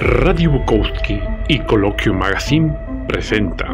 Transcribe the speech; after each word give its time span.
Radio 0.00 0.52
Bukowski 0.52 1.20
y 1.48 1.58
Coloquio 1.58 2.14
Magazine 2.14 2.72
presenta 3.08 3.66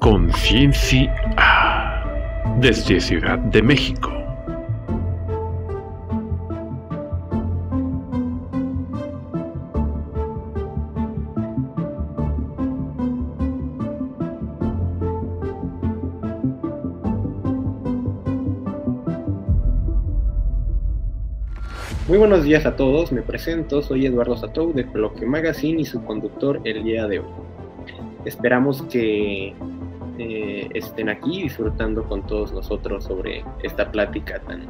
Conciencia 0.00 1.14
desde 2.58 3.00
Ciudad 3.00 3.38
de 3.38 3.62
México. 3.62 4.19
Buenos 22.20 22.44
días 22.44 22.66
a 22.66 22.76
todos, 22.76 23.12
me 23.12 23.22
presento, 23.22 23.80
soy 23.80 24.04
Eduardo 24.04 24.36
Satou 24.36 24.74
de 24.74 24.84
Coloquio 24.84 25.26
Magazine 25.26 25.80
y 25.80 25.86
su 25.86 26.04
conductor 26.04 26.60
el 26.64 26.84
día 26.84 27.06
de 27.06 27.20
hoy. 27.20 27.30
Esperamos 28.26 28.82
que 28.82 29.54
eh, 30.18 30.68
estén 30.74 31.08
aquí 31.08 31.44
disfrutando 31.44 32.04
con 32.04 32.26
todos 32.26 32.52
nosotros 32.52 33.04
sobre 33.04 33.42
esta 33.62 33.90
plática 33.90 34.38
tan, 34.40 34.66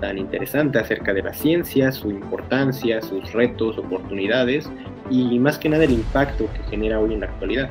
tan 0.00 0.16
interesante 0.16 0.78
acerca 0.78 1.12
de 1.12 1.22
la 1.24 1.34
ciencia, 1.34 1.90
su 1.90 2.08
importancia, 2.08 3.02
sus 3.02 3.32
retos, 3.32 3.76
oportunidades 3.76 4.70
y 5.10 5.40
más 5.40 5.58
que 5.58 5.70
nada 5.70 5.82
el 5.82 5.90
impacto 5.90 6.46
que 6.52 6.70
genera 6.70 7.00
hoy 7.00 7.14
en 7.14 7.20
la 7.22 7.26
actualidad. 7.26 7.68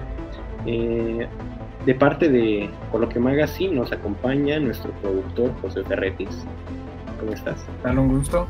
Eh, 0.65 1.25
de 1.85 1.95
parte 1.95 2.27
de 2.27 2.69
Coloquio 2.91 3.21
Magazine 3.21 3.75
nos 3.75 3.93
acompaña 3.93 4.59
nuestro 4.59 4.91
productor 5.01 5.53
José 5.61 5.85
Ferretis. 5.85 6.45
¿Cómo 7.17 7.31
estás? 7.31 7.65
Dale 7.81 8.01
un 8.01 8.17
gusto. 8.17 8.45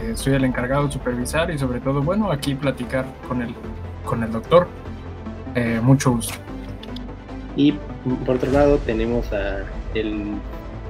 Eh, 0.00 0.12
soy 0.14 0.34
el 0.34 0.44
encargado 0.44 0.86
de 0.86 0.92
supervisar 0.92 1.50
y 1.50 1.58
sobre 1.58 1.80
todo, 1.80 2.02
bueno, 2.02 2.30
aquí 2.30 2.54
platicar 2.54 3.04
con 3.26 3.42
el, 3.42 3.54
con 4.04 4.22
el 4.22 4.30
doctor. 4.30 4.68
Eh, 5.54 5.80
mucho 5.82 6.12
gusto. 6.12 6.34
Y 7.56 7.72
por 8.24 8.36
otro 8.36 8.52
lado 8.52 8.78
tenemos 8.78 9.32
a 9.32 9.64
el, 9.94 10.34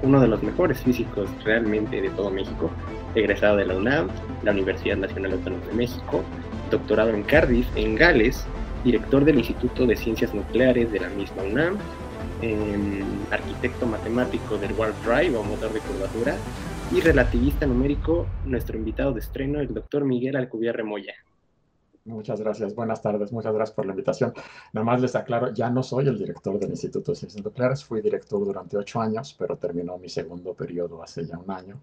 uno 0.02 0.20
de 0.20 0.28
los 0.28 0.42
mejores 0.42 0.80
físicos 0.80 1.30
realmente 1.42 2.02
de 2.02 2.10
todo 2.10 2.30
México, 2.30 2.70
egresado 3.14 3.56
de 3.56 3.64
la 3.64 3.76
UNAM, 3.76 4.08
la 4.42 4.52
Universidad 4.52 4.96
Nacional 4.98 5.32
Autónoma 5.32 5.64
de 5.66 5.72
México, 5.72 6.22
doctorado 6.70 7.10
en 7.10 7.22
Cardiff, 7.22 7.66
en 7.76 7.94
Gales, 7.94 8.44
director 8.84 9.24
del 9.24 9.38
Instituto 9.38 9.86
de 9.86 9.96
Ciencias 9.96 10.34
Nucleares 10.34 10.92
de 10.92 11.00
la 11.00 11.08
misma 11.08 11.42
UNAM, 11.44 11.78
em, 12.42 13.02
arquitecto 13.30 13.86
matemático 13.86 14.58
del 14.58 14.72
Warp 14.74 14.94
Drive 15.04 15.34
o 15.34 15.42
motor 15.42 15.72
de 15.72 15.80
curvatura, 15.80 16.36
y 16.90 17.00
relativista 17.00 17.66
numérico, 17.66 18.26
nuestro 18.46 18.78
invitado 18.78 19.12
de 19.12 19.20
estreno, 19.20 19.60
el 19.60 19.74
doctor 19.74 20.04
Miguel 20.04 20.36
Alcubierre 20.36 20.82
Moya. 20.82 21.12
Muchas 22.06 22.40
gracias, 22.40 22.74
buenas 22.74 23.02
tardes, 23.02 23.30
muchas 23.30 23.52
gracias 23.52 23.76
por 23.76 23.84
la 23.84 23.92
invitación. 23.92 24.32
Nada 24.72 24.84
más 24.84 25.02
les 25.02 25.14
aclaro, 25.14 25.52
ya 25.52 25.68
no 25.68 25.82
soy 25.82 26.08
el 26.08 26.16
director 26.16 26.58
del 26.58 26.70
Instituto 26.70 27.12
de 27.12 27.16
Ciencias 27.16 27.44
Nucleares, 27.44 27.84
fui 27.84 28.00
director 28.00 28.42
durante 28.42 28.78
ocho 28.78 29.02
años, 29.02 29.36
pero 29.38 29.58
terminó 29.58 29.98
mi 29.98 30.08
segundo 30.08 30.54
periodo 30.54 31.02
hace 31.02 31.26
ya 31.26 31.36
un 31.36 31.50
año 31.50 31.78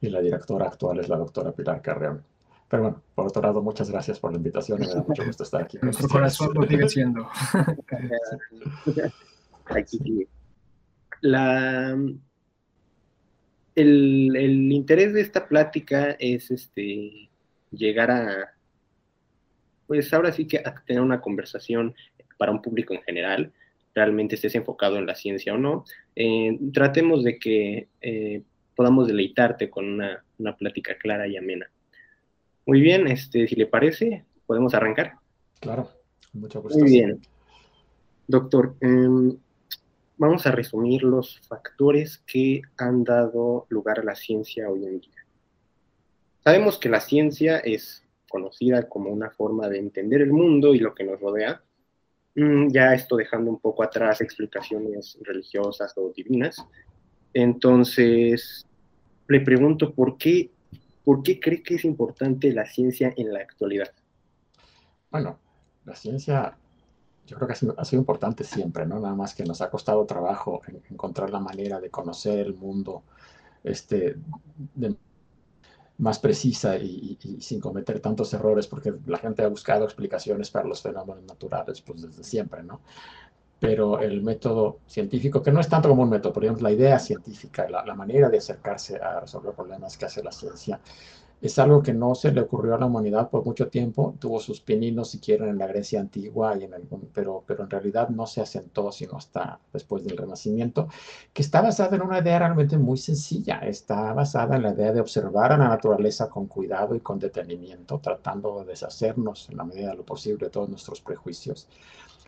y 0.00 0.08
la 0.08 0.20
directora 0.20 0.66
actual 0.66 0.98
es 0.98 1.08
la 1.08 1.16
doctora 1.16 1.52
Pilar 1.52 1.80
Carreón. 1.80 2.24
Pero 2.68 2.82
bueno, 2.82 3.02
por 3.14 3.28
otro 3.28 3.42
lado, 3.42 3.62
muchas 3.62 3.90
gracias 3.90 4.18
por 4.18 4.32
la 4.32 4.38
invitación 4.38 4.80
me 4.80 4.88
da 4.88 5.04
mucho 5.06 5.24
gusto 5.24 5.44
estar 5.44 5.62
aquí. 5.62 5.78
Nuestro 5.82 6.08
corazón 6.08 6.52
lo 6.54 6.66
sigue 6.66 6.88
siendo. 6.88 7.28
aquí 9.66 10.26
La, 11.20 11.96
el, 13.80 14.72
interés 14.72 15.12
de 15.12 15.20
esta 15.20 15.48
plática 15.48 16.16
es 16.18 16.50
este, 16.50 17.28
llegar 17.70 18.10
a, 18.10 18.54
pues 19.86 20.12
ahora 20.12 20.32
sí 20.32 20.46
que 20.46 20.58
a 20.58 20.74
tener 20.86 21.02
una 21.02 21.20
conversación 21.20 21.94
para 22.38 22.52
un 22.52 22.62
público 22.62 22.94
en 22.94 23.02
general, 23.02 23.52
realmente 23.94 24.36
estés 24.36 24.54
enfocado 24.54 24.96
en 24.96 25.06
la 25.06 25.14
ciencia 25.14 25.54
o 25.54 25.58
no. 25.58 25.84
Eh, 26.16 26.58
tratemos 26.72 27.24
de 27.24 27.38
que 27.38 27.88
eh, 28.00 28.42
podamos 28.74 29.06
deleitarte 29.08 29.68
con 29.68 29.86
una, 29.86 30.24
una, 30.38 30.56
plática 30.56 30.96
clara 30.96 31.26
y 31.26 31.36
amena. 31.36 31.70
Muy 32.66 32.80
bien, 32.80 33.06
este, 33.08 33.46
si 33.46 33.56
le 33.56 33.66
parece, 33.66 34.24
podemos 34.46 34.74
arrancar. 34.74 35.14
Claro, 35.60 35.90
mucho 36.32 36.62
gusto. 36.62 36.78
Muy 36.78 36.90
bien. 36.90 37.20
Doctor, 38.26 38.76
eh, 38.80 39.36
vamos 40.20 40.46
a 40.46 40.50
resumir 40.50 41.02
los 41.02 41.40
factores 41.48 42.18
que 42.26 42.60
han 42.76 43.04
dado 43.04 43.66
lugar 43.70 44.00
a 44.00 44.04
la 44.04 44.14
ciencia 44.14 44.68
hoy 44.68 44.84
en 44.84 45.00
día. 45.00 45.24
Sabemos 46.44 46.78
que 46.78 46.90
la 46.90 47.00
ciencia 47.00 47.56
es 47.56 48.06
conocida 48.28 48.86
como 48.86 49.08
una 49.08 49.30
forma 49.30 49.66
de 49.70 49.78
entender 49.78 50.20
el 50.20 50.30
mundo 50.30 50.74
y 50.74 50.78
lo 50.78 50.94
que 50.94 51.04
nos 51.04 51.18
rodea, 51.18 51.62
mm, 52.34 52.68
ya 52.68 52.92
esto 52.92 53.16
dejando 53.16 53.50
un 53.50 53.60
poco 53.60 53.82
atrás 53.82 54.20
explicaciones 54.20 55.16
religiosas 55.22 55.94
o 55.96 56.12
divinas. 56.14 56.66
Entonces, 57.32 58.66
le 59.26 59.40
pregunto, 59.40 59.94
¿por 59.94 60.18
qué, 60.18 60.50
¿por 61.02 61.22
qué 61.22 61.40
cree 61.40 61.62
que 61.62 61.76
es 61.76 61.84
importante 61.86 62.52
la 62.52 62.66
ciencia 62.66 63.14
en 63.16 63.32
la 63.32 63.40
actualidad? 63.40 63.90
Bueno, 65.10 65.38
la 65.86 65.96
ciencia 65.96 66.58
yo 67.30 67.36
creo 67.36 67.46
que 67.46 67.52
ha 67.52 67.84
sido, 67.84 68.00
importante 68.00 68.42
siempre, 68.42 68.84
¿no? 68.84 68.98
Nada 68.98 69.14
más 69.14 69.36
que 69.36 69.44
nos 69.44 69.60
ha 69.60 69.70
costado 69.70 70.04
trabajo 70.04 70.60
encontrar 70.90 71.30
la 71.30 71.38
manera 71.38 71.80
de 71.80 71.88
conocer 71.88 72.40
el 72.40 72.54
mundo 72.54 73.04
este, 73.62 74.16
más 75.98 76.18
precisa 76.18 76.76
y, 76.76 77.16
sin 77.40 77.60
cometer 77.60 78.00
tantos 78.00 78.34
errores, 78.34 78.66
porque 78.66 78.92
la 79.06 79.18
gente 79.18 79.44
ha 79.44 79.48
buscado 79.48 79.84
explicaciones 79.84 80.50
para 80.50 80.66
los 80.66 80.82
fenómenos 80.82 81.22
naturales, 81.22 81.80
pues 81.82 82.02
desde 82.02 82.24
siempre, 82.24 82.64
¿no? 82.64 82.80
Pero 83.60 84.00
el 84.00 84.22
método 84.22 84.78
científico, 84.88 85.40
que 85.40 85.52
no 85.52 85.60
es 85.60 85.68
tanto 85.68 85.88
como 85.88 86.02
un 86.02 86.10
método, 86.10 86.32
por 86.32 86.44
ejemplo, 86.44 86.64
la 86.64 86.72
idea 86.72 86.98
científica, 86.98 87.68
la, 87.68 87.84
la 87.84 87.94
manera 87.94 88.28
de 88.28 88.38
acercarse 88.38 88.96
a 88.96 89.20
resolver 89.20 89.54
problemas 89.54 89.96
que 89.96 90.06
hace 90.06 90.20
la 90.20 90.32
ciencia, 90.32 90.80
es 91.42 91.58
algo 91.58 91.82
que 91.82 91.94
no 91.94 92.14
se 92.14 92.32
le 92.32 92.42
ocurrió 92.42 92.74
a 92.74 92.78
la 92.78 92.86
humanidad 92.86 93.30
por 93.30 93.44
mucho 93.44 93.68
tiempo, 93.68 94.14
tuvo 94.18 94.40
sus 94.40 94.60
pininos, 94.60 95.10
si 95.10 95.20
quieren, 95.20 95.48
en 95.48 95.58
la 95.58 95.66
Grecia 95.66 96.00
antigua, 96.00 96.56
y 96.58 96.64
en 96.64 96.74
algún, 96.74 97.08
pero, 97.14 97.42
pero 97.46 97.64
en 97.64 97.70
realidad 97.70 98.10
no 98.10 98.26
se 98.26 98.42
asentó 98.42 98.92
sino 98.92 99.16
hasta 99.16 99.58
después 99.72 100.04
del 100.04 100.18
Renacimiento, 100.18 100.88
que 101.32 101.42
está 101.42 101.62
basada 101.62 101.96
en 101.96 102.02
una 102.02 102.18
idea 102.18 102.38
realmente 102.38 102.76
muy 102.76 102.98
sencilla, 102.98 103.60
está 103.60 104.12
basada 104.12 104.56
en 104.56 104.62
la 104.62 104.72
idea 104.72 104.92
de 104.92 105.00
observar 105.00 105.52
a 105.52 105.56
la 105.56 105.68
naturaleza 105.68 106.28
con 106.28 106.46
cuidado 106.46 106.94
y 106.94 107.00
con 107.00 107.18
detenimiento, 107.18 107.98
tratando 108.00 108.60
de 108.60 108.66
deshacernos 108.66 109.48
en 109.48 109.56
la 109.56 109.64
medida 109.64 109.90
de 109.90 109.96
lo 109.96 110.04
posible 110.04 110.46
de 110.46 110.50
todos 110.50 110.68
nuestros 110.68 111.00
prejuicios, 111.00 111.68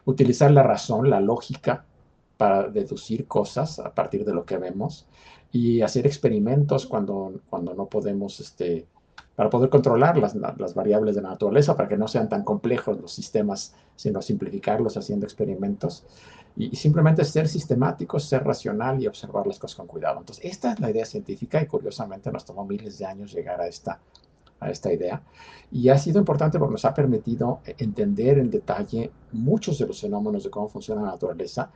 utilizar 0.06 0.50
la 0.50 0.62
razón, 0.62 1.10
la 1.10 1.20
lógica, 1.20 1.84
para 2.42 2.68
deducir 2.68 3.28
cosas 3.28 3.78
a 3.78 3.94
partir 3.94 4.24
de 4.24 4.34
lo 4.34 4.44
que 4.44 4.58
vemos 4.58 5.06
y 5.52 5.82
hacer 5.82 6.08
experimentos 6.08 6.86
cuando, 6.86 7.40
cuando 7.48 7.72
no 7.72 7.86
podemos 7.86 8.40
este, 8.40 8.86
para 9.34 9.48
poder 9.48 9.70
controlar 9.70 10.18
las, 10.18 10.34
las, 10.34 10.74
variables 10.74 11.14
de 11.14 11.22
la 11.22 11.30
naturaleza, 11.30 11.76
para 11.76 11.88
que 11.88 11.96
no 11.96 12.06
sean 12.06 12.28
tan 12.28 12.44
complejos 12.44 13.00
los 13.00 13.12
sistemas, 13.12 13.74
sino 13.96 14.20
simplificarlos 14.20 14.96
haciendo 14.96 15.24
experimentos. 15.24 16.04
Y, 16.54 16.76
simplemente 16.76 17.24
ser 17.24 17.48
sistemáticos, 17.48 18.24
ser 18.24 18.44
racional 18.44 19.02
y 19.02 19.06
observar 19.06 19.46
las 19.46 19.58
cosas 19.58 19.76
con 19.76 19.86
cuidado. 19.86 20.18
Entonces, 20.18 20.44
esta 20.44 20.72
es 20.72 20.80
la 20.80 20.90
idea 20.90 21.06
científica 21.06 21.62
y 21.62 21.66
curiosamente 21.66 22.30
nos 22.30 22.44
tomó 22.44 22.66
miles 22.66 22.98
de 22.98 23.06
años 23.06 23.32
llegar 23.32 23.58
a 23.60 23.66
esta, 23.66 23.98
a 24.60 24.70
esta 24.70 24.92
idea. 24.92 25.22
Y 25.70 25.88
ha 25.88 25.96
sido 25.96 26.18
importante 26.18 26.58
porque 26.58 26.72
nos 26.72 26.84
ha 26.84 26.92
permitido 26.92 27.60
entender 27.64 28.38
en 28.38 28.50
detalle 28.50 29.10
muchos 29.32 29.78
de 29.78 29.86
los 29.86 29.98
fenómenos 29.98 30.44
de 30.44 30.50
cómo 30.50 30.68
funciona 30.68 31.00
la 31.00 31.12
naturaleza 31.12 31.70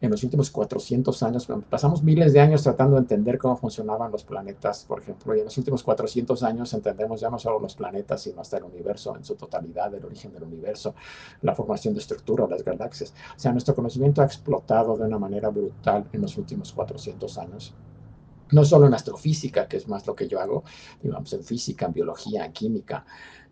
en 0.00 0.10
los 0.10 0.22
últimos 0.22 0.50
400 0.50 1.22
años, 1.22 1.48
pasamos 1.68 2.02
miles 2.02 2.32
de 2.32 2.40
años 2.40 2.62
tratando 2.62 2.94
de 2.94 3.00
entender 3.00 3.36
cómo 3.38 3.56
funcionaban 3.56 4.12
los 4.12 4.22
planetas, 4.22 4.84
por 4.84 5.00
ejemplo, 5.00 5.34
y 5.34 5.40
en 5.40 5.46
los 5.46 5.58
últimos 5.58 5.82
400 5.82 6.42
años 6.44 6.72
entendemos 6.72 7.20
ya 7.20 7.30
no 7.30 7.38
solo 7.38 7.58
los 7.58 7.74
planetas, 7.74 8.22
sino 8.22 8.40
hasta 8.40 8.58
el 8.58 8.64
universo 8.64 9.16
en 9.16 9.24
su 9.24 9.34
totalidad, 9.34 9.92
el 9.94 10.04
origen 10.04 10.32
del 10.32 10.44
universo, 10.44 10.94
la 11.42 11.54
formación 11.54 11.94
de 11.94 12.00
estructura, 12.00 12.46
las 12.48 12.64
galaxias. 12.64 13.12
O 13.36 13.40
sea, 13.40 13.52
nuestro 13.52 13.74
conocimiento 13.74 14.22
ha 14.22 14.26
explotado 14.26 14.96
de 14.96 15.04
una 15.04 15.18
manera 15.18 15.48
brutal 15.48 16.06
en 16.12 16.22
los 16.22 16.36
últimos 16.36 16.72
400 16.72 17.38
años 17.38 17.74
no 18.52 18.64
solo 18.64 18.86
en 18.86 18.94
astrofísica, 18.94 19.68
que 19.68 19.76
es 19.76 19.88
más 19.88 20.06
lo 20.06 20.14
que 20.14 20.28
yo 20.28 20.40
hago, 20.40 20.64
digamos 21.02 21.32
en 21.32 21.44
física, 21.44 21.86
en 21.86 21.92
biología, 21.92 22.44
en 22.44 22.52
química, 22.52 23.04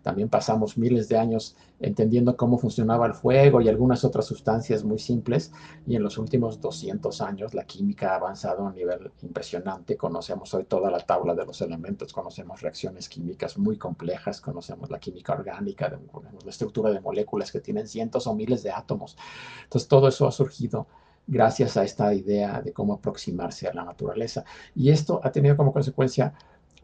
También 0.06 0.28
pasamos 0.28 0.78
miles 0.78 1.08
de 1.08 1.18
años 1.18 1.56
entendiendo 1.80 2.36
cómo 2.36 2.58
funcionaba 2.58 3.06
el 3.06 3.14
fuego 3.14 3.60
y 3.60 3.68
algunas 3.68 4.04
otras 4.04 4.24
sustancias 4.24 4.84
muy 4.84 5.00
simples. 5.00 5.50
Y 5.84 5.96
en 5.96 6.04
los 6.04 6.16
últimos 6.16 6.60
200 6.60 7.20
años 7.22 7.54
la 7.54 7.64
química 7.64 8.12
ha 8.12 8.14
avanzado 8.14 8.62
a 8.62 8.68
un 8.68 8.76
nivel 8.76 9.10
impresionante. 9.22 9.96
Conocemos 9.96 10.54
hoy 10.54 10.62
toda 10.62 10.92
la 10.92 11.00
tabla 11.00 11.34
de 11.34 11.44
los 11.44 11.60
elementos, 11.60 12.12
conocemos 12.12 12.60
reacciones 12.60 13.08
químicas 13.08 13.58
muy 13.58 13.78
complejas, 13.78 14.40
conocemos 14.40 14.90
la 14.90 15.00
química 15.00 15.32
orgánica, 15.32 15.88
la 15.88 16.50
estructura 16.50 16.90
de 16.92 17.00
moléculas 17.00 17.50
que 17.50 17.58
tienen 17.58 17.88
cientos 17.88 18.28
o 18.28 18.34
miles 18.36 18.62
de 18.62 18.70
átomos. 18.70 19.16
Entonces 19.64 19.88
todo 19.88 20.06
eso 20.06 20.28
ha 20.28 20.32
surgido 20.32 20.86
gracias 21.26 21.76
a 21.76 21.84
esta 21.84 22.12
idea 22.14 22.62
de 22.62 22.72
cómo 22.72 22.94
aproximarse 22.94 23.68
a 23.68 23.74
la 23.74 23.84
naturaleza. 23.84 24.44
Y 24.74 24.90
esto 24.90 25.20
ha 25.22 25.32
tenido 25.32 25.56
como 25.56 25.72
consecuencia 25.72 26.32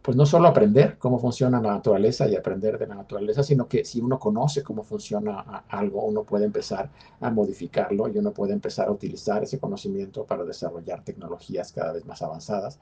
pues 0.03 0.17
no 0.17 0.27
solo 0.27 0.49
aprender 0.49 0.99
cómo 0.99 1.19
funciona 1.21 1.61
la 1.61 1.75
naturaleza 1.75 2.27
y 2.27 2.35
aprender 2.35 2.77
de 2.77 2.89
la 2.89 2.97
naturaleza, 2.97 3.45
sino 3.45 3.69
que 3.69 3.85
si 3.85 4.01
uno 4.01 4.19
conoce 4.19 4.63
cómo 4.65 4.83
funciona 4.83 5.65
algo, 5.69 6.05
uno 6.05 6.25
puede 6.25 6.45
empezar 6.45 6.91
a 7.21 7.31
modificarlo 7.31 8.09
y 8.09 8.19
uno 8.19 8.33
puede 8.33 8.53
empezar 8.53 8.89
a 8.89 8.91
utilizar 8.91 9.45
ese 9.45 9.61
conocimiento 9.61 10.25
para 10.25 10.45
desarrollar 10.45 11.05
tecnologías 11.05 11.71
cada 11.71 11.93
vez 11.93 12.05
más 12.05 12.21
avanzadas. 12.21 12.81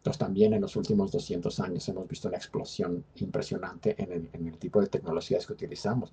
Entonces 0.00 0.18
también 0.18 0.54
en 0.54 0.62
los 0.62 0.76
últimos 0.76 1.12
200 1.12 1.60
años 1.60 1.86
hemos 1.90 2.08
visto 2.08 2.28
una 2.28 2.38
explosión 2.38 3.04
impresionante 3.16 3.94
en 3.98 4.46
el, 4.46 4.56
tipo 4.56 4.80
de 4.80 4.86
tecnologías 4.86 5.46
que 5.46 5.52
utilizamos. 5.52 6.10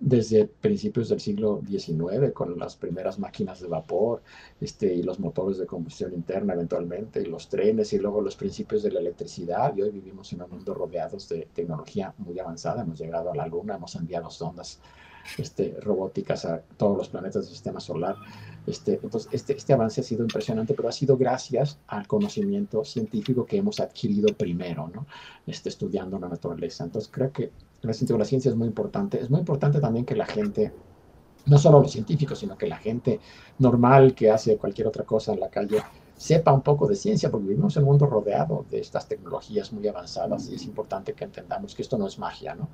Desde 0.00 0.46
principios 0.46 1.10
del 1.10 1.20
siglo 1.20 1.60
XIX, 1.68 2.32
con 2.32 2.58
las 2.58 2.76
primeras 2.76 3.18
máquinas 3.18 3.60
de 3.60 3.68
vapor 3.68 4.22
este, 4.58 4.94
y 4.94 5.02
los 5.02 5.20
motores 5.20 5.58
de 5.58 5.66
combustión 5.66 6.14
interna 6.14 6.54
eventualmente, 6.54 7.20
y 7.20 7.26
los 7.26 7.50
trenes, 7.50 7.92
y 7.92 7.98
luego 7.98 8.22
los 8.22 8.36
principios 8.36 8.82
de 8.82 8.92
la 8.92 9.00
electricidad. 9.00 9.76
Y 9.76 9.82
hoy 9.82 9.90
vivimos 9.90 10.32
en 10.32 10.40
un 10.40 10.50
mundo 10.50 10.72
rodeados 10.72 11.28
de 11.28 11.46
tecnología 11.52 12.14
muy 12.16 12.38
avanzada. 12.38 12.80
Hemos 12.82 12.98
llegado 12.98 13.32
a 13.32 13.36
la 13.36 13.46
Luna, 13.46 13.74
hemos 13.76 13.94
enviado 13.96 14.30
sondas 14.30 14.80
este, 15.38 15.76
robóticas 15.80 16.44
a 16.44 16.60
todos 16.76 16.96
los 16.96 17.08
planetas 17.08 17.44
del 17.44 17.52
sistema 17.52 17.80
solar. 17.80 18.16
Este, 18.66 18.98
entonces, 19.02 19.28
este, 19.32 19.56
este 19.56 19.72
avance 19.72 20.00
ha 20.00 20.04
sido 20.04 20.22
impresionante, 20.22 20.74
pero 20.74 20.88
ha 20.88 20.92
sido 20.92 21.16
gracias 21.16 21.78
al 21.86 22.06
conocimiento 22.06 22.84
científico 22.84 23.46
que 23.46 23.58
hemos 23.58 23.78
adquirido 23.80 24.28
primero, 24.34 24.90
¿no? 24.92 25.06
Este, 25.46 25.68
estudiando 25.68 26.18
la 26.18 26.28
naturaleza. 26.28 26.84
Entonces, 26.84 27.10
creo 27.12 27.32
que 27.32 27.52
en 27.82 27.90
ese 27.90 28.00
sentido 28.00 28.18
la 28.18 28.24
ciencia 28.24 28.50
es 28.50 28.56
muy 28.56 28.66
importante. 28.66 29.20
Es 29.20 29.30
muy 29.30 29.40
importante 29.40 29.80
también 29.80 30.04
que 30.04 30.16
la 30.16 30.26
gente, 30.26 30.72
no 31.46 31.58
solo 31.58 31.80
los 31.80 31.92
científicos, 31.92 32.40
sino 32.40 32.58
que 32.58 32.66
la 32.66 32.78
gente 32.78 33.20
normal 33.58 34.14
que 34.14 34.30
hace 34.30 34.56
cualquier 34.56 34.88
otra 34.88 35.04
cosa 35.04 35.32
en 35.32 35.40
la 35.40 35.48
calle, 35.48 35.82
sepa 36.16 36.52
un 36.52 36.62
poco 36.62 36.86
de 36.86 36.96
ciencia, 36.96 37.30
porque 37.30 37.48
vivimos 37.48 37.76
en 37.76 37.82
un 37.82 37.90
mundo 37.90 38.06
rodeado 38.06 38.64
de 38.70 38.80
estas 38.80 39.06
tecnologías 39.06 39.72
muy 39.72 39.86
avanzadas 39.86 40.48
y 40.48 40.54
es 40.54 40.64
importante 40.64 41.12
que 41.12 41.24
entendamos 41.24 41.74
que 41.74 41.82
esto 41.82 41.98
no 41.98 42.06
es 42.06 42.18
magia, 42.18 42.54
¿no? 42.54 42.68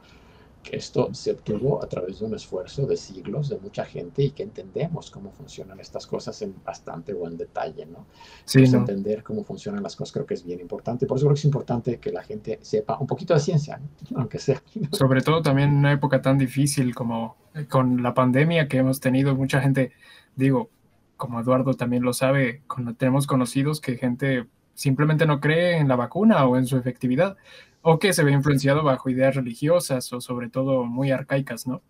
Que 0.63 0.77
esto 0.77 1.13
se 1.13 1.33
obtuvo 1.33 1.83
a 1.83 1.89
través 1.89 2.21
de 2.21 2.27
un 2.27 2.35
esfuerzo 2.35 2.87
de 2.87 2.97
siglos 2.97 3.49
de 3.49 3.59
mucha 3.59 3.85
gente 3.85 4.23
y 4.23 4.31
que 4.31 4.43
entendemos 4.43 5.11
cómo 5.11 5.31
funcionan 5.33 5.81
estas 5.81 6.07
cosas 6.07 6.41
en 6.43 6.55
bastante 6.65 7.13
buen 7.13 7.37
detalle, 7.37 7.87
¿no? 7.87 8.07
Sí, 8.45 8.65
entender 8.65 9.23
cómo 9.23 9.45
funcionan 9.45 9.83
las 9.83 9.97
cosas 9.97 10.13
creo 10.13 10.27
que 10.27 10.35
es 10.35 10.45
bien 10.45 10.61
importante. 10.61 11.07
Por 11.07 11.17
eso 11.17 11.27
creo 11.27 11.35
que 11.35 11.41
es 11.41 11.45
importante 11.45 11.99
que 11.99 12.13
la 12.13 12.23
gente 12.23 12.59
sepa 12.63 12.97
un 12.99 13.07
poquito 13.07 13.35
de 13.35 13.41
ciencia, 13.41 13.81
aunque 14.15 14.39
sea. 14.39 14.63
Sobre 14.93 15.21
todo 15.21 15.43
también 15.43 15.71
en 15.71 15.77
una 15.77 15.93
época 15.93 16.23
tan 16.23 16.39
difícil 16.39 16.95
como 16.95 17.37
con 17.69 18.03
la 18.03 18.15
pandemia 18.15 18.69
que 18.69 18.79
hemos 18.79 19.01
tenido, 19.01 19.35
mucha 19.35 19.61
gente, 19.61 19.93
digo, 20.37 20.71
como 21.17 21.41
Eduardo 21.41 21.75
también 21.75 22.03
lo 22.03 22.13
sabe, 22.13 22.63
tenemos 22.97 23.27
conocidos 23.27 23.81
que 23.81 23.97
gente 23.97 24.47
simplemente 24.75 25.27
no 25.27 25.41
cree 25.41 25.79
en 25.79 25.89
la 25.89 25.97
vacuna 25.97 26.45
o 26.47 26.57
en 26.57 26.67
su 26.67 26.77
efectividad 26.77 27.37
o 27.83 27.99
que 27.99 28.13
se 28.13 28.23
ve 28.23 28.33
influenciado 28.33 28.83
bajo 28.83 29.11
ideas 29.11 29.35
religiosas 29.35 30.13
o 30.13 30.21
sobre 30.21 30.49
todo 30.49 30.85
muy 30.85 31.11
arcaicas, 31.11 31.67
¿no? 31.67 31.83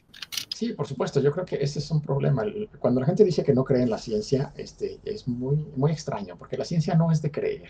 Sí, 0.54 0.72
por 0.72 0.86
supuesto, 0.86 1.20
yo 1.20 1.32
creo 1.32 1.44
que 1.44 1.56
ese 1.56 1.80
es 1.80 1.90
un 1.90 2.00
problema. 2.00 2.44
Cuando 2.78 3.00
la 3.00 3.06
gente 3.06 3.24
dice 3.24 3.42
que 3.42 3.52
no 3.52 3.64
cree 3.64 3.82
en 3.82 3.90
la 3.90 3.98
ciencia, 3.98 4.52
este, 4.56 5.00
es 5.04 5.28
muy, 5.28 5.66
muy 5.76 5.92
extraño, 5.92 6.36
porque 6.36 6.56
la 6.56 6.64
ciencia 6.64 6.94
no 6.94 7.10
es 7.10 7.20
de 7.20 7.30
creer, 7.30 7.68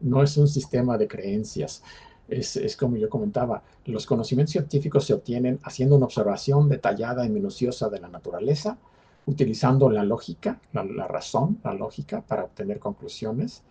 no 0.00 0.22
es 0.22 0.36
un 0.36 0.46
sistema 0.46 0.96
de 0.96 1.08
creencias. 1.08 1.82
Es, 2.28 2.56
es, 2.56 2.76
como 2.76 2.96
yo 2.96 3.08
comentaba, 3.10 3.62
los 3.84 4.06
conocimientos 4.06 4.52
científicos 4.52 5.04
se 5.04 5.14
obtienen 5.14 5.58
haciendo 5.62 5.96
una 5.96 6.06
observación 6.06 6.68
detallada 6.68 7.26
y 7.26 7.30
minuciosa 7.30 7.88
de 7.88 8.00
la 8.00 8.08
naturaleza, 8.08 8.78
utilizando 9.26 9.90
la 9.90 10.04
lógica, 10.04 10.60
la, 10.72 10.84
la 10.84 11.08
razón, 11.08 11.58
la 11.64 11.74
lógica 11.74 12.22
para 12.22 12.44
obtener 12.44 12.78
conclusiones 12.78 13.62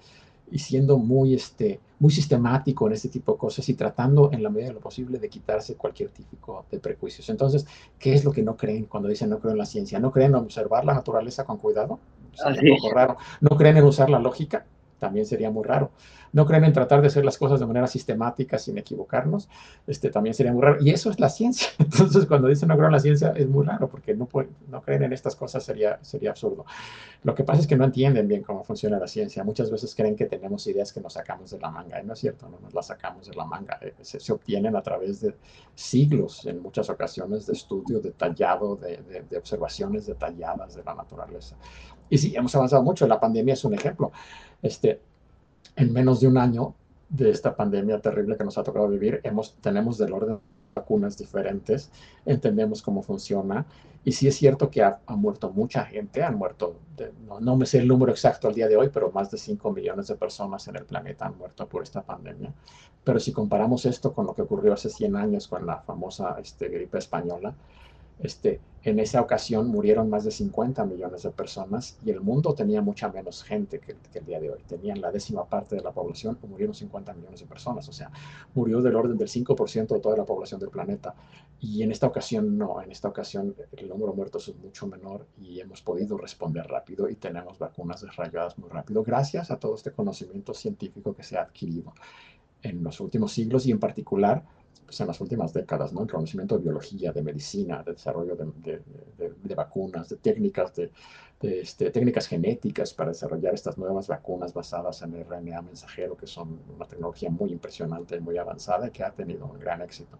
y 0.51 0.60
siendo 0.60 0.98
muy, 0.98 1.34
este, 1.34 1.80
muy 2.00 2.12
sistemático 2.12 2.88
en 2.88 2.94
este 2.94 3.10
tipo 3.10 3.34
de 3.34 3.38
cosas 3.38 3.68
y 3.69 3.74
tratando 3.74 4.31
en 4.31 4.44
la 4.44 4.50
medida 4.50 4.69
de 4.69 4.75
lo 4.75 4.80
posible 4.80 5.19
de 5.19 5.30
quitarse 5.30 5.75
cualquier 5.75 6.10
tipo 6.10 6.66
de 6.72 6.80
prejuicios. 6.80 7.30
Entonces, 7.30 7.66
¿qué 7.98 8.13
es 8.13 8.24
lo 8.24 8.31
que 8.31 8.44
no 8.44 8.56
creen 8.56 8.86
cuando 8.86 9.10
dicen 9.10 9.30
no 9.30 9.40
creen 9.40 9.54
en 9.54 9.60
la 9.60 9.66
ciencia? 9.66 10.00
¿No 10.00 10.12
creen 10.12 10.31
en 10.31 10.36
observar 10.36 10.86
la 10.86 10.94
naturaleza 10.94 11.45
con 11.45 11.57
cuidado? 11.57 12.00
Es 12.34 12.62
un 12.62 12.78
poco 12.78 12.94
raro. 12.94 13.18
¿No 13.42 13.56
creen 13.57 13.78
en 13.78 13.86
usar 13.86 14.10
la 14.10 14.19
lógica? 14.19 14.66
También 15.04 15.26
sería 15.26 15.52
muy 15.52 15.66
raro 15.66 15.92
no 16.34 16.48
creen 16.48 16.66
en 16.66 16.74
tratar 16.74 17.02
de 17.02 17.08
hacer 17.08 17.24
las 17.24 17.38
cosas 17.38 17.60
de 17.60 17.68
manera 17.68 17.88
sistemática 17.88 18.58
sin 18.58 18.78
equivocarnos, 18.78 19.48
este, 19.86 20.10
también 20.10 20.34
sería 20.34 20.52
muy 20.52 20.64
raro. 20.64 20.84
Y 20.84 20.90
eso 20.90 21.12
es 21.12 21.20
la 21.20 21.30
ciencia. 21.30 21.70
Entonces, 21.80 22.26
cuando 22.26 22.48
dicen 22.48 22.68
no 22.68 22.76
creo 22.76 22.88
en 22.88 22.92
la 22.92 23.00
ciencia, 23.00 23.34
es 23.36 23.48
muy 23.48 23.66
raro, 23.66 23.88
porque 23.88 24.16
no, 24.16 24.28
no 24.68 24.82
creen 24.82 25.04
en 25.04 25.14
estas 25.14 25.36
cosas 25.36 25.64
sería, 25.64 26.00
sería 26.02 26.32
absurdo. 26.32 26.66
Lo 27.22 27.36
que 27.36 27.44
pasa 27.44 27.62
es 27.62 27.68
que 27.68 27.78
no 27.78 27.86
entienden 27.86 28.28
bien 28.28 28.42
cómo 28.42 28.64
funciona 28.64 28.98
la 28.98 29.08
ciencia. 29.08 29.44
Muchas 29.44 29.70
veces 29.70 29.94
creen 29.96 30.16
que 30.16 30.26
tenemos 30.26 30.66
ideas 30.68 30.92
que 30.92 31.00
nos 31.00 31.14
sacamos 31.14 31.52
de 31.52 31.60
la 31.60 31.70
manga, 31.70 32.02
y 32.02 32.06
no 32.06 32.14
es 32.14 32.20
cierto, 32.20 32.50
no 32.50 32.60
nos 32.60 32.74
las 32.74 32.88
sacamos 32.88 33.28
de 33.28 33.36
la 33.36 33.46
manga. 33.46 33.78
Eh, 33.82 33.94
se, 34.02 34.20
se 34.20 34.34
obtienen 34.34 34.76
a 34.76 34.82
través 34.82 35.22
de 35.22 35.36
siglos, 35.76 36.48
en 36.48 36.64
muchas 36.64 36.90
ocasiones, 36.90 37.46
de 37.46 37.54
estudio 37.54 38.00
detallado, 38.00 38.76
de, 38.76 38.98
de, 38.98 39.22
de 39.22 39.38
observaciones 39.38 40.08
detalladas 40.08 40.76
de 40.76 40.84
la 40.84 40.96
naturaleza. 40.96 41.56
Y 42.13 42.19
sí, 42.19 42.36
hemos 42.36 42.54
avanzado 42.54 42.83
mucho. 42.83 43.07
La 43.07 43.19
pandemia 43.19 43.56
es 43.56 43.65
un 43.65 43.74
ejemplo. 43.74 44.12
Este, 44.62 45.01
en 45.75 45.92
menos 45.92 46.19
de 46.19 46.27
un 46.27 46.38
año 46.38 46.75
de 47.10 47.31
esta 47.31 47.56
pandemia 47.56 48.00
terrible 48.01 48.38
que 48.38 48.44
nos 48.44 48.56
ha 48.60 48.63
tocado 48.63 48.88
vivir, 48.88 49.19
hemos, 49.24 49.56
tenemos 49.56 49.98
del 49.98 50.13
orden 50.13 50.36
de 50.36 50.42
vacunas 50.75 51.18
diferentes, 51.18 51.89
entendemos 52.24 52.83
cómo 52.83 53.01
funciona. 53.01 53.65
Y 54.06 54.12
sí 54.12 54.27
es 54.27 54.36
cierto 54.36 54.69
que 54.69 54.83
ha, 54.83 55.00
muerto 55.07 55.50
mucha 55.50 55.86
gente, 55.86 56.21
han 56.21 56.38
muerto, 56.38 56.75
no, 57.27 57.39
no, 57.39 57.57
me 57.57 57.65
sé 57.65 57.80
el 57.80 57.88
número 57.88 58.12
exacto 58.12 58.48
al 58.48 58.54
día 58.54 58.68
de 58.68 58.77
hoy, 58.77 58.92
pero 58.94 59.12
más 59.12 59.31
de 59.31 59.39
5 59.39 59.71
millones 59.71 60.06
de 60.06 60.13
personas 60.13 60.68
en 60.68 60.75
el 60.75 60.86
planeta 60.86 61.25
han 61.25 61.36
muerto 61.39 61.68
por 61.68 61.81
esta 61.81 62.04
pandemia. 62.04 62.54
Pero 63.04 63.19
si 63.19 63.31
comparamos 63.31 63.88
esto 63.88 64.13
con 64.13 64.27
lo 64.27 64.36
que 64.36 64.44
ocurrió 64.44 64.74
hace 64.74 64.89
100 64.89 65.15
años 65.15 65.48
con 65.48 65.65
la 65.65 65.80
famosa 65.80 66.36
este, 66.39 66.68
gripe 66.68 67.00
española, 67.00 67.56
este, 68.19 68.62
en 68.83 69.00
esa 69.00 69.21
ocasión 69.21 69.68
murieron 69.69 70.10
más 70.10 70.25
de 70.25 70.31
50 70.31 70.83
millones 70.86 71.24
de 71.24 71.31
personas 71.31 71.98
y 72.04 72.10
el 72.10 72.19
mundo 72.19 72.54
tenía 72.54 72.81
mucha 72.81 73.10
menos 73.10 73.42
gente 73.44 73.80
que, 73.80 73.95
el 74.13 74.25
día 74.25 74.42
de 74.42 74.51
hoy. 74.51 74.62
Tenían 74.68 75.00
la 75.00 75.12
décima 75.12 75.46
parte 75.46 75.77
de 75.77 75.82
la 75.82 75.91
población 75.91 76.38
y 76.43 76.48
murieron 76.48 76.75
50 76.75 77.13
millones 77.13 77.39
de 77.39 77.46
personas. 77.46 77.88
O 77.88 77.93
sea, 77.93 78.12
murió 78.53 78.82
del 78.82 78.96
orden 78.96 79.17
del 79.17 79.29
5% 79.29 79.88
de 79.88 80.00
toda 80.01 80.17
la 80.17 80.25
población 80.25 80.60
del 80.60 80.70
planeta. 80.70 81.15
Y 81.62 81.82
en 81.82 81.91
esta 81.91 82.08
ocasión 82.08 82.58
no, 82.58 82.82
en 82.82 82.91
esta 82.91 83.08
ocasión 83.08 83.55
el 83.72 83.88
número 83.88 84.12
de 84.12 84.17
muertos 84.17 84.50
es 84.50 84.58
mucho 84.58 84.86
menor 84.86 85.27
y 85.38 85.62
hemos 85.62 85.82
podido 85.82 86.17
responder 86.17 86.67
rápido 86.67 87.08
y 87.10 87.15
tenemos 87.15 87.58
vacunas 87.58 88.01
desarrolladas 88.01 88.58
muy 88.58 88.70
rápido 88.70 89.01
gracias 89.01 89.50
a 89.50 89.58
todo 89.58 89.75
este 89.75 89.91
conocimiento 89.91 90.53
científico 90.53 91.15
que 91.15 91.24
se 91.24 91.38
ha 91.38 91.43
adquirido 91.43 91.93
en 92.63 92.84
los 92.84 93.00
últimos 93.00 93.32
siglos 93.32 93.65
y 93.65 93.72
en 93.72 93.79
particular 93.79 94.43
pues, 94.86 95.00
en 95.00 95.08
las 95.08 95.20
últimas 95.22 95.54
décadas, 95.54 95.94
¿no? 95.94 96.04
El 96.04 96.12
conocimiento 96.12 96.58
de 96.58 96.63
biología, 96.63 97.12
de 97.12 97.22
medicina, 97.22 97.84
de 97.84 97.94
desarrollo 97.94 98.36
de, 98.36 98.82
de, 99.18 99.56
vacunas, 99.56 100.10
de 100.10 100.18
técnicas, 100.18 100.74
de, 100.75 100.92
este, 101.42 101.92
técnicas 101.92 102.28
genéticas 102.28 102.94
para 102.94 103.10
desarrollar 103.10 103.54
estas 103.54 103.78
nuevas 103.78 104.08
vacunas 104.08 104.54
basadas 104.54 105.02
en 105.02 105.24
RNA 105.24 105.62
mensajero, 105.62 106.16
que 106.16 106.28
son 106.28 106.60
una 106.75 106.86
tecnología 106.86 107.30
muy 107.30 107.52
impresionante 107.52 108.20
muy 108.20 108.38
avanzada 108.38 108.90
que 108.90 109.04
ha 109.04 109.12
tenido 109.12 109.46
un 109.46 109.60
gran 109.60 109.82
éxito. 109.82 110.18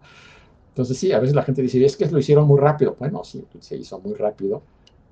Entonces, 0.70 0.98
sí, 0.98 1.12
a 1.12 1.20
veces 1.20 1.36
la 1.36 1.44
gente 1.44 1.62
dice, 1.62 1.84
es 1.86 1.96
que 1.96 2.08
lo 2.08 2.20
hicieron 2.20 2.48
muy 2.48 2.60
rápido. 2.60 2.96
Bueno, 2.98 3.24
sí, 3.24 3.46
se 3.60 3.78
hizo 3.78 4.00
muy 4.00 4.16
rápido 4.16 4.64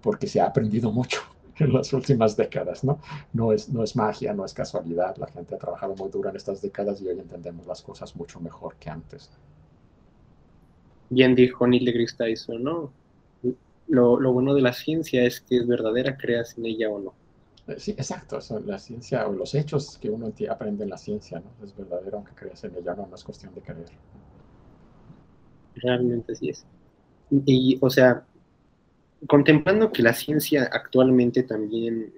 porque 0.01 0.27
se 0.27 0.41
ha 0.41 0.45
aprendido 0.47 0.91
mucho 0.91 1.21
en 1.63 1.73
las 1.73 1.93
últimas 1.93 2.35
décadas, 2.35 2.83
¿no? 2.83 2.99
No 3.33 3.53
es, 3.53 3.69
no 3.69 3.83
es 3.83 3.95
magia, 3.95 4.33
no 4.33 4.45
es 4.45 4.53
casualidad, 4.53 5.15
la 5.17 5.27
gente 5.27 5.55
ha 5.55 5.57
trabajado 5.57 5.95
muy 5.95 6.09
duro 6.09 6.29
en 6.29 6.35
estas 6.35 6.61
décadas 6.61 7.01
y 7.01 7.07
hoy 7.07 7.19
entendemos 7.19 7.65
las 7.67 7.81
cosas 7.81 8.15
mucho 8.15 8.39
mejor 8.39 8.75
que 8.75 8.89
antes. 8.89 9.29
Bien 11.09 11.35
dijo 11.35 11.67
Neil 11.67 11.85
deGrasse 11.85 12.17
Tyson, 12.17 12.63
¿no? 12.63 12.93
Lo, 13.87 14.19
lo, 14.19 14.31
bueno 14.31 14.53
de 14.53 14.61
la 14.61 14.71
ciencia 14.71 15.25
es 15.25 15.41
que 15.41 15.57
es 15.57 15.67
verdadera, 15.67 16.15
creas 16.15 16.57
en 16.57 16.65
ella 16.65 16.89
o 16.89 16.99
no. 16.99 17.13
Eh, 17.67 17.75
sí, 17.77 17.91
exacto, 17.91 18.39
la 18.65 18.79
ciencia 18.79 19.27
o 19.27 19.33
los 19.33 19.53
hechos 19.53 19.97
que 19.97 20.09
uno 20.09 20.31
aprende 20.49 20.83
en 20.83 20.89
la 20.89 20.97
ciencia, 20.97 21.39
¿no? 21.39 21.65
Es 21.65 21.75
verdadero 21.75 22.17
aunque 22.17 22.33
creas 22.33 22.63
en 22.63 22.75
ella, 22.75 22.95
no, 22.95 23.07
no 23.07 23.15
es 23.15 23.23
cuestión 23.23 23.53
de 23.53 23.61
creer. 23.61 23.89
Realmente 25.75 26.35
sí 26.35 26.49
es. 26.49 26.65
Y, 27.45 27.77
o 27.81 27.89
sea, 27.89 28.25
contemplando 29.27 29.91
que 29.91 30.03
la 30.03 30.13
ciencia 30.13 30.69
actualmente 30.71 31.43
también, 31.43 32.13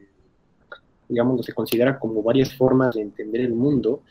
digamos, 1.07 1.45
se 1.45 1.53
considera 1.53 1.99
como 1.99 2.23
varias 2.23 2.53
formas 2.53 2.95
de 2.95 3.01
entender 3.01 3.41
el 3.41 3.53
mundo, 3.53 4.03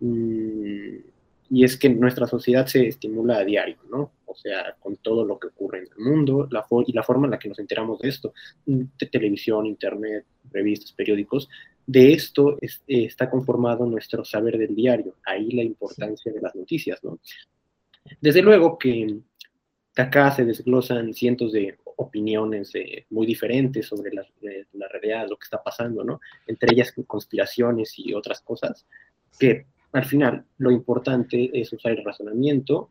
mm, 0.00 0.96
y 1.50 1.64
es 1.64 1.78
que 1.78 1.88
nuestra 1.88 2.26
sociedad 2.26 2.66
se 2.66 2.88
estimula 2.88 3.38
a 3.38 3.44
diario, 3.44 3.78
¿no? 3.90 4.12
O 4.26 4.34
sea, 4.34 4.76
con 4.78 4.96
todo 4.96 5.24
lo 5.24 5.38
que 5.38 5.48
ocurre 5.48 5.78
en 5.78 5.88
el 5.96 6.04
mundo 6.04 6.46
la 6.50 6.66
y 6.86 6.92
la 6.92 7.02
forma 7.02 7.26
en 7.26 7.30
la 7.30 7.38
que 7.38 7.48
nos 7.48 7.58
enteramos 7.58 7.98
de 8.00 8.08
esto, 8.08 8.34
de 8.66 9.06
televisión, 9.06 9.64
internet, 9.64 10.26
revistas, 10.50 10.92
periódicos, 10.92 11.48
de 11.86 12.12
esto 12.12 12.58
está 12.86 13.30
conformado 13.30 13.86
nuestro 13.86 14.22
saber 14.22 14.58
del 14.58 14.74
diario, 14.76 15.14
ahí 15.24 15.50
la 15.52 15.62
importancia 15.62 16.30
de 16.30 16.40
las 16.42 16.54
noticias, 16.54 17.02
¿no? 17.02 17.18
Desde 18.20 18.42
luego 18.42 18.78
que 18.78 19.20
acá 19.96 20.30
se 20.30 20.44
desglosan 20.44 21.14
cientos 21.14 21.52
de 21.52 21.78
opiniones 21.98 22.74
eh, 22.74 23.06
muy 23.10 23.26
diferentes 23.26 23.86
sobre 23.86 24.12
la, 24.12 24.24
la, 24.72 24.88
realidad, 24.88 25.26
lo 25.28 25.36
que 25.36 25.44
está 25.44 25.62
pasando, 25.62 26.04
¿no? 26.04 26.20
Entre 26.46 26.72
ellas 26.72 26.94
conspiraciones 27.06 27.94
y 27.98 28.14
otras 28.14 28.40
cosas, 28.40 28.86
que 29.38 29.66
al 29.92 30.04
final 30.04 30.44
lo 30.58 30.70
importante 30.70 31.50
es 31.52 31.72
usar 31.72 31.92
el 31.92 32.04
razonamiento, 32.04 32.90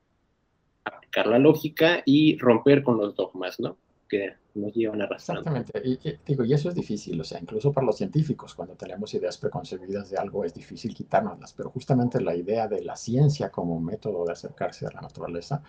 aplicar 0.84 1.28
la 1.28 1.40
lógica 1.40 2.02
y 2.06 2.38
romper 2.38 2.84
con 2.84 2.98
los 2.98 3.16
dogmas, 3.16 3.60
¿no? 3.60 3.78
Que 4.10 4.36
nos 4.56 4.74
llevan 4.74 5.02
a 5.02 5.06
arrastrando. 5.06 5.50
Exactamente, 5.50 5.82
y, 5.88 6.18
digo, 6.26 6.44
y 6.44 6.54
eso 6.54 6.70
es 6.70 6.76
difícil, 6.76 7.20
o 7.22 7.24
sea, 7.24 7.40
incluso 7.40 7.72
para 7.72 7.88
los 7.88 7.98
científicos, 7.98 8.56
cuando 8.56 8.76
tenemos 8.76 9.14
ideas 9.14 9.38
preconcebidas 9.38 10.10
de 10.10 10.18
algo, 10.18 10.44
es 10.44 10.54
difícil 10.54 10.94
quitárnoslas, 10.94 11.54
pero 11.54 11.70
justamente 11.70 12.20
la 12.20 12.36
idea 12.36 12.68
de 12.68 12.84
la 12.84 12.98
ciencia 12.98 13.52
como 13.52 13.80
método 13.80 14.26
de 14.26 14.34
acercarse 14.34 14.86
a 14.86 14.92
la 14.92 15.02
naturaleza, 15.02 15.64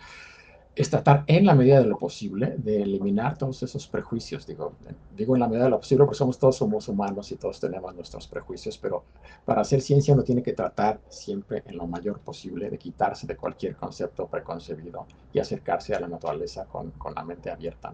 es 0.75 0.89
tratar 0.89 1.25
en 1.27 1.45
la 1.45 1.55
medida 1.55 1.81
de 1.81 1.87
lo 1.87 1.97
posible 1.97 2.55
de 2.57 2.83
eliminar 2.83 3.37
todos 3.37 3.61
esos 3.63 3.87
prejuicios. 3.87 4.47
Digo, 4.47 4.73
digo 5.15 5.35
en 5.35 5.41
la 5.41 5.47
medida 5.47 5.65
de 5.65 5.71
lo 5.71 5.79
posible 5.79 6.05
porque 6.05 6.17
somos 6.17 6.39
todos 6.39 6.61
humanos 6.61 7.31
y 7.31 7.35
todos 7.35 7.59
tenemos 7.59 7.93
nuestros 7.95 8.27
prejuicios, 8.27 8.77
pero 8.77 9.03
para 9.45 9.61
hacer 9.61 9.81
ciencia 9.81 10.13
uno 10.13 10.23
tiene 10.23 10.41
que 10.41 10.53
tratar 10.53 11.01
siempre 11.09 11.63
en 11.65 11.77
lo 11.77 11.87
mayor 11.87 12.19
posible 12.19 12.69
de 12.69 12.77
quitarse 12.77 13.27
de 13.27 13.35
cualquier 13.35 13.75
concepto 13.75 14.27
preconcebido 14.27 15.05
y 15.33 15.39
acercarse 15.39 15.95
a 15.95 15.99
la 15.99 16.07
naturaleza 16.07 16.65
con, 16.65 16.91
con 16.91 17.13
la 17.13 17.23
mente 17.23 17.49
abierta. 17.49 17.93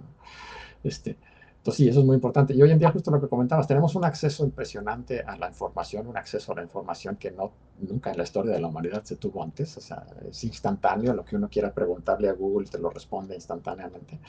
Este, 0.83 1.17
entonces, 1.65 1.83
sí, 1.83 1.89
eso 1.89 2.01
es 2.01 2.05
muy 2.05 2.13
importante. 2.13 2.53
Y 2.53 2.61
hoy 2.61 2.69
en 2.69 2.77
día, 2.77 2.91
justo 2.91 3.09
lo 3.09 3.19
que 3.19 3.27
comentabas, 3.27 3.65
tenemos 3.67 3.95
un 3.95 4.05
acceso 4.05 4.45
impresionante 4.45 5.21
a 5.21 5.35
la 5.35 5.47
información, 5.47 6.05
un 6.05 6.15
acceso 6.15 6.51
a 6.51 6.57
la 6.57 6.61
información 6.61 7.15
que 7.15 7.31
no, 7.31 7.53
nunca 7.79 8.11
en 8.11 8.17
la 8.17 8.23
historia 8.23 8.53
de 8.53 8.59
la 8.59 8.67
humanidad 8.67 9.03
se 9.03 9.15
tuvo 9.15 9.41
antes. 9.41 9.75
O 9.75 9.81
sea, 9.81 10.05
es 10.29 10.43
instantáneo, 10.43 11.11
lo 11.15 11.25
que 11.25 11.35
uno 11.35 11.49
quiera 11.49 11.73
preguntarle 11.73 12.29
a 12.29 12.33
Google 12.33 12.67
te 12.67 12.77
lo 12.77 12.91
responde 12.91 13.33
instantáneamente. 13.33 14.19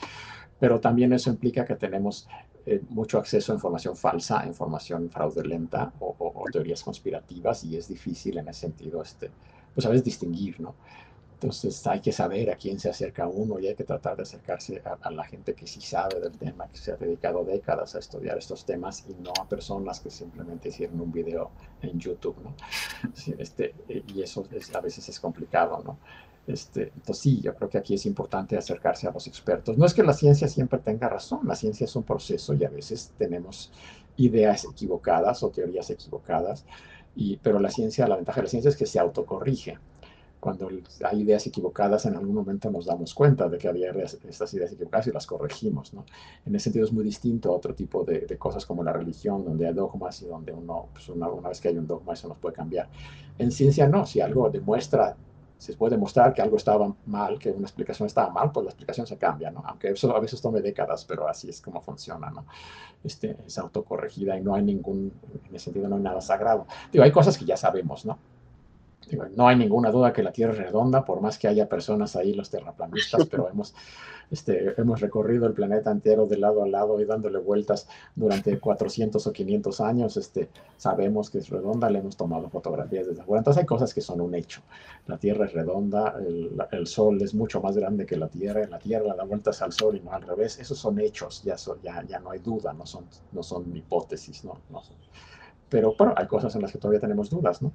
Pero 0.59 0.81
también 0.81 1.13
eso 1.13 1.29
implica 1.29 1.67
que 1.67 1.75
tenemos 1.75 2.27
eh, 2.65 2.81
mucho 2.89 3.19
acceso 3.19 3.53
a 3.53 3.57
información 3.57 3.97
falsa, 3.97 4.47
información 4.47 5.11
fraudulenta 5.11 5.93
o, 6.01 6.17
o, 6.19 6.45
teorías 6.51 6.83
conspirativas 6.83 7.65
y 7.65 7.77
es 7.77 7.87
difícil 7.87 8.39
en 8.39 8.49
ese 8.49 8.61
sentido, 8.61 9.03
este, 9.03 9.31
pues 9.75 9.85
a 9.85 9.91
veces 9.91 10.05
distinguir, 10.05 10.59
¿no? 10.59 10.75
Entonces 11.37 11.87
hay 11.87 12.01
que 12.01 12.13
saber 12.13 12.51
a 12.51 12.57
quién 12.57 12.81
se 12.81 12.89
acerca 12.89 13.29
uno 13.29 13.61
y 13.61 13.67
hay 13.67 13.75
que 13.75 13.85
tratar 13.85 14.17
de 14.17 14.23
acercarse 14.23 14.83
a, 15.03 15.11
la 15.11 15.23
gente 15.23 15.53
que 15.53 15.67
sí 15.67 15.83
sabe 15.83 16.19
del 16.19 16.33
tema, 16.33 16.67
que 16.69 16.79
se 16.79 16.93
ha 16.93 16.97
dedicado 16.97 17.45
décadas 17.45 17.95
a 17.95 17.99
estudiar 17.99 18.39
estos 18.39 18.65
temas 18.65 19.05
y 19.07 19.13
no 19.23 19.33
a 19.39 19.47
personas 19.47 20.01
que 20.01 20.09
simplemente 20.09 20.71
hicieron 20.71 20.99
un 20.99 21.13
video 21.13 21.51
en 21.83 22.01
YouTube, 22.01 22.37
¿no? 22.43 22.55
este, 23.39 23.75
y 23.87 24.23
eso 24.23 24.47
a 24.73 24.81
veces 24.81 25.11
es 25.11 25.21
complicado, 25.21 25.83
¿no? 25.85 25.99
Este, 26.47 26.85
entonces 26.85 27.19
sí, 27.19 27.41
yo 27.43 27.55
creo 27.55 27.69
que 27.69 27.77
aquí 27.77 27.93
es 27.93 28.07
importante 28.07 28.57
acercarse 28.57 29.07
a 29.07 29.11
los 29.11 29.27
expertos. 29.27 29.77
No 29.77 29.85
es 29.85 29.93
que 29.93 30.03
la 30.03 30.15
ciencia 30.15 30.49
siempre 30.49 30.79
tenga 30.79 31.07
razón, 31.11 31.41
la 31.47 31.55
ciencia 31.55 31.85
es 31.85 31.95
un 31.97 32.05
proceso 32.05 32.55
y 32.55 32.65
a 32.65 32.71
veces 32.71 33.13
tenemos 33.19 33.71
ideas 34.17 34.65
equivocadas 34.65 35.43
o 35.43 35.51
teorías 35.51 35.91
equivocadas, 35.91 36.65
y, 37.15 37.37
pero 37.37 37.61
la 37.61 37.69
ciencia, 37.71 38.09
la 38.09 38.17
ventaja 38.17 38.41
de 38.41 38.45
la 38.45 38.51
ciencia 38.51 38.71
es 38.71 38.77
que 38.77 38.87
se 38.87 38.99
autocorrige 38.99 39.79
cuando 40.41 40.69
hay 41.05 41.23
ideas 41.23 41.47
equivocadas, 41.47 42.07
en 42.07 42.15
algún 42.15 42.35
momento 42.35 42.71
nos 42.71 42.87
damos 42.87 43.15
cuenta 43.15 43.49
de 43.49 43.59
que 43.59 43.69
había 43.69 43.91
estas 43.91 44.53
ideas 44.55 44.73
equivocadas 44.73 45.07
y 45.09 45.13
las 45.13 45.27
corregimos. 45.27 45.93
¿no? 45.95 46.05
En 46.45 46.55
ese 46.55 46.65
sentido 46.65 46.85
es 46.85 46.93
muy 46.93 47.05
distinto 47.05 47.51
a 47.51 47.57
otro 47.57 47.75
tipo 47.75 48.05
de, 48.05 48.27
cosas 48.39 48.67
como 48.67 48.85
la 48.85 48.93
religión, 48.93 49.45
donde 49.45 49.67
hay 49.67 49.75
dogmas 49.75 50.23
y 50.23 50.27
donde 50.27 50.53
uno, 50.53 50.89
pues 50.93 51.09
una, 51.09 51.29
vez 51.29 51.61
que 51.61 51.69
hay 51.69 51.79
un 51.79 51.87
dogma, 51.87 52.13
eso 52.13 52.29
nos 52.29 52.39
puede 52.39 52.55
cambiar. 52.55 52.89
En 53.39 53.51
ciencia 53.51 53.89
no, 53.89 54.07
si 54.07 54.21
algo 54.21 54.51
demuestra, 54.51 55.17
se 55.59 55.75
puede 55.75 55.93
demostrar 55.93 56.35
que 56.35 56.43
algo 56.43 56.59
estaba 56.59 56.95
mal, 57.07 57.39
que 57.39 57.51
una 57.51 57.67
explicación 57.67 58.07
estaba 58.07 58.31
mal, 58.31 58.53
pues 58.53 58.65
la 58.65 58.71
explicación 58.71 59.07
se 59.07 59.17
cambia, 59.17 59.51
¿no? 59.51 59.63
aunque 59.67 59.89
eso 59.89 60.15
a 60.15 60.21
veces 60.21 60.41
tome 60.43 60.61
décadas, 60.61 61.07
pero 61.07 61.27
así 61.27 61.49
es 61.49 61.63
como 61.63 61.81
funciona. 61.81 62.31
¿no? 62.31 62.45
Este, 63.03 63.37
es 63.47 63.59
autocorregida 63.59 64.37
y 64.39 64.43
no 64.43 64.55
hay 64.55 64.63
ningún, 64.63 65.13
en 65.49 65.55
ese 65.55 65.67
sentido 65.67 65.89
no 65.89 65.97
hay 65.97 66.03
nada 66.03 66.21
sagrado. 66.21 66.67
Digo, 66.93 67.05
hay 67.05 67.13
cosas 67.13 67.39
que 67.39 67.47
ya 67.47 67.57
sabemos, 67.57 68.05
¿no? 68.05 68.19
No 69.37 69.47
hay 69.47 69.57
ninguna 69.57 69.91
duda 69.91 70.13
que 70.13 70.23
la 70.23 70.33
Tierra 70.33 70.53
es 70.53 70.59
redonda, 70.59 71.05
por 71.05 71.21
más 71.21 71.39
que 71.39 71.49
haya 71.49 71.69
personas 71.69 72.17
ahí, 72.17 72.35
los 72.35 72.51
terraplanistas, 72.51 73.27
pero 73.31 73.49
hemos, 73.49 73.75
este, 74.31 74.75
hemos 74.81 75.01
recorrido 75.01 75.47
el 75.47 75.53
planeta 75.53 75.91
entero 75.91 76.27
de 76.27 76.39
lado 76.39 76.63
a 76.63 76.67
lado 76.67 77.01
y 77.01 77.05
dándole 77.05 77.39
vueltas 77.39 77.89
durante 78.17 78.59
400 78.59 79.25
o 79.25 79.33
500 79.33 79.81
años. 79.81 80.17
Este, 80.17 80.49
sabemos 80.77 81.31
que 81.31 81.39
es 81.39 81.49
redonda, 81.49 81.89
le 81.89 82.01
hemos 82.01 82.17
tomado 82.17 82.49
fotografías 82.49 83.07
desde 83.07 83.23
afuera. 83.23 83.41
Entonces 83.41 83.61
hay 83.61 83.67
cosas 83.67 83.95
que 83.95 84.01
son 84.01 84.21
un 84.21 84.35
hecho. 84.35 84.63
La 85.07 85.19
Tierra 85.19 85.47
es 85.47 85.53
redonda, 85.53 86.17
el, 86.19 86.51
el 86.73 86.87
Sol 86.87 87.23
es 87.23 87.35
mucho 87.35 87.61
más 87.61 87.77
grande 87.77 88.07
que 88.07 88.17
la 88.17 88.29
Tierra, 88.29 88.67
la 88.67 88.79
Tierra 88.79 89.15
da 89.15 89.25
vueltas 89.25 89.63
al 89.63 89.73
Sol 89.73 89.97
y 89.97 90.01
no 90.01 90.13
al 90.13 90.23
revés. 90.23 90.59
Esos 90.59 90.79
son 90.79 90.99
hechos, 90.99 91.43
ya, 91.45 91.57
ya, 91.83 92.03
ya 92.05 92.19
no 92.19 92.31
hay 92.31 92.41
duda, 92.41 92.73
no 92.73 92.87
son, 92.87 93.05
no 93.33 93.43
son 93.43 93.77
hipótesis, 93.77 94.45
¿no? 94.45 94.59
no 94.71 94.83
pero 95.69 95.95
bueno, 95.99 96.15
hay 96.17 96.27
cosas 96.27 96.55
en 96.55 96.63
las 96.63 96.73
que 96.73 96.79
todavía 96.79 97.01
tenemos 97.01 97.29
dudas, 97.29 97.61
¿no? 97.61 97.73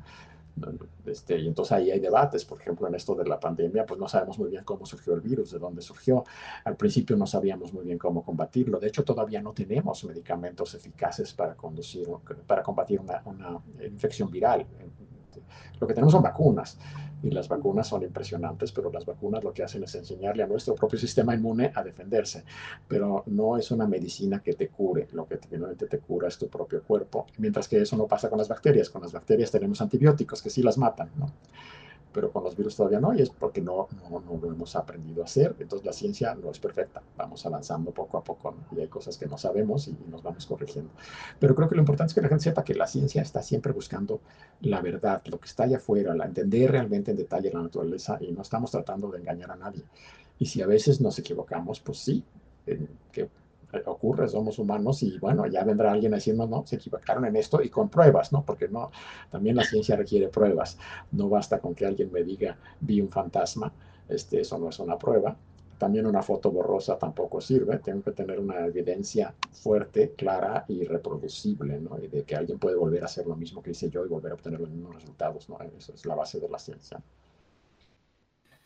Este, 1.06 1.40
y 1.40 1.48
entonces 1.48 1.72
ahí 1.72 1.92
hay 1.92 2.00
debates, 2.00 2.46
por 2.46 2.60
ejemplo, 2.60 2.88
en 2.88 2.96
esto 2.96 3.16
de 3.16 3.26
la 3.26 3.40
pandemia, 3.40 3.86
pues 3.86 4.00
no 4.00 4.08
sabemos 4.08 4.38
muy 4.38 4.50
bien 4.50 4.64
cómo 4.64 4.86
surgió 4.86 5.14
el 5.14 5.22
virus, 5.22 5.52
de 5.52 5.60
dónde 5.60 5.82
surgió. 5.82 6.24
Al 6.64 6.76
principio 6.76 7.16
no 7.18 7.26
sabíamos 7.26 7.74
muy 7.74 7.86
bien 7.86 7.98
cómo 7.98 8.24
combatirlo. 8.24 8.80
De 8.80 8.88
hecho, 8.88 9.04
todavía 9.04 9.42
no 9.42 9.54
tenemos 9.54 10.04
medicamentos 10.04 10.74
eficaces 10.74 11.34
para, 11.34 11.56
conducir, 11.56 12.08
para 12.46 12.62
combatir 12.64 13.00
una, 13.00 13.22
una 13.26 13.62
infección 13.86 14.30
viral. 14.30 14.66
Lo 15.80 15.88
que 15.88 15.94
tenemos 15.94 16.12
son 16.12 16.22
vacunas 16.22 16.78
y 17.24 17.30
las 17.32 17.48
vacunas 17.48 17.88
son 17.88 18.04
impresionantes, 18.04 18.72
pero 18.72 18.92
las 18.92 19.06
vacunas 19.06 19.44
lo 19.44 19.54
que 19.54 19.64
hacen 19.64 19.84
es 19.84 19.96
enseñarle 19.96 20.44
a 20.44 20.48
nuestro 20.48 20.76
propio 20.76 21.00
sistema 21.00 21.36
inmune 21.36 21.72
a 21.74 21.84
defenderse, 21.84 22.44
pero 22.88 23.24
no 23.28 23.58
es 23.58 23.72
una 23.72 23.88
medicina 23.88 24.42
que 24.42 24.54
te 24.54 24.70
cure, 24.70 25.08
lo 25.14 25.26
que 25.26 25.38
finalmente 25.38 25.88
te 25.88 26.00
cura 26.00 26.28
es 26.28 26.38
tu 26.38 26.48
propio 26.48 26.82
cuerpo, 26.84 27.28
mientras 27.38 27.68
que 27.68 27.82
eso 27.82 27.98
no 27.98 28.08
pasa 28.08 28.30
con 28.30 28.38
las 28.38 28.48
bacterias, 28.48 28.90
con 28.90 29.02
las 29.02 29.12
bacterias 29.12 29.52
tenemos 29.52 29.82
antibióticos 29.82 30.42
que 30.42 30.50
sí 30.50 30.62
las 30.62 30.78
matan, 30.78 31.10
¿no? 31.18 31.32
Pero 32.14 32.32
con 32.32 32.44
los 32.44 32.56
virus 32.56 32.76
todavía 32.76 33.00
no, 33.00 33.14
y 33.14 33.22
es 33.22 33.30
porque 33.30 33.62
no, 33.62 33.88
no, 34.10 34.20
no, 34.20 34.40
lo 34.42 34.52
hemos 34.52 34.76
aprendido 34.76 35.22
a 35.22 35.26
hacer. 35.26 35.56
Entonces 35.60 35.86
la 35.86 35.94
ciencia 35.94 36.36
no 36.36 36.52
es 36.52 36.60
perfecta, 36.60 37.02
vamos 37.18 37.46
avanzando 37.46 37.92
poco 37.92 38.18
a 38.18 38.24
poco, 38.24 38.54
y 38.72 38.80
hay 38.80 38.88
cosas 38.88 39.18
que 39.18 39.26
no 39.26 39.38
sabemos 39.38 39.88
y, 39.88 39.98
nos 40.10 40.24
vamos 40.24 40.46
corrigiendo. 40.46 40.92
Pero 41.40 41.56
creo 41.56 41.70
que 41.70 41.76
lo 41.76 41.82
importante 41.82 42.12
es 42.12 42.16
que 42.16 42.22
la 42.22 42.30
gente 42.30 42.44
sepa 42.44 42.64
que 42.64 42.74
la 42.74 42.88
ciencia 42.88 43.22
está 43.22 43.42
siempre 43.42 43.72
buscando 43.72 44.22
la 44.62 44.82
verdad, 44.82 45.22
lo 45.26 45.40
que 45.40 45.48
está 45.48 45.64
allá 45.64 45.78
afuera, 45.78 46.14
la, 46.16 46.26
entender 46.26 46.72
realmente 46.72 47.12
en 47.12 47.18
detalle 47.18 47.52
la 47.52 47.62
naturaleza, 47.62 48.18
y 48.22 48.32
no 48.32 48.42
estamos 48.42 48.72
tratando 48.72 49.10
de 49.10 49.20
engañar 49.20 49.52
a 49.52 49.56
nadie. 49.56 49.84
Y 50.40 50.46
si 50.46 50.62
a 50.62 50.68
veces 50.68 51.00
nos 51.02 51.18
equivocamos, 51.20 51.80
pues 51.80 52.00
sí, 52.00 52.24
que 53.12 53.30
ocurre, 53.86 54.28
somos 54.28 54.60
humanos 54.60 55.04
y 55.04 55.18
bueno, 55.20 55.46
ya 55.48 55.64
vendrá 55.64 55.92
alguien 55.92 56.14
a 56.14 56.18
decirnos, 56.18 56.50
no, 56.50 56.66
se 56.66 56.76
equivocaron 56.76 57.26
en 57.26 57.36
esto 57.36 57.62
y 57.62 57.70
con 57.70 57.90
pruebas, 57.90 58.32
¿no? 58.32 58.44
Porque 58.46 58.68
no, 58.68 58.92
también 59.30 59.56
la 59.56 59.64
ciencia 59.64 59.96
requiere 59.96 60.28
pruebas. 60.30 60.78
No 61.12 61.30
basta 61.30 61.60
con 61.60 61.76
que 61.76 61.86
alguien 61.86 62.12
me 62.12 62.24
diga, 62.24 62.58
vi 62.80 63.02
un 63.02 63.10
fantasma, 63.10 63.72
este, 64.08 64.42
eso 64.42 64.58
no 64.58 64.70
es 64.70 64.80
una 64.80 64.98
prueba. 64.98 65.36
También 65.78 66.06
una 66.06 66.22
foto 66.22 66.52
borrosa 66.52 66.96
tampoco 67.00 67.42
sirve, 67.42 67.80
tengo 67.80 68.04
que 68.04 68.12
tener 68.12 68.40
una 68.40 68.68
evidencia 68.68 69.34
fuerte, 69.52 70.12
clara 70.16 70.64
y 70.68 70.84
reproducible, 70.84 71.80
¿no? 71.80 71.98
Y 72.00 72.08
de 72.08 72.24
que 72.24 72.36
alguien 72.36 72.60
puede 72.60 72.76
volver 72.76 73.02
a 73.02 73.06
hacer 73.06 73.26
lo 73.26 73.36
mismo 73.36 73.64
que 73.64 73.72
hice 73.72 73.90
yo 73.90 74.06
y 74.06 74.10
volver 74.10 74.34
a 74.34 74.36
obtener 74.36 74.60
los 74.60 74.70
mismos 74.70 74.94
resultados, 74.94 75.50
¿no? 75.50 75.58
Esa 75.76 75.94
es 75.94 76.06
la 76.06 76.14
base 76.14 76.40
de 76.40 76.50
la 76.50 76.60
ciencia. 76.60 77.02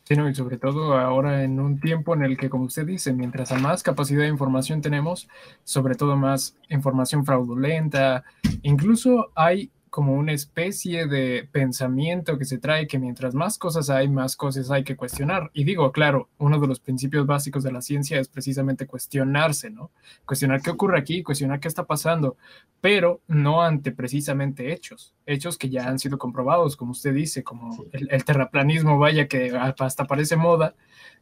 Sí, 0.08 0.14
y 0.14 0.34
sobre 0.36 0.56
todo 0.56 0.96
ahora 0.96 1.42
en 1.42 1.58
un 1.58 1.80
tiempo 1.80 2.14
en 2.14 2.22
el 2.22 2.36
que, 2.36 2.48
como 2.48 2.66
usted 2.66 2.86
dice, 2.86 3.12
mientras 3.12 3.50
más 3.60 3.82
capacidad 3.82 4.22
de 4.22 4.28
información 4.28 4.80
tenemos, 4.80 5.26
sobre 5.64 5.96
todo 5.96 6.16
más 6.16 6.56
información 6.68 7.24
fraudulenta, 7.24 8.22
incluso 8.62 9.32
hay 9.34 9.72
como 9.96 10.12
una 10.12 10.32
especie 10.32 11.06
de 11.06 11.48
pensamiento 11.50 12.36
que 12.36 12.44
se 12.44 12.58
trae 12.58 12.86
que 12.86 12.98
mientras 12.98 13.34
más 13.34 13.56
cosas 13.56 13.88
hay, 13.88 14.10
más 14.10 14.36
cosas 14.36 14.70
hay 14.70 14.84
que 14.84 14.94
cuestionar. 14.94 15.50
Y 15.54 15.64
digo, 15.64 15.90
claro, 15.90 16.28
uno 16.36 16.60
de 16.60 16.66
los 16.66 16.80
principios 16.80 17.24
básicos 17.24 17.62
de 17.62 17.72
la 17.72 17.80
ciencia 17.80 18.20
es 18.20 18.28
precisamente 18.28 18.86
cuestionarse, 18.86 19.70
¿no? 19.70 19.90
Cuestionar 20.26 20.60
qué 20.60 20.68
ocurre 20.68 20.98
aquí, 20.98 21.22
cuestionar 21.22 21.60
qué 21.60 21.68
está 21.68 21.86
pasando, 21.86 22.36
pero 22.82 23.22
no 23.26 23.62
ante 23.62 23.90
precisamente 23.90 24.70
hechos, 24.70 25.14
hechos 25.24 25.56
que 25.56 25.70
ya 25.70 25.88
han 25.88 25.98
sido 25.98 26.18
comprobados, 26.18 26.76
como 26.76 26.90
usted 26.90 27.14
dice, 27.14 27.42
como 27.42 27.86
el, 27.92 28.22
terraplanismo, 28.22 28.98
vaya 28.98 29.28
que 29.28 29.56
hasta 29.56 30.06
parece 30.06 30.36
moda, 30.36 30.74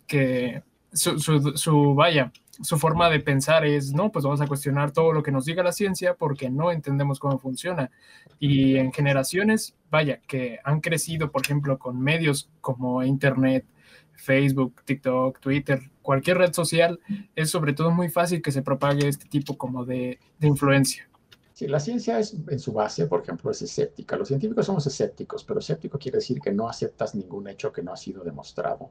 que 0.09 0.65
su, 0.95 1.19
su, 1.19 1.95
vaya, 1.95 2.33
su 2.63 2.79
forma 2.79 3.11
de 3.11 3.21
pensar 3.21 3.67
es, 3.67 3.93
no, 3.93 4.11
pues 4.13 4.25
vamos 4.25 4.41
a 4.41 4.47
cuestionar 4.47 4.93
todo 4.93 5.13
lo 5.13 5.23
que 5.23 5.33
nos 5.33 5.45
diga 5.45 5.63
la 5.63 5.73
ciencia 5.73 6.15
porque 6.15 6.51
no 6.51 6.71
entendemos 6.71 7.19
cómo 7.19 7.39
funciona. 7.39 7.91
Y 8.39 8.77
en 8.77 8.93
generaciones, 8.93 9.77
vaya, 9.91 10.21
que 10.27 10.61
han 10.65 10.81
crecido, 10.81 11.31
por 11.31 11.43
ejemplo, 11.43 11.79
con 11.79 12.01
medios 12.01 12.49
como 12.61 13.03
Internet, 13.03 13.67
Facebook, 14.15 14.83
TikTok, 14.85 15.41
Twitter, 15.41 15.81
cualquier 16.01 16.39
red 16.39 16.53
social, 16.53 17.01
es 17.35 17.51
sobre 17.51 17.73
todo 17.73 17.91
muy 17.91 18.09
fácil 18.09 18.41
que 18.41 18.53
se 18.53 18.63
propague 18.63 19.09
este 19.09 19.27
tipo 19.27 19.59
como 19.59 19.85
de, 19.85 20.21
de 20.39 20.47
influencia. 20.47 21.09
Sí, 21.55 21.69
la 21.69 21.79
ciencia 21.79 22.19
es 22.19 22.35
en 22.49 22.59
su 22.59 22.73
base, 22.73 23.07
por 23.07 23.23
ejemplo, 23.23 23.49
es 23.53 23.63
escéptica. 23.63 24.17
Los 24.17 24.27
científicos 24.27 24.67
somos 24.67 24.85
escépticos, 24.89 25.45
pero 25.45 25.61
escéptico 25.61 26.01
quiere 26.01 26.19
decir 26.19 26.41
que 26.41 26.51
no 26.51 26.69
aceptas 26.69 27.15
ningún 27.15 27.47
hecho 27.47 27.73
que 27.73 27.81
no 27.81 27.93
ha 27.93 27.97
sido 27.97 28.25
demostrado 28.25 28.91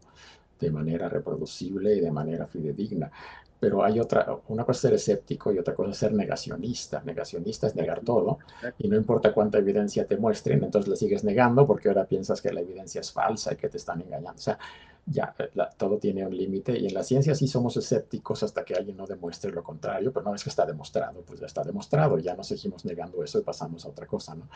de 0.62 0.72
manera 0.72 1.10
reproducible 1.10 1.94
y 1.94 2.00
de 2.00 2.10
manera 2.10 2.48
fidedigna. 2.48 3.12
Pero 3.60 3.84
hay 3.84 4.00
otra, 4.00 4.38
una 4.48 4.64
cosa 4.64 4.78
es 4.78 4.82
ser 4.82 4.94
escéptico 4.94 5.52
y 5.52 5.60
otra 5.60 5.74
cosa 5.76 5.92
es 5.92 5.98
ser 5.98 6.14
negacionista. 6.14 7.02
Negacionista 7.04 7.68
es 7.68 7.76
negar 7.76 8.00
todo 8.00 8.40
y 8.78 8.88
no 8.88 8.96
importa 8.96 9.34
cuánta 9.34 9.58
evidencia 9.58 10.08
te 10.08 10.16
muestren, 10.16 10.64
entonces 10.64 10.90
le 10.90 10.96
sigues 10.96 11.26
negando 11.26 11.68
porque 11.68 11.90
ahora 11.90 12.06
piensas 12.06 12.42
que 12.42 12.54
la 12.54 12.62
evidencia 12.62 13.02
es 13.02 13.12
falsa 13.12 13.54
y 13.54 13.58
que 13.58 13.68
te 13.68 13.76
están 13.76 14.00
engañando. 14.02 14.40
O 14.40 14.42
sea, 14.42 14.58
ya 15.06 15.36
eh, 15.38 15.50
todo 15.78 15.98
tiene 15.98 16.26
un 16.26 16.36
límite 16.36 16.78
y 16.80 16.88
en 16.88 16.94
la 16.94 17.04
ciencia 17.04 17.36
sí 17.36 17.48
somos 17.48 17.76
escépticos 17.76 18.44
hasta 18.44 18.64
que 18.64 18.74
alguien 18.74 18.96
no 18.96 19.06
demuestre 19.06 19.52
lo 19.52 19.64
contrario, 19.64 20.12
pero 20.14 20.24
una 20.24 20.32
vez 20.32 20.44
que 20.44 20.50
está 20.50 20.66
demostrado, 20.66 21.22
pues 21.22 21.40
ya 21.40 21.46
está 21.46 21.64
demostrado, 21.64 22.18
ya 22.20 22.36
no 22.36 22.44
seguimos 22.44 22.86
negando 22.86 23.24
eso 23.24 23.40
y 23.40 23.42
pasamos 23.42 23.86
a 23.86 23.90
otra 23.90 24.08
cosa, 24.08 24.36
¿no? 24.36 24.48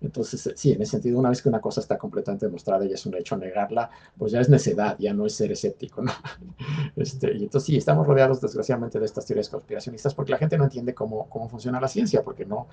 Entonces, 0.00 0.46
eh, 0.46 0.52
sí, 0.56 0.72
en 0.72 0.82
ese 0.82 0.92
sentido, 0.92 1.18
una 1.18 1.30
vez 1.30 1.42
que 1.42 1.48
una 1.48 1.60
cosa 1.60 1.80
está 1.80 1.98
completamente 1.98 2.46
demostrada 2.46 2.84
y 2.84 2.92
es 2.92 3.04
un 3.06 3.14
hecho 3.16 3.36
negarla, 3.36 3.90
pues 4.16 4.32
ya 4.32 4.40
es 4.40 4.48
necedad, 4.48 4.96
ya 4.98 5.12
no 5.12 5.26
es 5.26 5.34
ser 5.34 5.52
escéptico, 5.52 6.02
¿no? 6.02 6.12
Este, 6.96 7.32
y 7.36 7.44
entonces 7.44 7.66
sí, 7.66 7.76
estamos 7.76 8.06
rodeados 8.06 8.40
desgraciadamente 8.40 8.98
de 8.98 9.04
estas 9.04 9.24
teorías 9.24 9.48
conspiracionistas 9.48 10.14
porque 10.14 10.32
la 10.32 10.38
gente 10.38 10.58
no 10.58 10.64
entiende 10.64 10.94
cómo, 10.94 11.28
cómo 11.28 11.48
funciona 11.48 11.80
la 11.80 11.88
ciencia, 11.88 12.22
porque 12.22 12.44
no, 12.44 12.68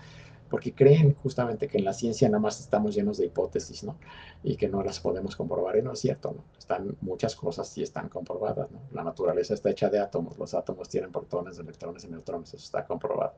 porque 0.50 0.74
creen 0.74 1.16
justamente 1.22 1.68
que 1.68 1.78
en 1.78 1.86
la 1.86 1.94
ciencia 1.94 2.28
nada 2.30 2.40
más 2.40 2.60
estamos 2.60 2.96
llenos 2.96 3.18
de 3.18 3.26
hipótesis, 3.26 3.84
¿no? 3.84 3.98
Y 4.44 4.58
que 4.58 4.68
no 4.68 4.84
las 4.84 5.00
podemos 5.00 5.36
comprobar, 5.36 5.78
y 5.78 5.82
no 5.82 5.94
es 5.94 6.00
cierto, 6.00 6.34
¿no? 6.36 6.44
Están 6.58 6.96
muy 7.02 7.15
muchas 7.16 7.34
cosas 7.34 7.70
sí 7.70 7.82
están 7.82 8.10
comprobadas. 8.10 8.70
¿no? 8.72 8.82
La 8.92 9.04
naturaleza 9.04 9.54
está 9.54 9.70
hecha 9.70 9.90
de 9.90 10.00
átomos, 10.00 10.38
los 10.38 10.54
átomos 10.54 10.90
tienen 10.90 11.14
protones, 11.14 11.58
electrones 11.58 12.04
y 12.04 12.10
neutrones, 12.10 12.54
eso 12.54 12.66
está 12.66 12.86
comprobado. 12.86 13.36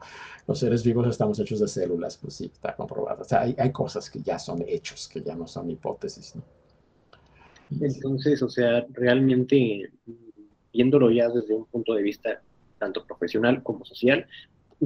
Los 0.47 0.57
seres 0.57 0.83
vivos 0.83 1.07
estamos 1.07 1.39
hechos 1.39 1.59
de 1.59 1.67
células, 1.67 2.17
pues 2.17 2.33
sí, 2.33 2.49
está 2.51 2.75
comprobado. 2.75 3.21
O 3.21 3.23
sea, 3.23 3.41
hay, 3.41 3.55
hay 3.59 3.71
cosas 3.71 4.09
que 4.09 4.19
ya 4.19 4.39
son 4.39 4.63
hechos, 4.67 5.07
que 5.07 5.21
ya 5.21 5.35
no 5.35 5.45
son 5.45 5.69
hipótesis. 5.69 6.35
¿no? 6.35 6.41
Entonces, 7.85 8.41
o 8.41 8.49
sea, 8.49 8.83
realmente 8.93 9.91
viéndolo 10.73 11.11
ya 11.11 11.29
desde 11.29 11.53
un 11.53 11.65
punto 11.65 11.93
de 11.93 12.01
vista 12.01 12.41
tanto 12.79 13.05
profesional 13.05 13.61
como 13.61 13.85
social, 13.85 14.25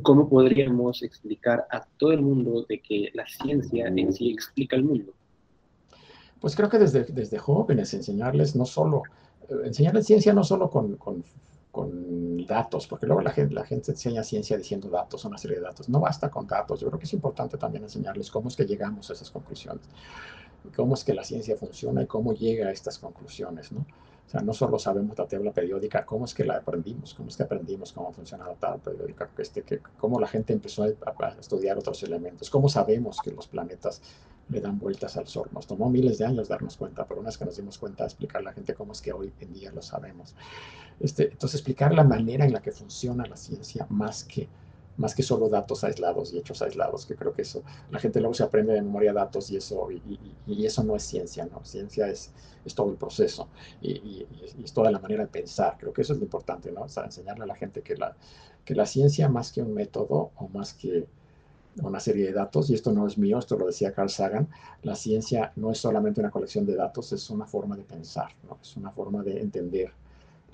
¿cómo 0.03 0.27
podríamos 0.27 1.01
explicar 1.01 1.65
a 1.71 1.85
todo 1.97 2.11
el 2.11 2.21
mundo 2.21 2.65
de 2.67 2.81
que 2.81 3.09
la 3.13 3.25
ciencia 3.25 3.87
en 3.87 4.11
sí 4.11 4.31
explica 4.31 4.75
el 4.75 4.83
mundo? 4.83 5.13
Pues 6.41 6.55
creo 6.55 6.69
que 6.69 6.79
desde, 6.79 7.03
desde 7.03 7.37
jóvenes 7.37 7.93
enseñarles 7.93 8.55
no 8.55 8.65
solo, 8.65 9.03
eh, 9.47 9.53
enseñarles 9.65 10.07
ciencia 10.07 10.33
no 10.33 10.43
solo 10.43 10.69
con, 10.69 10.97
con, 10.97 11.23
datos, 12.47 12.87
porque 12.87 13.05
luego 13.05 13.21
la 13.21 13.31
gente, 13.31 13.53
la 13.53 13.63
gente 13.63 13.91
enseña 13.91 14.23
ciencia 14.23 14.57
diciendo 14.57 14.89
datos, 14.89 15.23
una 15.23 15.37
serie 15.37 15.57
de 15.57 15.63
datos. 15.63 15.87
No 15.87 15.99
basta 15.99 16.29
con 16.29 16.47
datos, 16.47 16.81
yo 16.81 16.87
creo 16.87 16.99
que 16.99 17.05
es 17.05 17.13
importante 17.13 17.57
también 17.57 17.83
enseñarles 17.83 18.29
cómo 18.29 18.49
es 18.49 18.55
que 18.57 18.65
llegamos 18.65 19.09
a 19.09 19.13
esas 19.13 19.29
conclusiones, 19.29 19.85
cómo 20.75 20.95
es 20.95 21.03
que 21.03 21.13
la 21.13 21.23
ciencia 21.23 21.55
funciona 21.55 22.01
y 22.01 22.07
cómo 22.07 22.33
llega 22.33 22.67
a 22.67 22.71
estas 22.71 22.97
conclusiones, 22.97 23.71
¿no? 23.71 23.85
O 24.31 24.33
sea, 24.33 24.41
no 24.43 24.53
solo 24.53 24.79
sabemos 24.79 25.17
la 25.17 25.27
tabla 25.27 25.51
periódica, 25.51 26.05
cómo 26.05 26.23
es 26.23 26.33
que 26.33 26.45
la 26.45 26.55
aprendimos, 26.55 27.13
cómo 27.13 27.27
es 27.27 27.35
que 27.35 27.43
aprendimos 27.43 27.91
cómo 27.91 28.13
funciona 28.13 28.47
la 28.47 28.53
tabla 28.53 28.77
periódica, 28.77 29.29
este, 29.37 29.63
que, 29.63 29.79
cómo 29.97 30.21
la 30.21 30.27
gente 30.27 30.53
empezó 30.53 30.83
a, 30.83 31.27
estudiar 31.37 31.77
otros 31.77 32.01
elementos, 32.03 32.49
cómo 32.49 32.69
sabemos 32.69 33.17
que 33.21 33.31
los 33.31 33.49
planetas 33.49 34.01
le 34.47 34.61
dan 34.61 34.79
vueltas 34.79 35.17
al 35.17 35.27
Sol. 35.27 35.49
Nos 35.51 35.67
tomó 35.67 35.89
miles 35.89 36.17
de 36.17 36.27
años 36.27 36.47
darnos 36.47 36.77
cuenta, 36.77 37.03
pero 37.05 37.19
una 37.19 37.27
vez 37.27 37.37
que 37.37 37.43
nos 37.43 37.57
dimos 37.57 37.77
cuenta, 37.77 38.05
explicar 38.05 38.39
a 38.39 38.45
la 38.45 38.53
gente 38.53 38.73
cómo 38.73 38.93
es 38.93 39.01
que 39.01 39.11
hoy 39.11 39.33
en 39.41 39.51
día 39.51 39.69
lo 39.73 39.81
sabemos. 39.81 40.33
Este, 41.01 41.23
entonces, 41.23 41.55
explicar 41.55 41.93
la 41.93 42.05
manera 42.05 42.45
en 42.45 42.53
la 42.53 42.61
que 42.61 42.71
funciona 42.71 43.25
la 43.25 43.35
ciencia 43.35 43.85
más 43.89 44.23
que 44.23 44.47
más 44.97 45.15
que 45.15 45.23
solo 45.23 45.49
datos 45.49 45.83
aislados 45.83 46.33
y 46.33 46.37
hechos 46.37 46.61
aislados, 46.61 47.05
que 47.05 47.15
creo 47.15 47.33
que 47.33 47.43
eso, 47.43 47.63
la 47.89 47.99
gente 47.99 48.19
luego 48.19 48.33
se 48.33 48.43
aprende 48.43 48.73
de 48.73 48.81
memoria 48.81 49.13
datos 49.13 49.49
y 49.51 49.57
eso, 49.57 49.91
y, 49.91 50.01
y, 50.47 50.65
eso 50.65 50.83
no 50.83 50.95
es 50.95 51.03
ciencia, 51.03 51.45
¿no? 51.45 51.63
Ciencia 51.63 52.07
es, 52.07 52.31
todo 52.75 52.91
el 52.91 52.97
proceso 52.97 53.47
y, 53.81 53.91
y, 53.91 54.27
es 54.63 54.71
toda 54.73 54.91
la 54.91 54.99
manera 54.99 55.23
de 55.23 55.29
pensar, 55.29 55.77
creo 55.79 55.93
que 55.93 56.01
eso 56.01 56.13
es 56.13 56.19
lo 56.19 56.25
importante, 56.25 56.71
¿no? 56.71 56.83
O 56.83 56.89
sea, 56.89 57.05
enseñarle 57.05 57.43
a 57.43 57.47
la 57.47 57.55
gente 57.55 57.81
que 57.81 57.95
la, 57.95 58.15
que 58.65 58.75
la 58.75 58.85
ciencia 58.85 59.29
más 59.29 59.51
que 59.51 59.61
un 59.61 59.73
método 59.73 60.31
o 60.35 60.47
más 60.49 60.73
que 60.73 61.07
una 61.81 61.99
serie 61.99 62.25
de 62.25 62.33
datos, 62.33 62.69
y 62.69 62.73
esto 62.73 62.91
no 62.91 63.07
es 63.07 63.17
mío, 63.17 63.39
esto 63.39 63.57
lo 63.57 63.65
decía 63.65 63.93
Carl 63.93 64.09
Sagan, 64.09 64.49
la 64.83 64.95
ciencia 64.95 65.53
no 65.55 65.71
es 65.71 65.77
solamente 65.77 66.19
una 66.19 66.29
colección 66.29 66.65
de 66.65 66.75
datos, 66.75 67.13
es 67.13 67.29
una 67.29 67.45
forma 67.45 67.77
de 67.77 67.83
pensar, 67.83 68.29
¿no? 68.47 68.57
es 68.61 68.75
una 68.75 68.91
forma 68.91 69.23
de 69.23 69.39
entender 69.39 69.93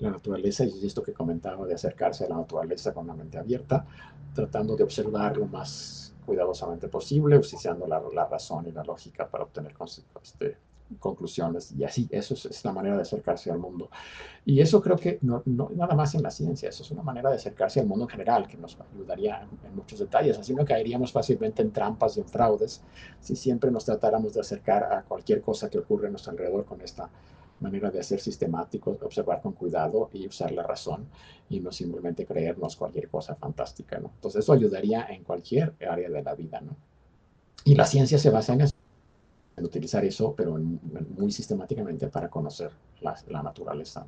la 0.00 0.10
naturaleza 0.10 0.64
y 0.64 0.86
esto 0.86 1.02
que 1.02 1.12
comentaba 1.12 1.66
de 1.66 1.74
acercarse 1.74 2.24
a 2.24 2.28
la 2.28 2.36
naturaleza 2.36 2.92
con 2.92 3.04
una 3.04 3.14
mente 3.14 3.38
abierta, 3.38 3.86
tratando 4.34 4.76
de 4.76 4.84
observar 4.84 5.36
lo 5.36 5.46
más 5.46 6.14
cuidadosamente 6.24 6.88
posible, 6.88 7.38
utilizando 7.38 7.86
la, 7.86 8.02
la 8.14 8.26
razón 8.26 8.66
y 8.66 8.72
la 8.72 8.84
lógica 8.84 9.26
para 9.26 9.44
obtener 9.44 9.74
este, 10.22 10.58
conclusiones 10.98 11.72
y 11.72 11.84
así, 11.84 12.06
eso 12.10 12.34
es, 12.34 12.64
la 12.64 12.72
manera 12.72 12.96
de 12.96 13.02
acercarse 13.02 13.50
al 13.50 13.58
mundo. 13.58 13.90
Y 14.44 14.60
eso 14.60 14.80
creo 14.80 14.96
que 14.96 15.18
no, 15.22 15.42
no, 15.46 15.70
nada 15.74 15.94
más 15.94 16.14
en 16.14 16.22
la 16.22 16.30
ciencia, 16.30 16.68
eso 16.68 16.82
es 16.82 16.90
una 16.90 17.02
manera 17.02 17.30
de 17.30 17.36
acercarse 17.36 17.80
al 17.80 17.86
mundo 17.86 18.04
en 18.04 18.10
general 18.10 18.46
que 18.46 18.56
nos 18.56 18.76
ayudaría 18.94 19.42
en, 19.42 19.68
en, 19.68 19.74
muchos 19.76 19.98
detalles, 19.98 20.38
así 20.38 20.54
no 20.54 20.64
caeríamos 20.64 21.12
fácilmente 21.12 21.62
en 21.62 21.72
trampas 21.72 22.16
y 22.16 22.20
en 22.20 22.28
fraudes 22.28 22.82
si 23.20 23.36
siempre 23.36 23.70
nos 23.70 23.84
tratáramos 23.84 24.34
de 24.34 24.40
acercar 24.40 24.84
a 24.84 25.02
cualquier 25.02 25.40
cosa 25.40 25.68
que 25.68 25.78
ocurre 25.78 26.08
a 26.08 26.10
nuestro 26.10 26.32
alrededor 26.32 26.64
con 26.64 26.80
esta 26.80 27.10
manera 27.60 27.90
de 27.90 28.02
ser 28.02 28.20
sistemáticos, 28.20 29.02
observar 29.02 29.40
con 29.40 29.52
cuidado 29.52 30.10
y 30.12 30.26
usar 30.26 30.52
la 30.52 30.62
razón 30.62 31.06
y 31.48 31.60
no 31.60 31.72
simplemente 31.72 32.26
creernos 32.26 32.76
cualquier 32.76 33.08
cosa 33.08 33.34
fantástica, 33.34 33.98
¿no? 33.98 34.10
Entonces 34.14 34.44
eso 34.44 34.52
ayudaría 34.52 35.06
en 35.08 35.24
cualquier 35.24 35.74
área 35.88 36.08
de 36.08 36.22
la 36.22 36.34
vida, 36.34 36.60
¿no? 36.60 36.76
Y 37.64 37.74
la 37.74 37.86
ciencia 37.86 38.18
se 38.18 38.30
basa 38.30 38.54
en 38.54 38.62
eso, 38.62 38.74
en 39.56 39.64
utilizar 39.64 40.04
eso, 40.04 40.34
pero 40.36 40.56
en, 40.56 40.80
muy 41.16 41.32
sistemáticamente 41.32 42.08
para 42.08 42.28
conocer 42.28 42.70
la, 43.00 43.16
la 43.28 43.42
naturaleza. 43.42 44.06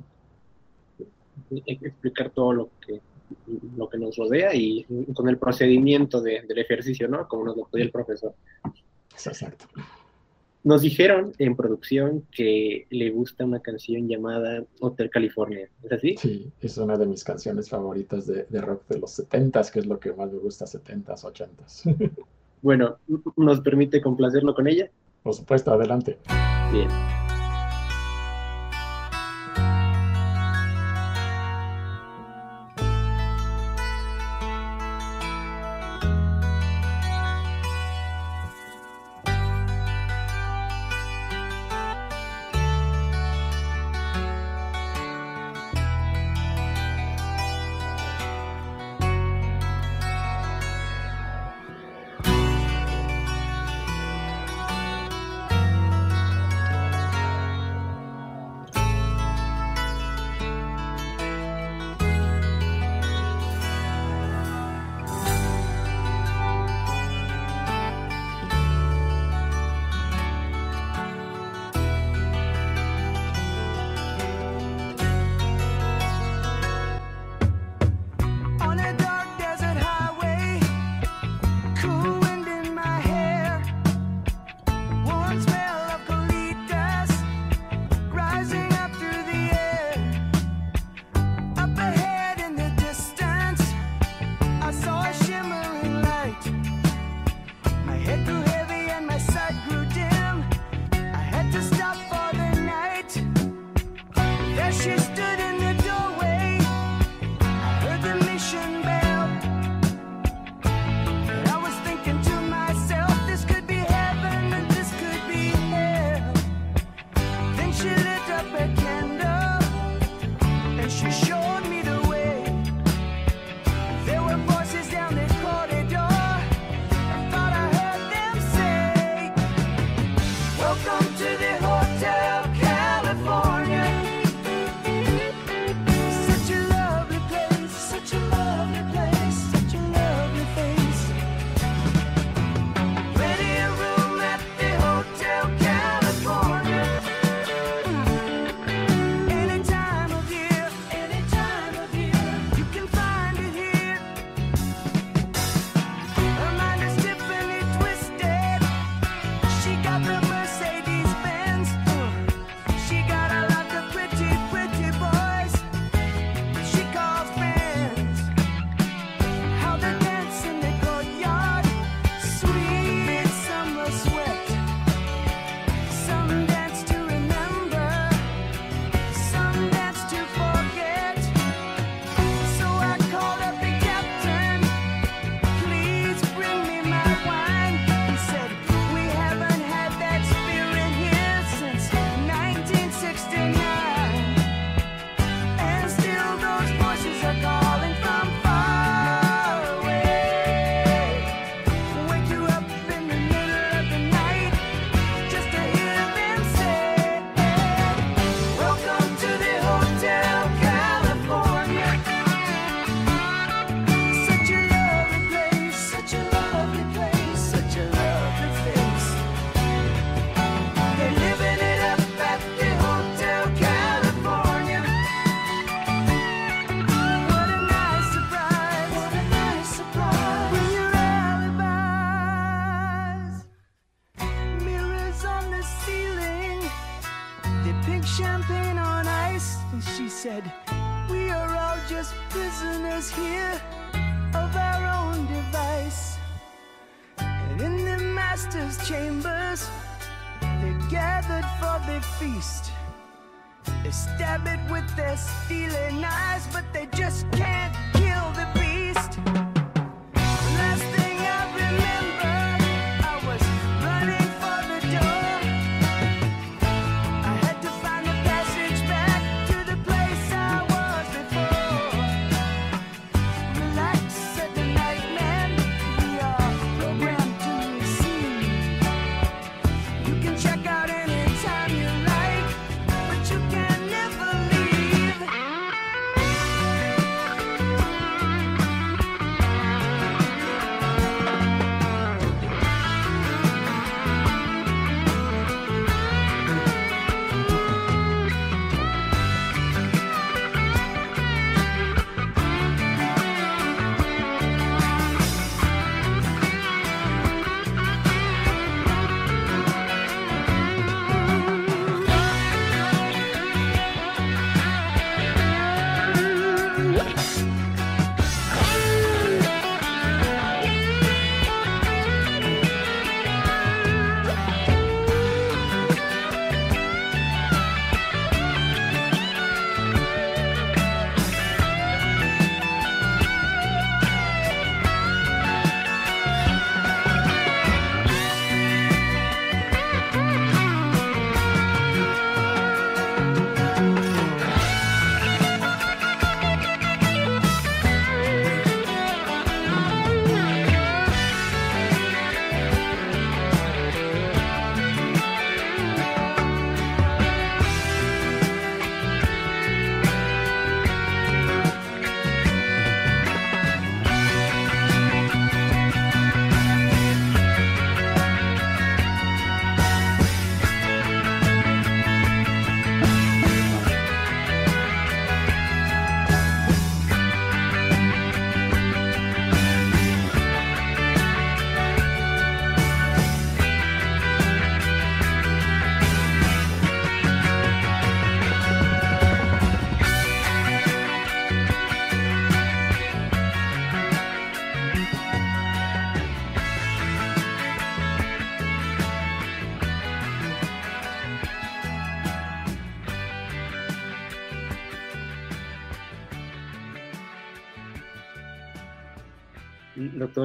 Explicar 1.49 2.29
todo 2.29 2.53
lo 2.53 2.69
que 2.85 3.01
lo 3.77 3.89
que 3.89 3.97
nos 3.97 4.17
rodea 4.17 4.53
y 4.53 4.85
con 5.13 5.27
el 5.29 5.37
procedimiento 5.37 6.21
de, 6.21 6.41
del 6.41 6.57
ejercicio, 6.59 7.07
¿no? 7.07 7.27
Como 7.27 7.45
nos 7.45 7.57
lo 7.57 7.65
pedía 7.65 7.85
el 7.85 7.91
profesor. 7.91 8.33
Exacto. 9.13 9.65
Nos 10.63 10.83
dijeron 10.83 11.33
en 11.39 11.55
producción 11.55 12.27
que 12.31 12.85
le 12.91 13.09
gusta 13.09 13.45
una 13.45 13.59
canción 13.61 14.07
llamada 14.07 14.63
Hotel 14.79 15.09
California. 15.09 15.67
¿Es 15.83 15.91
así? 15.91 16.15
Sí, 16.17 16.51
es 16.61 16.77
una 16.77 16.97
de 16.97 17.07
mis 17.07 17.23
canciones 17.23 17.67
favoritas 17.69 18.27
de, 18.27 18.45
de 18.47 18.61
rock 18.61 18.87
de 18.87 18.99
los 18.99 19.19
70s, 19.19 19.71
que 19.71 19.79
es 19.79 19.87
lo 19.87 19.99
que 19.99 20.13
más 20.13 20.31
me 20.31 20.37
gusta, 20.37 20.65
70s, 20.65 21.23
80s. 21.23 22.11
bueno, 22.61 22.97
¿nos 23.37 23.61
permite 23.61 24.01
complacerlo 24.01 24.53
con 24.53 24.67
ella? 24.67 24.91
Por 25.23 25.33
supuesto, 25.33 25.71
adelante. 25.71 26.19
Bien. 26.71 26.89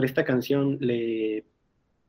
¿Esta 0.04 0.24
canción 0.24 0.78
le, 0.80 1.44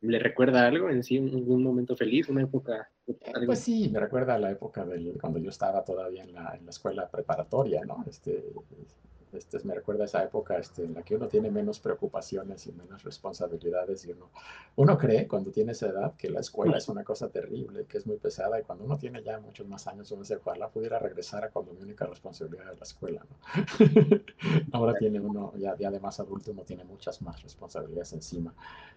le 0.02 0.20
recuerda 0.20 0.68
algo 0.68 0.90
en 0.90 1.04
sí, 1.04 1.18
un, 1.18 1.50
un 1.50 1.64
momento 1.64 1.96
feliz, 1.96 2.30
una 2.30 2.44
época? 2.44 2.90
algo? 3.34 3.48
Pues 3.48 3.60
sí, 3.60 3.90
me 3.90 4.00
recuerda 4.00 4.36
a 4.36 4.40
la 4.40 4.52
época 4.52 4.86
del, 4.86 5.18
cuando 5.20 5.40
yo 5.40 5.50
estaba 5.50 5.84
todavía 5.84 6.24
en 6.24 6.34
la, 6.34 6.56
en 6.56 6.66
la 6.66 6.72
escuela 6.72 7.10
preparatoria, 7.10 7.84
¿no? 7.86 8.04
Este, 8.08 8.44
este, 9.34 9.60
me 9.64 9.76
recuerda 9.76 10.06
esa 10.06 10.24
época 10.24 10.58
este, 10.58 10.84
en 10.84 10.94
la 10.94 11.04
que 11.04 11.16
uno 11.16 11.28
tiene 11.28 11.52
menos 11.52 11.80
preocupaciones 11.80 12.66
y 12.68 12.72
menos 12.72 13.04
responsabilidades 13.04 14.06
y 14.06 14.12
uno, 14.12 14.30
uno 14.76 14.98
cree 14.98 15.28
cuando 15.28 15.52
tiene 15.52 15.74
esa 15.74 15.88
edad 15.88 16.16
que 16.16 16.30
la 16.30 16.40
escuela 16.40 16.78
es 16.78 16.88
una 16.88 17.04
cosa 17.04 17.30
terrible, 17.30 17.86
que 17.86 17.98
es 17.98 18.08
muy 18.08 18.18
pesada 18.18 18.60
y 18.60 18.64
cuando 18.64 18.86
uno 18.86 18.98
tiene 18.98 19.24
ya 19.24 19.40
muchos 19.40 19.68
más 19.68 19.88
años 19.88 20.12
uno 20.12 20.22
dice, 20.22 20.38
ojalá 20.38 20.70
pudiera 20.70 21.00
regresar 21.00 21.44
a 21.44 21.50
cuando 21.50 21.74
mi 21.74 21.82
única 21.82 22.06
responsabilidad 22.06 22.64
era 22.68 22.76
la 22.76 22.84
escuela, 22.84 23.26
¿no? 23.30 23.38
Ahora 24.72 24.94
tiene 24.98 25.20
uno, 25.20 25.54
ya, 25.58 25.76
ya 25.78 25.92
de 25.92 26.00
más 26.00 26.20
adulto, 26.20 26.52
uno 26.52 26.64
tiene 26.64 26.84
muchas 26.84 27.22
más 27.22 27.42
responsabilidades 27.42 28.14
encima 28.14 28.54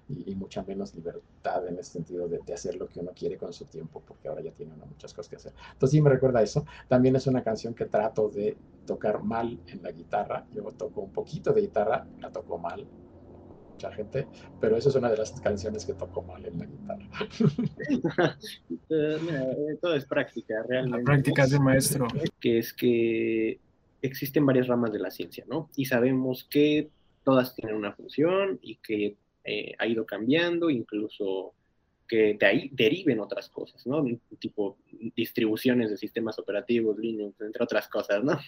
y, 0.08 0.30
y 0.30 0.34
mucha 0.34 0.62
menos 0.62 0.94
libertad 0.94 1.66
en 1.66 1.78
el 1.78 1.84
sentido 1.84 2.28
de, 2.28 2.38
de, 2.44 2.54
hacer 2.54 2.76
lo 2.76 2.88
que 2.88 3.00
uno 3.00 3.12
quiere 3.14 3.36
con 3.36 3.52
su 3.52 3.64
tiempo, 3.64 4.02
porque 4.06 4.28
ahora 4.28 4.42
ya 4.42 4.52
tiene 4.52 4.72
uno 4.74 4.86
muchas 4.86 5.12
cosas 5.12 5.28
que 5.28 5.36
hacer. 5.36 5.52
Entonces 5.72 5.92
sí 5.92 6.02
me 6.02 6.10
recuerda 6.10 6.40
a 6.40 6.42
eso. 6.42 6.64
También 6.88 7.16
es 7.16 7.26
una 7.26 7.42
canción 7.42 7.74
que 7.74 7.86
trato 7.86 8.28
de 8.28 8.56
tocar 8.86 9.22
mal 9.22 9.58
en 9.68 9.82
la 9.82 9.92
guitarra. 9.92 10.19
Yo 10.52 10.62
toco 10.72 11.02
un 11.02 11.12
poquito 11.12 11.52
de 11.52 11.62
guitarra, 11.62 12.06
la 12.20 12.30
toco 12.30 12.59
mal, 12.59 12.87
mucha 13.72 13.92
gente, 13.92 14.26
pero 14.61 14.76
esa 14.76 14.90
es 14.90 14.94
una 14.94 15.11
de 15.11 15.16
las 15.16 15.40
canciones 15.40 15.85
que 15.85 15.94
toco 15.94 16.22
mal 16.22 16.44
en 16.44 16.59
la 16.59 16.66
guitarra. 16.66 17.09
uh, 18.88 19.20
mira, 19.24 19.46
todo 19.80 19.94
es 19.94 20.04
práctica, 20.04 20.62
realmente. 20.68 20.98
La 20.98 21.04
práctica 21.04 21.44
es 21.44 21.52
el 21.52 21.61
maestro. 21.61 22.06
Que 22.40 22.59
es 22.59 22.72
que 22.72 23.59
existen 24.02 24.46
varias 24.46 24.66
ramas 24.66 24.92
de 24.92 24.98
la 24.98 25.11
ciencia, 25.11 25.44
¿no? 25.48 25.70
Y 25.76 25.87
sabemos 25.87 26.44
que 26.44 26.90
todas 27.24 27.54
tienen 27.54 27.76
una 27.76 27.92
función 27.92 28.59
y 28.62 28.76
que 28.76 29.16
eh, 29.44 29.74
ha 29.78 29.87
ido 29.87 30.04
cambiando, 30.04 30.70
incluso 30.70 31.54
que 32.06 32.37
de 32.38 32.46
ahí 32.46 32.70
deriven 32.72 33.20
otras 33.20 33.48
cosas, 33.48 33.87
¿no? 33.87 34.04
Tipo 34.38 34.78
distribuciones 35.14 35.90
de 35.90 35.96
sistemas 35.96 36.38
operativos, 36.38 36.98
Linux, 36.98 37.40
entre 37.40 37.62
otras 37.62 37.88
cosas, 37.88 38.24
¿no? 38.24 38.38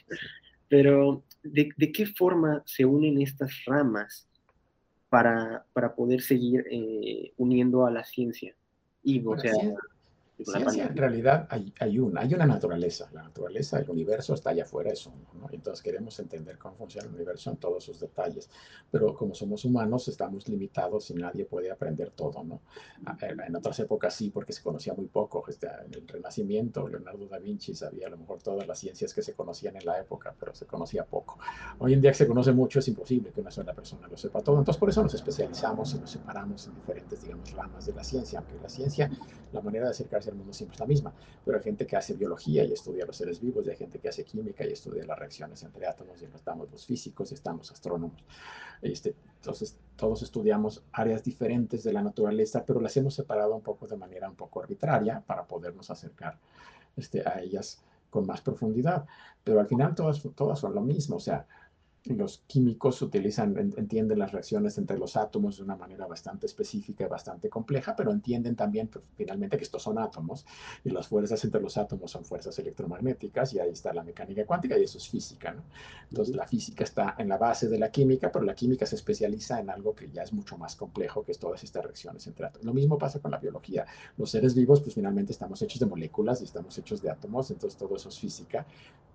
Pero, 0.73 1.23
¿de, 1.43 1.69
de 1.77 1.93
qué 1.93 2.07
forma 2.07 2.63
se 2.65 2.87
unen 2.87 3.21
estas 3.21 3.63
ramas 3.67 4.27
para, 5.11 5.67
para 5.75 5.95
poder 5.95 6.23
seguir 6.23 6.65
eh, 6.71 7.31
uniendo 7.37 7.85
a 7.85 7.91
la 7.91 8.03
ciencia? 8.05 8.55
Y, 9.03 9.23
o 9.23 9.39
sea, 9.39 9.53
Ciencia, 9.53 9.79
en 10.39 10.97
realidad 10.97 11.47
hay, 11.51 11.73
hay, 11.79 11.99
una, 11.99 12.23
hay 12.23 12.35
una 12.35 12.47
naturaleza. 12.47 13.09
La 13.13 13.23
naturaleza, 13.23 13.79
el 13.79 13.89
universo 13.89 14.35
está 14.35 14.51
allá 14.51 14.65
afuera, 14.65 14.91
eso. 14.91 15.13
¿no? 15.35 15.49
Entonces 15.53 15.83
queremos 15.83 16.19
entender 16.19 16.59
cómo 16.59 16.75
funciona 16.75 17.09
el 17.09 17.15
universo 17.15 17.51
en 17.51 17.57
todos 17.59 17.85
sus 17.85 18.01
detalles. 18.01 18.51
Pero 18.91 19.15
como 19.15 19.35
somos 19.35 19.65
humanos, 19.65 20.09
estamos 20.09 20.49
limitados 20.49 21.11
y 21.11 21.15
nadie 21.15 21.45
puede 21.45 21.71
aprender 21.71 22.11
todo. 22.11 22.43
¿no? 22.43 22.61
En 23.21 23.57
otras 23.57 23.79
épocas 23.81 24.15
sí, 24.15 24.31
porque 24.31 24.53
se 24.53 24.63
conocía 24.63 24.95
muy 24.95 25.07
poco. 25.07 25.45
Este, 25.49 25.67
en 25.67 25.95
el 25.95 26.09
Renacimiento, 26.09 26.89
Leonardo 26.89 27.27
da 27.29 27.39
Vinci 27.39 27.75
sabía 27.75 28.07
a 28.07 28.11
lo 28.11 28.17
mejor 28.17 28.43
todas 28.43 28.67
las 28.67 28.79
ciencias 28.79 29.15
que 29.15 29.23
se 29.23 29.35
conocían 29.35 29.77
en 29.77 29.85
la 29.85 30.01
época, 30.01 30.35
pero 30.39 30.55
se 30.55 30.67
conocía 30.67 31.05
poco. 31.05 31.39
Hoy 31.79 31.93
en 31.93 32.01
día 32.01 32.11
que 32.11 32.19
se 32.19 32.27
conoce 32.27 32.53
mucho, 32.53 32.79
es 32.79 32.89
imposible 32.89 33.31
que 33.33 33.41
una 33.41 33.51
sola 33.51 33.75
persona 33.75 34.09
lo 34.09 34.17
sepa 34.17 34.41
todo. 34.41 34.59
Entonces 34.59 34.79
por 34.79 34.89
eso 34.89 35.03
nos 35.03 35.15
especializamos 35.15 35.95
y 35.95 35.99
nos 35.99 36.11
separamos 36.11 36.67
en 36.67 36.75
diferentes, 36.75 37.23
digamos, 37.23 37.53
ramas 37.53 37.87
de 37.87 37.93
la 37.93 38.03
ciencia. 38.03 38.39
Aunque 38.39 38.55
la 38.63 38.69
ciencia, 38.69 39.11
la 39.53 39.61
manera 39.61 39.87
de 39.87 39.91
acercarse 39.91 40.22
al 40.29 40.35
mundo 40.35 40.53
siempre 40.53 40.75
es 40.75 40.81
la 40.81 40.87
misma, 40.87 41.13
pero 41.45 41.59
hay 41.59 41.65
gente 41.65 41.87
que 41.87 41.97
hace 41.97 42.15
biología 42.15 42.65
y 42.65 42.73
estudia 42.73 43.05
los 43.07 43.17
seres 43.17 43.41
vivos, 43.41 43.67
y 43.67 43.71
hay 43.71 43.77
gente 43.77 43.99
que 43.99 44.09
hace 44.09 44.25
química 44.25 44.65
y 44.65 44.73
estudia 44.73 45.05
las 45.05 45.19
reacciones 45.19 45.63
entre 45.63 45.87
átomos, 45.87 46.21
y 46.23 46.25
estamos 46.25 46.71
los 46.71 46.87
físicos 46.87 47.33
estamos 47.33 47.71
astrónomos. 47.71 48.25
Este, 48.81 49.15
entonces, 49.37 49.77
todos 49.97 50.23
estudiamos 50.23 50.83
áreas 50.93 51.23
diferentes 51.23 51.83
de 51.85 51.93
la 51.93 52.03
naturaleza, 52.03 52.65
pero 52.65 52.81
las 52.81 52.97
hemos 52.97 53.15
separado 53.15 53.55
un 53.55 53.63
poco 53.63 53.87
de 53.87 53.97
manera 53.97 54.29
un 54.29 54.37
poco 54.37 54.61
arbitraria 54.61 55.23
para 55.27 55.45
podernos 55.45 55.91
acercar 55.91 56.39
este, 56.97 57.27
a 57.27 57.41
ellas 57.41 57.83
con 58.11 58.27
más 58.27 58.41
profundidad. 58.41 59.07
Pero 59.43 59.61
al 59.61 59.67
final 59.67 59.95
todas, 59.95 60.23
todas 60.35 60.59
son 60.59 60.75
lo 60.75 60.81
mismo, 60.81 61.17
o 61.17 61.21
sea, 61.21 61.47
los 62.05 62.43
químicos 62.49 63.01
utilizan, 63.03 63.57
entienden 63.57 64.19
las 64.19 64.33
reacciones 64.33 64.77
entre 64.77 64.99
los 64.99 65.17
átomos 65.17 65.59
de 65.59 65.63
una 65.63 65.77
manera 65.77 66.07
bastante 66.07 66.47
específica 66.47 67.05
y 67.05 67.09
bastante 67.09 67.49
compleja, 67.49 67.95
pero 67.95 68.11
entienden 68.11 68.57
también 68.57 68.89
pues, 68.89 69.05
finalmente 69.17 69.57
que 69.57 69.63
estos 69.63 69.85
son 69.85 69.99
átomos 69.99 70.45
y 70.85 70.91
las 70.91 71.07
fuerzas 71.07 71.45
entre 71.45 71.61
los 71.61 71.77
átomos 71.79 72.11
son 72.11 72.25
fuerzas 72.25 72.59
electromagnéticas 72.59 73.55
y 73.55 73.61
ahí 73.61 73.71
está 73.71 73.93
la 73.93 74.03
mecánica 74.03 74.45
cuántica 74.45 74.77
y 74.77 74.83
eso 74.83 74.99
es 74.99 75.09
física. 75.09 75.53
¿no? 75.53 75.63
Entonces 76.09 76.35
la 76.35 76.47
física 76.47 76.83
está 76.83 77.15
en 77.19 77.29
la 77.29 77.39
base 77.39 77.69
de 77.69 77.79
la 77.79 77.93
química, 77.93 78.33
pero 78.33 78.45
la 78.45 78.55
química 78.55 78.85
se 78.85 78.97
especializa 78.97 79.61
en 79.61 79.71
algo 79.71 79.95
que 79.95 80.11
ya 80.11 80.23
es 80.23 80.33
mucho 80.33 80.59
más 80.59 80.75
complejo, 80.75 81.25
que 81.25 81.31
es 81.31 81.39
todas 81.39 81.63
estas 81.63 81.85
reacciones 81.85 82.27
entre 82.27 82.47
átomos. 82.47 82.67
Lo 82.67 82.75
mismo 82.75 82.99
pasa 82.99 83.21
con 83.21 83.31
la 83.31 83.39
biología. 83.39 83.87
Los 84.17 84.31
seres 84.31 84.57
vivos, 84.57 84.81
pues 84.81 84.95
finalmente 84.95 85.31
estamos 85.31 85.63
hechos 85.63 85.79
de 85.79 85.87
moléculas 85.87 86.41
y 86.41 86.45
estamos 86.45 86.77
hechos 86.79 87.01
de 87.01 87.11
átomos, 87.11 87.51
entonces 87.53 87.79
todo 87.79 87.95
eso 87.95 88.09
es 88.09 88.19
física, 88.19 88.67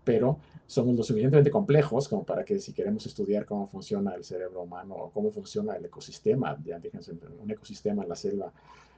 pero 0.06 0.40
somos 0.66 0.96
lo 0.96 1.04
suficientemente 1.04 1.52
complejos 1.52 2.08
como 2.08 2.24
para 2.24 2.46
que 2.46 2.60
si 2.60 2.77
queremos 2.78 3.08
estudiar 3.08 3.44
cómo 3.48 3.66
funciona 3.66 4.14
el 4.14 4.24
cerebro 4.24 4.62
humano 4.62 4.94
o 4.94 5.10
cómo 5.10 5.32
funciona 5.32 5.76
el 5.76 5.86
ecosistema, 5.86 6.56
ya 6.64 6.80
un 7.42 7.50
ecosistema 7.50 8.04
en 8.04 8.10
la 8.10 8.16
selva 8.16 8.54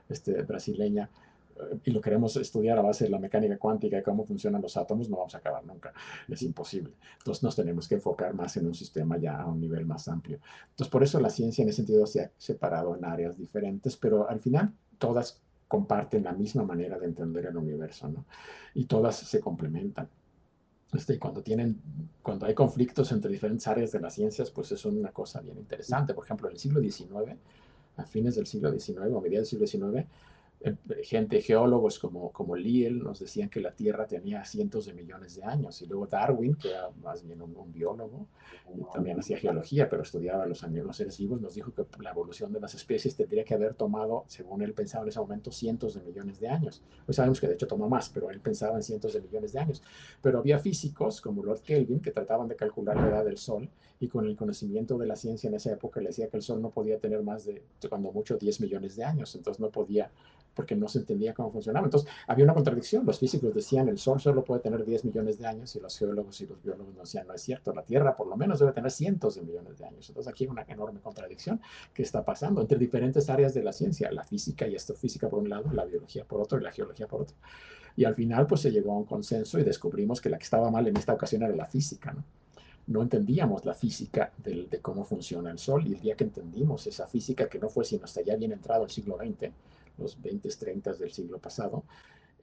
este, 0.09 0.41
brasileña, 0.41 1.09
eh, 1.55 1.79
y 1.85 1.91
lo 1.91 2.01
queremos 2.01 2.35
estudiar 2.35 2.77
a 2.77 2.81
base 2.81 3.05
de 3.05 3.09
la 3.09 3.19
mecánica 3.19 3.57
cuántica 3.57 3.97
y 3.97 4.03
cómo 4.03 4.25
funcionan 4.25 4.61
los 4.61 4.75
átomos, 4.75 5.09
no 5.09 5.15
vamos 5.15 5.33
a 5.33 5.37
acabar 5.37 5.65
nunca. 5.65 5.93
Es 6.27 6.41
imposible. 6.41 6.91
Entonces 7.19 7.41
nos 7.41 7.55
tenemos 7.55 7.87
que 7.87 7.95
enfocar 7.95 8.33
más 8.33 8.57
en 8.57 8.67
un 8.67 8.75
sistema 8.75 9.17
ya 9.17 9.39
a 9.39 9.47
un 9.47 9.61
nivel 9.61 9.85
más 9.85 10.09
amplio. 10.09 10.39
Entonces 10.71 10.91
por 10.91 11.01
eso 11.01 11.21
la 11.21 11.29
ciencia 11.29 11.61
en 11.63 11.69
ese 11.69 11.77
sentido 11.77 12.05
se 12.05 12.23
ha 12.23 12.31
separado 12.37 12.97
en 12.97 13.05
áreas 13.05 13.37
diferentes, 13.37 13.95
pero 13.95 14.29
al 14.29 14.41
final 14.41 14.73
todas 14.97 15.39
comparten 15.69 16.25
la 16.25 16.33
misma 16.33 16.63
manera 16.63 16.99
de 16.99 17.05
entender 17.05 17.45
el 17.45 17.55
universo, 17.55 18.09
¿no? 18.09 18.25
Y 18.73 18.85
todas 18.85 19.15
se 19.15 19.39
complementan. 19.39 20.09
Este, 20.93 21.19
cuando, 21.19 21.43
tienen, 21.43 21.79
cuando 22.23 22.47
hay 22.47 22.55
conflictos 22.55 23.11
entre 23.11 23.31
diferentes 23.31 23.67
áreas 23.67 23.91
de 23.91 23.99
las 23.99 24.15
ciencias, 24.15 24.49
pues 24.49 24.71
es 24.71 24.83
una 24.85 25.11
cosa 25.11 25.39
bien 25.41 25.57
interesante. 25.57 26.13
Por 26.13 26.25
ejemplo, 26.25 26.47
en 26.47 26.53
el 26.53 26.59
siglo 26.59 26.81
XIX, 26.81 27.37
a 27.97 28.05
fines 28.05 28.35
del 28.35 28.47
siglo 28.47 28.71
XIX 28.71 28.99
o 29.13 29.21
mediados 29.21 29.51
del 29.51 29.67
siglo 29.67 29.91
XIX, 29.91 30.07
gente, 31.03 31.41
geólogos 31.41 31.99
como, 31.99 32.31
como 32.31 32.55
Lyell, 32.55 32.99
nos 32.99 33.19
decían 33.19 33.49
que 33.49 33.61
la 33.61 33.71
Tierra 33.71 34.07
tenía 34.07 34.43
cientos 34.43 34.85
de 34.85 34.93
millones 34.93 35.35
de 35.35 35.43
años. 35.43 35.81
Y 35.81 35.85
luego 35.85 36.07
Darwin, 36.07 36.55
que 36.55 36.69
era 36.69 36.89
más 37.01 37.23
bien 37.23 37.41
un, 37.41 37.71
biólogo, 37.71 38.27
también 38.93 39.19
hacía 39.19 39.37
geología, 39.37 39.89
pero 39.89 40.03
estudiaba 40.03 40.45
los, 40.45 40.61
los 40.63 40.97
seres 40.97 41.17
vivos, 41.17 41.39
nos 41.39 41.55
dijo 41.55 41.73
que 41.73 41.85
la 42.01 42.11
evolución 42.11 42.51
de 42.51 42.59
las 42.59 42.73
especies 42.73 43.15
tendría 43.15 43.45
que 43.45 43.53
haber 43.53 43.73
tomado, 43.75 44.25
según 44.27 44.61
él 44.61 44.73
pensaba 44.73 45.03
en 45.03 45.09
ese 45.09 45.19
momento, 45.19 45.51
cientos 45.51 45.93
de 45.93 46.01
millones 46.01 46.39
de 46.39 46.49
años. 46.49 46.83
Hoy 47.07 47.13
sabemos 47.13 47.39
que 47.39 47.47
de 47.47 47.53
hecho 47.53 47.67
toma 47.67 47.87
más, 47.87 48.09
pero 48.09 48.29
él 48.29 48.41
pensaba 48.41 48.75
en 48.75 48.83
cientos 48.83 49.13
de 49.13 49.21
millones 49.21 49.53
de 49.53 49.59
años. 49.59 49.81
Pero 50.21 50.39
había 50.39 50.59
físicos 50.59 51.21
como 51.21 51.43
Lord 51.43 51.61
Kelvin 51.61 52.01
que 52.01 52.11
trataban 52.11 52.47
de 52.47 52.55
calcular 52.55 52.97
la 52.97 53.07
edad 53.07 53.25
del 53.25 53.37
Sol 53.37 53.69
y 53.99 54.07
con 54.07 54.25
el 54.25 54.35
conocimiento 54.35 54.97
de 54.97 55.05
la 55.05 55.15
ciencia 55.15 55.49
en 55.49 55.55
esa 55.55 55.73
época 55.73 55.99
le 55.99 56.07
decía 56.07 56.29
que 56.29 56.37
el 56.37 56.43
Sol 56.43 56.61
no 56.61 56.69
podía 56.69 56.99
tener 56.99 57.21
más 57.21 57.45
de, 57.45 57.63
cuando 57.89 58.11
mucho, 58.11 58.37
10 58.37 58.61
millones 58.61 58.95
de 58.95 59.03
años. 59.03 59.35
Entonces 59.35 59.59
no 59.59 59.69
podía 59.69 60.09
porque 60.55 60.75
no 60.75 60.87
se 60.87 60.99
entendía 60.99 61.33
cómo 61.33 61.51
funcionaba. 61.51 61.85
Entonces, 61.85 62.09
había 62.27 62.43
una 62.43 62.53
contradicción. 62.53 63.05
Los 63.05 63.19
físicos 63.19 63.53
decían 63.53 63.87
el 63.87 63.97
Sol 63.97 64.19
solo 64.19 64.43
puede 64.43 64.61
tener 64.61 64.83
10 64.83 65.05
millones 65.05 65.37
de 65.37 65.47
años 65.47 65.75
y 65.75 65.79
los 65.79 65.97
geólogos 65.97 66.39
y 66.41 66.47
los 66.47 66.61
biólogos 66.61 66.95
decían 66.97 67.27
no 67.27 67.33
es 67.33 67.41
cierto, 67.41 67.73
la 67.73 67.83
Tierra 67.83 68.15
por 68.15 68.27
lo 68.27 68.35
menos 68.35 68.59
debe 68.59 68.71
tener 68.71 68.91
cientos 68.91 69.35
de 69.35 69.41
millones 69.41 69.77
de 69.77 69.85
años. 69.85 70.09
Entonces, 70.09 70.31
aquí 70.31 70.45
hay 70.45 70.49
una 70.49 70.65
enorme 70.67 70.99
contradicción 71.01 71.61
que 71.93 72.03
está 72.03 72.23
pasando 72.23 72.61
entre 72.61 72.77
diferentes 72.77 73.29
áreas 73.29 73.53
de 73.53 73.63
la 73.63 73.73
ciencia, 73.73 74.11
la 74.11 74.23
física 74.23 74.67
y 74.67 74.75
astrofísica 74.75 75.29
por 75.29 75.39
un 75.39 75.49
lado, 75.49 75.71
la 75.73 75.85
biología 75.85 76.25
por 76.25 76.41
otro 76.41 76.57
y 76.59 76.63
la 76.63 76.71
geología 76.71 77.07
por 77.07 77.21
otro. 77.21 77.35
Y 77.95 78.05
al 78.05 78.15
final, 78.15 78.47
pues 78.47 78.61
se 78.61 78.71
llegó 78.71 78.93
a 78.93 78.97
un 78.97 79.05
consenso 79.05 79.59
y 79.59 79.63
descubrimos 79.63 80.21
que 80.21 80.29
la 80.29 80.37
que 80.37 80.43
estaba 80.43 80.71
mal 80.71 80.87
en 80.87 80.95
esta 80.95 81.13
ocasión 81.13 81.43
era 81.43 81.55
la 81.55 81.65
física, 81.65 82.13
¿no? 82.13 82.23
No 82.89 83.03
entendíamos 83.03 83.65
la 83.65 83.75
física 83.75 84.33
de, 84.37 84.67
cómo 84.81 85.05
funciona 85.05 85.51
el 85.51 85.59
Sol. 85.59 85.87
Y 85.87 85.93
el 85.93 85.99
día 86.01 86.15
que 86.15 86.23
entendimos 86.23 86.87
esa 86.87 87.07
física 87.07 87.47
que 87.47 87.59
no 87.59 87.69
fue 87.69 87.85
sino 87.85 88.05
hasta 88.05 88.21
ya 88.21 88.35
bien 88.35 88.51
entrado 88.51 88.83
el 88.83 88.89
siglo 88.89 89.17
XX, 89.17 89.51
los 89.99 90.19
20, 90.19 90.49
30 90.49 90.93
del 90.93 91.11
siglo 91.11 91.37
pasado, 91.37 91.83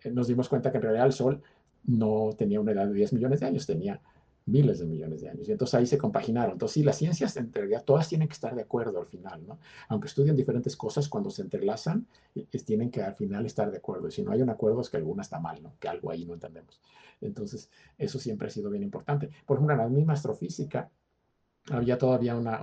eh, 0.03 0.11
nos 0.11 0.29
dimos 0.29 0.49
cuenta 0.49 0.71
que 0.71 0.77
en 0.79 0.83
realidad 0.85 1.07
el 1.07 1.13
Sol 1.13 1.43
no 1.85 2.31
tenía 2.39 2.61
una 2.61 2.73
edad 2.73 2.87
de 2.87 2.95
10 2.95 3.15
millones 3.15 3.41
de 3.41 3.47
años, 3.47 3.67
tenía 3.67 4.01
miles 4.47 4.79
de 4.79 4.87
millones 4.87 5.21
de 5.21 5.29
años. 5.29 5.49
Y 5.49 5.53
entonces 5.53 5.75
ahí 5.75 5.87
se 5.87 5.99
compaginaron. 5.99 6.53
Entonces, 6.53 6.75
sí, 6.75 6.83
las 6.83 6.97
ciencias 6.97 7.37
en 7.37 7.53
realidad 7.53 7.85
todas 7.85 8.09
tienen 8.09 8.29
que 8.29 8.35
estar 8.35 8.55
de 8.55 8.63
acuerdo 8.63 9.01
al 9.01 9.07
final, 9.07 9.47
¿no? 9.47 9.59
Aunque 9.89 10.07
estudian 10.09 10.37
diferentes 10.37 10.77
cosas, 10.77 11.09
cuando 11.09 11.31
se 11.31 11.43
entrelazan, 11.43 12.07
tienen 12.65 12.91
que 12.91 13.03
al 13.03 13.15
final 13.15 13.45
estar 13.45 13.71
de 13.71 13.79
acuerdo. 13.79 14.09
Y 14.09 14.13
si 14.13 14.23
no 14.23 14.33
hay 14.33 14.43
un 14.43 14.51
acuerdo, 14.51 14.81
es 14.81 14.89
que 14.89 14.97
alguna 14.97 15.23
está 15.23 15.41
mal, 15.41 15.63
¿no? 15.63 15.75
Que 15.79 15.89
algo 15.89 16.11
ahí 16.11 16.25
no 16.25 16.35
entendemos. 16.35 16.81
Entonces, 17.21 17.71
eso 17.99 18.19
siempre 18.19 18.49
ha 18.49 18.51
sido 18.51 18.71
bien 18.71 18.83
importante. 18.83 19.31
Por 19.45 19.57
ejemplo, 19.57 19.75
en 19.75 19.81
la 19.81 19.89
misma 19.89 20.13
astrofísica, 20.13 20.91
había 21.71 21.99
todavía 21.99 22.37
una, 22.37 22.61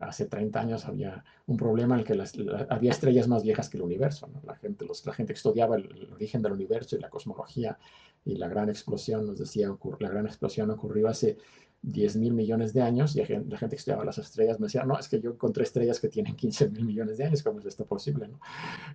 hace 0.00 0.26
30 0.26 0.60
años 0.60 0.84
había 0.84 1.24
un 1.46 1.56
problema 1.56 1.94
en 1.94 2.00
el 2.00 2.06
que 2.06 2.14
las, 2.14 2.34
había 2.68 2.90
estrellas 2.90 3.28
más 3.28 3.42
viejas 3.42 3.68
que 3.68 3.78
el 3.78 3.82
universo. 3.82 4.28
La, 4.44 4.54
gente, 4.56 4.84
los, 4.84 5.04
la 5.06 5.12
gente 5.14 5.32
estudiaba 5.32 5.76
el, 5.76 6.10
origen 6.12 6.42
del 6.42 6.52
universo 6.52 6.96
y 6.96 7.00
la 7.00 7.10
cosmología 7.10 7.78
y 8.24 8.36
la 8.36 8.48
gran 8.48 8.68
explosión, 8.68 9.26
nos 9.26 9.38
decía, 9.38 9.74
la 9.98 10.08
gran 10.08 10.26
explosión 10.26 10.70
ocurrió 10.70 11.08
hace 11.08 11.38
10 11.82 12.16
mil 12.16 12.32
millones 12.32 12.72
de 12.72 12.80
años 12.80 13.16
y 13.16 13.20
la 13.20 13.26
gente, 13.26 13.58
que 13.68 13.76
estudiaba 13.76 14.04
las 14.04 14.18
estrellas 14.18 14.60
me 14.60 14.66
decía, 14.66 14.84
no, 14.84 14.98
es 14.98 15.08
que 15.08 15.20
yo 15.20 15.30
encontré 15.30 15.64
estrellas 15.64 15.98
que 15.98 16.08
tienen 16.08 16.36
15 16.36 16.70
mil 16.70 16.84
millones 16.84 17.18
de 17.18 17.24
años, 17.24 17.42
¿cómo 17.42 17.58
es 17.58 17.66
esto 17.66 17.84
posible? 17.84 18.30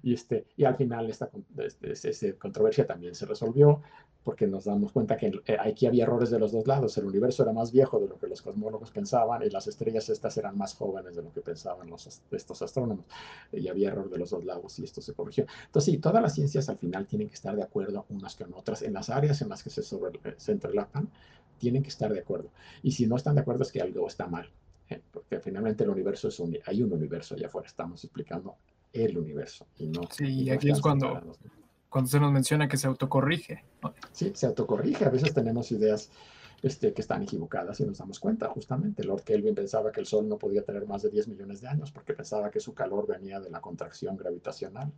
Y, 0.03 0.13
este, 0.13 0.47
y 0.55 0.63
al 0.63 0.75
final 0.75 1.09
esta, 1.09 1.29
esta, 1.57 2.09
esta 2.09 2.33
controversia 2.33 2.87
también 2.87 3.13
se 3.13 3.25
resolvió 3.25 3.81
porque 4.27 4.45
nos 4.45 4.65
damos 4.65 4.91
cuenta 4.91 5.15
que 5.15 5.31
eh, 5.45 5.57
aquí 5.57 5.85
había 5.85 6.03
errores 6.03 6.29
de 6.29 6.37
los 6.37 6.51
dos 6.51 6.67
lados. 6.67 6.97
El 6.97 7.05
universo 7.05 7.43
era 7.43 7.53
más 7.53 7.71
viejo 7.71 7.97
de 7.97 8.09
lo 8.09 8.17
que 8.19 8.27
los 8.27 8.41
cosmólogos 8.41 8.91
pensaban 8.91 9.41
y 9.41 9.49
las 9.49 9.67
estrellas 9.67 10.09
estas 10.09 10.35
eran 10.35 10.57
más 10.57 10.75
jóvenes 10.75 11.15
de 11.15 11.23
lo 11.23 11.31
que 11.31 11.39
pensaban 11.39 11.89
los, 11.89 12.21
estos 12.29 12.61
astrónomos. 12.61 13.05
Y 13.53 13.69
había 13.69 13.87
error 13.87 14.09
de 14.09 14.17
los 14.17 14.31
dos 14.31 14.43
lados 14.43 14.77
y 14.79 14.83
esto 14.83 15.01
se 15.01 15.13
corrigió. 15.13 15.45
Entonces, 15.67 15.93
sí, 15.93 15.97
todas 15.99 16.21
las 16.21 16.35
ciencias 16.35 16.67
al 16.67 16.77
final 16.77 17.07
tienen 17.07 17.29
que 17.29 17.35
estar 17.35 17.55
de 17.55 17.63
acuerdo 17.63 18.05
unas 18.09 18.35
con 18.35 18.53
otras. 18.53 18.81
En 18.81 18.91
las 18.91 19.09
áreas 19.09 19.41
en 19.41 19.47
las 19.47 19.63
que 19.63 19.69
se, 19.69 19.79
eh, 19.79 20.35
se 20.35 20.51
entrelapan, 20.51 21.09
tienen 21.57 21.83
que 21.83 21.89
estar 21.89 22.11
de 22.11 22.19
acuerdo. 22.19 22.51
Y 22.83 22.91
si 22.91 23.07
no 23.07 23.15
están 23.15 23.35
de 23.35 23.41
acuerdo 23.41 23.63
es 23.63 23.71
que 23.71 23.81
algo 23.81 24.07
está 24.07 24.27
mal. 24.27 24.49
¿eh? 24.89 25.01
Porque 25.11 25.39
finalmente 25.39 25.83
el 25.83 25.89
universo 25.89 26.27
es 26.29 26.39
un... 26.39 26.57
Hay 26.65 26.81
un 26.81 26.91
universo 26.93 27.35
allá 27.35 27.47
afuera. 27.47 27.67
Estamos 27.67 28.03
explicando 28.03 28.55
el 28.93 29.17
universo. 29.17 29.67
Y 29.77 29.87
no, 29.87 30.01
sí, 30.11 30.43
y 30.43 30.49
aquí 30.49 30.69
es 30.69 30.81
cuando 30.81 31.21
cuando 31.89 32.09
se 32.09 32.19
nos 32.19 32.31
menciona 32.31 32.67
que 32.67 32.77
se 32.77 32.87
autocorrige. 32.87 33.63
Sí, 34.11 34.31
se 34.35 34.45
autocorrige. 34.45 35.05
A 35.05 35.09
veces 35.09 35.33
tenemos 35.33 35.71
ideas 35.71 36.11
este, 36.61 36.93
que 36.93 37.01
están 37.01 37.23
equivocadas 37.23 37.79
y 37.79 37.85
nos 37.85 37.97
damos 37.97 38.19
cuenta, 38.19 38.47
justamente. 38.49 39.03
Lord 39.03 39.23
Kelvin 39.23 39.55
pensaba 39.55 39.91
que 39.91 40.01
el 40.01 40.05
Sol 40.05 40.27
no 40.27 40.37
podía 40.37 40.63
tener 40.63 40.85
más 40.85 41.03
de 41.03 41.09
10 41.09 41.27
millones 41.29 41.61
de 41.61 41.67
años 41.67 41.91
porque 41.91 42.13
pensaba 42.13 42.51
que 42.51 42.59
su 42.59 42.73
calor 42.73 43.07
venía 43.07 43.39
de 43.39 43.49
la 43.49 43.61
contracción 43.61 44.17
gravitacional 44.17 44.91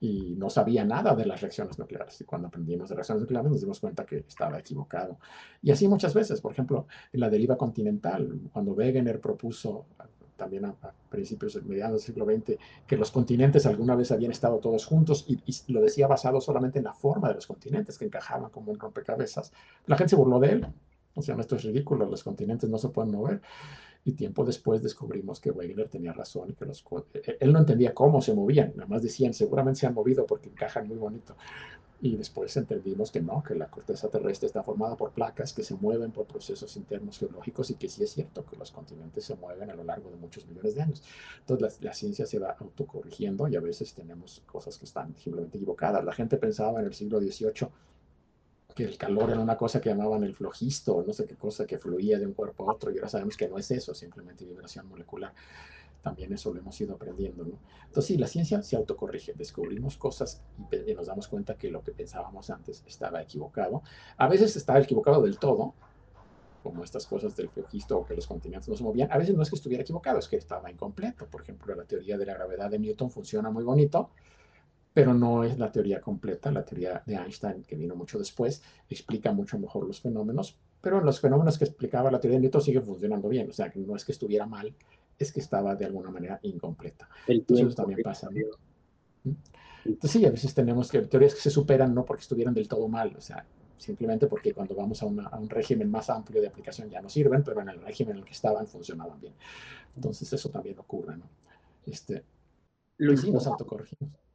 y 0.00 0.34
no 0.36 0.50
sabía 0.50 0.84
nada 0.84 1.14
de 1.14 1.26
las 1.26 1.40
reacciones 1.40 1.78
nucleares. 1.78 2.20
Y 2.20 2.24
cuando 2.24 2.48
aprendimos 2.48 2.88
de 2.88 2.94
reacciones 2.94 3.22
nucleares 3.22 3.50
nos 3.50 3.60
dimos 3.60 3.80
cuenta 3.80 4.04
que 4.04 4.18
estaba 4.18 4.58
equivocado. 4.58 5.18
Y 5.62 5.70
así 5.70 5.88
muchas 5.88 6.14
veces, 6.14 6.40
por 6.40 6.52
ejemplo, 6.52 6.86
en 7.12 7.20
la 7.20 7.30
deriva 7.30 7.56
continental, 7.56 8.40
cuando 8.52 8.72
Wegener 8.72 9.20
propuso 9.20 9.86
también 10.36 10.64
a, 10.66 10.74
principios, 11.10 11.62
mediados 11.64 12.06
del 12.06 12.14
siglo 12.14 12.24
XX, 12.24 12.58
que 12.86 12.96
los 12.96 13.10
continentes 13.10 13.66
alguna 13.66 13.96
vez 13.96 14.12
habían 14.12 14.30
estado 14.30 14.58
todos 14.58 14.86
juntos 14.86 15.26
y, 15.26 15.42
lo 15.72 15.80
decía 15.80 16.06
basado 16.06 16.40
solamente 16.40 16.78
en 16.78 16.84
la 16.84 16.94
forma 16.94 17.28
de 17.28 17.34
los 17.34 17.46
continentes, 17.46 17.98
que 17.98 18.04
encajaban 18.04 18.50
como 18.50 18.70
un 18.70 18.78
rompecabezas. 18.78 19.52
La 19.86 19.96
gente 19.96 20.10
se 20.10 20.16
burló 20.16 20.38
de 20.38 20.52
él. 20.52 20.66
O 21.14 21.22
sea, 21.22 21.34
esto 21.34 21.56
es 21.56 21.64
ridículo, 21.64 22.06
los 22.06 22.22
continentes 22.22 22.70
no 22.70 22.78
se 22.78 22.88
pueden 22.90 23.10
mover. 23.10 23.42
Y 24.04 24.12
tiempo 24.12 24.44
después 24.44 24.82
descubrimos 24.82 25.40
que 25.40 25.50
Wegener 25.50 25.88
tenía 25.88 26.12
razón 26.12 26.54
que 26.54 26.64
los, 26.64 26.84
él 27.40 27.52
no 27.52 27.58
entendía 27.58 27.92
cómo 27.92 28.22
se 28.22 28.32
movían, 28.34 28.72
nada 28.74 28.88
más 28.88 29.02
decían, 29.02 29.34
seguramente 29.34 29.80
se 29.80 29.86
han 29.86 29.94
movido 29.94 30.24
porque 30.24 30.48
encajan 30.48 30.88
muy 30.88 30.96
bonito. 30.96 31.36
Y 32.00 32.16
después 32.16 32.56
entendimos 32.56 33.10
que 33.10 33.20
no, 33.20 33.42
que 33.42 33.56
la 33.56 33.68
corteza 33.68 34.08
terrestre 34.08 34.46
está 34.46 34.62
formada 34.62 34.96
por 34.96 35.10
placas 35.10 35.52
que 35.52 35.64
se 35.64 35.74
mueven 35.74 36.12
por 36.12 36.26
procesos 36.26 36.76
internos 36.76 37.18
geológicos 37.18 37.70
y 37.70 37.74
que 37.74 37.88
sí 37.88 38.04
es 38.04 38.12
cierto 38.12 38.46
que 38.46 38.56
los 38.56 38.70
continentes 38.70 39.24
se 39.24 39.34
mueven 39.34 39.68
a 39.68 39.74
lo 39.74 39.82
largo 39.82 40.08
de 40.08 40.16
muchos 40.16 40.46
millones 40.46 40.76
de 40.76 40.82
años. 40.82 41.02
Entonces 41.40 41.82
la, 41.82 41.92
ciencia 41.92 42.24
se 42.24 42.38
va 42.38 42.56
autocorrigiendo 42.60 43.48
y 43.48 43.56
a 43.56 43.60
veces 43.60 43.94
tenemos 43.94 44.44
cosas 44.46 44.78
que 44.78 44.84
están 44.84 45.16
simplemente 45.16 45.58
equivocadas. 45.58 46.04
La 46.04 46.12
gente 46.12 46.36
pensaba 46.36 46.78
en 46.78 46.86
el 46.86 46.94
siglo 46.94 47.18
XVIII 47.18 47.68
el 48.84 48.98
calor 48.98 49.30
era 49.30 49.40
una 49.40 49.56
cosa 49.56 49.80
que 49.80 49.88
llamaban 49.90 50.24
el 50.24 50.34
flojisto, 50.34 51.04
no 51.06 51.12
sé 51.12 51.26
qué 51.26 51.36
cosa 51.36 51.66
que 51.66 51.78
fluía 51.78 52.18
de 52.18 52.26
un 52.26 52.34
cuerpo 52.34 52.68
a 52.68 52.74
otro, 52.74 52.90
y 52.90 52.96
ahora 52.96 53.08
sabemos 53.08 53.36
que 53.36 53.48
no 53.48 53.58
es 53.58 53.70
eso, 53.70 53.94
simplemente 53.94 54.44
vibración 54.44 54.88
molecular 54.88 55.32
también 56.02 56.32
eso 56.32 56.52
lo 56.52 56.60
hemos 56.60 56.80
ido 56.80 56.94
aprendiendo, 56.94 57.44
¿no? 57.44 57.58
Entonces, 57.86 58.06
sí, 58.06 58.16
la 58.16 58.26
ciencia 58.26 58.62
se 58.62 58.76
autocorrige, 58.76 59.34
descubrimos 59.34 59.96
cosas 59.96 60.42
y, 60.86 60.94
nos 60.94 61.06
damos 61.06 61.28
cuenta 61.28 61.56
que 61.56 61.70
lo 61.70 61.82
que 61.82 61.92
pensábamos 61.92 62.50
antes 62.50 62.82
estaba 62.86 63.20
equivocado. 63.20 63.82
A 64.16 64.28
veces 64.28 64.56
estaba 64.56 64.78
equivocado 64.78 65.22
del 65.22 65.38
todo, 65.38 65.74
como 66.62 66.84
estas 66.84 67.06
cosas 67.06 67.36
del 67.36 67.48
flojisto 67.48 67.98
o 67.98 68.04
que 68.04 68.14
los 68.14 68.26
continentes 68.26 68.68
no 68.68 68.76
se 68.76 68.84
movían. 68.84 69.10
A 69.10 69.18
veces 69.18 69.34
no 69.34 69.42
es 69.42 69.50
que 69.50 69.56
estuviera 69.56 69.82
equivocado, 69.82 70.18
es 70.18 70.28
que 70.28 70.36
estaba 70.36 70.70
incompleto. 70.70 71.26
Por 71.26 71.42
ejemplo, 71.42 71.74
la 71.74 71.84
teoría 71.84 72.16
de 72.16 72.26
la 72.26 72.34
gravedad 72.34 72.70
de 72.70 72.78
Newton 72.78 73.10
funciona 73.10 73.50
muy 73.50 73.64
bonito, 73.64 74.10
pero 74.98 75.14
no 75.14 75.44
es 75.44 75.56
la 75.56 75.70
teoría 75.70 76.00
completa. 76.00 76.50
La 76.50 76.64
teoría 76.64 77.00
de 77.06 77.14
Einstein, 77.14 77.62
que 77.62 77.76
vino 77.76 77.94
mucho 77.94 78.18
después, 78.18 78.64
explica 78.90 79.30
mucho 79.30 79.56
mejor 79.56 79.86
los 79.86 80.00
fenómenos, 80.00 80.58
pero 80.80 81.00
los 81.00 81.20
fenómenos 81.20 81.56
que 81.56 81.66
explicaba 81.66 82.10
la 82.10 82.18
teoría 82.18 82.38
de 82.38 82.42
Newton 82.42 82.62
siguen 82.62 82.84
funcionando 82.84 83.28
bien, 83.28 83.48
o 83.48 83.52
sea, 83.52 83.70
que 83.70 83.78
no 83.78 83.94
es 83.94 84.04
que 84.04 84.10
estuviera 84.10 84.44
mal, 84.44 84.74
es 85.16 85.30
que 85.32 85.38
estaba 85.38 85.76
de 85.76 85.84
alguna 85.84 86.10
manera 86.10 86.40
incompleta. 86.42 87.08
Entonces 87.28 87.68
eso 87.68 87.76
también 87.76 88.02
pasa. 88.02 88.28
¿Mm? 88.28 89.30
Entonces 89.84 90.10
sí, 90.10 90.26
a 90.26 90.32
veces 90.32 90.52
tenemos 90.52 90.90
que, 90.90 91.02
teorías 91.02 91.36
que 91.36 91.42
se 91.42 91.50
superan 91.50 91.94
no 91.94 92.04
porque 92.04 92.22
estuvieran 92.22 92.52
del 92.52 92.66
todo 92.66 92.88
mal, 92.88 93.14
o 93.16 93.20
sea, 93.20 93.46
simplemente 93.76 94.26
porque 94.26 94.52
cuando 94.52 94.74
vamos 94.74 95.00
a, 95.04 95.06
un 95.06 95.48
régimen 95.48 95.88
más 95.92 96.10
amplio 96.10 96.40
de 96.40 96.48
aplicación 96.48 96.90
ya 96.90 97.00
no 97.00 97.08
sirven, 97.08 97.44
pero 97.44 97.60
en 97.60 97.68
el 97.68 97.80
régimen 97.82 98.16
en 98.16 98.22
el 98.22 98.24
que 98.24 98.34
estaban 98.34 98.66
funcionaban 98.66 99.20
bien. 99.20 99.34
Entonces 99.94 100.32
eso 100.32 100.50
también 100.50 100.76
ocurre, 100.76 101.16
¿no? 101.16 101.30
Este, 101.86 102.24
lo, 102.96 103.16
sí 103.16 103.30
nos 103.30 103.46
autocorregimos. 103.46 104.27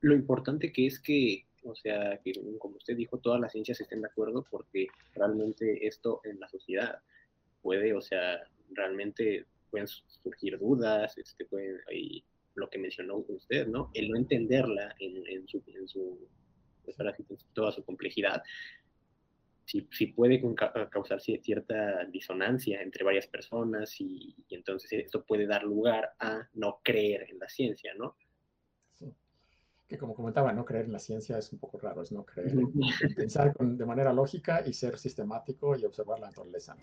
Lo 0.00 0.14
importante 0.14 0.72
que 0.72 0.86
es 0.86 1.00
que, 1.00 1.46
o 1.64 1.74
sea, 1.74 2.20
que 2.22 2.32
como 2.58 2.76
usted 2.76 2.96
dijo, 2.96 3.18
todas 3.18 3.40
las 3.40 3.52
ciencias 3.52 3.80
estén 3.80 4.02
de 4.02 4.08
acuerdo 4.08 4.46
porque 4.50 4.86
realmente 5.14 5.86
esto 5.86 6.20
en 6.24 6.38
la 6.40 6.48
sociedad 6.48 7.00
puede, 7.62 7.92
o 7.94 8.00
sea, 8.00 8.40
realmente 8.70 9.46
pueden 9.70 9.88
surgir 9.88 10.58
dudas, 10.58 11.16
este, 11.18 11.44
pueden, 11.44 11.78
y 11.92 12.24
lo 12.54 12.68
que 12.70 12.78
mencionó 12.78 13.24
usted, 13.28 13.66
¿no? 13.66 13.90
El 13.94 14.10
no 14.10 14.16
entenderla 14.16 14.94
en, 14.98 15.46
su, 15.46 15.62
en 15.66 15.88
su 15.88 16.28
pues 16.82 17.44
toda 17.52 17.70
su 17.70 17.84
complejidad, 17.84 18.42
si 19.68 20.06
puede 20.06 20.42
causar 20.90 21.20
cierta 21.20 22.04
disonancia 22.06 22.80
entre 22.80 23.04
varias 23.04 23.26
personas 23.26 24.00
y, 24.00 24.34
entonces 24.48 24.90
esto 24.92 25.24
puede 25.24 25.46
dar 25.46 25.62
lugar 25.62 26.14
a 26.18 26.48
no 26.54 26.80
creer 26.82 27.26
en 27.28 27.38
la 27.38 27.48
ciencia, 27.48 27.92
¿no? 27.94 28.16
Que 29.88 29.96
como 29.96 30.14
comentaba, 30.14 30.52
no 30.52 30.64
creer 30.64 30.84
en 30.84 30.92
la 30.92 30.98
ciencia 30.98 31.38
es 31.38 31.50
un 31.52 31.58
poco 31.58 31.78
raro, 31.78 32.02
es 32.02 32.12
no 32.12 32.24
creer, 32.24 32.54
pensar 33.16 33.54
de 33.56 33.86
manera 33.86 34.12
lógica 34.12 34.62
y 34.66 34.74
ser 34.74 34.98
sistemático 34.98 35.76
y 35.76 35.84
observar 35.86 36.20
la 36.20 36.26
naturaleza. 36.26 36.76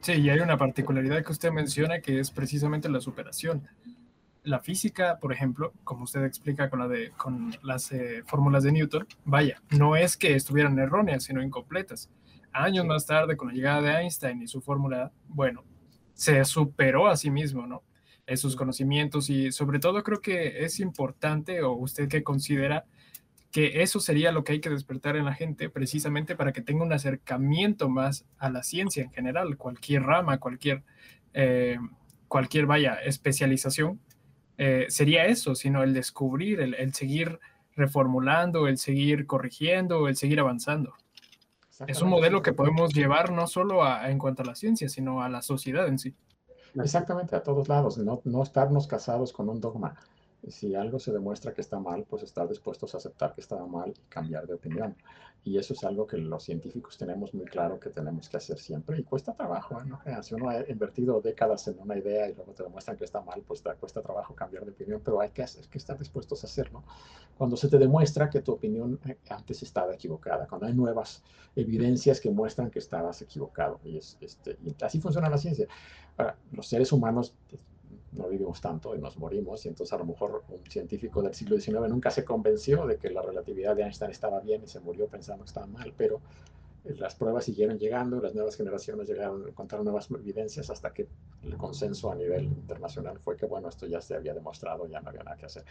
Sí, 0.00 0.12
y 0.12 0.30
hay 0.30 0.40
una 0.40 0.56
particularidad 0.56 1.22
que 1.22 1.32
usted 1.32 1.50
menciona 1.50 2.00
que 2.00 2.18
es 2.18 2.30
precisamente 2.30 2.88
la 2.88 3.00
superación 3.00 3.68
la 4.44 4.60
física, 4.60 5.18
por 5.20 5.32
ejemplo, 5.32 5.72
como 5.84 6.04
usted 6.04 6.24
explica 6.24 6.68
con, 6.68 6.80
la 6.80 6.88
de, 6.88 7.10
con 7.10 7.54
las 7.62 7.92
eh, 7.92 8.22
fórmulas 8.26 8.64
de 8.64 8.72
Newton, 8.72 9.06
vaya, 9.24 9.62
no 9.70 9.96
es 9.96 10.16
que 10.16 10.34
estuvieran 10.34 10.78
erróneas, 10.78 11.24
sino 11.24 11.42
incompletas. 11.42 12.10
Años 12.52 12.84
más 12.84 13.06
tarde, 13.06 13.36
con 13.36 13.48
la 13.48 13.54
llegada 13.54 13.82
de 13.82 14.00
Einstein 14.00 14.42
y 14.42 14.48
su 14.48 14.60
fórmula, 14.60 15.12
bueno, 15.28 15.64
se 16.12 16.44
superó 16.44 17.06
a 17.06 17.16
sí 17.16 17.30
mismo, 17.30 17.66
¿no? 17.66 17.82
Esos 18.32 18.56
conocimientos 18.56 19.30
y 19.30 19.52
sobre 19.52 19.78
todo 19.78 20.02
creo 20.02 20.20
que 20.20 20.64
es 20.64 20.80
importante, 20.80 21.62
o 21.62 21.72
usted 21.72 22.08
que 22.08 22.22
considera 22.22 22.84
que 23.52 23.82
eso 23.82 24.00
sería 24.00 24.32
lo 24.32 24.44
que 24.44 24.52
hay 24.52 24.60
que 24.60 24.70
despertar 24.70 25.16
en 25.16 25.26
la 25.26 25.34
gente 25.34 25.68
precisamente 25.68 26.34
para 26.34 26.52
que 26.52 26.62
tenga 26.62 26.84
un 26.84 26.92
acercamiento 26.92 27.90
más 27.90 28.24
a 28.38 28.48
la 28.48 28.62
ciencia 28.62 29.02
en 29.02 29.12
general, 29.12 29.58
cualquier 29.58 30.04
rama, 30.04 30.38
cualquier, 30.38 30.82
eh, 31.34 31.76
cualquier 32.28 32.64
vaya, 32.64 32.94
especialización, 32.94 34.00
eh, 34.56 34.86
sería 34.88 35.26
eso, 35.26 35.54
sino 35.54 35.82
el 35.82 35.92
descubrir, 35.92 36.60
el, 36.60 36.94
seguir 36.94 37.40
reformulando, 37.76 38.68
el 38.68 38.78
seguir 38.78 39.26
corrigiendo, 39.26 40.08
el 40.08 40.16
seguir 40.16 40.40
avanzando. 40.40 40.94
Es 41.86 42.00
un 42.00 42.08
modelo 42.08 42.42
que 42.42 42.52
podemos 42.52 42.94
llevar 42.94 43.32
no 43.32 43.46
solo 43.46 43.84
a, 43.84 44.10
en 44.10 44.18
cuanto 44.18 44.42
a 44.42 44.46
la 44.46 44.54
ciencia, 44.54 44.88
sino 44.88 45.22
a 45.22 45.28
la 45.28 45.42
sociedad 45.42 45.88
en 45.88 45.98
sí. 45.98 46.14
Exactamente, 46.74 47.34
a 47.36 47.42
todos 47.42 47.68
lados, 47.68 47.96
no, 47.98 48.20
no 48.24 48.42
estarnos 48.42 48.86
casados 48.86 49.32
con 49.32 49.48
un 49.48 49.60
dogma. 49.60 49.94
Si 50.48 50.74
algo 50.74 50.98
se 50.98 51.12
demuestra 51.12 51.54
que 51.54 51.60
está 51.60 51.78
mal, 51.78 52.04
pues 52.08 52.24
estar 52.24 52.48
dispuestos 52.48 52.94
a 52.94 52.98
aceptar 52.98 53.32
que 53.34 53.40
está 53.40 53.56
mal 53.64 53.90
y 53.90 54.08
cambiar 54.08 54.46
de 54.46 54.54
opinión. 54.54 54.96
Y 55.44 55.58
eso 55.58 55.72
es 55.72 55.82
algo 55.84 56.06
que 56.06 56.18
los 56.18 56.44
científicos 56.44 56.96
tenemos 56.98 57.34
muy 57.34 57.46
claro 57.46 57.78
que 57.78 57.90
tenemos 57.90 58.28
que 58.28 58.36
hacer 58.36 58.58
siempre 58.58 58.98
y 58.98 59.04
cuesta 59.04 59.34
trabajo. 59.34 59.80
¿eh? 59.80 59.84
¿no? 59.86 60.00
Si 60.22 60.34
uno 60.34 60.50
ha 60.50 60.68
invertido 60.68 61.20
décadas 61.20 61.66
en 61.68 61.78
una 61.78 61.96
idea 61.96 62.28
y 62.28 62.34
luego 62.34 62.52
te 62.52 62.62
demuestran 62.62 62.96
que 62.96 63.04
está 63.04 63.20
mal, 63.20 63.42
pues 63.46 63.62
te 63.62 63.72
cuesta 63.74 64.02
trabajo 64.02 64.34
cambiar 64.34 64.64
de 64.64 64.72
opinión, 64.72 65.00
pero 65.04 65.20
hay 65.20 65.30
que, 65.30 65.44
que 65.70 65.78
estar 65.78 65.98
dispuestos 65.98 66.42
a 66.42 66.46
hacerlo. 66.46 66.82
Cuando 67.36 67.56
se 67.56 67.68
te 67.68 67.78
demuestra 67.78 68.30
que 68.30 68.40
tu 68.40 68.52
opinión 68.52 69.00
eh, 69.06 69.18
antes 69.30 69.62
estaba 69.62 69.94
equivocada, 69.94 70.46
cuando 70.46 70.66
hay 70.66 70.74
nuevas 70.74 71.22
evidencias 71.56 72.20
que 72.20 72.30
muestran 72.30 72.70
que 72.70 72.78
estabas 72.78 73.20
equivocado. 73.22 73.80
Y, 73.84 73.98
es, 73.98 74.16
este, 74.20 74.58
así 74.80 75.00
funciona 75.00 75.28
la 75.28 75.38
ciencia. 75.38 75.66
Ahora, 76.16 76.36
los 76.52 76.66
seres 76.66 76.92
humanos 76.92 77.34
no 78.12 78.28
vivimos 78.28 78.60
tanto 78.60 78.94
y 78.94 78.98
nos 78.98 79.16
morimos, 79.16 79.64
y 79.64 79.68
entonces 79.68 79.92
a 79.92 79.98
lo 79.98 80.04
mejor 80.04 80.44
un 80.48 80.64
científico 80.70 81.22
del 81.22 81.34
siglo 81.34 81.58
XIX 81.58 81.88
nunca 81.88 82.10
se 82.10 82.24
convenció 82.24 82.86
de 82.86 82.96
que 82.96 83.10
la 83.10 83.22
relatividad 83.22 83.74
de 83.74 83.82
Einstein 83.82 84.10
estaba 84.10 84.40
bien 84.40 84.62
y 84.64 84.68
se 84.68 84.80
murió 84.80 85.06
pensando 85.06 85.44
que 85.44 85.48
estaba 85.48 85.66
mal, 85.66 85.92
pero 85.96 86.20
eh, 86.84 86.94
las 86.98 87.14
pruebas 87.14 87.44
siguieron 87.44 87.78
llegando, 87.78 88.20
las 88.20 88.34
nuevas 88.34 88.56
generaciones 88.56 89.08
llegaron 89.08 89.44
a 89.46 89.48
encontrar 89.48 89.82
nuevas 89.82 90.10
evidencias 90.10 90.68
hasta 90.68 90.92
que 90.92 91.06
el 91.42 91.56
consenso 91.56 92.10
a 92.10 92.14
nivel 92.14 92.44
internacional 92.44 93.18
fue 93.18 93.36
que, 93.36 93.46
bueno, 93.46 93.68
esto 93.68 93.86
ya 93.86 94.00
se 94.00 94.14
había 94.14 94.34
demostrado, 94.34 94.86
ya 94.86 95.00
no 95.00 95.08
había 95.08 95.22
nada 95.22 95.36
que 95.36 95.46
hacer. 95.46 95.64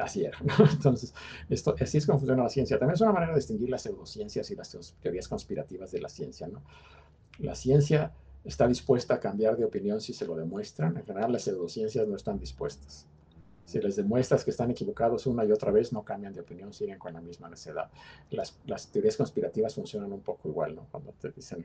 Así 0.00 0.24
era, 0.24 0.38
Entonces, 0.72 1.14
esto, 1.48 1.74
así 1.80 1.98
es 1.98 2.06
como 2.06 2.18
funciona 2.18 2.42
la 2.42 2.48
ciencia. 2.48 2.78
También 2.78 2.94
es 2.94 3.00
una 3.00 3.12
manera 3.12 3.32
de 3.32 3.38
distinguir 3.38 3.70
las 3.70 3.82
pseudociencias 3.82 4.50
y 4.50 4.54
las 4.54 4.94
teorías 5.00 5.28
conspirativas 5.28 5.90
de 5.90 6.00
la 6.00 6.08
ciencia, 6.08 6.46
¿no? 6.46 6.62
La 7.38 7.54
ciencia 7.54 8.12
está 8.44 8.68
dispuesta 8.68 9.14
a 9.14 9.20
cambiar 9.20 9.56
de 9.56 9.64
opinión 9.64 10.00
si 10.00 10.12
se 10.12 10.26
lo 10.26 10.36
demuestran. 10.36 10.96
En 10.96 11.04
general, 11.04 11.32
las 11.32 11.42
pseudociencias 11.42 12.06
no 12.06 12.16
están 12.16 12.38
dispuestas. 12.38 13.06
Si 13.64 13.80
les 13.80 13.96
demuestras 13.96 14.44
que 14.44 14.50
están 14.50 14.70
equivocados 14.70 15.26
una 15.26 15.44
y 15.44 15.50
otra 15.50 15.72
vez, 15.72 15.92
no 15.92 16.02
cambian 16.02 16.34
de 16.34 16.40
opinión, 16.40 16.72
siguen 16.74 16.98
con 16.98 17.14
la 17.14 17.22
misma 17.22 17.48
necedad. 17.48 17.90
Las, 18.30 18.58
las 18.66 18.88
teorías 18.88 19.16
conspirativas 19.16 19.74
funcionan 19.74 20.12
un 20.12 20.20
poco 20.20 20.48
igual, 20.48 20.76
¿no? 20.76 20.86
Cuando 20.90 21.12
te 21.12 21.30
dicen, 21.30 21.64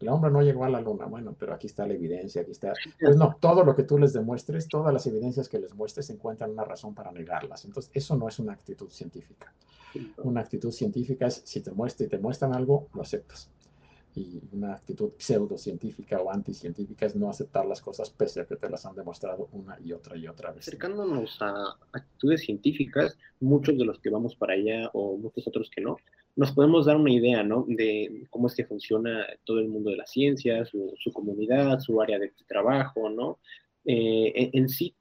el 0.00 0.08
hombre 0.08 0.30
no 0.30 0.40
llegó 0.40 0.64
a 0.64 0.70
la 0.70 0.80
luna, 0.80 1.04
bueno, 1.04 1.36
pero 1.38 1.52
aquí 1.52 1.66
está 1.66 1.86
la 1.86 1.92
evidencia, 1.92 2.40
aquí 2.40 2.52
está... 2.52 2.72
Pues 2.98 3.16
no, 3.16 3.36
todo 3.38 3.62
lo 3.62 3.76
que 3.76 3.82
tú 3.82 3.98
les 3.98 4.14
demuestres, 4.14 4.68
todas 4.68 4.92
las 4.92 5.06
evidencias 5.06 5.50
que 5.50 5.58
les 5.58 5.74
muestres 5.74 6.08
encuentran 6.08 6.50
una 6.50 6.64
razón 6.64 6.94
para 6.94 7.12
negarlas. 7.12 7.66
Entonces, 7.66 7.90
eso 7.92 8.16
no 8.16 8.26
es 8.26 8.38
una 8.38 8.54
actitud 8.54 8.88
científica. 8.88 9.52
Una 10.18 10.40
actitud 10.40 10.72
científica 10.72 11.26
es, 11.26 11.42
si 11.44 11.60
te 11.60 11.70
y 11.70 12.06
te 12.08 12.18
muestran 12.18 12.54
algo, 12.54 12.88
lo 12.94 13.02
aceptas 13.02 13.50
y 14.14 14.40
una 14.52 14.74
actitud 14.74 15.12
pseudocientífica 15.18 16.20
o 16.20 16.30
anticientífica 16.30 17.06
es 17.06 17.14
no 17.14 17.28
aceptar 17.30 17.66
las 17.66 17.80
cosas 17.80 18.10
pese 18.10 18.40
a 18.40 18.46
que 18.46 18.56
te 18.56 18.68
las 18.68 18.84
han 18.86 18.96
demostrado 18.96 19.48
una 19.52 19.78
y 19.84 19.92
otra 19.92 20.16
y 20.16 20.26
otra 20.26 20.50
vez. 20.50 20.66
Acercándonos 20.66 21.40
a 21.40 21.76
actitudes 21.92 22.42
científicas, 22.42 23.16
muchos 23.40 23.78
de 23.78 23.84
los 23.84 23.98
que 24.00 24.10
vamos 24.10 24.34
para 24.34 24.54
allá 24.54 24.90
o 24.92 25.16
muchos 25.16 25.46
otros 25.46 25.70
que 25.70 25.80
no, 25.80 25.96
nos 26.38 26.52
podemos 26.52 26.86
dar 26.86 26.96
una 26.96 27.12
idea, 27.12 27.42
¿no? 27.42 27.64
De 27.66 28.26
cómo 28.30 28.46
es 28.46 28.54
que 28.54 28.64
funciona 28.64 29.26
todo 29.44 29.58
el 29.58 29.66
mundo 29.66 29.90
de 29.90 29.96
la 29.96 30.06
ciencia, 30.06 30.64
su, 30.64 30.94
comunidad, 31.12 31.80
su 31.80 32.00
área 32.00 32.16
de 32.18 32.32
trabajo, 32.46 33.10
¿no? 33.10 33.40
Eh, 33.84 34.50
en, 34.52 34.68
sí, 34.68 34.94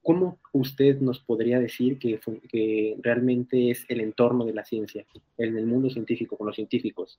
¿cómo 0.00 0.38
usted 0.52 1.00
nos 1.00 1.18
podría 1.18 1.58
decir 1.58 1.98
que, 1.98 2.20
que, 2.48 2.96
realmente 3.00 3.70
es 3.70 3.84
el 3.88 4.00
entorno 4.00 4.44
de 4.44 4.54
la 4.54 4.64
ciencia, 4.64 5.04
en 5.36 5.56
el 5.56 5.66
mundo 5.66 5.90
científico, 5.90 6.36
con 6.36 6.46
los 6.46 6.54
científicos? 6.54 7.18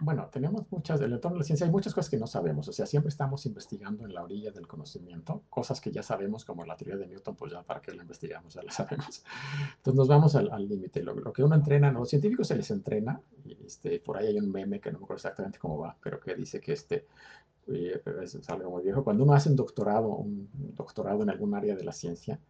Bueno, 0.00 0.28
tenemos 0.30 0.64
muchas, 0.70 0.98
del 0.98 1.12
entorno 1.12 1.36
de 1.36 1.40
la 1.40 1.44
ciencia 1.44 1.66
hay 1.66 1.72
muchas 1.72 1.94
cosas 1.94 2.10
que 2.10 2.18
no 2.18 2.26
sabemos, 2.26 2.66
o 2.68 2.72
sea, 2.72 2.84
siempre 2.84 3.10
estamos 3.10 3.46
investigando 3.46 4.04
en 4.04 4.12
la 4.12 4.24
orilla 4.24 4.50
del 4.50 4.66
conocimiento, 4.66 5.42
cosas 5.48 5.80
que 5.80 5.92
ya 5.92 6.02
sabemos, 6.02 6.44
como 6.44 6.64
la 6.64 6.76
teoría 6.76 6.96
de 6.96 7.06
Newton, 7.06 7.36
pues 7.36 7.52
ya 7.52 7.62
para 7.62 7.80
qué 7.80 7.92
la 7.92 8.02
investigamos, 8.02 8.54
ya 8.54 8.62
la 8.62 8.72
sabemos. 8.72 9.24
Entonces 9.76 9.94
nos 9.94 10.08
vamos 10.08 10.34
al 10.34 10.68
límite, 10.68 11.02
lo, 11.02 11.14
lo, 11.14 11.32
que 11.32 11.44
uno 11.44 11.54
entrena, 11.54 11.92
los 11.92 12.08
científicos 12.08 12.48
se 12.48 12.56
les 12.56 12.70
entrena, 12.70 13.20
y 13.44 13.56
este, 13.64 14.00
por 14.00 14.16
ahí 14.16 14.26
hay 14.28 14.38
un 14.38 14.50
meme 14.50 14.80
que 14.80 14.90
no 14.90 14.98
me 14.98 15.04
acuerdo 15.04 15.18
exactamente 15.18 15.58
cómo 15.58 15.78
va, 15.78 15.96
pero 16.02 16.18
que 16.18 16.34
dice 16.34 16.60
que 16.60 16.72
este, 16.72 17.06
eh, 17.68 18.02
es 18.22 18.50
algo 18.50 18.70
muy 18.70 18.82
viejo, 18.82 19.04
cuando 19.04 19.22
uno 19.22 19.34
hace 19.34 19.48
un 19.48 19.56
doctorado, 19.56 20.08
un 20.08 20.48
doctorado 20.74 21.22
en 21.22 21.30
algún 21.30 21.54
área 21.54 21.76
de 21.76 21.84
la 21.84 21.92
ciencia, 21.92 22.40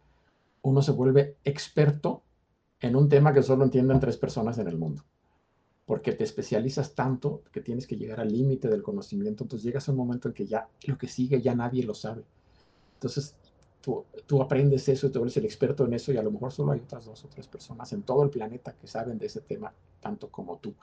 uno 0.63 0.81
se 0.81 0.91
vuelve 0.91 1.37
experto 1.43 2.23
en 2.79 2.95
un 2.95 3.07
tema 3.07 3.33
que 3.33 3.43
solo 3.43 3.63
entienden 3.63 3.99
tres 3.99 4.17
personas 4.17 4.57
en 4.57 4.67
el 4.67 4.77
mundo 4.77 5.03
porque 5.85 6.13
te 6.13 6.23
especializas 6.23 6.95
tanto 6.95 7.43
que 7.51 7.61
tienes 7.61 7.85
que 7.85 7.95
llegar 7.95 8.19
al 8.19 8.31
límite 8.31 8.67
del 8.67 8.81
conocimiento, 8.81 9.43
entonces 9.43 9.63
llegas 9.63 9.87
a 9.87 9.91
un 9.91 9.97
momento 9.97 10.27
en 10.27 10.33
que 10.33 10.45
ya 10.45 10.67
lo 10.87 10.97
que 10.97 11.07
sigue 11.07 11.41
ya 11.41 11.53
nadie 11.53 11.83
lo 11.83 11.93
sabe. 11.93 12.23
Entonces 12.95 13.35
tú, 13.81 14.41
aprendes 14.41 14.89
eso 14.89 15.11
te 15.11 15.19
vuelves 15.19 15.37
el 15.37 15.45
experto 15.45 15.85
en 15.85 15.93
eso 15.93 16.11
y 16.11 16.17
a 16.17 16.23
lo 16.23 16.31
mejor 16.31 16.51
solo 16.51 16.71
hay 16.71 16.79
otras 16.79 17.05
dos 17.05 17.23
o 17.23 17.27
tres 17.27 17.47
personas 17.47 17.91
en 17.93 18.01
todo 18.01 18.23
el 18.23 18.29
planeta 18.29 18.73
que 18.73 18.87
saben 18.87 19.19
de 19.19 19.27
ese 19.27 19.41
tema 19.41 19.71
tanto 20.01 20.29
como 20.29 20.57
tú. 20.57 20.73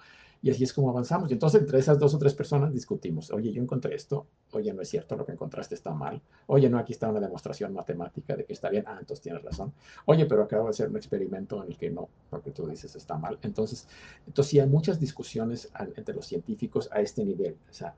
Y 0.42 0.50
así 0.50 0.64
es 0.64 0.72
como 0.72 0.90
avanzamos. 0.90 1.30
Y 1.30 1.34
entonces 1.34 1.60
entre 1.60 1.78
esas 1.78 1.98
dos 2.00 2.14
o 2.14 2.18
tres 2.18 2.34
personas 2.34 2.72
discutimos, 2.72 3.30
oye, 3.30 3.52
yo 3.52 3.62
encontré 3.62 3.94
esto, 3.94 4.26
oye, 4.52 4.72
no 4.74 4.82
es 4.82 4.88
cierto, 4.88 5.16
lo 5.16 5.24
que 5.24 5.32
encontraste 5.32 5.76
está 5.76 5.94
mal, 5.94 6.20
oye, 6.48 6.68
no, 6.68 6.78
aquí 6.78 6.92
está 6.92 7.08
una 7.08 7.20
demostración 7.20 7.72
matemática 7.72 8.34
de 8.34 8.44
que 8.44 8.52
está 8.52 8.68
bien, 8.68 8.84
ah, 8.88 8.96
entonces 8.98 9.22
tienes 9.22 9.42
razón, 9.42 9.72
oye, 10.06 10.26
pero 10.26 10.42
acabo 10.42 10.64
de 10.64 10.70
hacer 10.70 10.88
un 10.88 10.96
experimento 10.96 11.62
en 11.62 11.70
el 11.70 11.78
que 11.78 11.90
no, 11.90 12.08
lo 12.32 12.42
que 12.42 12.50
tú 12.50 12.66
dices 12.66 12.96
está 12.96 13.16
mal. 13.16 13.38
Entonces, 13.42 13.86
entonces 14.26 14.50
sí 14.50 14.58
hay 14.58 14.68
muchas 14.68 14.98
discusiones 14.98 15.70
entre 15.96 16.14
los 16.14 16.26
científicos 16.26 16.88
a 16.90 17.00
este 17.00 17.24
nivel. 17.24 17.56
O 17.70 17.72
sea, 17.72 17.94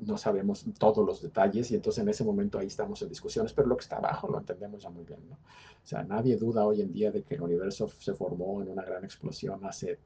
no 0.00 0.18
sabemos 0.18 0.64
todos 0.78 1.06
los 1.06 1.22
detalles 1.22 1.70
y 1.70 1.76
entonces 1.76 2.02
en 2.02 2.08
ese 2.08 2.24
momento 2.24 2.58
ahí 2.58 2.66
estamos 2.66 3.00
en 3.02 3.08
discusiones, 3.08 3.52
pero 3.52 3.68
lo 3.68 3.76
que 3.76 3.82
está 3.82 3.96
abajo 3.96 4.28
lo 4.28 4.38
entendemos 4.38 4.82
ya 4.82 4.90
muy 4.90 5.04
bien, 5.04 5.20
¿no? 5.28 5.36
O 5.36 5.88
sea, 5.88 6.02
nadie 6.02 6.36
duda 6.36 6.66
hoy 6.66 6.82
en 6.82 6.92
día 6.92 7.10
de 7.12 7.22
que 7.22 7.36
el 7.36 7.42
universo 7.42 7.88
se 7.88 8.12
formó 8.12 8.60
en 8.60 8.68
una 8.68 8.82
gran 8.82 9.04
explosión 9.04 9.64
hace 9.64 9.98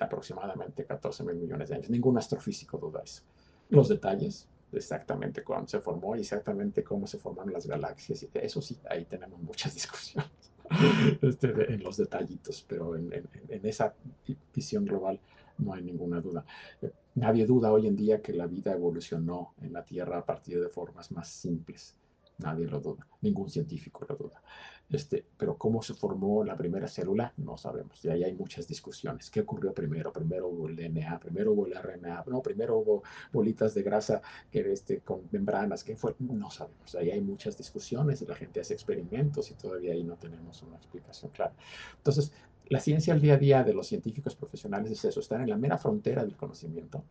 aproximadamente 0.00 0.84
14 0.84 1.24
mil 1.24 1.36
millones 1.36 1.68
de 1.68 1.76
años. 1.76 1.90
Ningún 1.90 2.18
astrofísico 2.18 2.78
duda 2.78 3.02
eso. 3.04 3.22
Los 3.70 3.88
detalles, 3.88 4.48
exactamente 4.72 5.42
cuándo 5.42 5.68
se 5.68 5.80
formó 5.80 6.16
y 6.16 6.20
exactamente 6.20 6.82
cómo 6.82 7.06
se 7.06 7.18
formaron 7.18 7.52
las 7.52 7.66
galaxias, 7.66 8.22
y 8.22 8.28
eso 8.34 8.60
sí, 8.60 8.78
ahí 8.90 9.04
tenemos 9.04 9.40
muchas 9.40 9.74
discusiones 9.74 10.30
este, 11.22 11.72
en 11.72 11.82
los 11.82 11.96
detallitos, 11.96 12.64
pero 12.68 12.96
en, 12.96 13.12
en 13.48 13.66
esa 13.66 13.94
visión 14.54 14.84
global 14.84 15.20
no 15.58 15.74
hay 15.74 15.82
ninguna 15.82 16.20
duda. 16.20 16.44
Nadie 17.14 17.46
duda 17.46 17.72
hoy 17.72 17.86
en 17.86 17.96
día 17.96 18.20
que 18.20 18.32
la 18.32 18.46
vida 18.46 18.72
evolucionó 18.72 19.54
en 19.60 19.72
la 19.72 19.84
Tierra 19.84 20.18
a 20.18 20.24
partir 20.24 20.60
de 20.60 20.68
formas 20.68 21.12
más 21.12 21.28
simples. 21.28 21.94
Nadie 22.38 22.66
lo 22.66 22.80
duda, 22.80 23.06
ningún 23.20 23.48
científico 23.48 24.04
lo 24.08 24.16
duda. 24.16 24.42
Este, 24.94 25.24
pero 25.36 25.56
cómo 25.56 25.82
se 25.82 25.94
formó 25.94 26.44
la 26.44 26.56
primera 26.56 26.88
célula, 26.88 27.32
no 27.38 27.56
sabemos. 27.56 28.04
Y 28.04 28.08
ahí 28.08 28.24
hay 28.24 28.34
muchas 28.34 28.68
discusiones. 28.68 29.30
¿Qué 29.30 29.40
ocurrió 29.40 29.72
primero? 29.72 30.12
Primero 30.12 30.48
hubo 30.48 30.68
el 30.68 30.76
DNA, 30.76 31.18
primero 31.18 31.52
hubo 31.52 31.66
el 31.66 31.74
RNA, 31.74 32.24
no, 32.26 32.42
primero 32.42 32.78
hubo 32.78 33.02
bolitas 33.32 33.74
de 33.74 33.82
grasa 33.82 34.22
que, 34.50 34.72
este, 34.72 35.00
con 35.00 35.22
membranas. 35.30 35.84
¿Qué 35.84 35.96
fue? 35.96 36.14
No 36.20 36.50
sabemos. 36.50 36.94
Ahí 36.94 37.10
hay 37.10 37.20
muchas 37.20 37.56
discusiones 37.56 38.22
la 38.28 38.34
gente 38.34 38.60
hace 38.60 38.74
experimentos 38.74 39.50
y 39.50 39.54
todavía 39.54 39.92
ahí 39.92 40.04
no 40.04 40.16
tenemos 40.16 40.62
una 40.62 40.76
explicación 40.76 41.30
clara. 41.32 41.54
Entonces, 41.96 42.32
la 42.68 42.80
ciencia 42.80 43.12
al 43.12 43.20
día 43.20 43.34
a 43.34 43.38
día 43.38 43.62
de 43.62 43.74
los 43.74 43.86
científicos 43.86 44.34
profesionales 44.34 44.92
es 44.92 45.04
eso, 45.04 45.20
estar 45.20 45.40
en 45.40 45.50
la 45.50 45.56
mera 45.56 45.78
frontera 45.78 46.24
del 46.24 46.36
conocimiento 46.36 47.04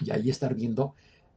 y 0.00 0.10
ahí 0.10 0.30
estar 0.30 0.54
viendo, 0.54 0.94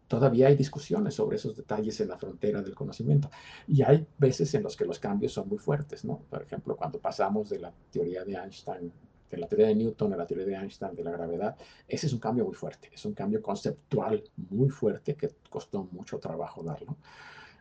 todavía 0.09 0.47
hay 0.47 0.55
discusiones 0.55 1.13
sobre 1.13 1.37
esos 1.37 1.55
detalles 1.55 2.01
en 2.01 2.09
la 2.09 2.17
frontera 2.17 2.61
del 2.61 2.73
conocimiento. 2.73 3.29
Y 3.67 3.83
hay 3.83 4.05
veces 4.17 4.53
en 4.55 4.63
los 4.63 4.75
que 4.75 4.83
los 4.83 4.99
cambios 4.99 5.31
son 5.33 5.47
muy 5.47 5.59
fuertes, 5.59 6.03
¿no? 6.03 6.23
Por 6.29 6.41
ejemplo, 6.41 6.75
cuando 6.75 6.99
pasamos 6.99 7.49
de 7.49 7.59
la 7.59 7.71
teoría 7.91 8.25
de 8.25 8.33
Einstein, 8.33 8.91
de 9.29 9.37
la 9.37 9.47
teoría 9.47 9.67
de 9.67 9.75
Newton 9.75 10.11
a 10.13 10.17
la 10.17 10.25
teoría 10.25 10.47
de 10.47 10.55
Einstein 10.55 10.95
de 10.95 11.03
la 11.03 11.11
gravedad, 11.11 11.55
ese 11.87 12.07
es 12.07 12.13
un 12.13 12.19
cambio 12.19 12.43
muy 12.43 12.55
fuerte, 12.55 12.89
es 12.91 13.05
un 13.05 13.13
cambio 13.13 13.39
conceptual 13.41 14.23
muy 14.49 14.69
fuerte 14.69 15.15
que 15.15 15.29
costó 15.47 15.87
mucho 15.91 16.17
trabajo 16.17 16.63
darlo. 16.63 16.97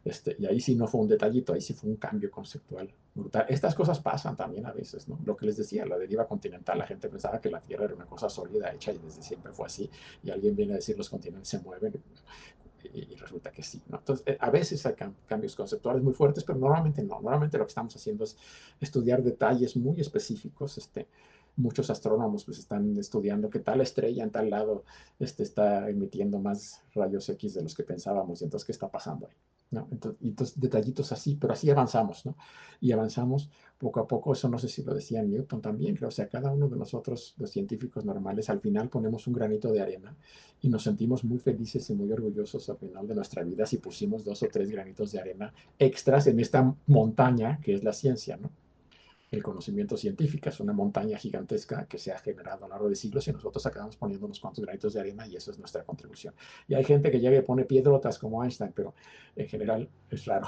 Este, 0.05 0.37
y 0.39 0.47
ahí 0.47 0.61
sí 0.61 0.75
no 0.75 0.87
fue 0.87 1.01
un 1.01 1.09
detallito, 1.09 1.53
ahí 1.53 1.61
sí 1.61 1.75
fue 1.75 1.91
un 1.91 1.97
cambio 1.97 2.31
conceptual 2.31 2.91
brutal. 3.15 3.47
Estas 3.49 3.75
cosas 3.75 4.01
pasan 4.01 4.37
también 4.37 4.67
a 4.67 4.73
veces, 4.73 5.09
¿no? 5.09 5.19
Lo 5.25 5.37
que 5.37 5.47
les 5.47 5.57
decía, 5.57 5.85
la 5.87 5.99
deriva 5.99 6.27
continental, 6.27 6.79
la 6.79 6.87
gente 6.87 7.09
pensaba 7.09 7.41
que 7.41 7.51
la 7.51 7.61
Tierra 7.61 7.85
era 7.85 7.95
una 7.95 8.07
cosa 8.07 8.29
sólida, 8.29 8.73
hecha 8.73 8.93
y 8.93 8.99
desde 8.99 9.23
siempre 9.23 9.53
fue 9.53 9.67
así, 9.67 9.91
y 10.23 10.31
alguien 10.31 10.55
viene 10.57 10.73
a 10.75 10.77
decir 10.77 10.97
los 10.97 11.11
continentes 11.11 11.49
se 11.49 11.59
mueven 11.61 12.01
y, 12.93 13.15
resulta 13.17 13.51
que 13.51 13.63
sí, 13.63 13.83
¿no? 13.89 13.99
Entonces, 13.99 14.25
eh, 14.27 14.39
a 14.41 14.51
veces 14.51 14.85
hay 14.87 14.95
cambios 15.27 15.57
conceptuales 15.57 16.03
muy 16.03 16.15
fuertes, 16.15 16.45
pero 16.45 16.59
normalmente 16.59 17.03
no. 17.03 17.21
Normalmente 17.21 17.59
lo 17.59 17.65
que 17.65 17.71
estamos 17.71 17.95
haciendo 17.95 18.25
es 18.25 18.37
estudiar 18.81 19.23
detalles 19.23 19.77
muy 19.77 20.01
específicos, 20.01 20.79
este, 20.79 21.09
muchos 21.57 21.91
astrónomos 21.91 22.45
pues 22.45 22.59
están 22.59 22.97
estudiando 22.97 23.51
que 23.51 23.59
tal 23.59 23.81
estrella 23.81 24.23
en 24.23 24.31
tal 24.31 24.49
lado 24.49 24.85
este, 25.19 25.43
está 25.43 25.89
emitiendo 25.91 26.39
más 26.39 26.83
rayos 26.95 27.29
X 27.29 27.55
de 27.55 27.63
los 27.63 27.75
que 27.75 27.83
pensábamos 27.83 28.41
y 28.41 28.45
entonces 28.45 28.65
qué 28.65 28.73
está 28.73 28.89
pasando 28.89 29.27
ahí. 29.27 29.35
¿No? 29.71 29.89
Entonces, 29.91 30.59
detallitos 30.59 31.13
así, 31.13 31.37
pero 31.37 31.53
así 31.53 31.71
avanzamos, 31.71 32.25
¿no? 32.25 32.37
Y 32.81 32.93
avanzamos 32.93 33.51
poco 33.79 34.01
a 34.01 34.09
poco, 34.09 34.33
eso 34.33 34.49
no 34.49 34.59
sé 34.59 34.69
si 34.69 34.83
lo 34.83 34.95
decía 34.95 35.23
Newton 35.23 35.61
también, 35.61 35.95
creo, 35.97 36.09
o 36.09 36.13
sea, 36.13 36.29
cada 36.29 36.51
uno 36.51 36.69
de 36.69 36.77
nosotros, 36.77 37.35
los 37.39 37.51
científicos 37.51 38.05
normales, 38.05 38.51
al 38.51 38.61
final 38.61 38.89
ponemos 38.89 39.27
un 39.27 39.35
granito 39.35 39.71
de 39.71 39.81
arena 39.81 40.17
y 40.61 40.69
nos 40.69 40.83
sentimos 40.83 41.25
muy 41.25 41.39
felices 41.39 41.89
y 41.91 41.95
muy 41.95 42.11
orgullosos 42.11 42.69
al 42.71 42.79
final 42.79 43.07
de 43.07 43.15
nuestra 43.15 43.43
vida 43.43 43.67
si 43.67 43.79
pusimos 43.79 44.25
dos 44.25 44.43
o 44.43 44.49
tres 44.49 44.71
granitos 44.71 45.13
de 45.13 45.21
arena 45.21 45.53
extras 45.79 46.27
en 46.27 46.41
esta 46.41 46.75
montaña 46.87 47.61
que 47.63 47.75
es 47.75 47.85
la 47.85 47.93
ciencia, 47.93 48.37
¿no? 48.37 48.51
El 49.31 49.43
conocimiento 49.43 49.97
científico. 49.97 50.49
Es 50.49 50.61
una 50.61 50.73
montaña 50.73 51.19
gigantesca 51.19 51.87
que 51.87 51.99
se 51.99 52.13
ha 52.13 52.19
generado 52.19 52.65
a 52.65 52.69
lo 52.69 52.75
largo 52.75 52.89
de 52.89 52.97
siglos 52.97 53.27
y 53.29 53.33
nosotros 53.33 53.65
acabamos 53.67 53.97
poniendo 53.97 54.27
unos 54.27 54.41
cuantos 54.41 54.65
granitos 54.65 54.95
de 54.95 55.01
arena 55.01 55.27
y 55.27 55.37
eso 55.37 55.51
es 55.51 55.59
nuestra 55.59 55.85
contribución. 55.85 56.35
Y 56.67 56.75
hay 56.75 56.85
gente 56.85 57.11
que 57.11 57.21
llega 57.21 57.39
y 57.39 57.43
pone 57.43 57.65
piedrotas 57.65 58.19
como 58.19 58.43
Einstein, 58.43 58.73
pero 58.75 58.95
en 59.37 59.49
general 59.49 59.89
es 60.11 60.25
raro. 60.25 60.47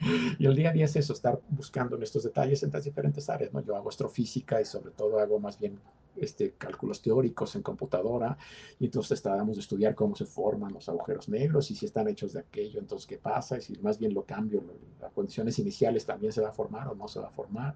y 0.38 0.46
el 0.46 0.54
día 0.54 0.70
a 0.70 0.72
día 0.72 0.84
es 0.84 0.96
eso, 0.96 1.12
estar 1.12 1.40
buscando 1.48 1.96
en 1.96 2.02
estos 2.02 2.24
detalles 2.24 2.62
en 2.62 2.70
las 2.70 2.84
diferentes 2.84 3.28
áreas. 3.28 3.52
¿no? 3.52 3.62
Yo 3.62 3.76
hago 3.76 3.88
astrofísica 3.88 4.60
y 4.60 4.64
sobre 4.64 4.90
todo 4.90 5.18
hago 5.18 5.38
más 5.38 5.58
bien 5.58 5.78
este, 6.16 6.52
cálculos 6.52 7.02
teóricos 7.02 7.54
en 7.56 7.62
computadora, 7.62 8.38
y 8.78 8.86
entonces 8.86 9.12
estábamos 9.12 9.56
de 9.56 9.60
estudiar 9.60 9.94
cómo 9.94 10.16
se 10.16 10.24
forman 10.24 10.72
los 10.72 10.88
agujeros 10.88 11.28
negros 11.28 11.70
y 11.70 11.74
si 11.74 11.86
están 11.86 12.08
hechos 12.08 12.32
de 12.32 12.40
aquello, 12.40 12.80
entonces 12.80 13.06
qué 13.06 13.18
pasa, 13.18 13.58
y 13.58 13.60
si 13.60 13.78
más 13.78 13.98
bien 13.98 14.14
lo 14.14 14.24
cambio, 14.24 14.62
las 15.00 15.12
condiciones 15.12 15.58
iniciales 15.58 16.06
también 16.06 16.32
se 16.32 16.40
va 16.40 16.48
a 16.48 16.52
formar 16.52 16.88
o 16.88 16.94
no 16.94 17.06
se 17.08 17.20
va 17.20 17.28
a 17.28 17.32
formar. 17.32 17.74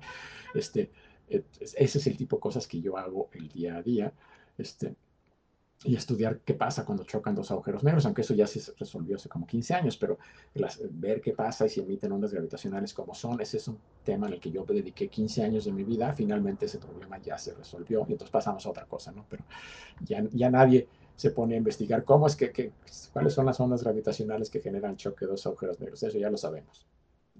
Este, 0.54 0.90
ese 1.28 1.98
es 1.98 2.06
el 2.06 2.16
tipo 2.16 2.36
de 2.36 2.40
cosas 2.40 2.66
que 2.66 2.80
yo 2.80 2.96
hago 2.96 3.28
el 3.32 3.48
día 3.48 3.76
a 3.76 3.82
día. 3.82 4.12
Este, 4.58 4.94
y 5.82 5.96
estudiar 5.96 6.40
qué 6.40 6.52
pasa 6.52 6.84
cuando 6.84 7.04
chocan 7.04 7.34
dos 7.34 7.50
agujeros 7.50 7.82
negros, 7.82 8.04
aunque 8.04 8.20
eso 8.20 8.34
ya 8.34 8.46
se 8.46 8.60
resolvió 8.78 9.16
hace 9.16 9.30
como 9.30 9.46
15 9.46 9.74
años, 9.74 9.96
pero 9.96 10.18
ver 10.90 11.22
qué 11.22 11.32
pasa 11.32 11.64
y 11.66 11.70
si 11.70 11.80
emiten 11.80 12.12
ondas 12.12 12.32
gravitacionales 12.32 12.92
como 12.92 13.14
son, 13.14 13.40
ese 13.40 13.56
es 13.56 13.66
un 13.66 13.78
tema 14.04 14.26
en 14.26 14.34
el 14.34 14.40
que 14.40 14.50
yo 14.50 14.64
dediqué 14.64 15.08
15 15.08 15.42
años 15.42 15.64
de 15.64 15.72
mi 15.72 15.84
vida, 15.84 16.12
finalmente 16.12 16.66
ese 16.66 16.78
problema 16.78 17.18
ya 17.18 17.38
se 17.38 17.54
resolvió 17.54 18.04
y 18.08 18.12
entonces 18.12 18.30
pasamos 18.30 18.66
a 18.66 18.70
otra 18.70 18.84
cosa, 18.84 19.10
¿no? 19.12 19.24
Pero 19.30 19.42
ya, 20.00 20.22
ya 20.32 20.50
nadie 20.50 20.86
se 21.16 21.30
pone 21.30 21.54
a 21.54 21.58
investigar 21.58 22.04
cómo 22.04 22.26
es 22.26 22.36
que, 22.36 22.52
que, 22.52 22.72
cuáles 23.12 23.32
son 23.32 23.46
las 23.46 23.58
ondas 23.58 23.82
gravitacionales 23.82 24.50
que 24.50 24.60
generan 24.60 24.96
choque 24.96 25.24
de 25.24 25.30
dos 25.30 25.46
agujeros 25.46 25.80
negros, 25.80 26.02
eso 26.02 26.18
ya 26.18 26.30
lo 26.30 26.36
sabemos 26.36 26.86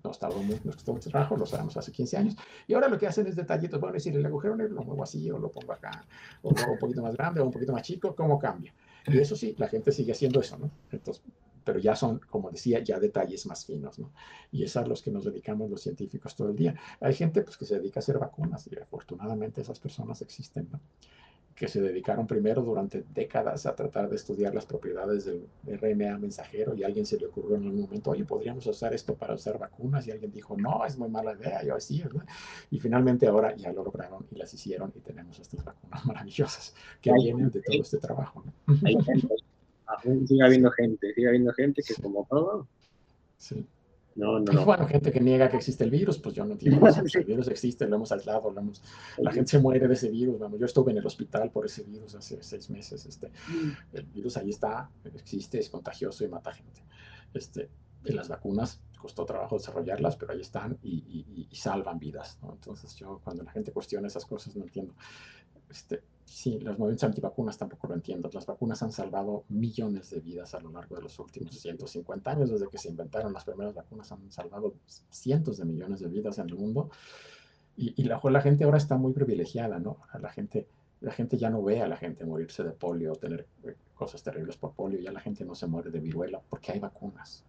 nos 0.03 0.18
tardó 0.18 0.42
mucho, 0.42 0.61
nos 0.64 0.76
costó 0.76 0.92
mucho 0.92 1.11
trabajo, 1.11 1.36
lo 1.36 1.46
sabemos 1.46 1.76
hace 1.76 1.92
15 1.92 2.16
años. 2.16 2.36
Y 2.66 2.74
ahora 2.74 2.88
lo 2.88 2.98
que 2.98 3.07
hacen 3.07 3.26
es 3.26 3.36
detallitos, 3.36 3.80
bueno, 3.80 3.94
decir, 3.94 4.14
el 4.16 4.24
agujero 4.24 4.57
negro 4.57 4.74
lo 4.74 4.84
muevo 4.84 5.03
así, 5.03 5.30
o 5.30 5.38
lo 5.38 5.51
pongo 5.51 5.72
acá, 5.72 6.05
o 6.42 6.53
lo 6.53 6.62
hago 6.62 6.72
un 6.72 6.78
poquito 6.78 7.03
más 7.03 7.16
grande, 7.16 7.40
o 7.40 7.44
un 7.44 7.53
poquito 7.53 7.72
más 7.72 7.82
chico, 7.82 8.14
¿cómo 8.14 8.38
cambia? 8.38 8.74
Y 9.07 9.18
eso 9.18 9.36
sí, 9.36 9.55
la 9.59 9.68
gente 9.68 9.92
sigue 9.92 10.12
haciendo 10.12 10.40
eso, 10.40 10.59
¿no? 10.59 10.70
Entonces, 10.92 11.22
pero 11.64 11.78
ya 11.78 11.94
son, 11.94 12.18
como 12.30 12.51
decía, 12.51 12.80
ya 12.80 12.98
detalles 12.98 13.46
más 13.46 13.64
finos, 13.64 13.98
¿no? 13.98 14.11
Y 14.51 14.64
es 14.64 14.76
a 14.76 14.84
los 14.84 15.03
que 15.03 15.11
nos 15.11 15.24
dedicamos 15.24 15.70
los 15.70 15.82
científicos 15.82 16.34
todo 16.34 16.51
el 16.51 16.57
día. 16.57 16.74
Hay 17.01 17.14
gente, 17.14 17.42
pues, 17.42 17.57
que 17.57 17.66
se 17.66 17.76
dedica 17.76 18.01
a 18.01 18.03
hacer 18.03 18.18
vacunas, 18.18 18.66
y 18.66 18.78
afortunadamente 18.78 19.61
esas 19.61 19.78
personas 19.78 20.22
existen, 20.22 20.68
¿no? 20.70 20.80
Que 21.61 21.68
se 21.68 21.82
dedicaron 21.82 22.26
primero 22.26 22.62
durante 22.62 23.04
décadas 23.12 23.66
a 23.66 23.76
tratar 23.76 24.08
de 24.08 24.16
estudiar 24.16 24.54
las 24.54 24.64
propiedades 24.64 25.26
del 25.26 25.46
RNA 25.66 26.16
mensajero 26.16 26.74
y 26.74 26.82
a 26.82 26.86
alguien 26.86 27.04
se 27.04 27.18
le 27.18 27.26
ocurrió 27.26 27.56
en 27.56 27.68
un 27.68 27.82
momento, 27.82 28.12
oye, 28.12 28.24
podríamos 28.24 28.66
usar 28.66 28.94
esto 28.94 29.14
para 29.14 29.34
usar 29.34 29.58
vacunas 29.58 30.06
y 30.06 30.11
alguien 30.11 30.32
dijo, 30.32 30.56
no, 30.56 30.86
es 30.86 30.96
muy 30.96 31.11
mala 31.11 31.34
idea, 31.34 31.62
yo 31.62 31.74
así, 31.74 32.00
¿verdad? 32.02 32.24
Y 32.70 32.80
finalmente 32.80 33.26
ahora 33.26 33.54
ya 33.56 33.74
lo 33.74 33.84
lograron 33.84 34.26
y 34.30 34.36
las 34.36 34.54
hicieron 34.54 34.90
y 34.96 35.00
tenemos 35.00 35.38
estas 35.38 35.62
vacunas 35.62 36.02
maravillosas 36.06 36.74
que 37.02 37.12
vienen 37.12 37.50
de 37.50 37.61
todo 37.61 37.82
este 37.82 37.98
trabajo. 37.98 38.42
¿no? 38.42 38.74
Hay 38.82 38.94
gente, 40.02 40.26
sigue 40.28 40.42
habiendo 40.42 40.70
gente, 40.70 41.12
sigue 41.12 41.28
habiendo 41.28 41.52
gente 41.52 41.82
que 41.82 41.94
como 42.00 42.26
todo. 42.30 42.66
Sí. 43.36 43.66
No, 44.21 44.39
no, 44.39 44.53
no. 44.53 44.64
Bueno, 44.66 44.87
gente 44.87 45.11
que 45.11 45.18
niega 45.18 45.49
que 45.49 45.57
existe 45.57 45.83
el 45.83 45.91
virus, 45.91 46.18
pues 46.18 46.35
yo 46.35 46.45
no 46.45 46.53
entiendo. 46.53 46.87
el 46.87 47.25
virus 47.25 47.49
existe, 47.49 47.87
lo 47.87 47.97
hemos 47.97 48.12
aislado, 48.12 48.51
lo 48.51 48.61
hemos, 48.61 48.83
la 49.16 49.33
gente 49.33 49.53
se 49.53 49.59
muere 49.59 49.89
de 49.89 49.95
ese 49.95 50.11
virus. 50.11 50.39
Vamos, 50.39 50.61
yo 50.61 50.66
estuve 50.66 50.93
en 50.93 50.99
el 50.99 51.07
hospital 51.07 51.51
por 51.51 51.64
ese 51.64 51.85
virus 51.85 52.14
hace 52.14 52.43
seis 52.43 52.68
meses. 52.68 53.07
Este, 53.07 53.29
mm. 53.29 53.97
el 53.97 54.03
virus 54.05 54.37
ahí 54.37 54.51
está, 54.51 54.91
existe, 55.14 55.59
es 55.59 55.71
contagioso 55.71 56.23
y 56.23 56.29
mata 56.29 56.53
gente. 56.53 56.83
Este, 57.33 57.71
y 58.05 58.12
las 58.12 58.29
vacunas 58.29 58.83
costó 58.99 59.25
trabajo 59.25 59.57
desarrollarlas, 59.57 60.16
pero 60.16 60.33
ahí 60.33 60.43
están 60.43 60.79
y, 60.83 61.47
y 61.51 61.57
salvan 61.57 61.99
vidas. 61.99 62.39
¿no? 62.43 62.53
Entonces 62.53 62.95
yo 62.97 63.23
cuando 63.25 63.43
la 63.43 63.53
gente 63.53 63.73
cuestiona 63.73 64.09
esas 64.09 64.27
cosas 64.27 64.55
no 64.55 64.64
entiendo. 64.64 64.93
Este, 65.71 66.03
sí, 66.31 66.61
los 66.61 66.78
movimientos 66.78 67.05
antivacunas 67.05 67.59
tampoco 67.59 67.89
lo 67.89 67.95
entiendo. 67.95 68.31
Las 68.33 68.47
vacunas 68.47 68.81
han 68.83 68.93
salvado 68.93 69.45
millones 69.49 70.11
de 70.11 70.20
vidas 70.20 70.55
a 70.55 70.61
lo 70.61 70.70
largo 70.70 70.97
de 70.97 71.03
los 71.03 71.18
últimos 71.18 71.59
150 71.59 72.31
años. 72.31 72.51
Desde 72.51 72.68
que 72.68 72.78
se 72.78 72.89
inventaron 72.89 73.33
las 73.33 73.45
primeras 73.45 73.74
vacunas 73.74 74.11
han 74.12 74.31
salvado 74.31 74.74
cientos 75.11 75.59
de 75.59 75.64
millones 75.64 76.01
de 76.01 76.09
vidas 76.09 76.39
en 76.39 76.49
el 76.49 76.55
mundo. 76.55 76.91
Y, 77.76 78.05
la, 78.05 78.20
la 78.22 78.41
gente 78.43 78.64
ahora 78.64 78.76
está 78.76 78.97
muy 78.97 79.12
privilegiada, 79.12 79.78
¿no? 79.78 79.97
La 80.20 80.31
gente, 80.31 80.68
la 81.01 81.12
gente 81.12 81.37
ya 81.37 81.51
no 81.51 81.62
ve 81.62 81.81
a 81.81 81.89
la 81.89 81.97
gente 81.97 82.24
morirse 82.24 82.62
de 82.62 82.72
polio 82.72 83.12
o 83.12 83.16
tener 83.16 83.47
eh, 83.64 83.74
cosas 83.95 84.22
terribles 84.22 84.57
por 84.57 84.72
polio. 84.72 85.01
Ya 85.01 85.12
la 85.12 85.20
gente 85.20 85.45
no 85.45 85.55
se 85.55 85.66
muere 85.66 85.91
de 85.91 85.99
viruela 85.99 86.41
porque 86.49 86.72
hay 86.72 86.78
vacunas. 86.78 87.45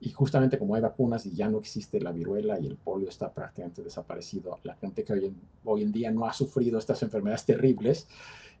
Y 0.00 0.10
justamente 0.10 0.58
como 0.58 0.74
hay 0.74 0.82
vacunas 0.82 1.26
y 1.26 1.34
ya 1.34 1.48
no 1.48 1.58
existe 1.58 2.00
la 2.00 2.12
viruela 2.12 2.58
y 2.60 2.66
el 2.66 2.76
polio 2.76 3.08
está 3.08 3.32
prácticamente 3.32 3.82
desaparecido, 3.82 4.58
la 4.62 4.76
gente 4.76 5.04
que 5.04 5.12
hoy 5.12 5.26
en, 5.26 5.36
hoy 5.64 5.82
en 5.82 5.92
día 5.92 6.10
no 6.12 6.26
ha 6.26 6.32
sufrido 6.32 6.78
estas 6.78 7.02
enfermedades 7.02 7.44
terribles 7.44 8.06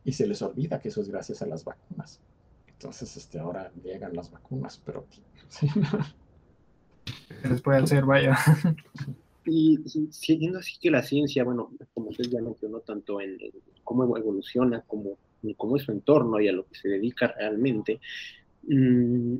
y 0.04 0.12
se 0.12 0.26
les 0.26 0.42
olvida 0.42 0.80
que 0.80 0.88
eso 0.88 1.00
es 1.00 1.08
gracias 1.08 1.42
a 1.42 1.46
las 1.46 1.64
vacunas. 1.64 2.20
Entonces, 2.66 3.16
este, 3.16 3.38
ahora 3.38 3.70
llegan 3.82 4.14
las 4.14 4.30
vacunas, 4.30 4.80
pero... 4.84 5.04
¿sí? 5.48 5.68
¿Qué 7.42 7.48
les 7.48 7.60
puede 7.60 7.78
hacer? 7.78 8.04
Vaya. 8.04 8.36
Y 9.44 9.78
siguiendo 10.10 10.58
así 10.58 10.78
que 10.80 10.90
la 10.90 11.02
ciencia, 11.02 11.44
bueno, 11.44 11.70
como 11.94 12.10
usted 12.10 12.24
ya 12.30 12.42
mencionó, 12.42 12.80
tanto 12.80 13.20
en, 13.20 13.38
cómo 13.82 14.16
evoluciona 14.16 14.82
como 14.82 15.16
en 15.42 15.54
cómo 15.54 15.76
es 15.76 15.84
su 15.84 15.92
entorno 15.92 16.40
y 16.40 16.48
a 16.48 16.52
lo 16.52 16.66
que 16.66 16.74
se 16.74 16.88
dedica 16.88 17.28
realmente, 17.28 18.00
Mm, 18.68 19.38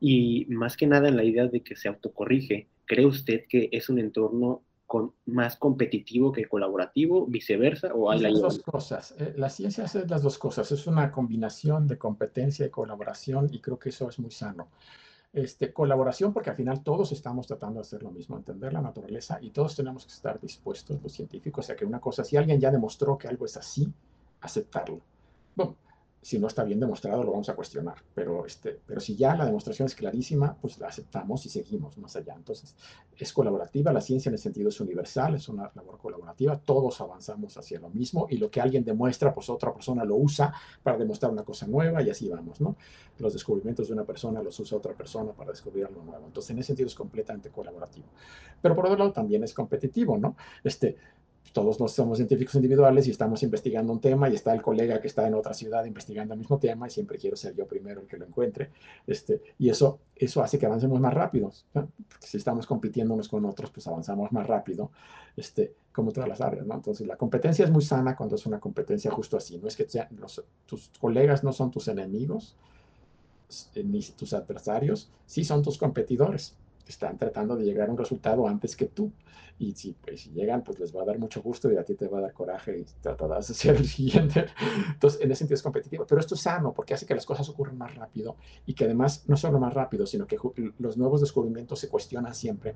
y 0.00 0.46
más 0.48 0.76
que 0.76 0.86
nada 0.86 1.08
en 1.08 1.16
la 1.16 1.24
idea 1.24 1.46
de 1.46 1.60
que 1.62 1.76
se 1.76 1.88
autocorrige, 1.88 2.68
¿cree 2.84 3.06
usted 3.06 3.44
que 3.48 3.68
es 3.72 3.88
un 3.88 3.98
entorno 3.98 4.62
con, 4.86 5.12
más 5.26 5.56
competitivo 5.56 6.32
que 6.32 6.46
colaborativo, 6.46 7.26
viceversa? 7.26 7.92
¿O 7.94 8.10
hay 8.10 8.20
las 8.20 8.40
dos 8.40 8.58
cosas. 8.60 9.14
Eh, 9.18 9.34
la 9.36 9.50
ciencia 9.50 9.84
es 9.84 9.94
las 10.08 10.22
dos 10.22 10.38
cosas. 10.38 10.70
Es 10.72 10.86
una 10.86 11.10
combinación 11.10 11.86
de 11.86 11.98
competencia 11.98 12.66
y 12.66 12.70
colaboración 12.70 13.48
y 13.52 13.60
creo 13.60 13.78
que 13.78 13.88
eso 13.88 14.08
es 14.08 14.18
muy 14.18 14.30
sano. 14.30 14.68
Este, 15.32 15.70
colaboración 15.72 16.32
porque 16.32 16.48
al 16.48 16.56
final 16.56 16.82
todos 16.82 17.12
estamos 17.12 17.46
tratando 17.46 17.74
de 17.74 17.82
hacer 17.82 18.02
lo 18.02 18.10
mismo, 18.10 18.38
entender 18.38 18.72
la 18.72 18.80
naturaleza 18.80 19.38
y 19.42 19.50
todos 19.50 19.76
tenemos 19.76 20.06
que 20.06 20.12
estar 20.12 20.40
dispuestos, 20.40 21.02
los 21.02 21.12
científicos, 21.12 21.68
a 21.68 21.76
que 21.76 21.84
una 21.84 22.00
cosa, 22.00 22.24
si 22.24 22.38
alguien 22.38 22.58
ya 22.58 22.70
demostró 22.70 23.18
que 23.18 23.28
algo 23.28 23.44
es 23.44 23.56
así, 23.58 23.92
aceptarlo. 24.40 25.00
Bueno, 25.54 25.76
si 26.26 26.40
no 26.40 26.48
está 26.48 26.64
bien 26.64 26.80
demostrado, 26.80 27.22
lo 27.22 27.30
vamos 27.30 27.48
a 27.50 27.54
cuestionar. 27.54 27.98
Pero, 28.12 28.44
este, 28.44 28.80
pero 28.84 28.98
si 29.00 29.14
ya 29.14 29.36
la 29.36 29.46
demostración 29.46 29.86
es 29.86 29.94
clarísima, 29.94 30.56
pues 30.60 30.76
la 30.76 30.88
aceptamos 30.88 31.46
y 31.46 31.48
seguimos 31.48 31.96
más 31.98 32.16
allá. 32.16 32.34
Entonces, 32.34 32.74
es 33.16 33.32
colaborativa, 33.32 33.92
la 33.92 34.00
ciencia 34.00 34.28
en 34.28 34.32
el 34.32 34.40
sentido 34.40 34.68
es 34.70 34.80
universal, 34.80 35.36
es 35.36 35.48
una 35.48 35.70
labor 35.76 35.98
colaborativa, 35.98 36.58
todos 36.58 37.00
avanzamos 37.00 37.56
hacia 37.56 37.78
lo 37.78 37.90
mismo 37.90 38.26
y 38.28 38.38
lo 38.38 38.50
que 38.50 38.60
alguien 38.60 38.84
demuestra, 38.84 39.32
pues 39.32 39.48
otra 39.48 39.72
persona 39.72 40.04
lo 40.04 40.16
usa 40.16 40.52
para 40.82 40.98
demostrar 40.98 41.30
una 41.30 41.44
cosa 41.44 41.68
nueva 41.68 42.02
y 42.02 42.10
así 42.10 42.28
vamos, 42.28 42.60
¿no? 42.60 42.74
Los 43.20 43.32
descubrimientos 43.32 43.86
de 43.86 43.92
una 43.92 44.02
persona 44.02 44.42
los 44.42 44.58
usa 44.58 44.78
otra 44.78 44.94
persona 44.94 45.30
para 45.30 45.52
descubrir 45.52 45.86
algo 45.86 46.02
nuevo. 46.02 46.26
Entonces, 46.26 46.50
en 46.50 46.58
ese 46.58 46.66
sentido 46.66 46.88
es 46.88 46.96
completamente 46.96 47.50
colaborativo. 47.50 48.08
Pero 48.60 48.74
por 48.74 48.86
otro 48.86 48.98
lado, 48.98 49.12
también 49.12 49.44
es 49.44 49.54
competitivo, 49.54 50.18
¿no? 50.18 50.34
Este, 50.64 50.96
todos 51.52 51.80
nos 51.80 51.92
somos 51.92 52.18
científicos 52.18 52.54
individuales 52.56 53.06
y 53.06 53.10
estamos 53.10 53.42
investigando 53.42 53.92
un 53.92 54.00
tema 54.00 54.28
y 54.28 54.34
está 54.34 54.52
el 54.52 54.62
colega 54.62 55.00
que 55.00 55.06
está 55.06 55.26
en 55.26 55.34
otra 55.34 55.54
ciudad 55.54 55.84
investigando 55.84 56.34
el 56.34 56.40
mismo 56.40 56.58
tema 56.58 56.86
y 56.86 56.90
siempre 56.90 57.18
quiero 57.18 57.36
ser 57.36 57.54
yo 57.54 57.66
primero 57.66 58.00
el 58.00 58.06
que 58.06 58.16
lo 58.16 58.26
encuentre. 58.26 58.70
Este, 59.06 59.42
y 59.58 59.68
eso, 59.68 60.00
eso 60.14 60.42
hace 60.42 60.58
que 60.58 60.66
avancemos 60.66 61.00
más 61.00 61.14
rápido. 61.14 61.52
Si 62.20 62.36
estamos 62.36 62.66
compitiendo 62.66 63.14
unos 63.14 63.28
con 63.28 63.44
otros, 63.44 63.70
pues 63.70 63.86
avanzamos 63.86 64.32
más 64.32 64.46
rápido, 64.46 64.90
este, 65.36 65.74
como 65.92 66.12
todas 66.12 66.28
las 66.28 66.40
áreas. 66.40 66.66
¿no? 66.66 66.74
Entonces, 66.74 67.06
la 67.06 67.16
competencia 67.16 67.64
es 67.64 67.70
muy 67.70 67.82
sana 67.82 68.16
cuando 68.16 68.36
es 68.36 68.46
una 68.46 68.60
competencia 68.60 69.10
justo 69.10 69.36
así. 69.36 69.58
No 69.58 69.68
es 69.68 69.76
que 69.76 69.88
sean 69.88 70.08
tus 70.66 70.90
colegas 71.00 71.44
no 71.44 71.52
son 71.52 71.70
tus 71.70 71.88
enemigos 71.88 72.56
ni 73.76 74.00
tus 74.02 74.32
adversarios, 74.32 75.10
sí 75.24 75.44
son 75.44 75.62
tus 75.62 75.78
competidores 75.78 76.56
están 76.92 77.18
tratando 77.18 77.56
de 77.56 77.64
llegar 77.64 77.88
a 77.88 77.92
un 77.92 77.98
resultado 77.98 78.46
antes 78.46 78.76
que 78.76 78.86
tú. 78.86 79.12
Y 79.58 79.72
si, 79.72 79.92
pues, 79.92 80.20
si 80.20 80.30
llegan, 80.30 80.62
pues 80.62 80.78
les 80.78 80.94
va 80.94 81.02
a 81.02 81.06
dar 81.06 81.18
mucho 81.18 81.40
gusto 81.42 81.72
y 81.72 81.76
a 81.76 81.84
ti 81.84 81.94
te 81.94 82.08
va 82.08 82.18
a 82.18 82.22
dar 82.22 82.32
coraje 82.32 82.78
y 82.78 82.84
tratarás 83.00 83.48
de 83.48 83.54
ser 83.62 83.76
el 83.76 83.86
siguiente. 83.86 84.46
Entonces, 84.92 85.20
en 85.20 85.30
ese 85.30 85.38
sentido 85.40 85.56
es 85.56 85.62
competitivo. 85.62 86.06
Pero 86.06 86.20
esto 86.20 86.34
es 86.34 86.40
sano 86.40 86.72
porque 86.72 86.94
hace 86.94 87.06
que 87.06 87.14
las 87.14 87.26
cosas 87.26 87.48
ocurran 87.48 87.78
más 87.78 87.94
rápido 87.94 88.36
y 88.66 88.74
que 88.74 88.84
además 88.84 89.24
no 89.26 89.36
solo 89.36 89.58
más 89.58 89.72
rápido, 89.72 90.06
sino 90.06 90.26
que 90.26 90.38
los 90.78 90.96
nuevos 90.96 91.20
descubrimientos 91.20 91.78
se 91.80 91.88
cuestionan 91.88 92.34
siempre. 92.34 92.74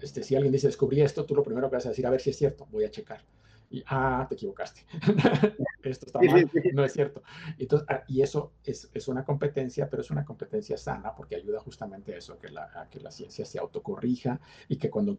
Este, 0.00 0.22
si 0.22 0.34
alguien 0.34 0.52
dice, 0.52 0.66
descubrí 0.66 1.00
esto, 1.00 1.24
tú 1.24 1.34
lo 1.34 1.42
primero 1.42 1.70
que 1.70 1.76
vas 1.76 1.86
a 1.86 1.90
decir, 1.90 2.06
a 2.06 2.10
ver 2.10 2.20
si 2.20 2.30
es 2.30 2.36
cierto, 2.36 2.66
voy 2.70 2.84
a 2.84 2.90
checar 2.90 3.22
y, 3.70 3.82
ah, 3.88 4.26
te 4.28 4.34
equivocaste, 4.34 4.84
esto 5.82 6.06
está 6.06 6.20
mal, 6.20 6.50
no 6.72 6.84
es 6.84 6.92
cierto. 6.92 7.22
Entonces, 7.58 7.88
ah, 7.90 8.04
y 8.06 8.22
eso 8.22 8.52
es, 8.64 8.90
es, 8.92 9.08
una 9.08 9.24
competencia, 9.24 9.88
pero 9.88 10.02
es 10.02 10.10
una 10.10 10.24
competencia 10.24 10.76
sana 10.76 11.14
porque 11.14 11.36
ayuda 11.36 11.60
justamente 11.60 12.14
a 12.14 12.18
eso, 12.18 12.38
que 12.38 12.48
la, 12.48 12.70
a 12.74 12.88
que 12.88 13.00
la 13.00 13.10
ciencia 13.10 13.44
se 13.44 13.58
autocorrija 13.58 14.40
y 14.68 14.76
que 14.76 14.90
cuando, 14.90 15.18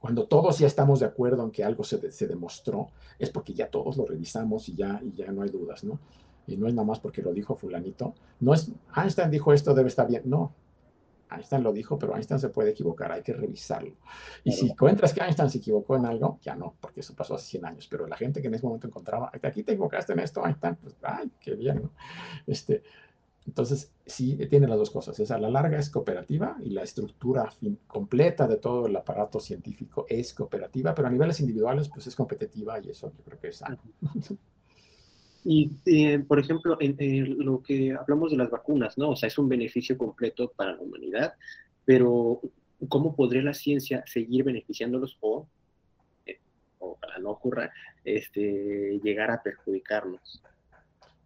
cuando 0.00 0.26
todos 0.26 0.58
ya 0.58 0.66
estamos 0.66 1.00
de 1.00 1.06
acuerdo 1.06 1.44
en 1.44 1.50
que 1.50 1.64
algo 1.64 1.84
se, 1.84 2.10
se 2.12 2.26
demostró, 2.26 2.88
es 3.18 3.30
porque 3.30 3.54
ya 3.54 3.68
todos 3.68 3.96
lo 3.96 4.06
revisamos 4.06 4.68
y 4.68 4.74
ya, 4.74 5.00
y 5.02 5.12
ya 5.12 5.32
no 5.32 5.42
hay 5.42 5.50
dudas, 5.50 5.84
¿no? 5.84 5.98
Y 6.46 6.56
no 6.56 6.66
es 6.66 6.74
nada 6.74 6.86
más 6.86 7.00
porque 7.00 7.22
lo 7.22 7.32
dijo 7.32 7.56
fulanito. 7.56 8.14
No 8.40 8.52
es, 8.52 8.70
Einstein 8.94 9.30
dijo 9.30 9.52
esto, 9.52 9.74
debe 9.74 9.88
estar 9.88 10.06
bien. 10.06 10.22
No, 10.26 10.52
Einstein 11.34 11.62
lo 11.62 11.72
dijo, 11.72 11.98
pero 11.98 12.14
Einstein 12.14 12.40
se 12.40 12.48
puede 12.48 12.70
equivocar, 12.70 13.12
hay 13.12 13.22
que 13.22 13.32
revisarlo. 13.32 13.94
Y 14.42 14.52
si 14.52 14.70
encuentras 14.70 15.12
que 15.12 15.20
Einstein 15.20 15.50
se 15.50 15.58
equivocó 15.58 15.96
en 15.96 16.06
algo, 16.06 16.38
ya 16.42 16.54
no, 16.54 16.74
porque 16.80 17.00
eso 17.00 17.14
pasó 17.14 17.34
hace 17.34 17.46
100 17.46 17.66
años, 17.66 17.88
pero 17.90 18.06
la 18.06 18.16
gente 18.16 18.40
que 18.40 18.48
en 18.48 18.54
ese 18.54 18.66
momento 18.66 18.86
encontraba, 18.86 19.30
aquí 19.42 19.62
te 19.62 19.72
equivocaste 19.72 20.12
en 20.12 20.20
esto, 20.20 20.44
Einstein, 20.46 20.76
pues, 20.76 20.96
ay, 21.02 21.30
qué 21.40 21.54
bien, 21.54 21.82
¿no? 21.82 21.90
Este, 22.46 22.82
entonces, 23.46 23.92
sí, 24.06 24.36
tiene 24.48 24.66
las 24.66 24.78
dos 24.78 24.90
cosas. 24.90 25.18
Esa, 25.20 25.34
a 25.34 25.38
la 25.38 25.50
larga 25.50 25.78
es 25.78 25.90
cooperativa 25.90 26.56
y 26.62 26.70
la 26.70 26.82
estructura 26.82 27.52
completa 27.86 28.48
de 28.48 28.56
todo 28.56 28.86
el 28.86 28.96
aparato 28.96 29.38
científico 29.38 30.06
es 30.08 30.32
cooperativa, 30.32 30.94
pero 30.94 31.08
a 31.08 31.10
niveles 31.10 31.40
individuales, 31.40 31.88
pues 31.88 32.06
es 32.06 32.16
competitiva 32.16 32.78
y 32.80 32.90
eso 32.90 33.12
yo 33.16 33.22
creo 33.22 33.38
que 33.38 33.48
es 33.48 33.56
sano. 33.56 33.78
Y, 35.44 35.70
eh, 35.84 36.18
por 36.20 36.38
ejemplo, 36.38 36.78
en, 36.80 37.44
lo 37.44 37.62
que 37.62 37.92
hablamos 37.92 38.30
de 38.30 38.38
las 38.38 38.50
vacunas, 38.50 38.96
¿no? 38.96 39.10
O 39.10 39.16
sea, 39.16 39.26
es 39.26 39.38
un 39.38 39.48
beneficio 39.48 39.98
completo 39.98 40.50
para 40.56 40.72
la 40.72 40.80
humanidad, 40.80 41.34
pero 41.84 42.40
¿cómo 42.88 43.14
podría 43.14 43.42
la 43.42 43.52
ciencia 43.52 44.02
seguir 44.06 44.42
beneficiándolos 44.42 45.18
o, 45.20 45.46
eh, 46.24 46.40
para 46.98 47.18
no 47.18 47.30
ocurra, 47.30 47.70
este, 48.04 48.98
llegar 49.02 49.30
a 49.30 49.42
perjudicarnos? 49.42 50.42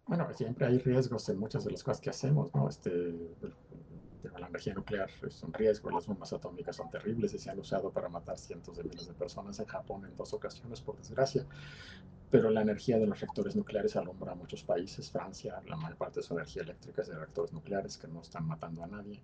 Bueno, 0.05 0.27
siempre 0.33 0.65
hay 0.65 0.79
riesgos 0.79 1.29
en 1.29 1.37
muchas 1.37 1.63
de 1.63 1.71
las 1.71 1.83
cosas 1.83 2.01
que 2.01 2.09
hacemos, 2.09 2.53
¿no? 2.53 2.67
Este, 2.67 2.91
la 4.23 4.47
energía 4.47 4.73
nuclear 4.73 5.09
es 5.25 5.43
un 5.43 5.53
riesgo, 5.53 5.89
las 5.91 6.07
bombas 6.07 6.33
atómicas 6.33 6.75
son 6.75 6.89
terribles 6.89 7.33
y 7.33 7.39
se 7.39 7.49
han 7.49 7.59
usado 7.59 7.91
para 7.91 8.09
matar 8.09 8.37
cientos 8.37 8.77
de 8.77 8.83
miles 8.83 9.07
de 9.07 9.13
personas 9.13 9.59
en 9.59 9.65
Japón 9.65 10.05
en 10.05 10.15
dos 10.15 10.33
ocasiones, 10.33 10.81
por 10.81 10.97
desgracia. 10.97 11.45
Pero 12.29 12.49
la 12.51 12.61
energía 12.61 12.99
de 12.99 13.07
los 13.07 13.19
reactores 13.19 13.55
nucleares 13.55 13.95
alumbra 13.95 14.33
a 14.33 14.35
muchos 14.35 14.63
países. 14.63 15.09
Francia, 15.09 15.61
la 15.67 15.75
mayor 15.75 15.97
parte 15.97 16.19
de 16.19 16.25
su 16.25 16.33
energía 16.33 16.61
eléctrica 16.61 17.01
es 17.01 17.07
de 17.07 17.15
reactores 17.15 17.53
nucleares 17.53 17.97
que 17.97 18.07
no 18.07 18.21
están 18.21 18.45
matando 18.45 18.83
a 18.83 18.87
nadie. 18.87 19.21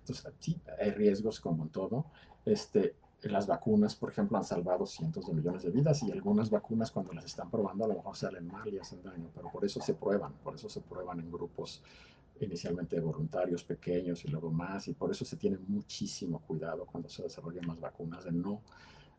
Entonces, 0.00 0.30
sí, 0.38 0.60
hay 0.78 0.90
riesgos 0.90 1.40
como 1.40 1.62
en 1.62 1.70
todo. 1.70 2.06
Este, 2.44 2.94
las 3.22 3.46
vacunas, 3.46 3.94
por 3.94 4.10
ejemplo, 4.10 4.36
han 4.36 4.44
salvado 4.44 4.84
cientos 4.84 5.26
de 5.26 5.32
millones 5.32 5.62
de 5.62 5.70
vidas 5.70 6.02
y 6.02 6.10
algunas 6.10 6.50
vacunas 6.50 6.90
cuando 6.90 7.12
las 7.12 7.24
están 7.24 7.50
probando 7.50 7.84
a 7.84 7.88
lo 7.88 7.94
mejor 7.94 8.16
salen 8.16 8.48
mal 8.48 8.68
y 8.68 8.78
hacen 8.78 9.02
daño, 9.02 9.30
pero 9.34 9.50
por 9.50 9.64
eso 9.64 9.80
se 9.80 9.94
prueban, 9.94 10.32
por 10.42 10.54
eso 10.54 10.68
se 10.68 10.80
prueban 10.80 11.20
en 11.20 11.30
grupos 11.30 11.82
inicialmente 12.44 12.98
voluntarios 13.00 13.64
pequeños 13.64 14.24
y 14.24 14.28
luego 14.28 14.50
más, 14.50 14.88
y 14.88 14.94
por 14.94 15.10
eso 15.10 15.24
se 15.24 15.36
tiene 15.36 15.58
muchísimo 15.66 16.40
cuidado 16.40 16.86
cuando 16.86 17.08
se 17.08 17.22
desarrollan 17.22 17.66
las 17.66 17.80
vacunas 17.80 18.24
de 18.24 18.32
no 18.32 18.62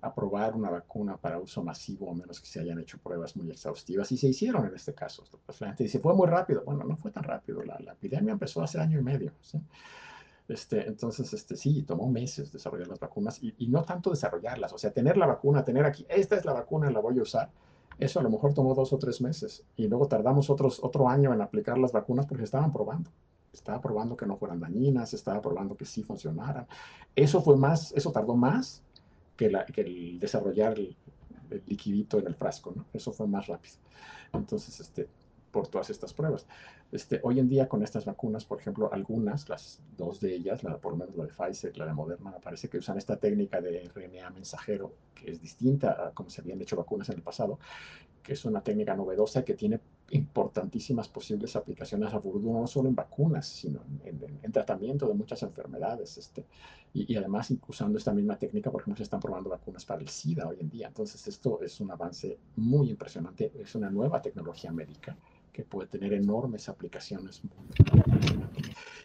aprobar 0.03 0.53
una 0.53 0.69
vacuna 0.69 1.15
para 1.15 1.39
uso 1.39 1.63
masivo 1.63 2.11
a 2.11 2.13
menos 2.13 2.41
que 2.41 2.47
se 2.47 2.59
hayan 2.59 2.78
hecho 2.80 2.97
pruebas 2.97 3.38
muy 3.38 3.49
exhaustivas 3.49 4.11
y 4.11 4.17
se 4.17 4.28
hicieron 4.28 4.65
en 4.65 4.76
este 4.76 4.93
caso. 4.93 5.24
Pues 5.45 5.61
la 5.61 5.67
gente 5.67 5.84
dice, 5.84 5.99
fue 5.99 6.13
muy 6.13 6.28
rápido. 6.28 6.61
Bueno, 6.65 6.84
no 6.84 6.97
fue 6.97 7.09
tan 7.11 7.24
rápido, 7.24 7.63
la, 7.63 7.80
la 7.80 7.93
epidemia 7.93 8.34
empezó 8.34 8.61
hace 8.61 8.80
año 8.80 8.99
y 8.99 9.03
medio. 9.03 9.32
Este, 10.47 10.86
entonces, 10.88 11.34
este, 11.34 11.55
sí, 11.55 11.84
tomó 11.84 12.09
meses 12.09 12.51
desarrollar 12.51 12.89
las 12.89 12.99
vacunas 12.99 13.41
y, 13.41 13.55
y, 13.57 13.67
no 13.69 13.84
tanto 13.84 14.09
desarrollarlas, 14.09 14.74
o 14.74 14.78
sea, 14.78 14.91
tener 14.91 15.15
la 15.15 15.26
vacuna, 15.26 15.63
tener 15.63 15.86
aquí, 15.86 16.05
esta 16.09 16.36
es 16.36 16.43
la 16.43 16.51
vacuna, 16.51 16.91
la 16.91 16.99
voy 16.99 17.17
a 17.17 17.21
usar, 17.21 17.49
eso 17.99 18.19
a 18.19 18.23
lo 18.23 18.29
mejor 18.29 18.53
tomó 18.53 18.73
dos 18.73 18.93
o 18.93 18.97
tres 18.97 19.21
meses 19.21 19.63
y 19.75 19.87
luego 19.87 20.07
tardamos 20.07 20.49
otros, 20.49 20.79
otro 20.83 21.07
año 21.07 21.33
en 21.33 21.41
aplicar 21.41 21.77
las 21.77 21.91
vacunas 21.91 22.25
porque 22.25 22.43
estaban 22.43 22.71
probando. 22.71 23.11
Estaba 23.53 23.79
probando 23.79 24.17
que 24.17 24.25
no 24.25 24.35
fueran 24.35 24.59
dañinas, 24.59 25.13
estaba 25.13 25.41
probando 25.41 25.77
que 25.77 25.85
sí 25.85 26.01
funcionaran. 26.03 26.67
Eso 27.15 27.41
fue 27.41 27.55
más, 27.55 27.91
eso 27.93 28.11
tardó 28.11 28.35
más 28.35 28.81
que, 29.37 29.49
la, 29.49 29.65
que 29.65 29.81
el 29.81 30.19
desarrollar 30.19 30.73
el, 30.79 30.95
el, 31.51 31.63
liquidito 31.67 32.17
en 32.17 32.27
el 32.27 32.35
frasco, 32.35 32.73
¿no? 32.75 32.85
Eso 32.93 33.11
fue 33.11 33.27
más 33.27 33.45
rápido. 33.47 33.75
Entonces, 34.33 34.79
este, 34.79 35.07
por 35.53 35.67
todas 35.67 35.89
estas 35.91 36.13
pruebas. 36.13 36.47
Este, 36.91 37.21
hoy 37.23 37.39
en 37.39 37.47
día 37.47 37.69
con 37.69 37.83
estas 37.83 38.05
vacunas, 38.05 38.43
por 38.43 38.59
ejemplo, 38.59 38.91
algunas, 38.91 39.47
las 39.47 39.79
dos 39.95 40.19
de 40.19 40.33
ellas, 40.33 40.63
la, 40.63 40.77
por 40.77 40.93
lo 40.93 40.97
menos 40.97 41.15
la 41.15 41.25
de 41.25 41.31
Pfizer, 41.31 41.77
la 41.77 41.85
de 41.85 41.93
Moderna, 41.93 42.35
parece 42.43 42.67
que 42.67 42.79
usan 42.79 42.97
esta 42.97 43.15
técnica 43.17 43.61
de 43.61 43.87
RNA 43.93 44.31
mensajero, 44.31 44.91
que 45.13 45.31
es 45.31 45.39
distinta 45.39 46.07
a 46.07 46.11
como 46.11 46.29
se 46.31 46.41
habían 46.41 46.59
hecho 46.59 46.75
vacunas 46.75 47.07
en 47.09 47.17
el 47.17 47.21
pasado, 47.21 47.59
que 48.23 48.33
es 48.33 48.43
una 48.45 48.61
técnica 48.61 48.95
novedosa 48.95 49.45
que 49.45 49.53
tiene 49.53 49.79
importantísimas 50.09 51.07
posibles 51.07 51.55
aplicaciones 51.55 52.13
a 52.13 52.19
futuro, 52.19 52.59
no 52.59 52.67
solo 52.67 52.89
en 52.89 52.95
vacunas, 52.95 53.45
sino 53.45 53.81
en, 54.03 54.39
en, 54.41 54.51
tratamiento 54.51 55.07
de 55.07 55.13
muchas 55.13 55.43
enfermedades. 55.43 56.17
Este, 56.17 56.45
y, 56.93 57.13
y, 57.13 57.15
además, 57.17 57.53
usando 57.67 57.97
esta 57.97 58.13
misma 58.13 58.37
técnica, 58.37 58.71
por 58.71 58.81
ejemplo, 58.81 58.97
se 58.97 59.03
están 59.03 59.19
probando 59.19 59.49
vacunas 59.49 59.85
para 59.85 60.01
el 60.01 60.09
SIDA 60.09 60.47
hoy 60.47 60.57
en 60.59 60.69
día. 60.69 60.87
Entonces, 60.87 61.27
esto 61.27 61.61
es 61.61 61.79
un 61.79 61.91
avance 61.91 62.39
muy 62.55 62.89
impresionante, 62.89 63.51
es 63.59 63.75
una 63.75 63.89
nueva 63.89 64.21
tecnología 64.21 64.71
médica 64.71 65.15
que 65.53 65.63
puede 65.63 65.87
tener 65.87 66.11
enormes 66.13 66.67
aplicaciones. 66.67 67.41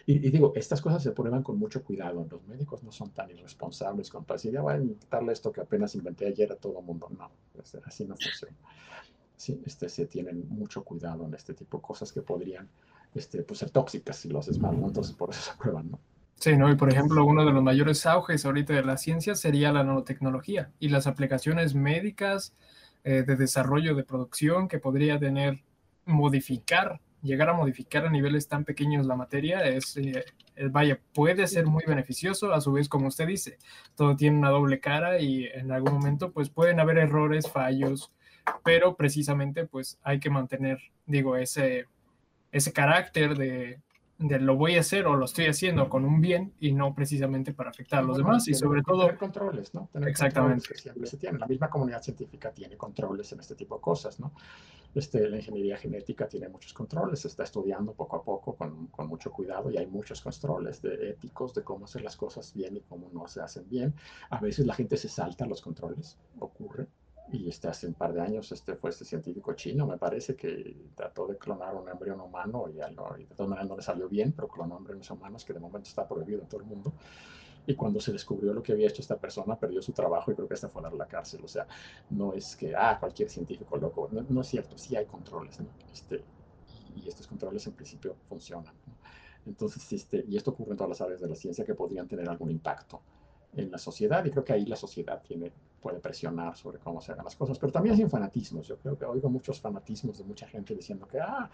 Y, 0.07 0.27
y, 0.27 0.31
digo, 0.31 0.53
estas 0.57 0.81
cosas 0.81 1.03
se 1.03 1.13
prueban 1.13 1.43
con 1.43 1.59
mucho 1.59 1.85
cuidado. 1.85 2.27
Los 2.29 2.43
médicos 2.49 2.83
no 2.83 2.91
son 2.91 3.11
tan 3.11 3.31
irresponsables 3.31 4.11
para 4.11 4.25
decir, 4.33 4.53
ya 4.53 4.63
voy 4.63 4.75
a 4.75 4.79
inventarle 4.79 5.33
esto 5.33 5.53
que 5.53 5.61
apenas 5.61 5.95
inventé 5.95 6.27
ayer 6.27 6.51
a 6.51 6.57
todo 6.57 6.79
el 6.81 6.85
mundo. 6.87 7.09
No, 7.17 7.31
así 7.85 8.07
no 8.07 8.17
funciona. 8.17 8.57
Sí, 9.37 9.63
este, 9.67 9.89
se 9.89 10.07
tienen 10.07 10.49
mucho 10.49 10.83
cuidado 10.83 11.27
en 11.27 11.35
este 11.35 11.55
tipo 11.55 11.77
de 11.77 11.83
cosas 11.83 12.11
que 12.11 12.23
podrían 12.23 12.69
este, 13.15 13.43
pues, 13.43 13.61
ser 13.61 13.71
tóxicas 13.71 14.17
si 14.17 14.31
lo 14.31 14.39
haces 14.39 14.59
mal. 14.59 14.75
Entonces 14.75 15.15
por 15.15 15.31
eso 15.31 15.43
se 15.43 15.57
prueban, 15.59 15.91
¿no? 15.91 16.01
Sí, 16.37 16.57
¿no? 16.57 16.71
Y 16.71 16.77
por 16.77 16.91
ejemplo, 16.91 17.25
uno 17.25 17.45
de 17.45 17.53
los 17.53 17.63
mayores 17.63 18.07
auges 18.07 18.47
ahorita 18.47 18.73
de 18.73 18.85
la 18.85 18.97
ciencia 18.97 19.35
sería 19.35 19.73
la 19.73 19.85
nanotecnología 19.85 20.71
y 20.79 20.89
las 20.89 21.07
aplicaciones 21.07 21.75
médicas 21.75 22.55
eh, 23.05 23.25
de 23.25 23.37
desarrollo 23.37 23.95
de 23.95 24.05
producción 24.05 24.69
que 24.69 24.79
podría 24.79 25.19
tener 25.19 25.63
modificar 26.09 27.01
llegar 27.23 27.49
a 27.49 27.55
modificar 27.55 28.07
a 28.07 28.11
niveles 28.11 28.49
tan 28.49 28.65
pequeños 28.65 29.07
la 29.07 29.17
materia 29.17 29.65
es, 29.67 29.97
eh, 29.97 30.25
vaya, 30.71 31.01
puede 31.13 31.47
ser 31.47 31.67
muy 31.67 31.85
beneficioso, 31.87 32.53
a 32.53 32.61
su 32.61 32.73
vez, 32.73 32.89
como 32.89 33.09
usted 33.09 33.27
dice, 33.27 33.59
todo 33.97 34.17
tiene 34.17 34.39
una 34.39 34.51
doble 34.51 34.81
cara 34.81 35.19
y 35.19 35.47
en 35.47 35.73
algún 35.73 35.95
momento 35.95 36.33
pues 36.33 36.49
pueden 36.51 36.81
haber 36.81 36.99
errores, 36.99 37.51
fallos, 37.51 38.13
pero 38.65 38.97
precisamente 38.97 39.67
pues 39.67 39.99
hay 40.03 40.21
que 40.21 40.31
mantener, 40.31 40.79
digo, 41.07 41.37
ese, 41.37 41.87
ese 42.53 42.73
carácter 42.73 43.37
de, 43.37 43.81
de 44.19 44.41
lo 44.41 44.57
voy 44.57 44.77
a 44.77 44.81
hacer 44.81 45.07
o 45.07 45.15
lo 45.15 45.25
estoy 45.25 45.47
haciendo 45.47 45.89
con 45.89 46.05
un 46.05 46.21
bien 46.21 46.53
y 46.59 46.73
no 46.73 46.93
precisamente 46.93 47.55
para 47.55 47.71
afectar 47.71 48.01
a 48.01 48.03
los 48.03 48.17
demás 48.17 48.49
y 48.49 48.55
sobre 48.55 48.83
todo 48.83 49.03
tener 49.03 49.17
controles, 49.17 49.73
¿no? 49.75 49.89
Tener 49.93 50.09
exactamente 50.09 50.55
controles 50.57 50.69
que 50.69 50.83
siempre 50.83 51.07
se 51.07 51.17
tienen. 51.19 51.41
La 51.41 51.47
misma 51.47 51.71
comunidad 51.71 52.03
científica 52.03 52.51
tiene 52.51 52.77
controles 52.77 53.31
en 53.33 53.41
este 53.41 53.55
tipo 53.55 53.77
de 53.77 53.81
cosas, 53.81 54.19
¿no? 54.19 54.33
Este, 54.95 55.29
la 55.29 55.37
ingeniería 55.37 55.77
genética 55.77 56.29
tiene 56.29 56.49
muchos 56.49 56.73
controles, 56.73 57.21
se 57.21 57.29
está 57.29 57.45
estudiando 57.45 57.93
poco 57.93 58.17
a 58.17 58.25
poco 58.25 58.57
con, 58.57 58.89
con, 58.89 59.07
mucho 59.07 59.31
cuidado 59.31 59.71
y 59.71 59.77
hay 59.77 59.87
muchos 59.87 60.21
controles 60.21 60.83
de 60.83 61.11
éticos 61.11 61.55
de 61.55 61.63
cómo 61.63 61.85
hacer 61.85 62.03
las 62.03 62.17
cosas 62.17 62.53
bien 62.53 62.77
y 62.77 62.81
cómo 62.81 63.11
no 63.13 63.29
se 63.29 63.41
hacen 63.41 63.69
bien. 63.69 63.95
A 64.31 64.41
veces 64.41 64.67
la 64.67 64.75
gente 64.75 64.97
se 64.97 65.09
salta 65.09 65.47
los 65.47 65.63
controles, 65.63 66.19
ocurre, 66.41 66.89
y 67.33 67.49
este, 67.49 67.69
hace 67.69 67.87
un 67.87 67.95
par 67.95 68.13
de 68.13 68.21
años 68.21 68.51
este, 68.53 68.75
fue 68.77 68.91
este 68.91 69.05
científico 69.05 69.53
chino, 69.55 69.87
me 69.87 69.99
parece, 69.99 70.35
que 70.35 70.91
trató 70.95 71.27
de 71.27 71.37
clonar 71.37 71.75
un 71.75 71.89
embrión 71.89 72.21
humano 72.21 72.67
y, 72.69 72.79
y 72.79 73.25
de 73.25 73.35
todas 73.35 73.49
maneras 73.49 73.69
no 73.69 73.77
le 73.77 73.83
salió 73.83 74.09
bien, 74.09 74.33
pero 74.33 74.49
clonó 74.49 74.79
embriones 74.79 75.11
humanos 75.11 75.45
que 75.45 75.53
de 75.53 75.61
momento 75.61 75.89
está 75.89 76.09
prohibido 76.09 76.41
en 76.41 76.49
todo 76.49 76.61
el 76.61 76.67
mundo. 76.67 76.93
Y 77.67 77.75
cuando 77.75 78.01
se 78.01 78.13
descubrió 78.13 78.55
lo 78.55 78.63
que 78.63 78.73
había 78.73 78.89
hecho 78.89 79.03
esta 79.03 79.19
persona, 79.19 79.59
perdió 79.59 79.83
su 79.83 79.93
trabajo 79.93 80.33
y 80.33 80.35
creo 80.35 80.49
que 80.49 80.55
hasta 80.55 80.71
fue 80.71 80.83
a 80.87 80.91
la 80.91 81.07
cárcel. 81.07 81.45
O 81.45 81.49
sea, 81.49 81.67
no 82.09 82.33
es 82.33 82.57
que, 82.57 82.75
ah, 82.75 82.97
cualquier 82.99 83.29
científico 83.29 83.77
loco. 83.77 84.09
No, 84.11 84.25
no 84.27 84.41
es 84.41 84.47
cierto, 84.47 84.79
sí 84.79 84.97
hay 84.97 85.05
controles, 85.05 85.61
¿no? 85.61 85.67
Este, 85.93 86.25
y 86.97 87.07
estos 87.07 87.27
controles 87.27 87.67
en 87.67 87.75
principio 87.75 88.17
funcionan. 88.27 88.73
Entonces, 89.45 89.93
este, 89.93 90.25
y 90.27 90.39
esto 90.39 90.53
ocurre 90.53 90.71
en 90.71 90.77
todas 90.79 90.89
las 90.89 91.01
áreas 91.03 91.21
de 91.21 91.29
la 91.29 91.35
ciencia 91.35 91.63
que 91.67 91.75
podrían 91.75 92.09
tener 92.09 92.27
algún 92.31 92.51
impacto 92.51 93.03
en 93.57 93.71
la 93.71 93.79
sociedad 93.79 94.25
y 94.25 94.31
creo 94.31 94.45
que 94.45 94.53
ahí 94.53 94.67
la 94.67 94.77
sociedad 94.77 95.21
tiene, 95.23 95.51
puede 95.81 95.99
presionar 96.01 96.57
sobre 96.57 96.79
cómo 96.79 97.01
se 97.01 97.13
hagan 97.13 97.25
las 97.25 97.37
cosas, 97.37 97.59
pero 97.59 97.73
también 97.73 97.97
sin 97.97 98.11
fanatismos. 98.11 98.67
Yo 98.67 98.77
creo 98.79 98.99
que 98.99 99.05
oigo 99.05 99.29
muchos 99.31 99.61
fanatismos 99.61 100.19
de 100.19 100.25
mucha 100.25 100.47
gente 100.47 100.75
diciendo 100.75 101.07
que 101.07 101.21
ah, 101.21 101.51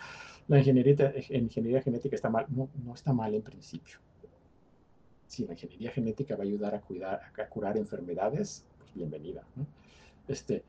la 0.48 0.58
ingeniería, 0.58 1.14
ingeniería 1.30 1.82
genética 1.82 2.16
está 2.16 2.28
mal. 2.28 2.46
No, 2.48 2.68
no 2.84 2.94
está 2.94 3.12
mal 3.12 3.34
en 3.34 3.42
principio. 3.42 3.98
Si 5.26 5.46
la 5.46 5.52
ingeniería 5.52 5.90
genética 5.90 6.36
va 6.36 6.42
a 6.42 6.46
ayudar 6.46 6.74
a, 6.74 6.80
cuidar, 6.80 7.20
a 7.36 7.48
curar 7.48 7.76
enfermedades, 7.76 8.64
pues 8.78 8.92
bienvenida. 8.94 9.42
¿no? 9.56 9.66
Este, 10.28 10.62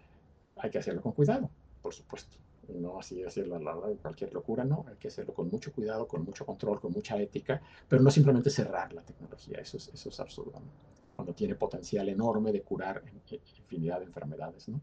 hay 0.57 0.69
que 0.69 0.79
hacerlo 0.79 1.01
con 1.01 1.11
cuidado, 1.11 1.49
por 1.81 1.93
supuesto. 1.93 2.37
No 2.67 2.99
así 2.99 3.23
hacerlo 3.23 3.57
a 3.57 3.95
cualquier 4.01 4.33
locura, 4.33 4.63
no. 4.63 4.85
Hay 4.87 4.95
que 4.95 5.09
hacerlo 5.09 5.35
con 5.35 5.49
mucho 5.51 5.71
cuidado, 5.71 6.07
con 6.07 6.23
mucho 6.23 6.47
control, 6.47 6.79
con 6.79 6.91
mucha 6.91 7.15
ética, 7.17 7.61
pero 7.87 8.01
no 8.01 8.09
simplemente 8.09 8.49
cerrar 8.49 8.91
la 8.91 9.03
tecnología. 9.03 9.59
Eso 9.59 9.77
es, 9.77 9.89
eso 9.89 10.09
es 10.09 10.19
absurdo. 10.19 10.53
¿no? 10.53 10.95
Cuando 11.15 11.33
tiene 11.33 11.55
potencial 11.55 12.09
enorme 12.09 12.51
de 12.51 12.61
curar 12.61 13.03
infinidad 13.57 13.99
de 13.99 14.05
enfermedades, 14.05 14.67
¿no? 14.69 14.81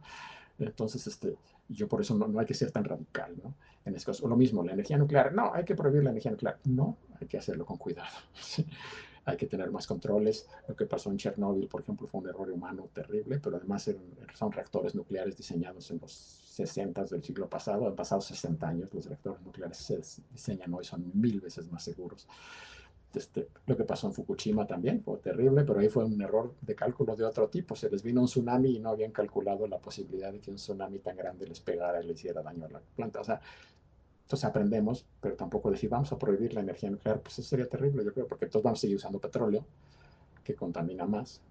Entonces, 0.59 1.07
este, 1.07 1.37
yo 1.69 1.89
por 1.89 2.01
eso 2.01 2.15
no, 2.15 2.29
no 2.29 2.39
hay 2.39 2.47
que 2.47 2.55
ser 2.55 2.71
tan 2.71 2.85
radical, 2.85 3.35
¿no? 3.43 3.55
En 3.85 3.95
este 3.95 4.07
caso, 4.07 4.29
lo 4.29 4.37
mismo, 4.37 4.63
la 4.63 4.73
energía 4.73 4.97
nuclear, 4.97 5.33
no, 5.33 5.53
hay 5.53 5.65
que 5.65 5.75
prohibir 5.75 6.05
la 6.05 6.11
energía 6.11 6.31
nuclear, 6.31 6.59
no, 6.65 6.97
hay 7.21 7.27
que 7.27 7.39
hacerlo 7.39 7.65
con 7.67 7.79
cuidado, 7.79 8.17
hay 9.25 9.37
que 9.37 9.47
tener 9.47 9.71
más 9.71 9.87
controles. 9.87 10.49
Lo 10.69 10.77
que 10.77 10.87
pasó 10.87 11.11
en 11.11 11.17
Chernóbil, 11.17 11.69
por 11.69 11.83
ejemplo, 11.83 12.07
fue 12.07 12.21
un 12.21 12.29
error 12.29 12.51
humano 12.51 12.89
terrible, 12.93 13.41
pero 13.41 13.57
además 13.57 13.91
son 14.35 14.53
reactores 14.53 14.95
nucleares 14.95 15.37
diseñados 15.37 15.91
en 15.91 15.99
los 16.01 16.13
60 16.13 17.05
del 17.05 17.23
siglo 17.23 17.49
pasado, 17.49 17.87
han 17.87 17.97
pasado 17.97 18.21
60 18.21 18.69
años, 18.69 18.93
los 18.93 19.07
reactores 19.07 19.41
nucleares 19.43 19.79
se 19.79 20.01
diseñan 20.31 20.73
hoy, 20.75 20.85
son 20.85 21.11
mil 21.15 21.41
veces 21.41 21.71
más 21.73 21.83
seguros. 21.83 22.29
Este, 23.15 23.49
lo 23.67 23.77
que 23.77 23.85
pasó 23.85 24.07
en 24.07 24.15
Fukushima 24.15 24.67
también 24.67 25.03
fue 25.03 25.19
terrible, 25.19 25.65
pero 25.65 25.81
ahí 25.81 25.89
fue 25.89 26.05
un 26.05 26.21
error 26.21 26.55
de 26.61 26.75
cálculo 26.75 27.15
de 27.15 27.25
otro 27.25 27.49
tipo. 27.49 27.77
Se 27.77 27.91
les 27.91 28.03
vino 28.03 28.21
un 28.23 28.27
tsunami 28.27 28.77
y 28.77 28.79
no 28.81 28.91
habían 28.91 29.13
calculado 29.13 29.67
la 29.67 29.79
posibilidad 29.79 30.33
de 30.33 30.41
que 30.41 30.51
un 30.51 30.57
tsunami 30.57 30.99
tan 30.99 31.17
grande 31.17 31.47
les 31.47 31.61
pegara 31.61 32.03
y 32.03 32.07
le 32.07 32.13
hiciera 32.15 32.43
daño 32.43 32.65
a 32.67 32.71
la 32.71 32.81
planta. 32.97 33.21
O 33.21 33.25
sea, 33.25 33.41
entonces 34.23 34.49
aprendemos, 34.49 35.05
pero 35.21 35.37
tampoco 35.37 35.71
decir 35.71 35.91
vamos 35.91 36.11
a 36.11 36.19
prohibir 36.19 36.55
la 36.55 36.61
energía 36.61 36.89
nuclear, 36.89 37.21
pues 37.21 37.39
eso 37.39 37.51
sería 37.51 37.69
terrible, 37.69 38.03
yo 38.03 38.15
creo, 38.15 38.27
porque 38.27 38.47
todos 38.47 38.63
vamos 38.63 38.79
a 38.79 38.81
seguir 38.81 38.97
usando 38.97 39.19
petróleo, 39.19 39.67
que 40.43 40.55
contamina 40.55 41.05
más. 41.05 41.43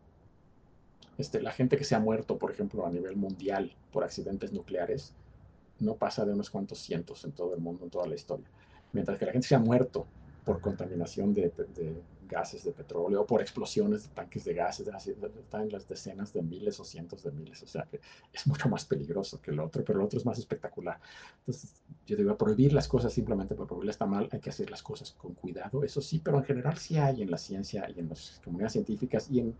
Este, 1.17 1.41
la 1.41 1.51
gente 1.51 1.77
que 1.77 1.83
se 1.83 1.93
ha 1.93 1.99
muerto, 1.99 2.39
por 2.39 2.49
ejemplo, 2.49 2.85
a 2.85 2.89
nivel 2.89 3.15
mundial 3.15 3.71
por 3.91 4.03
accidentes 4.03 4.51
nucleares, 4.51 5.13
no 5.79 5.95
pasa 5.95 6.25
de 6.25 6.33
unos 6.33 6.49
cuantos 6.49 6.79
cientos 6.79 7.23
en 7.25 7.33
todo 7.33 7.53
el 7.53 7.61
mundo, 7.61 7.83
en 7.83 7.91
toda 7.91 8.07
la 8.07 8.15
historia. 8.15 8.47
Mientras 8.93 9.19
que 9.19 9.25
la 9.25 9.31
gente 9.31 9.47
se 9.47 9.55
ha 9.55 9.59
muerto 9.59 10.07
por 10.45 10.59
contaminación 10.61 11.33
de, 11.33 11.49
de, 11.49 12.01
gases 12.31 12.63
de 12.63 12.71
petróleo 12.71 13.21
o 13.21 13.25
por 13.25 13.41
explosiones 13.41 14.03
de 14.03 14.15
tanques 14.15 14.45
de 14.45 14.53
gases, 14.53 14.87
están 14.87 15.61
en 15.63 15.71
las 15.71 15.85
decenas 15.87 16.31
de 16.31 16.41
miles 16.41 16.79
o 16.79 16.85
cientos 16.85 17.23
de 17.23 17.31
miles, 17.31 17.61
o 17.61 17.67
sea 17.67 17.85
que 17.91 17.99
es 18.31 18.47
mucho 18.47 18.69
más 18.69 18.85
peligroso 18.85 19.41
que 19.41 19.51
el 19.51 19.59
otro, 19.59 19.83
pero 19.83 19.99
el 19.99 20.05
otro 20.05 20.17
es 20.17 20.25
más 20.25 20.39
espectacular. 20.39 20.97
Entonces, 21.39 21.81
yo 22.05 22.15
digo, 22.15 22.37
prohibir 22.37 22.71
las 22.71 22.87
cosas 22.87 23.11
simplemente 23.11 23.53
por 23.53 23.67
prohibirlas 23.67 23.95
está 23.95 24.05
mal, 24.05 24.29
hay 24.31 24.39
que 24.39 24.49
hacer 24.49 24.71
las 24.71 24.81
cosas 24.81 25.11
con 25.11 25.33
cuidado, 25.33 25.83
eso 25.83 26.01
sí, 26.01 26.21
pero 26.23 26.37
en 26.37 26.45
general 26.45 26.77
sí 26.77 26.97
hay 26.97 27.21
en 27.21 27.29
la 27.29 27.37
ciencia 27.37 27.89
y 27.93 27.99
en 27.99 28.07
las 28.07 28.39
comunidades 28.43 28.73
científicas 28.73 29.29
y 29.29 29.41
en 29.41 29.55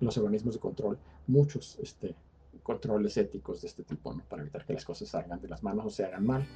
los 0.00 0.16
organismos 0.16 0.54
de 0.54 0.60
control 0.60 0.98
muchos 1.26 1.78
este, 1.82 2.14
controles 2.62 3.16
éticos 3.18 3.60
de 3.60 3.68
este 3.68 3.82
tipo, 3.82 4.12
¿no? 4.14 4.22
para 4.24 4.42
evitar 4.42 4.64
que 4.64 4.72
las 4.72 4.84
cosas 4.84 5.08
salgan 5.08 5.40
de 5.40 5.48
las 5.48 5.62
manos 5.62 5.86
o 5.86 5.90
se 5.90 6.04
hagan 6.04 6.24
mal. 6.24 6.46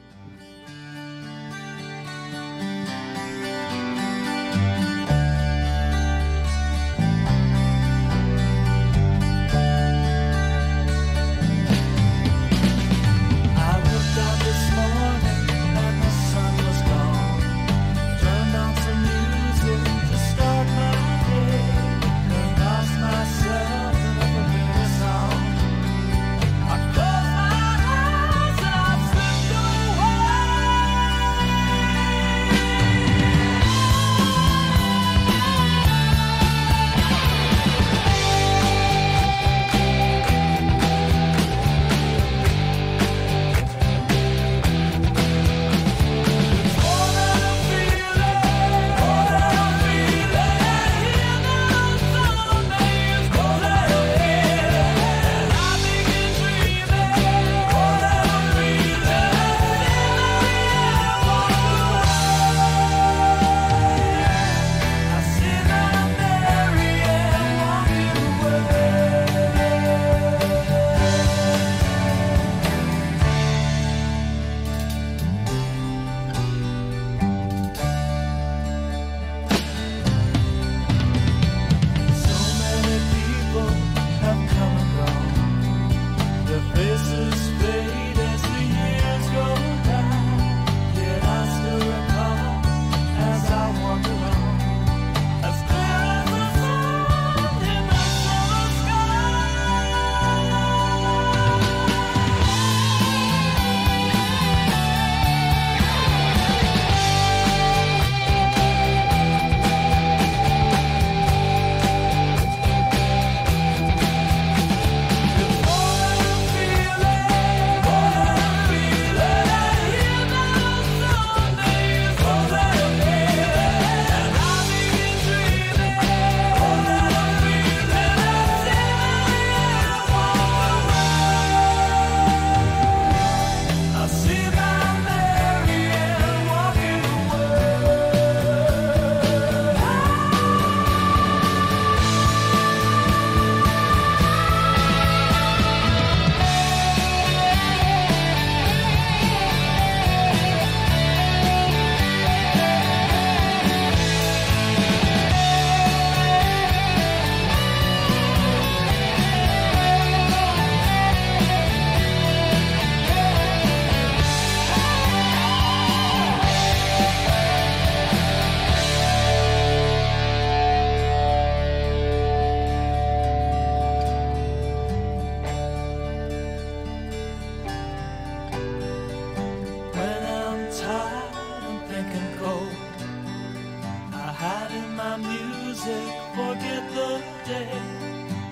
my 185.09 185.17
music, 185.17 186.09
forget 186.35 186.83
the 186.99 187.23
day, 187.47 187.71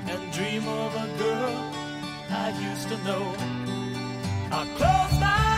and 0.08 0.32
dream 0.32 0.66
of 0.66 0.94
a 0.94 1.06
girl 1.18 1.56
I 2.30 2.48
used 2.70 2.88
to 2.88 2.96
know. 3.04 3.24
I 4.50 4.64
close 4.78 5.20
my 5.20 5.26
eyes. 5.26 5.55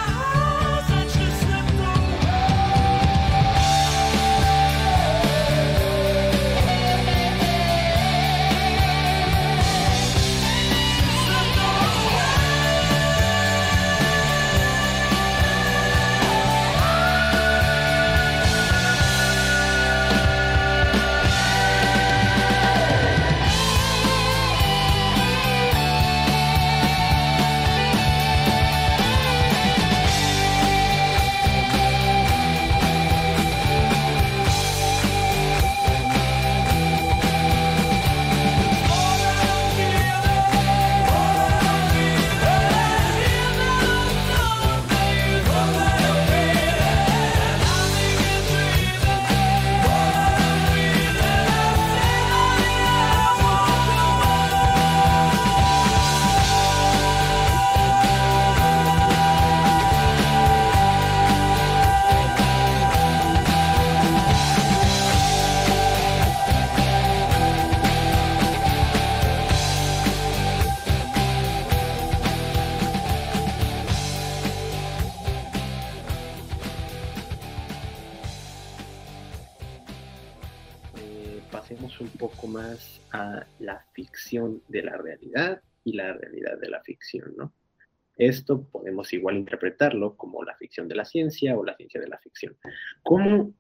Esto 88.16 88.64
podemos 88.64 89.12
igual 89.12 89.36
interpretarlo 89.36 90.16
como 90.16 90.42
la 90.42 90.56
ficción 90.56 90.88
de 90.88 90.96
la 90.96 91.04
ciencia 91.04 91.56
o 91.56 91.64
la 91.64 91.76
ciencia 91.76 92.00
de 92.00 92.09
la 92.09 92.18
ficción. 92.18 92.56
¿Cómo 93.02 93.54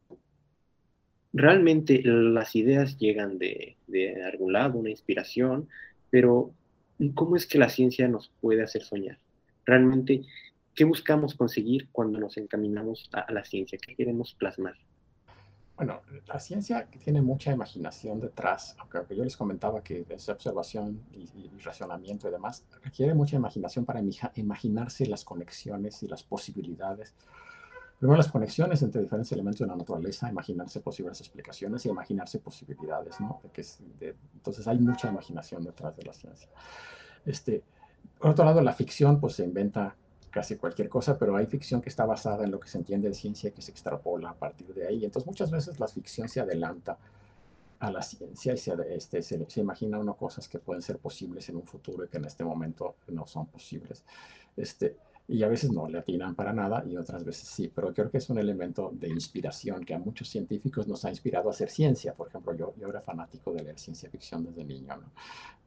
realmente 1.32 2.02
las 2.04 2.56
ideas 2.56 2.98
llegan 2.98 3.38
de, 3.38 3.76
de 3.86 4.24
algún 4.24 4.52
lado, 4.52 4.78
una 4.78 4.90
inspiración, 4.90 5.68
pero 6.10 6.52
¿cómo 7.14 7.36
es 7.36 7.46
que 7.46 7.58
la 7.58 7.68
ciencia 7.68 8.08
nos 8.08 8.30
puede 8.40 8.62
hacer 8.62 8.82
soñar? 8.82 9.18
Realmente, 9.64 10.22
¿qué 10.74 10.84
buscamos 10.84 11.34
conseguir 11.34 11.88
cuando 11.92 12.18
nos 12.18 12.36
encaminamos 12.36 13.08
a, 13.12 13.20
a 13.20 13.32
la 13.32 13.44
ciencia? 13.44 13.78
¿Qué 13.80 13.94
queremos 13.94 14.34
plasmar? 14.34 14.74
Bueno, 15.78 16.02
la 16.26 16.40
ciencia 16.40 16.88
tiene 17.04 17.22
mucha 17.22 17.52
imaginación 17.52 18.18
detrás, 18.18 18.74
aunque 18.80 19.14
yo 19.14 19.22
les 19.22 19.36
comentaba 19.36 19.80
que 19.80 20.04
es 20.08 20.28
observación 20.28 21.00
y, 21.12 21.20
y- 21.38 21.58
razonamiento 21.60 22.28
y 22.28 22.32
demás, 22.32 22.64
requiere 22.82 23.14
mucha 23.14 23.36
imaginación 23.36 23.84
para 23.84 24.00
imaginarse 24.34 25.06
las 25.06 25.24
conexiones 25.24 26.02
y 26.02 26.08
las 26.08 26.24
posibilidades. 26.24 27.14
Primero, 28.00 28.16
las 28.16 28.30
conexiones 28.30 28.82
entre 28.82 29.02
diferentes 29.02 29.30
elementos 29.30 29.60
de 29.60 29.66
la 29.68 29.76
naturaleza, 29.76 30.28
imaginarse 30.28 30.80
posibles 30.80 31.20
explicaciones 31.20 31.86
y 31.86 31.90
imaginarse 31.90 32.40
posibilidades, 32.40 33.20
¿no? 33.20 33.40
De 33.44 33.50
que 33.50 33.62
de- 34.00 34.16
entonces, 34.34 34.66
hay 34.66 34.80
mucha 34.80 35.08
imaginación 35.08 35.62
detrás 35.62 35.96
de 35.96 36.02
la 36.02 36.12
ciencia. 36.12 36.48
Este, 37.24 37.62
por 38.18 38.30
otro 38.30 38.44
lado, 38.44 38.60
la 38.62 38.72
ficción, 38.72 39.20
pues 39.20 39.34
se 39.36 39.44
inventa 39.44 39.94
casi 40.30 40.56
cualquier 40.56 40.88
cosa, 40.88 41.18
pero 41.18 41.36
hay 41.36 41.46
ficción 41.46 41.80
que 41.80 41.88
está 41.88 42.04
basada 42.06 42.44
en 42.44 42.50
lo 42.50 42.60
que 42.60 42.68
se 42.68 42.78
entiende 42.78 43.08
de 43.08 43.14
ciencia 43.14 43.50
que 43.50 43.62
se 43.62 43.70
extrapola 43.70 44.30
a 44.30 44.34
partir 44.34 44.72
de 44.74 44.86
ahí. 44.86 45.04
Entonces, 45.04 45.26
muchas 45.26 45.50
veces 45.50 45.78
la 45.80 45.88
ficción 45.88 46.28
se 46.28 46.40
adelanta 46.40 46.98
a 47.80 47.90
la 47.90 48.02
ciencia 48.02 48.54
y 48.54 48.58
se, 48.58 48.74
este, 48.90 49.22
se 49.22 49.60
imagina 49.60 49.98
uno 49.98 50.14
cosas 50.14 50.48
que 50.48 50.58
pueden 50.58 50.82
ser 50.82 50.98
posibles 50.98 51.48
en 51.48 51.56
un 51.56 51.64
futuro 51.64 52.04
y 52.04 52.08
que 52.08 52.18
en 52.18 52.24
este 52.24 52.44
momento 52.44 52.96
no 53.08 53.26
son 53.26 53.46
posibles. 53.46 54.04
Este, 54.56 54.96
y 55.28 55.42
a 55.42 55.48
veces 55.48 55.70
no 55.70 55.86
le 55.88 55.98
atinan 55.98 56.34
para 56.34 56.54
nada 56.54 56.82
y 56.86 56.96
otras 56.96 57.22
veces 57.22 57.46
sí, 57.48 57.70
pero 57.72 57.92
creo 57.92 58.10
que 58.10 58.16
es 58.16 58.30
un 58.30 58.38
elemento 58.38 58.90
de 58.94 59.08
inspiración 59.08 59.84
que 59.84 59.94
a 59.94 59.98
muchos 59.98 60.28
científicos 60.28 60.88
nos 60.88 61.04
ha 61.04 61.10
inspirado 61.10 61.48
a 61.48 61.52
hacer 61.52 61.68
ciencia. 61.68 62.14
Por 62.14 62.28
ejemplo, 62.28 62.54
yo, 62.54 62.74
yo 62.78 62.88
era 62.88 63.02
fanático 63.02 63.52
de 63.52 63.62
leer 63.62 63.78
ciencia 63.78 64.08
ficción 64.08 64.44
desde 64.44 64.64
niño, 64.64 64.96
¿no? 64.96 65.12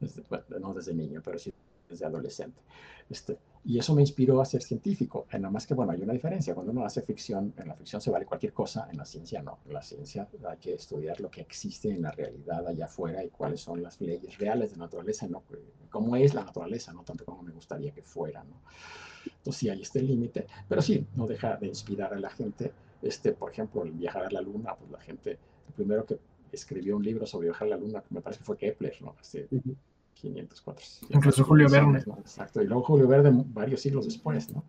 Desde, 0.00 0.22
bueno, 0.28 0.44
no 0.60 0.74
desde 0.74 0.92
niño, 0.92 1.22
pero 1.24 1.38
sí 1.38 1.52
desde 1.88 2.06
adolescente. 2.06 2.60
Este, 3.08 3.38
y 3.64 3.78
eso 3.78 3.94
me 3.94 4.02
inspiró 4.02 4.40
a 4.40 4.44
ser 4.44 4.62
científico. 4.62 5.26
Eh, 5.30 5.38
Nada 5.38 5.52
más 5.52 5.66
que, 5.66 5.74
bueno, 5.74 5.92
hay 5.92 6.02
una 6.02 6.12
diferencia. 6.12 6.54
Cuando 6.54 6.72
uno 6.72 6.84
hace 6.84 7.02
ficción, 7.02 7.54
en 7.56 7.68
la 7.68 7.74
ficción 7.74 8.00
se 8.00 8.10
vale 8.10 8.26
cualquier 8.26 8.52
cosa, 8.52 8.88
en 8.90 8.98
la 8.98 9.04
ciencia 9.04 9.40
no. 9.40 9.58
En 9.66 9.74
la 9.74 9.82
ciencia 9.82 10.28
hay 10.48 10.58
que 10.58 10.74
estudiar 10.74 11.20
lo 11.20 11.30
que 11.30 11.42
existe 11.42 11.90
en 11.90 12.02
la 12.02 12.10
realidad 12.10 12.66
allá 12.66 12.86
afuera 12.86 13.22
y 13.22 13.28
cuáles 13.28 13.60
son 13.60 13.82
las 13.82 14.00
leyes 14.00 14.36
reales 14.38 14.70
de 14.72 14.76
la 14.78 14.84
naturaleza, 14.84 15.28
no 15.28 15.44
cómo 15.90 16.16
es 16.16 16.34
la 16.34 16.42
naturaleza, 16.42 16.92
no 16.92 17.02
tanto 17.02 17.24
como 17.24 17.42
me 17.42 17.52
gustaría 17.52 17.92
que 17.92 18.02
fuera, 18.02 18.42
¿no? 18.42 18.56
Entonces 19.26 19.56
sí 19.60 19.68
hay 19.68 19.82
este 19.82 20.02
límite, 20.02 20.46
pero 20.68 20.82
sí, 20.82 21.06
no 21.14 21.26
deja 21.26 21.56
de 21.56 21.68
inspirar 21.68 22.14
a 22.14 22.18
la 22.18 22.30
gente. 22.30 22.72
Este, 23.00 23.32
por 23.32 23.52
ejemplo, 23.52 23.84
el 23.84 23.92
viajar 23.92 24.24
a 24.24 24.30
la 24.30 24.40
luna, 24.40 24.74
pues 24.74 24.90
la 24.90 25.00
gente, 25.00 25.32
el 25.32 25.74
primero 25.74 26.04
que 26.04 26.18
escribió 26.50 26.96
un 26.96 27.04
libro 27.04 27.26
sobre 27.26 27.48
viajar 27.48 27.68
a 27.68 27.70
la 27.72 27.76
luna, 27.76 28.02
me 28.10 28.20
parece 28.20 28.40
que 28.40 28.44
fue 28.44 28.56
Kepler, 28.56 28.96
¿no? 29.02 29.14
500, 29.20 29.76
400. 30.30 31.10
Incluso 31.10 31.44
Julio 31.44 31.68
Verne. 31.68 32.02
¿no? 32.06 32.18
Exacto, 32.18 32.62
y 32.62 32.66
luego 32.66 32.82
Julio 32.82 33.08
Verne 33.08 33.44
varios 33.48 33.80
siglos 33.80 34.04
después, 34.06 34.50
¿no? 34.50 34.64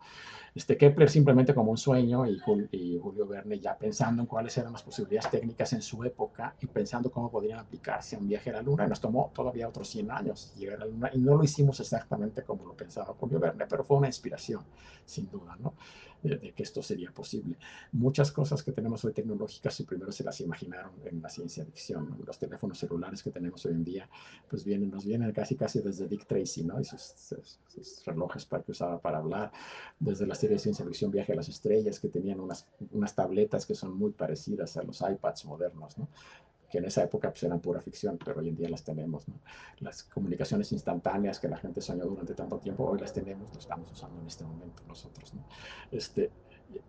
Este 0.56 0.78
Kepler 0.78 1.10
simplemente 1.10 1.56
como 1.56 1.72
un 1.72 1.78
sueño 1.78 2.28
y, 2.28 2.38
Jul- 2.40 2.70
y 2.72 3.00
Julio 3.00 3.26
Verne 3.26 3.60
ya 3.60 3.76
pensando 3.76 4.22
en 4.22 4.28
cuáles 4.28 4.56
eran 4.56 4.72
las 4.72 4.84
posibilidades 4.84 5.32
técnicas 5.32 5.74
en 5.74 5.82
su 5.82 6.04
época 6.04 6.54
y 6.62 6.68
pensando 6.68 7.10
cómo 7.10 7.32
podrían 7.32 7.58
aplicarse 7.58 8.16
a 8.16 8.20
un 8.20 8.28
viaje 8.28 8.52
a 8.52 8.54
la 8.54 8.62
Luna. 8.62 8.86
Nos 8.86 9.02
tomó 9.02 9.32
todavía 9.34 9.68
otros 9.68 9.88
100 9.90 10.12
años 10.12 10.54
llegar 10.56 10.76
a 10.76 10.80
la 10.82 10.92
Luna 10.92 11.10
y 11.12 11.18
no 11.20 11.36
lo 11.38 11.44
hicimos 11.44 11.80
exactamente 11.80 12.44
como 12.44 12.66
lo 12.68 12.74
pensaba 12.76 13.16
Julio 13.20 13.40
Verne, 13.40 13.66
pero 13.68 13.84
fue 13.84 13.98
una 13.98 14.06
inspiración, 14.08 14.62
sin 15.06 15.28
duda, 15.32 15.56
¿no? 15.60 15.74
De, 16.24 16.38
de 16.38 16.54
que 16.54 16.64
esto 16.64 16.82
sería 16.82 17.12
posible. 17.12 17.58
Muchas 17.92 18.32
cosas 18.32 18.64
que 18.64 18.72
tenemos 18.72 19.04
hoy 19.04 19.12
tecnológicas, 19.14 19.78
y 19.82 19.84
primero 19.84 20.12
se 20.12 20.24
las 20.24 20.40
imaginaron 20.40 20.94
en 21.06 21.22
la 21.22 21.30
ciencia 21.30 21.66
ficción. 21.66 22.10
¿no? 22.10 22.18
Los 22.26 22.40
teléfonos 22.40 22.78
celulares 22.80 23.22
que 23.22 23.30
tenemos 23.30 23.66
hoy 23.66 23.74
en 23.74 23.84
día, 23.84 24.10
pues 24.50 24.64
vienen, 24.64 24.90
nos 24.90 25.06
vienen 25.06 25.32
casi 25.34 25.56
casi 25.58 25.82
desde 25.82 26.08
Dick 26.08 26.26
Tracy, 26.26 26.64
¿no? 26.64 26.80
Y 26.80 26.86
sus, 26.86 27.02
sus- 27.02 27.60
sus 27.68 28.06
relojes 28.06 28.46
para 28.46 28.64
que 28.64 28.72
usaba 28.72 29.00
para 29.02 29.18
hablar, 29.18 29.52
desde 30.00 30.26
la 30.26 30.36
serie 30.36 30.56
de 30.56 30.60
ciencia 30.60 30.86
ficción 30.86 31.12
Viaje 31.12 31.34
a 31.34 31.36
las 31.36 31.50
Estrellas, 31.50 32.00
que 32.00 32.08
tenían 32.08 32.40
unas, 32.40 32.66
unas 32.92 33.14
tabletas 33.14 33.66
que 33.66 33.76
son 33.76 33.94
muy 33.98 34.12
parecidas 34.12 34.78
a 34.78 34.84
los 34.84 35.02
iPads 35.02 35.46
modernos, 35.46 35.98
¿no? 35.98 36.08
Que 36.74 36.80
en 36.80 36.86
esa 36.86 37.04
época 37.04 37.30
pues, 37.30 37.44
eran 37.44 37.60
pura 37.60 37.80
ficción, 37.80 38.18
pero 38.18 38.40
hoy 38.40 38.50
en 38.50 38.56
día 38.56 38.68
las 38.68 38.84
tenemos. 38.84 39.28
¿no? 39.28 39.36
Las 39.82 40.06
comunicaciones 40.06 40.72
instantáneas 40.72 41.40
que 41.40 41.48
la 41.48 41.58
gente 41.58 41.82
soñó 41.82 42.06
durante 42.06 42.34
tanto 42.34 42.58
tiempo, 42.58 42.84
hoy 42.86 43.00
las 43.00 43.14
tenemos, 43.14 43.48
lo 43.54 43.60
estamos 43.60 43.92
usando 43.92 44.20
en 44.20 44.26
este 44.26 44.44
momento 44.44 44.82
nosotros. 44.88 45.36
¿no? 45.36 45.46
Este, 45.92 46.32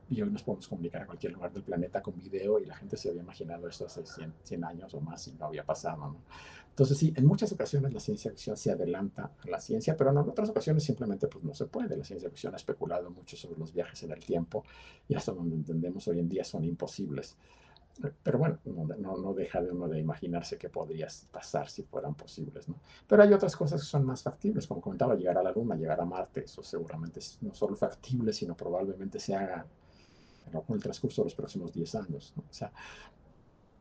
y 0.09 0.23
hoy 0.23 0.31
nos 0.31 0.43
podemos 0.43 0.69
comunicar 0.69 1.03
a 1.03 1.07
cualquier 1.07 1.33
lugar 1.33 1.53
del 1.53 1.65
planeta 1.65 2.01
con 2.01 2.19
video 2.19 2.59
y 2.59 2.65
la 2.65 2.77
gente 2.77 2.97
se 2.97 3.11
había 3.11 3.21
imaginado 3.21 3.69
esto 3.69 3.85
hace 3.85 4.07
100, 4.07 4.33
100 4.43 4.65
años 4.65 4.95
o 4.95 5.03
más 5.03 5.29
y 5.29 5.33
no 5.33 5.45
había 5.45 5.67
pasado. 5.67 5.99
¿no? 5.99 6.17
Entonces 6.71 6.97
sí, 6.97 7.13
en 7.15 7.27
muchas 7.27 7.53
ocasiones 7.53 7.93
la 7.93 8.01
ciencia 8.01 8.31
ficción 8.31 8.57
se 8.57 8.71
adelanta 8.71 9.33
a 9.39 9.51
la 9.51 9.61
ciencia, 9.61 9.99
pero 9.99 10.13
en 10.13 10.17
otras 10.17 10.49
ocasiones 10.49 10.83
simplemente 10.83 11.27
pues, 11.27 11.45
no 11.45 11.53
se 11.53 11.67
puede. 11.67 11.95
La 11.95 12.05
ciencia 12.05 12.31
ficción 12.31 12.55
ha 12.55 12.57
especulado 12.57 13.11
mucho 13.11 13.37
sobre 13.37 13.59
los 13.59 13.75
viajes 13.75 14.03
en 14.03 14.13
el 14.13 14.25
tiempo 14.25 14.65
y 15.07 15.15
hasta 15.15 15.33
donde 15.33 15.57
entendemos 15.57 16.09
hoy 16.09 16.21
en 16.21 16.29
día 16.31 16.43
son 16.43 16.65
imposibles. 16.65 17.37
Pero 18.23 18.39
bueno, 18.39 18.59
no, 18.65 18.87
no, 18.87 19.17
no 19.17 19.35
deja 19.35 19.63
de 19.63 19.71
uno 19.71 19.87
de 19.89 20.01
imaginarse 20.01 20.59
que 20.59 20.69
podría 20.69 21.07
pasar 21.31 21.69
si 21.69 21.85
fueran 21.85 22.15
posibles, 22.15 22.69
¿no? 22.69 22.81
Pero 23.07 23.23
hay 23.23 23.33
otras 23.33 23.55
cosas 23.57 23.81
que 23.81 23.87
son 23.87 24.05
más 24.05 24.23
factibles, 24.23 24.67
como 24.67 24.81
comentaba, 24.81 25.15
llegar 25.15 25.39
a 25.39 25.43
la 25.43 25.53
Luna, 25.53 25.77
llegar 25.77 26.01
a 26.01 26.05
Marte, 26.05 26.45
eso 26.45 26.63
seguramente 26.63 27.21
es 27.21 27.39
no 27.43 27.55
solo 27.55 27.77
factible, 27.77 28.33
sino 28.33 28.57
probablemente 28.57 29.21
se 29.21 29.37
haga 29.37 29.65
en 30.53 30.75
el 30.75 30.83
transcurso 30.83 31.23
de 31.23 31.27
los 31.27 31.35
próximos 31.35 31.73
10 31.73 31.95
años, 31.95 32.33
¿no? 32.37 32.43
O 32.43 32.53
sea, 32.53 32.73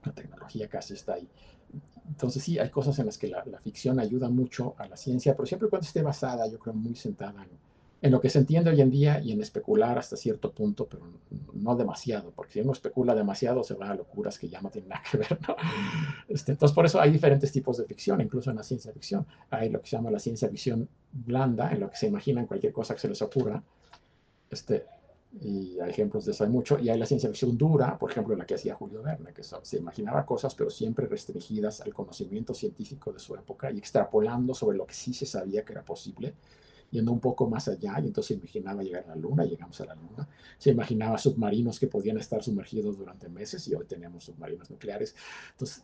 la 0.05 0.11
tecnología 0.13 0.67
casi 0.69 0.93
está 0.93 1.13
ahí. 1.15 1.27
Entonces 2.07 2.43
sí, 2.43 2.59
hay 2.59 2.69
cosas 2.69 2.99
en 2.99 3.07
las 3.07 3.17
que 3.17 3.27
la, 3.27 3.43
la 3.45 3.59
ficción 3.59 3.99
ayuda 3.99 4.29
mucho 4.29 4.75
a 4.77 4.87
la 4.87 4.95
ciencia, 4.95 5.35
pero 5.35 5.47
siempre 5.47 5.69
cuando 5.69 5.87
esté 5.87 6.01
basada, 6.03 6.47
yo 6.47 6.59
creo, 6.59 6.75
muy 6.75 6.95
sentada 6.95 7.43
en 7.43 7.49
lo 8.11 8.19
que 8.19 8.29
se 8.29 8.37
entiende 8.37 8.69
hoy 8.69 8.81
en 8.81 8.89
día 8.89 9.21
y 9.21 9.31
en 9.31 9.41
especular 9.41 9.97
hasta 9.97 10.17
cierto 10.17 10.51
punto, 10.51 10.87
pero 10.89 11.03
no 11.53 11.75
demasiado, 11.77 12.31
porque 12.31 12.51
si 12.51 12.59
uno 12.59 12.73
especula 12.73 13.15
demasiado 13.15 13.63
se 13.63 13.75
va 13.75 13.91
a 13.91 13.95
locuras 13.95 14.37
que 14.37 14.49
ya 14.49 14.59
no 14.59 14.69
tienen 14.69 14.89
nada 14.91 15.03
que 15.09 15.17
ver, 15.17 15.39
¿no? 15.47 15.55
Este, 16.27 16.51
entonces, 16.51 16.75
por 16.75 16.85
eso 16.85 16.99
hay 16.99 17.11
diferentes 17.11 17.53
tipos 17.53 17.77
de 17.77 17.85
ficción, 17.85 18.19
incluso 18.19 18.49
en 18.49 18.57
la 18.57 18.63
ciencia 18.63 18.91
ficción. 18.91 19.25
Hay 19.49 19.69
lo 19.69 19.79
que 19.81 19.87
se 19.87 19.95
llama 19.95 20.11
la 20.11 20.19
ciencia 20.19 20.49
ficción 20.49 20.89
blanda, 21.13 21.71
en 21.71 21.79
lo 21.79 21.89
que 21.89 21.95
se 21.95 22.07
imaginan 22.07 22.45
cualquier 22.45 22.73
cosa 22.73 22.93
que 22.93 22.99
se 22.99 23.07
les 23.07 23.21
ocurra, 23.21 23.63
este, 24.49 24.85
y 25.39 25.79
hay 25.79 25.89
ejemplos 25.89 26.25
de 26.25 26.33
eso 26.33 26.43
hay 26.43 26.49
mucho, 26.49 26.77
y 26.79 26.89
hay 26.89 26.99
la 26.99 27.05
ciencia 27.05 27.29
ficción 27.29 27.57
dura, 27.57 27.97
por 27.97 28.11
ejemplo, 28.11 28.33
en 28.33 28.39
la 28.39 28.45
que 28.45 28.55
hacía 28.55 28.75
Julio 28.75 29.01
Verne, 29.01 29.31
que 29.31 29.43
se 29.43 29.77
imaginaba 29.77 30.25
cosas, 30.25 30.53
pero 30.55 30.69
siempre 30.69 31.07
restringidas 31.07 31.79
al 31.79 31.93
conocimiento 31.93 32.53
científico 32.53 33.13
de 33.13 33.19
su 33.19 33.33
época 33.35 33.71
y 33.71 33.77
extrapolando 33.77 34.53
sobre 34.53 34.77
lo 34.77 34.85
que 34.85 34.93
sí 34.93 35.13
se 35.13 35.25
sabía 35.25 35.63
que 35.63 35.71
era 35.71 35.83
posible 35.83 36.33
yendo 36.93 37.11
un 37.11 37.19
poco 37.19 37.49
más 37.49 37.67
allá, 37.67 37.99
y 37.99 38.07
entonces 38.07 38.37
imaginaba 38.37 38.83
llegar 38.83 39.03
a 39.05 39.07
la 39.09 39.15
Luna, 39.15 39.43
llegamos 39.45 39.81
a 39.81 39.85
la 39.85 39.95
Luna, 39.95 40.29
se 40.59 40.69
imaginaba 40.69 41.17
submarinos 41.17 41.79
que 41.79 41.87
podían 41.87 42.17
estar 42.17 42.43
sumergidos 42.43 42.97
durante 42.97 43.27
meses, 43.29 43.67
y 43.67 43.73
hoy 43.73 43.85
tenemos 43.85 44.25
submarinos 44.25 44.69
nucleares. 44.69 45.15
Entonces, 45.51 45.83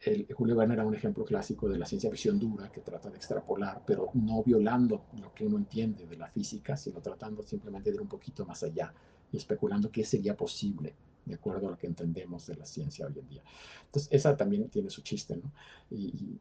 el, 0.00 0.26
Julio 0.34 0.56
Verne 0.56 0.74
era 0.74 0.84
un 0.84 0.94
ejemplo 0.94 1.24
clásico 1.24 1.68
de 1.68 1.78
la 1.78 1.86
ciencia 1.86 2.10
ficción 2.10 2.38
dura 2.38 2.70
que 2.72 2.80
trata 2.80 3.10
de 3.10 3.16
extrapolar, 3.16 3.82
pero 3.86 4.10
no 4.14 4.42
violando 4.42 5.04
lo 5.20 5.32
que 5.32 5.46
uno 5.46 5.56
entiende 5.56 6.06
de 6.06 6.16
la 6.16 6.28
física, 6.28 6.76
sino 6.76 7.00
tratando 7.00 7.42
simplemente 7.42 7.90
de 7.90 7.96
ir 7.96 8.02
un 8.02 8.08
poquito 8.08 8.44
más 8.44 8.62
allá 8.64 8.92
y 9.30 9.36
especulando 9.36 9.90
qué 9.90 10.04
sería 10.04 10.36
posible 10.36 10.94
de 11.24 11.34
acuerdo 11.34 11.68
a 11.68 11.70
lo 11.72 11.78
que 11.78 11.86
entendemos 11.86 12.46
de 12.46 12.56
la 12.56 12.66
ciencia 12.66 13.06
hoy 13.06 13.18
en 13.18 13.28
día. 13.28 13.42
Entonces, 13.86 14.08
esa 14.12 14.36
también 14.36 14.68
tiene 14.68 14.90
su 14.90 15.02
chiste, 15.02 15.36
¿no? 15.36 15.52
Y, 15.90 16.38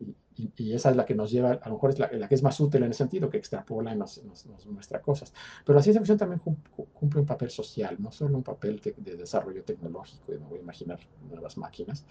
esa 0.57 0.91
es 0.91 0.95
la 0.95 1.05
que 1.05 1.15
nos 1.15 1.31
lleva, 1.31 1.51
a 1.51 1.67
lo 1.67 1.75
mejor 1.75 1.89
es 1.91 1.99
la, 1.99 2.27
que 2.27 2.35
es 2.35 2.43
más 2.43 2.57
útil 2.59 2.81
en 2.81 2.87
el 2.87 2.93
sentido, 2.93 3.29
que 3.29 3.37
extrapola 3.37 3.93
y 3.93 3.97
nos, 3.97 4.21
muestra 4.67 5.01
cosas. 5.01 5.33
Pero 5.65 5.75
la 5.77 5.83
ciencia 5.83 5.99
ficción 5.99 6.17
también 6.17 6.39
cumple 6.39 7.19
un 7.19 7.25
papel 7.25 7.49
social, 7.49 7.97
no 7.99 8.11
solo 8.11 8.37
un 8.37 8.43
papel 8.43 8.81
de 8.97 9.15
desarrollo 9.17 9.63
tecnológico, 9.63 10.33
y 10.33 10.37
me 10.37 10.45
voy 10.45 10.59
a 10.59 10.61
imaginar 10.61 10.99
nuevas 11.29 11.57
máquinas, 11.57 12.05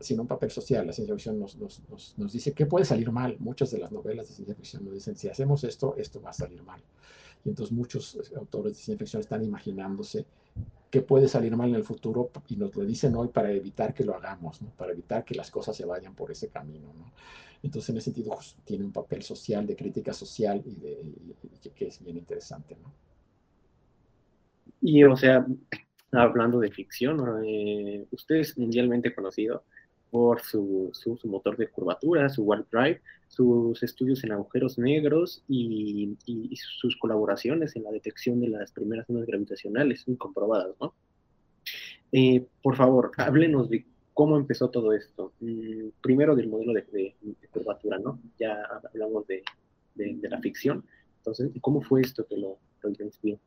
sino 0.00 0.22
un 0.22 0.28
papel 0.28 0.50
social. 0.50 0.86
La 0.86 0.92
ciencia 0.92 1.14
ficción 1.14 1.38
nos, 1.38 1.56
nos, 1.56 1.82
nos, 2.16 2.32
dice 2.32 2.52
qué 2.52 2.66
puede 2.66 2.84
salir 2.84 3.10
mal. 3.10 3.36
Muchas 3.38 3.70
de 3.70 3.78
las 3.78 3.90
novelas 3.90 4.28
de 4.28 4.34
ciencia 4.34 4.54
ficción 4.54 4.84
nos 4.84 4.94
dicen, 4.94 5.16
si 5.16 5.28
hacemos 5.28 5.64
esto, 5.64 5.96
esto 5.96 6.20
va 6.20 6.30
a 6.30 6.34
salir 6.34 6.62
mal. 6.62 6.80
Y 7.44 7.50
entonces 7.50 7.72
muchos 7.72 8.18
autores 8.36 8.72
de 8.72 8.78
ciencia 8.78 8.98
ficción 8.98 9.20
están 9.20 9.44
imaginándose 9.44 10.26
qué 10.90 11.02
puede 11.02 11.28
salir 11.28 11.54
mal 11.56 11.68
en 11.68 11.74
el 11.76 11.84
futuro 11.84 12.30
y 12.48 12.56
nos 12.56 12.74
lo 12.74 12.84
dicen 12.84 13.14
hoy 13.14 13.28
para 13.28 13.52
evitar 13.52 13.92
que 13.92 14.04
lo 14.04 14.14
hagamos, 14.14 14.60
para 14.76 14.92
evitar 14.92 15.24
que 15.24 15.34
las 15.34 15.50
cosas 15.50 15.76
se 15.76 15.84
vayan 15.84 16.14
por 16.14 16.30
ese 16.30 16.48
camino. 16.48 16.92
¿no? 16.96 17.12
Entonces, 17.62 17.90
en 17.90 17.96
ese 17.96 18.04
sentido, 18.06 18.34
pues, 18.34 18.56
tiene 18.64 18.84
un 18.84 18.92
papel 18.92 19.22
social, 19.22 19.66
de 19.66 19.76
crítica 19.76 20.12
social 20.12 20.62
y, 20.64 20.76
de, 20.76 21.72
que, 21.74 21.88
es 21.88 22.02
bien 22.02 22.16
interesante. 22.16 22.76
Y, 24.80 25.04
o 25.04 25.16
sea, 25.16 25.46
hablando 26.12 26.60
de 26.60 26.70
ficción, 26.70 27.44
eh, 27.44 28.06
usted 28.10 28.36
es 28.36 28.56
mundialmente 28.56 29.14
conocido 29.14 29.64
por 30.10 30.40
su, 30.42 30.90
su, 30.92 31.18
motor 31.28 31.56
de 31.56 31.68
curvatura, 31.68 32.28
su 32.28 32.42
warp 32.42 32.70
drive, 32.70 33.00
sus 33.28 33.82
estudios 33.82 34.24
en 34.24 34.32
agujeros 34.32 34.78
negros 34.78 35.42
y, 35.48 36.16
y, 36.26 36.56
sus 36.56 36.96
colaboraciones 36.96 37.76
en 37.76 37.84
la 37.84 37.90
detección 37.90 38.40
de 38.40 38.48
las 38.48 38.72
primeras 38.72 39.08
ondas 39.08 39.26
gravitacionales 39.26 40.04
incomprobadas, 40.06 40.74
¿no? 40.80 40.94
Eh, 42.12 42.46
por 42.62 42.76
favor, 42.76 43.12
háblenos 43.18 43.68
de 43.68 43.84
cómo 44.14 44.36
empezó 44.36 44.70
todo 44.70 44.92
esto. 44.92 45.32
Mm, 45.40 45.88
primero 46.00 46.34
del 46.34 46.48
modelo 46.48 46.72
de, 46.72 46.82
de, 46.90 47.14
curvatura, 47.50 47.98
¿no? 47.98 48.18
Ya 48.38 48.62
hablamos 48.92 49.26
de, 49.26 49.42
de, 49.94 50.28
la 50.28 50.40
ficción. 50.40 50.84
Entonces, 51.18 51.50
¿cómo 51.60 51.82
fue 51.82 52.00
esto 52.00 52.26
que 52.26 52.36
lo, 52.36 52.58
lo? 52.82 53.38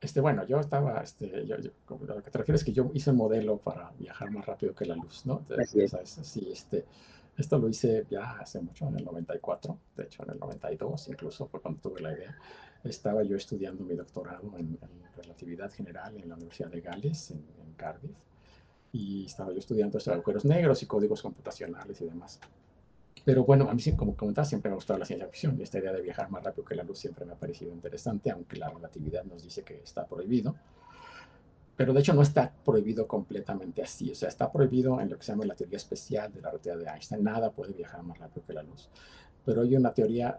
Este, 0.00 0.20
bueno, 0.20 0.46
yo 0.46 0.58
estaba, 0.58 1.02
este, 1.02 1.46
yo, 1.46 1.56
lo 1.88 2.22
que 2.22 2.30
te 2.30 2.38
refieres 2.38 2.62
es 2.62 2.64
que 2.64 2.72
yo 2.72 2.90
hice 2.94 3.10
un 3.10 3.16
modelo 3.16 3.58
para 3.58 3.92
viajar 3.98 4.30
más 4.30 4.46
rápido 4.46 4.74
que 4.74 4.86
la 4.86 4.94
luz, 4.94 5.26
¿no? 5.26 5.44
sí, 6.22 6.48
este, 6.50 6.86
esto 7.36 7.58
lo 7.58 7.68
hice 7.68 8.06
ya 8.10 8.38
hace 8.40 8.60
mucho, 8.60 8.88
en 8.88 8.98
el 8.98 9.04
94, 9.04 9.78
de 9.96 10.04
hecho 10.04 10.22
en 10.22 10.30
el 10.30 10.38
92 10.38 11.08
incluso 11.08 11.46
fue 11.46 11.60
cuando 11.60 11.80
tuve 11.80 12.00
la 12.00 12.12
idea. 12.12 12.34
Estaba 12.82 13.22
yo 13.24 13.36
estudiando 13.36 13.84
mi 13.84 13.94
doctorado 13.94 14.56
en, 14.56 14.78
relatividad 15.16 15.70
general 15.70 16.16
en 16.16 16.30
la 16.30 16.34
Universidad 16.34 16.70
de 16.70 16.80
Gales, 16.80 17.30
en, 17.30 17.44
en 17.62 17.74
Cardiff, 17.74 18.16
y 18.92 19.26
estaba 19.26 19.52
yo 19.52 19.58
estudiando 19.58 19.98
estos 19.98 20.14
agujeros 20.14 20.46
negros 20.46 20.82
y 20.82 20.86
códigos 20.86 21.20
computacionales 21.20 22.00
y 22.00 22.06
demás. 22.06 22.40
Pero 23.24 23.44
bueno, 23.44 23.68
a 23.68 23.74
mí, 23.74 23.82
como 23.96 24.16
comentaba, 24.16 24.44
siempre 24.44 24.70
me 24.70 24.74
ha 24.74 24.76
gustado 24.76 24.98
la 24.98 25.04
ciencia 25.04 25.26
ficción 25.28 25.60
esta 25.60 25.78
idea 25.78 25.92
de 25.92 26.00
viajar 26.00 26.30
más 26.30 26.42
rápido 26.42 26.64
que 26.64 26.74
la 26.74 26.84
luz 26.84 26.98
siempre 26.98 27.24
me 27.24 27.32
ha 27.32 27.36
parecido 27.36 27.72
interesante, 27.72 28.30
aunque 28.30 28.56
la 28.56 28.70
relatividad 28.70 29.24
nos 29.24 29.42
dice 29.42 29.62
que 29.62 29.80
está 29.82 30.06
prohibido. 30.06 30.56
Pero 31.76 31.92
de 31.92 32.00
hecho 32.00 32.12
no 32.12 32.22
está 32.22 32.52
prohibido 32.64 33.06
completamente 33.06 33.82
así, 33.82 34.10
o 34.10 34.14
sea, 34.14 34.28
está 34.28 34.52
prohibido 34.52 35.00
en 35.00 35.10
lo 35.10 35.16
que 35.16 35.24
se 35.24 35.32
llama 35.32 35.46
la 35.46 35.54
teoría 35.54 35.78
especial 35.78 36.32
de 36.32 36.40
la 36.42 36.50
relatividad 36.50 36.78
de 36.78 36.90
Einstein, 36.90 37.24
nada 37.24 37.50
puede 37.50 37.72
viajar 37.72 38.02
más 38.02 38.18
rápido 38.18 38.46
que 38.46 38.52
la 38.52 38.62
luz. 38.62 38.90
Pero 39.44 39.62
hay 39.62 39.74
una 39.74 39.92
teoría 39.94 40.38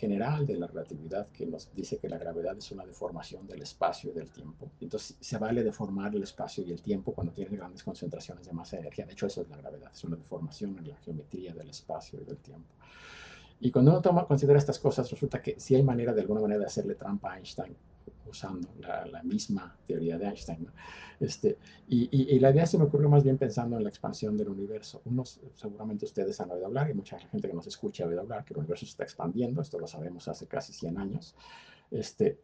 general 0.00 0.46
de 0.46 0.56
la 0.56 0.66
relatividad 0.66 1.28
que 1.28 1.44
nos 1.44 1.68
dice 1.74 1.98
que 1.98 2.08
la 2.08 2.16
gravedad 2.16 2.56
es 2.56 2.72
una 2.72 2.86
deformación 2.86 3.46
del 3.46 3.60
espacio 3.60 4.10
y 4.10 4.14
del 4.14 4.30
tiempo. 4.30 4.70
Entonces 4.80 5.16
se 5.20 5.36
vale 5.36 5.62
deformar 5.62 6.14
el 6.16 6.22
espacio 6.22 6.64
y 6.64 6.72
el 6.72 6.80
tiempo 6.80 7.12
cuando 7.12 7.34
tienes 7.34 7.52
grandes 7.52 7.82
concentraciones 7.82 8.46
de 8.46 8.52
masa 8.52 8.76
de 8.76 8.82
energía. 8.82 9.04
De 9.04 9.12
hecho, 9.12 9.26
eso 9.26 9.42
es 9.42 9.50
la 9.50 9.58
gravedad, 9.58 9.90
es 9.92 10.02
una 10.04 10.16
deformación 10.16 10.78
en 10.78 10.88
la 10.88 10.96
geometría 10.96 11.52
del 11.52 11.68
espacio 11.68 12.18
y 12.20 12.24
del 12.24 12.38
tiempo. 12.38 12.72
Y 13.60 13.70
cuando 13.70 13.90
uno 13.90 14.00
toma, 14.00 14.26
considera 14.26 14.58
estas 14.58 14.78
cosas, 14.78 15.10
resulta 15.10 15.42
que 15.42 15.60
sí 15.60 15.74
hay 15.74 15.82
manera 15.82 16.14
de 16.14 16.22
alguna 16.22 16.40
manera 16.40 16.60
de 16.60 16.66
hacerle 16.66 16.94
trampa 16.94 17.32
a 17.32 17.36
Einstein 17.36 17.76
usando 18.30 18.68
la, 18.80 19.22
misma 19.22 19.76
teoría 19.86 20.16
de 20.18 20.26
Einstein. 20.26 20.66
Este, 21.18 21.58
y, 21.88 22.38
la 22.38 22.50
idea 22.50 22.66
se 22.66 22.78
me 22.78 22.84
ocurrió 22.84 23.08
más 23.08 23.22
bien 23.22 23.36
pensando 23.36 23.76
en 23.76 23.82
la 23.82 23.90
expansión 23.90 24.36
del 24.36 24.48
universo. 24.48 25.02
Unos, 25.04 25.40
seguramente 25.54 26.06
ustedes 26.06 26.40
han 26.40 26.50
oído 26.50 26.66
hablar, 26.66 26.90
y 26.90 26.94
mucha 26.94 27.18
gente 27.18 27.48
que 27.48 27.54
nos 27.54 27.66
escucha 27.66 28.04
ha 28.04 28.08
oído 28.08 28.20
hablar, 28.20 28.44
que 28.44 28.54
el 28.54 28.60
universo 28.60 28.86
se 28.86 28.90
está 28.90 29.04
expandiendo, 29.04 29.60
esto 29.60 29.78
lo 29.78 29.86
sabemos 29.86 30.26
hace 30.28 30.46
casi 30.46 30.72
100 30.72 30.98
años. 30.98 31.34
Este, 31.90 32.40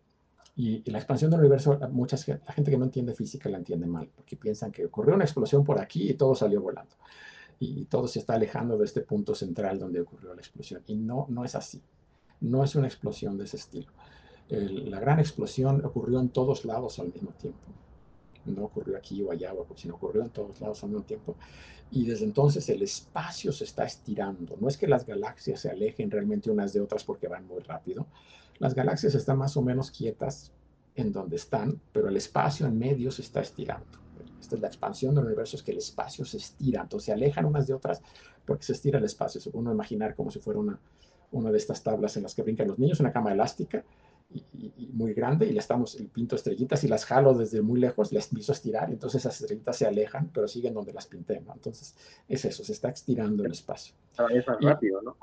y, 0.56 0.88
la 0.90 0.98
expansión 0.98 1.30
del 1.30 1.40
universo, 1.40 1.78
mucha, 1.90 2.16
la 2.26 2.52
gente 2.52 2.70
que 2.70 2.78
no 2.78 2.84
entiende 2.84 3.14
física 3.14 3.48
la 3.48 3.58
entiende 3.58 3.86
mal, 3.86 4.10
porque 4.14 4.36
piensan 4.36 4.72
que 4.72 4.84
ocurrió 4.84 5.14
una 5.14 5.24
explosión 5.24 5.64
por 5.64 5.80
aquí 5.80 6.10
y 6.10 6.14
todo 6.14 6.34
salió 6.34 6.60
volando. 6.60 6.96
Y 7.58 7.86
todo 7.86 8.06
se 8.06 8.18
está 8.18 8.34
alejando 8.34 8.76
de 8.76 8.84
este 8.84 9.00
punto 9.00 9.34
central 9.34 9.78
donde 9.78 10.00
ocurrió 10.00 10.34
la 10.34 10.40
explosión. 10.40 10.82
Y 10.86 10.96
no, 10.96 11.26
no 11.30 11.44
es 11.44 11.54
así. 11.54 11.82
No 12.40 12.62
es 12.62 12.74
una 12.74 12.86
explosión 12.86 13.38
de 13.38 13.44
ese 13.44 13.56
estilo 13.56 13.90
la 14.48 15.00
gran 15.00 15.18
explosión 15.18 15.84
ocurrió 15.84 16.20
en 16.20 16.28
todos 16.28 16.64
lados 16.64 16.98
al 16.98 17.12
mismo 17.12 17.30
tiempo. 17.30 17.60
No 18.44 18.64
ocurrió 18.64 18.96
aquí 18.96 19.22
o 19.22 19.32
allá, 19.32 19.52
sino 19.74 19.96
ocurrió 19.96 20.22
en 20.22 20.30
todos 20.30 20.60
lados 20.60 20.82
al 20.84 20.90
mismo 20.90 21.04
tiempo. 21.04 21.34
Y 21.90 22.06
desde 22.06 22.24
entonces 22.24 22.68
el 22.68 22.82
espacio 22.82 23.52
se 23.52 23.64
está 23.64 23.84
estirando. 23.84 24.56
No 24.60 24.68
es 24.68 24.76
que 24.76 24.86
las 24.86 25.04
galaxias 25.04 25.60
se 25.60 25.70
alejen 25.70 26.10
realmente 26.10 26.50
unas 26.50 26.72
de 26.72 26.80
otras 26.80 27.04
porque 27.04 27.28
van 27.28 27.46
muy 27.46 27.60
rápido. 27.60 28.06
Las 28.58 28.74
galaxias 28.74 29.14
están 29.14 29.38
más 29.38 29.56
o 29.56 29.62
menos 29.62 29.90
quietas 29.90 30.52
en 30.94 31.12
donde 31.12 31.36
están, 31.36 31.80
pero 31.92 32.08
el 32.08 32.16
espacio 32.16 32.66
en 32.66 32.78
medio 32.78 33.10
se 33.10 33.22
está 33.22 33.40
estirando. 33.40 33.98
Esta 34.40 34.54
es 34.54 34.60
la 34.60 34.68
expansión 34.68 35.14
del 35.14 35.24
universo, 35.24 35.56
es 35.56 35.62
que 35.62 35.72
el 35.72 35.78
espacio 35.78 36.24
se 36.24 36.36
estira. 36.36 36.82
Entonces 36.82 37.06
se 37.06 37.12
alejan 37.12 37.44
unas 37.44 37.66
de 37.66 37.74
otras 37.74 38.00
porque 38.46 38.64
se 38.64 38.72
estira 38.72 38.98
el 38.98 39.04
espacio. 39.04 39.40
Se 39.40 39.50
puede 39.50 39.70
imaginar 39.70 40.14
como 40.14 40.30
si 40.30 40.38
fuera 40.38 40.60
una, 40.60 40.78
una 41.32 41.50
de 41.50 41.58
estas 41.58 41.82
tablas 41.82 42.16
en 42.16 42.22
las 42.22 42.34
que 42.34 42.42
brincan 42.42 42.68
los 42.68 42.78
niños, 42.78 43.00
una 43.00 43.12
cama 43.12 43.32
elástica, 43.32 43.84
y, 44.30 44.90
muy 44.92 45.12
grande 45.12 45.46
y 45.46 45.52
le 45.52 45.58
estamos, 45.58 45.94
el 45.96 46.08
pinto 46.08 46.36
estrellitas 46.36 46.82
y 46.84 46.88
las 46.88 47.04
jalo 47.04 47.34
desde 47.34 47.60
muy 47.60 47.78
lejos, 47.78 48.12
las 48.12 48.28
empiezo 48.28 48.52
a 48.52 48.54
estirar 48.54 48.88
y 48.88 48.94
entonces 48.94 49.22
esas 49.22 49.40
estrellitas 49.40 49.76
se 49.76 49.86
alejan, 49.86 50.30
pero 50.32 50.48
siguen 50.48 50.74
donde 50.74 50.92
las 50.92 51.06
pinté, 51.06 51.40
¿no? 51.40 51.52
Entonces 51.52 51.94
es 52.28 52.44
eso, 52.44 52.64
se 52.64 52.72
está 52.72 52.88
estirando 52.88 53.44
el 53.44 53.52
espacio. 53.52 53.94
Cada 54.16 54.30
vez 54.30 54.46
más 54.46 54.58
rápido, 54.60 55.02
¿no? 55.02 55.16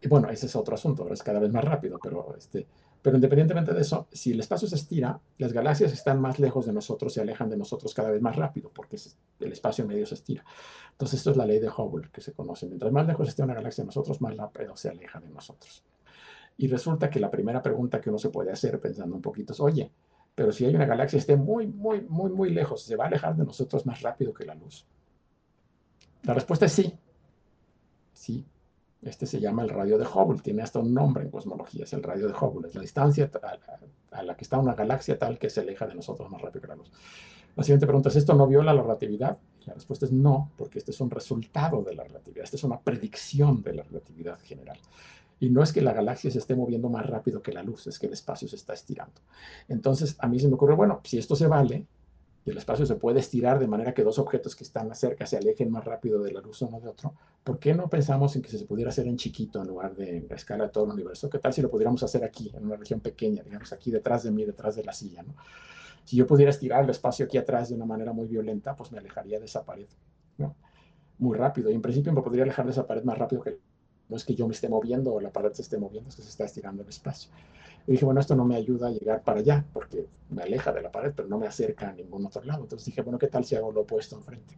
Y 0.00 0.08
bueno, 0.08 0.28
ese 0.28 0.46
es 0.46 0.56
otro 0.56 0.74
asunto, 0.74 1.10
es 1.12 1.22
cada 1.22 1.40
vez 1.40 1.50
más 1.50 1.64
rápido, 1.64 1.98
pero, 2.02 2.34
este, 2.36 2.66
pero 3.00 3.16
independientemente 3.16 3.72
de 3.72 3.80
eso, 3.80 4.06
si 4.12 4.32
el 4.32 4.40
espacio 4.40 4.68
se 4.68 4.76
estira, 4.76 5.18
las 5.38 5.52
galaxias 5.52 5.92
están 5.92 6.20
más 6.20 6.38
lejos 6.38 6.66
de 6.66 6.72
nosotros, 6.72 7.12
se 7.12 7.22
alejan 7.22 7.48
de 7.48 7.56
nosotros 7.56 7.94
cada 7.94 8.10
vez 8.10 8.20
más 8.20 8.36
rápido, 8.36 8.70
porque 8.74 8.98
el 9.40 9.52
espacio 9.52 9.86
medio 9.86 10.04
se 10.04 10.14
estira. 10.14 10.44
Entonces 10.92 11.20
esto 11.20 11.30
es 11.30 11.36
la 11.36 11.46
ley 11.46 11.58
de 11.58 11.68
Hubble 11.68 12.10
que 12.12 12.20
se 12.20 12.32
conoce. 12.32 12.66
Mientras 12.66 12.92
más 12.92 13.06
lejos 13.06 13.28
esté 13.28 13.42
una 13.42 13.54
galaxia 13.54 13.82
de 13.82 13.86
nosotros, 13.86 14.20
más 14.20 14.36
rápido 14.36 14.76
se 14.76 14.90
aleja 14.90 15.20
de 15.20 15.30
nosotros. 15.30 15.82
Y 16.56 16.68
resulta 16.68 17.10
que 17.10 17.20
la 17.20 17.30
primera 17.30 17.62
pregunta 17.62 18.00
que 18.00 18.10
uno 18.10 18.18
se 18.18 18.30
puede 18.30 18.52
hacer 18.52 18.80
pensando 18.80 19.16
un 19.16 19.22
poquito 19.22 19.52
es, 19.52 19.60
oye, 19.60 19.90
pero 20.34 20.52
si 20.52 20.64
hay 20.64 20.74
una 20.74 20.86
galaxia 20.86 21.18
esté 21.18 21.36
muy, 21.36 21.66
muy, 21.66 22.02
muy, 22.02 22.30
muy 22.30 22.50
lejos, 22.50 22.82
¿se 22.82 22.96
va 22.96 23.04
a 23.04 23.06
alejar 23.08 23.36
de 23.36 23.44
nosotros 23.44 23.86
más 23.86 24.02
rápido 24.02 24.32
que 24.32 24.44
la 24.44 24.54
luz? 24.54 24.86
La 26.22 26.34
respuesta 26.34 26.66
es 26.66 26.72
sí. 26.72 26.94
Sí. 28.12 28.44
Este 29.02 29.26
se 29.26 29.38
llama 29.38 29.62
el 29.62 29.68
radio 29.68 29.98
de 29.98 30.06
Hubble, 30.06 30.40
tiene 30.40 30.62
hasta 30.62 30.78
un 30.78 30.94
nombre 30.94 31.24
en 31.24 31.30
cosmología, 31.30 31.84
es 31.84 31.92
el 31.92 32.02
radio 32.02 32.26
de 32.26 32.32
Hubble, 32.32 32.68
es 32.68 32.74
la 32.74 32.80
distancia 32.80 33.30
a 34.10 34.22
la 34.22 34.34
que 34.34 34.44
está 34.44 34.58
una 34.58 34.74
galaxia 34.74 35.18
tal 35.18 35.38
que 35.38 35.50
se 35.50 35.60
aleja 35.60 35.86
de 35.86 35.94
nosotros 35.94 36.30
más 36.30 36.40
rápido 36.40 36.62
que 36.62 36.68
la 36.68 36.76
luz. 36.76 36.90
La 37.54 37.62
siguiente 37.62 37.86
pregunta 37.86 38.08
es, 38.08 38.16
¿esto 38.16 38.34
no 38.34 38.46
viola 38.46 38.72
la 38.72 38.82
relatividad? 38.82 39.36
La 39.66 39.74
respuesta 39.74 40.06
es 40.06 40.12
no, 40.12 40.50
porque 40.56 40.78
este 40.78 40.90
es 40.90 41.00
un 41.00 41.10
resultado 41.10 41.82
de 41.82 41.94
la 41.94 42.04
relatividad, 42.04 42.44
esta 42.44 42.56
es 42.56 42.64
una 42.64 42.80
predicción 42.80 43.62
de 43.62 43.74
la 43.74 43.82
relatividad 43.82 44.38
general. 44.40 44.78
Y 45.40 45.50
no 45.50 45.62
es 45.62 45.72
que 45.72 45.82
la 45.82 45.92
galaxia 45.92 46.30
se 46.30 46.38
esté 46.38 46.54
moviendo 46.54 46.88
más 46.88 47.06
rápido 47.06 47.42
que 47.42 47.52
la 47.52 47.62
luz, 47.62 47.86
es 47.86 47.98
que 47.98 48.06
el 48.06 48.12
espacio 48.12 48.48
se 48.48 48.56
está 48.56 48.72
estirando. 48.72 49.20
Entonces, 49.68 50.16
a 50.18 50.28
mí 50.28 50.38
se 50.38 50.48
me 50.48 50.54
ocurre, 50.54 50.74
bueno, 50.74 51.00
si 51.04 51.18
esto 51.18 51.36
se 51.36 51.46
vale, 51.46 51.86
y 52.44 52.50
el 52.50 52.58
espacio 52.58 52.84
se 52.84 52.96
puede 52.96 53.20
estirar 53.20 53.58
de 53.58 53.66
manera 53.66 53.94
que 53.94 54.04
dos 54.04 54.18
objetos 54.18 54.54
que 54.54 54.64
están 54.64 54.94
cerca 54.94 55.24
se 55.24 55.38
alejen 55.38 55.70
más 55.70 55.84
rápido 55.84 56.22
de 56.22 56.30
la 56.30 56.40
luz 56.40 56.60
uno 56.60 56.78
de 56.78 56.88
otro, 56.88 57.14
¿por 57.42 57.58
qué 57.58 57.74
no 57.74 57.88
pensamos 57.88 58.36
en 58.36 58.42
que 58.42 58.50
se 58.50 58.64
pudiera 58.66 58.90
hacer 58.90 59.06
en 59.06 59.16
chiquito 59.16 59.62
en 59.62 59.68
lugar 59.68 59.96
de 59.96 60.18
en 60.18 60.26
la 60.28 60.36
escala 60.36 60.64
de 60.64 60.70
todo 60.70 60.84
el 60.84 60.90
universo? 60.90 61.30
¿Qué 61.30 61.38
tal 61.38 61.54
si 61.54 61.62
lo 61.62 61.70
pudiéramos 61.70 62.02
hacer 62.02 62.22
aquí, 62.22 62.52
en 62.54 62.66
una 62.66 62.76
región 62.76 63.00
pequeña, 63.00 63.42
digamos, 63.42 63.72
aquí 63.72 63.90
detrás 63.90 64.24
de 64.24 64.30
mí, 64.30 64.44
detrás 64.44 64.76
de 64.76 64.84
la 64.84 64.92
silla. 64.92 65.24
Si 66.04 66.16
yo 66.16 66.26
pudiera 66.26 66.50
estirar 66.50 66.84
el 66.84 66.90
espacio 66.90 67.24
aquí 67.24 67.38
atrás 67.38 67.70
de 67.70 67.76
una 67.76 67.86
manera 67.86 68.12
muy 68.12 68.28
violenta, 68.28 68.76
pues 68.76 68.92
me 68.92 68.98
alejaría 68.98 69.38
de 69.38 69.46
esa 69.46 69.64
pared. 69.64 69.86
Muy 71.16 71.38
rápido. 71.38 71.70
Y 71.70 71.74
en 71.74 71.80
principio 71.80 72.12
me 72.12 72.20
podría 72.20 72.42
alejar 72.42 72.66
de 72.66 72.72
esa 72.72 72.86
pared 72.86 73.04
más 73.04 73.16
rápido 73.16 73.40
que 73.40 73.58
no 74.14 74.18
es 74.18 74.24
que 74.24 74.36
yo 74.36 74.46
me 74.46 74.54
esté 74.54 74.68
moviendo 74.68 75.12
o 75.12 75.20
la 75.20 75.32
pared 75.32 75.52
se 75.52 75.62
esté 75.62 75.76
moviendo, 75.76 76.08
es 76.08 76.14
que 76.14 76.22
se 76.22 76.28
está 76.28 76.44
estirando 76.44 76.84
el 76.84 76.88
espacio. 76.88 77.32
Y 77.84 77.92
dije, 77.92 78.04
bueno, 78.04 78.20
esto 78.20 78.36
no 78.36 78.44
me 78.44 78.54
ayuda 78.54 78.86
a 78.86 78.90
llegar 78.92 79.24
para 79.24 79.40
allá, 79.40 79.64
porque 79.72 80.06
me 80.30 80.44
aleja 80.44 80.72
de 80.72 80.82
la 80.82 80.92
pared, 80.92 81.12
pero 81.16 81.26
no 81.26 81.36
me 81.36 81.48
acerca 81.48 81.88
a 81.88 81.92
ningún 81.92 82.24
otro 82.24 82.44
lado. 82.44 82.62
Entonces 82.62 82.86
dije, 82.86 83.02
bueno, 83.02 83.18
¿qué 83.18 83.26
tal 83.26 83.44
si 83.44 83.56
hago 83.56 83.72
lo 83.72 83.80
opuesto 83.80 84.14
enfrente? 84.14 84.56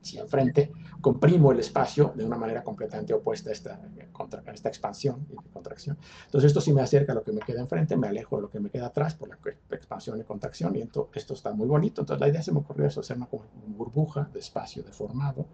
Si 0.00 0.16
enfrente 0.16 0.72
comprimo 1.02 1.52
el 1.52 1.60
espacio 1.60 2.14
de 2.16 2.24
una 2.24 2.38
manera 2.38 2.64
completamente 2.64 3.12
opuesta 3.12 3.50
a 3.50 3.52
esta, 3.52 3.74
a 3.74 4.52
esta 4.52 4.68
expansión 4.70 5.26
y 5.30 5.36
contracción. 5.52 5.98
Entonces 6.24 6.48
esto 6.48 6.62
sí 6.62 6.72
me 6.72 6.80
acerca 6.80 7.12
a 7.12 7.16
lo 7.16 7.22
que 7.22 7.32
me 7.32 7.40
queda 7.40 7.60
enfrente, 7.60 7.98
me 7.98 8.08
alejo 8.08 8.36
de 8.36 8.42
lo 8.42 8.50
que 8.50 8.60
me 8.60 8.70
queda 8.70 8.86
atrás 8.86 9.14
por 9.14 9.28
la 9.28 9.36
expansión 9.72 10.18
y 10.18 10.24
contracción, 10.24 10.74
y 10.74 10.80
esto, 10.80 11.10
esto 11.12 11.34
está 11.34 11.52
muy 11.52 11.68
bonito. 11.68 12.00
Entonces 12.00 12.18
la 12.18 12.28
idea 12.28 12.42
se 12.42 12.50
me 12.50 12.60
ocurrió 12.60 12.86
eso, 12.86 13.00
hacer 13.00 13.18
una 13.18 13.28
burbuja 13.66 14.30
de 14.32 14.38
espacio 14.38 14.82
deformado, 14.82 15.44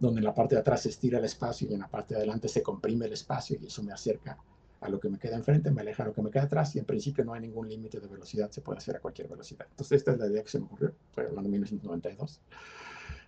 donde 0.00 0.18
en 0.18 0.24
la 0.24 0.34
parte 0.34 0.56
de 0.56 0.62
atrás 0.62 0.82
se 0.82 0.88
estira 0.88 1.18
el 1.18 1.24
espacio 1.24 1.68
y 1.70 1.74
en 1.74 1.80
la 1.80 1.88
parte 1.88 2.14
de 2.14 2.18
adelante 2.18 2.48
se 2.48 2.62
comprime 2.62 3.06
el 3.06 3.12
espacio 3.12 3.58
y 3.60 3.66
eso 3.66 3.82
me 3.82 3.92
acerca 3.92 4.38
a 4.80 4.88
lo 4.88 4.98
que 4.98 5.10
me 5.10 5.18
queda 5.18 5.36
enfrente, 5.36 5.70
me 5.70 5.82
aleja 5.82 6.02
a 6.02 6.06
lo 6.06 6.14
que 6.14 6.22
me 6.22 6.30
queda 6.30 6.44
atrás 6.44 6.74
y 6.74 6.78
en 6.78 6.86
principio 6.86 7.22
no 7.22 7.34
hay 7.34 7.42
ningún 7.42 7.68
límite 7.68 8.00
de 8.00 8.08
velocidad, 8.08 8.50
se 8.50 8.62
puede 8.62 8.78
hacer 8.78 8.96
a 8.96 9.00
cualquier 9.00 9.28
velocidad. 9.28 9.66
Entonces 9.70 9.98
esta 9.98 10.12
es 10.12 10.18
la 10.18 10.26
idea 10.26 10.42
que 10.42 10.48
se 10.48 10.58
me 10.58 10.64
ocurrió, 10.64 10.94
fue 11.12 11.24
hablando 11.24 11.42
de 11.42 11.50
1992. 11.50 12.40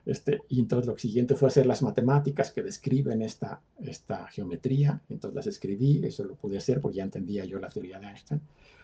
Este, 0.04 0.40
y 0.48 0.58
entonces 0.58 0.86
lo 0.86 0.98
siguiente 0.98 1.36
fue 1.36 1.48
hacer 1.48 1.66
las 1.66 1.82
matemáticas 1.82 2.50
que 2.50 2.62
describen 2.62 3.22
esta, 3.22 3.60
esta 3.78 4.26
geometría, 4.28 5.00
entonces 5.10 5.36
las 5.36 5.46
escribí, 5.46 6.04
eso 6.04 6.24
lo 6.24 6.34
pude 6.34 6.58
hacer 6.58 6.80
porque 6.80 6.96
ya 6.96 7.04
entendía 7.04 7.44
yo 7.44 7.58
la 7.60 7.68
teoría 7.68 8.00
de 8.00 8.06
Einstein. 8.06 8.40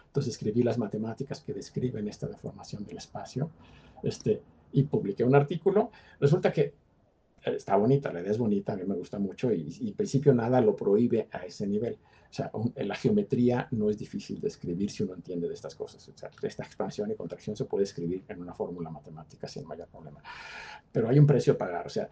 Entonces 0.06 0.34
escribí 0.34 0.62
las 0.62 0.78
matemáticas 0.78 1.40
que 1.40 1.54
describen 1.54 2.06
esta 2.06 2.28
deformación 2.28 2.84
del 2.84 2.98
espacio 2.98 3.50
este, 4.02 4.42
y 4.72 4.82
publiqué 4.84 5.24
un 5.24 5.34
artículo. 5.34 5.90
Resulta 6.20 6.52
que 6.52 6.74
está 7.48 7.76
bonita, 7.76 8.12
la 8.12 8.20
idea 8.20 8.30
es 8.30 8.38
bonita, 8.38 8.72
a 8.72 8.76
mí 8.76 8.84
me 8.84 8.94
gusta 8.94 9.18
mucho 9.18 9.52
y, 9.52 9.76
y 9.80 9.88
en 9.88 9.94
principio 9.94 10.34
nada 10.34 10.60
lo 10.60 10.76
prohíbe 10.76 11.28
a 11.32 11.38
ese 11.38 11.66
nivel. 11.66 11.98
O 12.30 12.34
sea, 12.34 12.50
la 12.76 12.94
geometría 12.94 13.68
no 13.70 13.88
es 13.88 13.96
difícil 13.96 14.38
de 14.40 14.48
escribir 14.48 14.90
si 14.90 15.02
uno 15.02 15.14
entiende 15.14 15.48
de 15.48 15.54
estas 15.54 15.74
cosas. 15.74 16.06
O 16.08 16.16
sea, 16.16 16.30
esta 16.42 16.62
expansión 16.62 17.10
y 17.10 17.14
contracción 17.14 17.56
se 17.56 17.64
puede 17.64 17.84
escribir 17.84 18.22
en 18.28 18.42
una 18.42 18.52
fórmula 18.52 18.90
matemática 18.90 19.48
sin 19.48 19.66
mayor 19.66 19.88
problema. 19.88 20.22
Pero 20.92 21.08
hay 21.08 21.18
un 21.18 21.26
precio 21.26 21.54
a 21.54 21.58
pagar. 21.58 21.86
O 21.86 21.90
sea, 21.90 22.08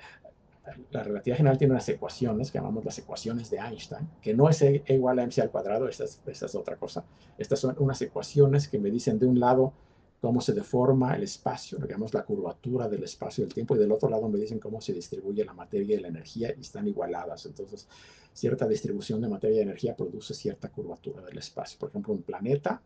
la 0.91 1.03
relatividad 1.03 1.37
general 1.37 1.59
tiene 1.59 1.75
unas 1.75 1.89
ecuaciones 1.91 2.51
que 2.51 2.59
llamamos 2.59 2.85
las 2.85 2.99
ecuaciones 2.99 3.51
de 3.51 3.59
Einstein, 3.59 4.09
que 4.23 4.35
no 4.35 4.49
es 4.49 4.63
E 4.63 4.83
igual 4.89 5.19
a 5.19 5.27
mc 5.27 5.39
al 5.41 5.51
cuadrado, 5.51 5.87
esta 5.87 6.05
es, 6.05 6.21
esta 6.27 6.47
es 6.47 6.55
otra 6.55 6.77
cosa. 6.77 7.05
Estas 7.37 7.61
son 7.61 7.77
unas 7.79 8.01
ecuaciones 8.01 8.69
que 8.69 8.79
me 8.79 8.91
dicen 8.91 9.19
de 9.19 9.27
un 9.27 9.39
lado 9.39 9.75
cómo 10.21 10.41
se 10.41 10.53
deforma 10.53 11.15
el 11.15 11.23
espacio, 11.23 11.79
llamamos 11.79 12.15
la 12.15 12.25
curvatura 12.25 12.89
del 12.89 13.05
espacio 13.05 13.43
y 13.43 13.47
del 13.47 13.55
tiempo, 13.55 13.77
y 13.77 13.79
del 13.79 13.93
otro 13.93 14.09
lado 14.09 14.29
me 14.29 14.39
dicen 14.39 14.59
cómo 14.59 14.81
se 14.81 14.93
distribuye 14.93 15.45
la 15.45 15.53
materia 15.53 15.97
y 15.97 16.01
la 16.01 16.09
energía 16.09 16.53
y 16.57 16.61
están 16.61 16.87
igualadas. 16.89 17.47
Entonces, 17.47 17.87
cierta 18.33 18.67
distribución 18.67 19.21
de 19.21 19.29
materia 19.29 19.59
y 19.59 19.63
energía 19.63 19.95
produce 19.97 20.35
cierta 20.35 20.71
curvatura 20.71 21.23
del 21.23 21.39
espacio. 21.39 21.79
Por 21.79 21.91
ejemplo, 21.91 22.13
un 22.13 22.23
planeta, 22.23 22.83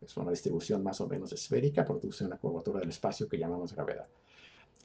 es 0.00 0.16
una 0.16 0.30
distribución 0.30 0.82
más 0.82 1.00
o 1.00 1.08
menos 1.08 1.32
esférica, 1.32 1.84
produce 1.84 2.24
una 2.24 2.36
curvatura 2.36 2.80
del 2.80 2.88
espacio 2.88 3.28
que 3.28 3.38
llamamos 3.38 3.74
gravedad. 3.74 4.06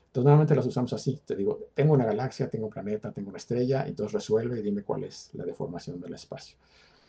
Entonces, 0.07 0.25
normalmente 0.25 0.55
las 0.55 0.65
usamos 0.65 0.93
así. 0.93 1.19
Te 1.25 1.35
digo, 1.35 1.69
tengo 1.73 1.93
una 1.93 2.05
galaxia, 2.05 2.49
tengo 2.49 2.65
un 2.67 2.71
planeta, 2.71 3.11
tengo 3.11 3.29
una 3.29 3.37
estrella, 3.37 3.85
entonces 3.87 4.13
resuelve 4.13 4.59
y 4.59 4.63
dime 4.63 4.83
cuál 4.83 5.03
es 5.03 5.29
la 5.33 5.45
deformación 5.45 5.99
del 5.99 6.13
espacio. 6.13 6.57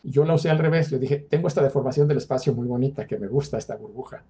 Yo 0.03 0.23
la 0.25 0.33
usé 0.33 0.49
al 0.49 0.57
revés, 0.57 0.89
yo 0.89 0.97
dije, 0.97 1.25
tengo 1.29 1.47
esta 1.47 1.61
deformación 1.61 2.07
del 2.07 2.17
espacio 2.17 2.53
muy 2.53 2.67
bonita, 2.67 3.05
que 3.05 3.17
me 3.19 3.27
gusta 3.27 3.57
esta 3.57 3.75
burbuja. 3.75 4.23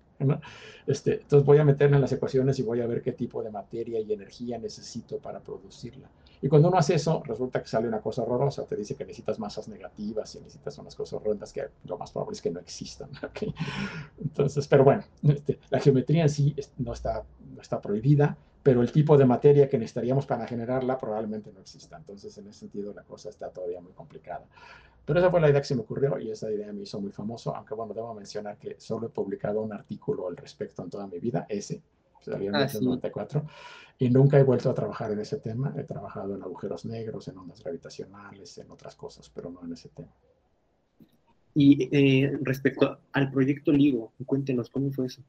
Este, 0.88 1.22
entonces 1.22 1.46
voy 1.46 1.60
a 1.60 1.64
meterla 1.64 1.98
en 1.98 2.02
las 2.02 2.12
ecuaciones 2.12 2.58
y 2.60 2.64
voy 2.64 2.82
a 2.82 2.88
ver 2.88 3.02
qué 3.02 3.12
tipo 3.12 3.44
de 3.44 3.52
materia 3.52 4.00
y 4.00 4.12
energía 4.12 4.58
necesito 4.58 5.18
para 5.18 5.40
producirla. 5.40 6.10
Y 6.42 6.48
cuando 6.48 6.70
uno 6.70 6.78
hace 6.78 6.96
eso, 6.96 7.22
resulta 7.26 7.62
que 7.62 7.68
sale 7.68 7.88
una 7.88 8.00
cosa 8.00 8.22
horrorosa, 8.22 8.66
te 8.66 8.76
dice 8.76 8.96
que 8.96 9.04
necesitas 9.04 9.40
masas 9.40 9.68
negativas 9.68 10.36
y 10.36 10.40
necesitas 10.40 10.78
unas 10.78 10.96
cosas 10.96 11.20
horrendas 11.20 11.52
que 11.52 11.68
lo 11.86 11.98
más 11.98 12.12
probable 12.12 12.36
es 12.36 12.42
que 12.42 12.50
no 12.50 12.60
existan. 12.60 13.10
Entonces, 14.22 14.68
pero 14.68 14.84
bueno, 14.84 15.04
este, 15.24 15.60
la 15.70 15.80
geometría 15.80 16.24
en 16.24 16.30
sí 16.30 16.56
no 16.78 16.94
está, 16.94 17.24
no 17.54 17.62
está 17.62 17.82
prohibida, 17.82 18.38
pero 18.64 18.82
el 18.82 18.92
tipo 18.92 19.18
de 19.18 19.26
materia 19.26 19.68
que 19.68 19.78
necesitaríamos 19.78 20.26
para 20.26 20.48
generarla 20.48 20.98
probablemente 20.98 21.52
no 21.52 21.60
exista. 21.60 21.98
Entonces, 21.98 22.38
en 22.38 22.48
ese 22.48 22.60
sentido, 22.60 22.94
la 22.94 23.04
cosa 23.04 23.30
está 23.30 23.50
todavía 23.50 23.82
muy 23.82 23.92
complicada. 23.94 24.46
Pero 25.06 25.20
esa 25.20 25.32
fue 25.32 25.42
la 25.42 25.50
idea 25.50 25.60
que 25.60 25.68
se 25.68 25.76
me 25.76 25.82
ocurrió 25.82 26.20
y 26.20 26.30
esa 26.30 26.52
idea 26.52 26.72
me 26.72 26.84
hizo 26.84 27.02
muy 27.02 27.12
famoso, 27.12 27.56
aunque 27.56 27.74
bueno, 27.74 27.94
debo 27.96 28.14
mencionar 28.14 28.58
que 28.58 28.76
solo 28.80 29.08
he 29.08 29.10
publicado 29.10 29.62
un 29.62 29.74
artículo 29.74 30.28
al 30.28 30.38
respecto 30.38 30.84
en 30.84 30.90
toda 30.92 31.08
mi 31.08 31.20
vida, 31.20 31.48
ese, 31.50 31.82
salió 32.22 32.48
en 32.48 32.52
1994, 32.52 33.44
ah, 33.44 33.52
y 34.00 34.10
nunca 34.10 34.40
he 34.40 34.44
vuelto 34.44 34.70
a 34.70 34.74
trabajar 34.74 35.12
en 35.12 35.20
ese 35.20 35.38
tema. 35.38 35.74
He 35.78 35.84
trabajado 35.84 36.34
en 36.34 36.42
agujeros 36.42 36.86
negros, 36.86 37.28
en 37.28 37.38
ondas 37.38 37.62
gravitacionales, 37.62 38.58
en 38.58 38.72
otras 38.72 38.96
cosas, 38.96 39.30
pero 39.30 39.52
no 39.52 39.64
en 39.66 39.74
ese 39.74 39.90
tema. 39.90 40.14
Y 41.54 41.90
eh, 41.92 42.40
respecto 42.42 43.00
al 43.12 43.30
proyecto 43.30 43.74
LIGO, 43.74 44.14
cuéntenos, 44.26 44.70
¿cómo 44.70 44.90
fue 44.90 45.08
eso? 45.08 45.22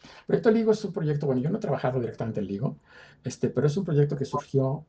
El 0.00 0.26
proyecto 0.26 0.50
LIGO 0.52 0.72
es 0.72 0.84
un 0.84 0.92
proyecto, 0.92 1.26
bueno, 1.26 1.42
yo 1.42 1.50
no 1.50 1.58
he 1.58 1.60
trabajado 1.60 1.98
directamente 1.98 2.38
en 2.38 2.46
LIGO, 2.46 2.76
este, 3.24 3.50
pero 3.50 3.66
es 3.66 3.76
un 3.76 3.84
proyecto 3.84 4.16
que 4.16 4.24
surgió 4.24 4.84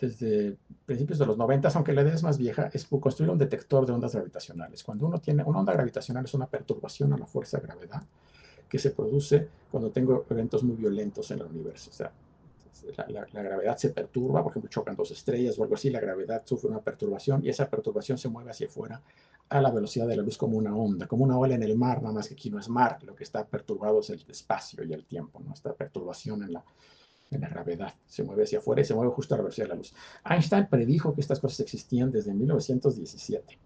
desde 0.00 0.56
principios 0.86 1.18
de 1.18 1.26
los 1.26 1.36
90, 1.36 1.68
aunque 1.74 1.92
la 1.92 2.00
idea 2.00 2.14
es 2.14 2.22
más 2.22 2.38
vieja, 2.38 2.70
es 2.72 2.86
construir 2.86 3.30
un 3.30 3.38
detector 3.38 3.84
de 3.84 3.92
ondas 3.92 4.14
gravitacionales. 4.14 4.82
Cuando 4.82 5.06
uno 5.06 5.18
tiene 5.20 5.44
una 5.44 5.58
onda 5.58 5.74
gravitacional 5.74 6.24
es 6.24 6.32
una 6.32 6.46
perturbación 6.46 7.12
a 7.12 7.18
la 7.18 7.26
fuerza 7.26 7.58
de 7.58 7.66
gravedad 7.66 8.02
que 8.68 8.78
se 8.78 8.90
produce 8.90 9.48
cuando 9.70 9.90
tengo 9.90 10.24
eventos 10.30 10.62
muy 10.62 10.76
violentos 10.76 11.30
en 11.30 11.40
el 11.40 11.46
universo. 11.46 11.90
O 11.90 11.92
sea, 11.92 12.10
la, 13.08 13.26
la, 13.32 13.42
gravedad 13.42 13.76
se 13.76 13.90
perturba, 13.90 14.42
por 14.42 14.52
ejemplo, 14.52 14.70
chocan 14.70 14.96
dos 14.96 15.10
estrellas 15.10 15.58
o 15.58 15.62
algo 15.62 15.74
así, 15.74 15.90
la 15.90 16.00
gravedad 16.00 16.42
sufre 16.44 16.70
una 16.70 16.80
perturbación 16.80 17.44
y 17.44 17.48
esa 17.48 17.68
perturbación 17.68 18.18
se 18.18 18.28
mueve 18.28 18.50
hacia 18.50 18.66
afuera 18.66 19.02
a 19.48 19.60
la 19.60 19.70
velocidad 19.70 20.06
de 20.06 20.16
la 20.16 20.22
luz 20.22 20.38
como 20.38 20.56
una 20.56 20.74
onda, 20.74 21.06
como 21.06 21.24
una 21.24 21.38
ola 21.38 21.54
en 21.54 21.62
el 21.62 21.76
mar, 21.76 22.02
nada 22.02 22.14
más 22.14 22.28
que 22.28 22.34
aquí 22.34 22.50
no 22.50 22.58
es 22.58 22.68
mar, 22.68 22.98
lo 23.02 23.14
que 23.14 23.24
está 23.24 23.46
perturbado 23.46 24.00
es 24.00 24.10
el 24.10 24.24
espacio 24.28 24.82
y 24.84 24.92
el 24.92 25.04
tiempo, 25.04 25.40
¿no? 25.40 25.52
Esta 25.52 25.72
perturbación 25.74 26.42
en 26.42 26.54
la, 26.54 26.64
en 27.30 27.40
la 27.40 27.48
gravedad. 27.48 27.94
Se 28.06 28.22
mueve 28.22 28.44
hacia 28.44 28.58
afuera 28.58 28.82
y 28.82 28.84
se 28.84 28.94
mueve 28.94 29.12
justo 29.12 29.34
a 29.34 29.38
la 29.38 29.44
velocidad 29.44 29.66
de 29.66 29.70
la 29.70 29.76
luz. 29.76 29.94
Einstein 30.24 30.66
predijo 30.66 31.14
que 31.14 31.20
estas 31.20 31.40
cosas 31.40 31.60
existían 31.60 32.10
desde 32.10 32.32
1917. 32.32 33.58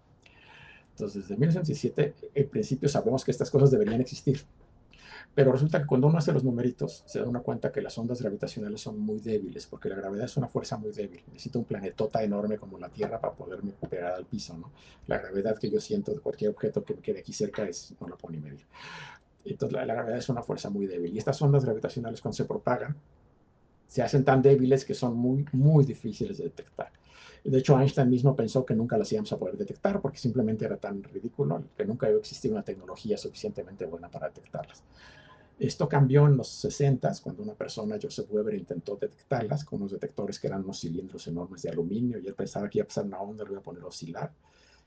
Entonces, 0.91 1.21
desde 1.21 1.37
1917, 1.37 2.31
en 2.33 2.49
principio 2.49 2.89
sabemos 2.89 3.23
que 3.23 3.31
estas 3.31 3.49
cosas 3.49 3.71
deberían 3.71 4.01
existir. 4.01 4.41
Pero 5.35 5.51
resulta 5.51 5.79
que 5.79 5.85
cuando 5.85 6.07
uno 6.07 6.17
hace 6.17 6.33
los 6.33 6.43
numeritos, 6.43 7.03
se 7.05 7.19
da 7.19 7.27
una 7.27 7.39
cuenta 7.39 7.71
que 7.71 7.81
las 7.81 7.97
ondas 7.97 8.21
gravitacionales 8.21 8.81
son 8.81 8.99
muy 8.99 9.19
débiles, 9.19 9.67
porque 9.67 9.87
la 9.87 9.95
gravedad 9.95 10.25
es 10.25 10.35
una 10.37 10.47
fuerza 10.47 10.77
muy 10.77 10.91
débil. 10.91 11.21
Necesito 11.27 11.59
un 11.59 11.65
planetota 11.65 12.21
enorme 12.23 12.57
como 12.57 12.77
la 12.77 12.89
Tierra 12.89 13.21
para 13.21 13.33
poderme 13.33 13.71
pegar 13.89 14.13
al 14.13 14.25
piso, 14.25 14.57
¿no? 14.57 14.71
La 15.07 15.19
gravedad 15.19 15.57
que 15.57 15.69
yo 15.69 15.79
siento 15.79 16.11
de 16.11 16.19
cualquier 16.19 16.51
objeto 16.51 16.83
que 16.83 16.95
me 16.95 17.01
quede 17.01 17.19
aquí 17.19 17.31
cerca 17.31 17.63
es, 17.63 17.93
no 18.01 18.07
lo 18.07 18.17
puedo 18.17 18.35
ni 18.35 18.41
medir. 18.41 18.65
Entonces, 19.45 19.73
la, 19.73 19.85
la 19.85 19.93
gravedad 19.93 20.17
es 20.17 20.29
una 20.29 20.43
fuerza 20.43 20.69
muy 20.69 20.87
débil. 20.87 21.13
Y 21.15 21.19
estas 21.19 21.41
ondas 21.41 21.63
gravitacionales, 21.63 22.21
cuando 22.21 22.35
se 22.35 22.45
propagan, 22.45 22.95
se 23.87 24.01
hacen 24.01 24.23
tan 24.25 24.41
débiles 24.41 24.85
que 24.85 24.93
son 24.93 25.15
muy, 25.15 25.45
muy 25.51 25.85
difíciles 25.85 26.37
de 26.37 26.45
detectar. 26.45 26.91
De 27.43 27.57
hecho, 27.57 27.79
Einstein 27.79 28.09
mismo 28.09 28.35
pensó 28.35 28.65
que 28.65 28.75
nunca 28.75 28.97
las 28.97 29.11
íbamos 29.11 29.31
a 29.31 29.37
poder 29.37 29.57
detectar 29.57 30.01
porque 30.01 30.17
simplemente 30.17 30.65
era 30.65 30.77
tan 30.77 31.03
ridículo 31.03 31.63
que 31.77 31.85
nunca 31.85 32.07
iba 32.07 32.17
a 32.17 32.19
existir 32.19 32.51
una 32.51 32.63
tecnología 32.63 33.17
suficientemente 33.17 33.85
buena 33.85 34.09
para 34.09 34.27
detectarlas. 34.27 34.83
Esto 35.57 35.89
cambió 35.89 36.25
en 36.25 36.37
los 36.37 36.47
60 36.47 37.11
cuando 37.21 37.43
una 37.43 37.53
persona, 37.53 37.97
Joseph 38.01 38.27
Weber, 38.29 38.55
intentó 38.55 38.95
detectarlas 38.95 39.65
con 39.65 39.79
unos 39.79 39.91
detectores 39.91 40.39
que 40.39 40.47
eran 40.47 40.63
unos 40.63 40.79
cilindros 40.79 41.27
enormes 41.27 41.61
de 41.63 41.69
aluminio 41.69 42.17
y 42.19 42.27
él 42.27 42.33
pensaba 42.33 42.69
que 42.69 42.77
iba 42.77 42.83
a 42.83 42.87
pasar 42.87 43.05
una 43.05 43.19
onda, 43.19 43.43
lo 43.43 43.51
iba 43.51 43.59
a 43.59 43.63
poner 43.63 43.83
a 43.83 43.87
oscilar 43.87 44.31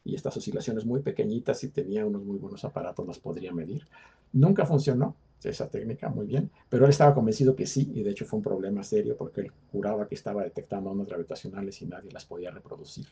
y 0.04 0.14
estas 0.14 0.36
oscilaciones 0.36 0.84
muy 0.84 1.00
pequeñitas, 1.00 1.62
y 1.64 1.68
tenía 1.68 2.04
unos 2.04 2.24
muy 2.24 2.38
buenos 2.38 2.64
aparatos, 2.64 3.06
las 3.06 3.18
podría 3.18 3.52
medir. 3.52 3.86
Nunca 4.32 4.66
funcionó 4.66 5.14
esa 5.50 5.68
técnica 5.68 6.08
muy 6.08 6.26
bien, 6.26 6.50
pero 6.68 6.84
él 6.84 6.90
estaba 6.90 7.14
convencido 7.14 7.56
que 7.56 7.66
sí, 7.66 7.90
y 7.94 8.02
de 8.02 8.10
hecho 8.10 8.24
fue 8.24 8.38
un 8.38 8.42
problema 8.42 8.82
serio 8.82 9.16
porque 9.16 9.42
él 9.42 9.52
juraba 9.70 10.06
que 10.06 10.14
estaba 10.14 10.42
detectando 10.44 10.90
ondas 10.90 11.08
gravitacionales 11.08 11.80
y 11.82 11.86
nadie 11.86 12.10
las 12.10 12.24
podía 12.24 12.50
reproducir. 12.50 13.06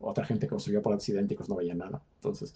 Otra 0.00 0.24
gente 0.24 0.46
construyó 0.48 0.80
y 0.80 1.34
pues 1.34 1.48
no 1.48 1.56
veía 1.56 1.74
nada. 1.74 2.02
Entonces, 2.16 2.54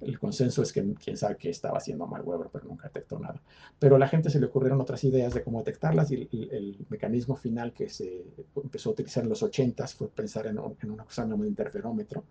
el 0.00 0.18
consenso 0.18 0.62
es 0.62 0.72
que 0.72 0.84
quién 0.94 1.16
sabe 1.16 1.36
qué 1.36 1.50
estaba 1.50 1.78
haciendo 1.78 2.06
mal 2.06 2.22
Weber, 2.22 2.48
pero 2.52 2.66
nunca 2.66 2.88
detectó 2.88 3.18
nada. 3.18 3.40
Pero 3.78 3.96
a 3.96 3.98
la 3.98 4.08
gente 4.08 4.28
se 4.28 4.40
le 4.40 4.46
ocurrieron 4.46 4.80
otras 4.80 5.02
ideas 5.04 5.32
de 5.34 5.42
cómo 5.42 5.58
detectarlas 5.58 6.10
y 6.10 6.28
el, 6.32 6.84
mecanismo 6.88 7.36
final 7.36 7.72
que 7.72 7.88
se 7.88 8.24
empezó 8.56 8.90
a 8.90 8.92
utilizar 8.92 9.22
en 9.22 9.30
los 9.30 9.42
80 9.42 9.86
fue 9.88 10.08
pensar 10.08 10.46
en, 10.46 10.58
en 10.82 10.90
una 10.90 11.04
cosa 11.04 11.26
llamada 11.26 11.48
interferómetro, 11.48 12.24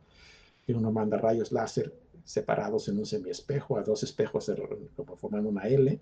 y 0.66 0.74
uno 0.74 0.92
manda 0.92 1.18
rayos 1.18 1.52
láser 1.52 1.94
separados 2.24 2.88
en 2.88 2.98
un 2.98 3.06
semiespejo 3.06 3.78
a 3.78 3.84
dos 3.84 4.04
espejos 4.04 4.52
como 4.96 5.18
formando 5.18 5.50
una 5.50 5.64
L, 5.64 6.00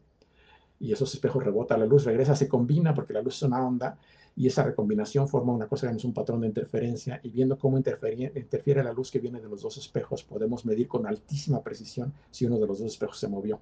y 0.81 0.91
esos 0.91 1.13
espejos 1.13 1.43
rebota 1.43 1.77
la 1.77 1.85
luz, 1.85 2.05
regresa, 2.05 2.35
se 2.35 2.47
combina 2.47 2.93
porque 2.93 3.13
la 3.13 3.21
luz 3.21 3.35
es 3.35 3.43
una 3.43 3.65
onda, 3.65 3.97
y 4.35 4.47
esa 4.47 4.63
recombinación 4.63 5.27
forma 5.27 5.53
una 5.53 5.67
cosa 5.67 5.89
que 5.89 5.95
es 5.95 6.03
un 6.03 6.13
patrón 6.13 6.41
de 6.41 6.47
interferencia, 6.47 7.19
y 7.21 7.29
viendo 7.29 7.57
cómo 7.59 7.77
interfiere 7.77 8.83
la 8.83 8.91
luz 8.91 9.11
que 9.11 9.19
viene 9.19 9.39
de 9.39 9.47
los 9.47 9.61
dos 9.61 9.77
espejos, 9.77 10.23
podemos 10.23 10.65
medir 10.65 10.87
con 10.87 11.05
altísima 11.05 11.61
precisión 11.61 12.11
si 12.31 12.45
uno 12.47 12.57
de 12.57 12.65
los 12.65 12.79
dos 12.79 12.87
espejos 12.87 13.19
se 13.19 13.27
movió. 13.27 13.59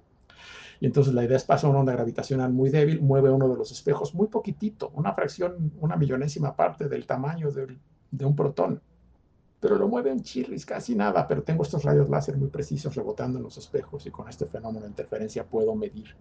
Y 0.80 0.86
entonces 0.86 1.12
la 1.12 1.22
idea 1.22 1.36
es 1.36 1.44
pasar 1.44 1.68
una 1.68 1.80
onda 1.80 1.92
gravitacional 1.92 2.54
muy 2.54 2.70
débil, 2.70 3.02
mueve 3.02 3.30
uno 3.30 3.48
de 3.50 3.56
los 3.56 3.70
espejos 3.70 4.14
muy 4.14 4.28
poquitito, 4.28 4.90
una 4.94 5.12
fracción, 5.12 5.72
una 5.78 5.96
millonésima 5.96 6.56
parte 6.56 6.88
del 6.88 7.06
tamaño 7.06 7.50
de, 7.50 8.24
un 8.24 8.34
protón 8.34 8.80
pero 9.60 9.76
lo 9.76 9.88
mueve 9.88 10.10
un 10.10 10.22
chirris, 10.22 10.64
casi 10.64 10.94
nada, 10.94 11.28
pero 11.28 11.42
tengo 11.42 11.64
estos 11.64 11.84
rayos 11.84 12.08
láser 12.08 12.34
muy 12.38 12.48
precisos 12.48 12.94
rebotando 12.94 13.36
en 13.36 13.44
los 13.44 13.58
espejos 13.58 14.06
y 14.06 14.10
con 14.10 14.26
este 14.26 14.46
fenómeno 14.46 14.86
de 14.86 14.88
interferencia 14.88 15.44
puedo 15.44 15.74
medir 15.74 16.16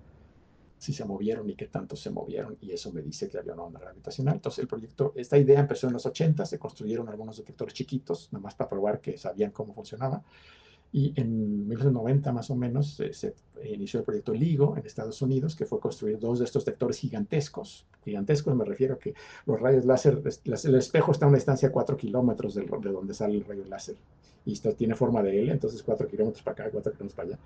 si 0.79 0.93
se 0.93 1.05
movieron 1.05 1.47
y 1.49 1.55
qué 1.55 1.67
tanto 1.67 1.95
se 1.95 2.09
movieron 2.09 2.57
y 2.61 2.71
eso 2.71 2.91
me 2.91 3.01
dice 3.01 3.29
que 3.29 3.37
había 3.37 3.53
una 3.53 3.63
onda 3.63 3.79
gravitacional. 3.79 4.35
Entonces 4.35 4.59
el 4.59 4.67
proyecto, 4.67 5.13
esta 5.15 5.37
idea 5.37 5.59
empezó 5.59 5.85
en 5.87 5.93
los 5.93 6.05
80, 6.05 6.45
se 6.45 6.57
construyeron 6.57 7.07
algunos 7.09 7.37
detectores 7.37 7.75
chiquitos, 7.75 8.29
nada 8.31 8.43
más 8.43 8.55
para 8.55 8.69
probar 8.69 8.99
que 8.99 9.17
sabían 9.17 9.51
cómo 9.51 9.73
funcionaba 9.73 10.23
y 10.91 11.13
en 11.19 11.67
1990 11.67 12.31
más 12.31 12.49
o 12.49 12.55
menos 12.55 12.99
se, 13.11 13.35
inició 13.63 13.99
el 13.99 14.05
proyecto 14.05 14.33
LIGO 14.33 14.75
en 14.75 14.85
Estados 14.85 15.21
Unidos, 15.21 15.55
que 15.55 15.65
fue 15.65 15.79
construir 15.79 16.17
dos 16.17 16.39
de 16.39 16.45
estos 16.45 16.65
detectores 16.65 16.97
gigantescos. 16.97 17.85
Gigantescos 18.03 18.55
me 18.55 18.65
refiero 18.65 18.95
a 18.95 18.99
que 18.99 19.13
los 19.45 19.59
rayos 19.59 19.85
láser, 19.85 20.21
el 20.45 20.75
espejo 20.75 21.11
está 21.11 21.25
a 21.25 21.29
una 21.29 21.37
distancia 21.37 21.67
de 21.67 21.73
4 21.73 21.95
kilómetros 21.95 22.55
de 22.55 22.63
donde 22.63 23.13
sale 23.13 23.35
el 23.35 23.45
rayo 23.45 23.65
láser. 23.65 23.97
Y 24.45 24.53
esto 24.53 24.73
tiene 24.73 24.95
forma 24.95 25.21
de 25.21 25.39
L, 25.39 25.51
entonces 25.51 25.83
4 25.83 26.07
kilómetros 26.07 26.41
para 26.41 26.63
acá, 26.63 26.71
4 26.71 26.93
kilómetros 26.93 27.15
para 27.15 27.27
allá. 27.29 27.39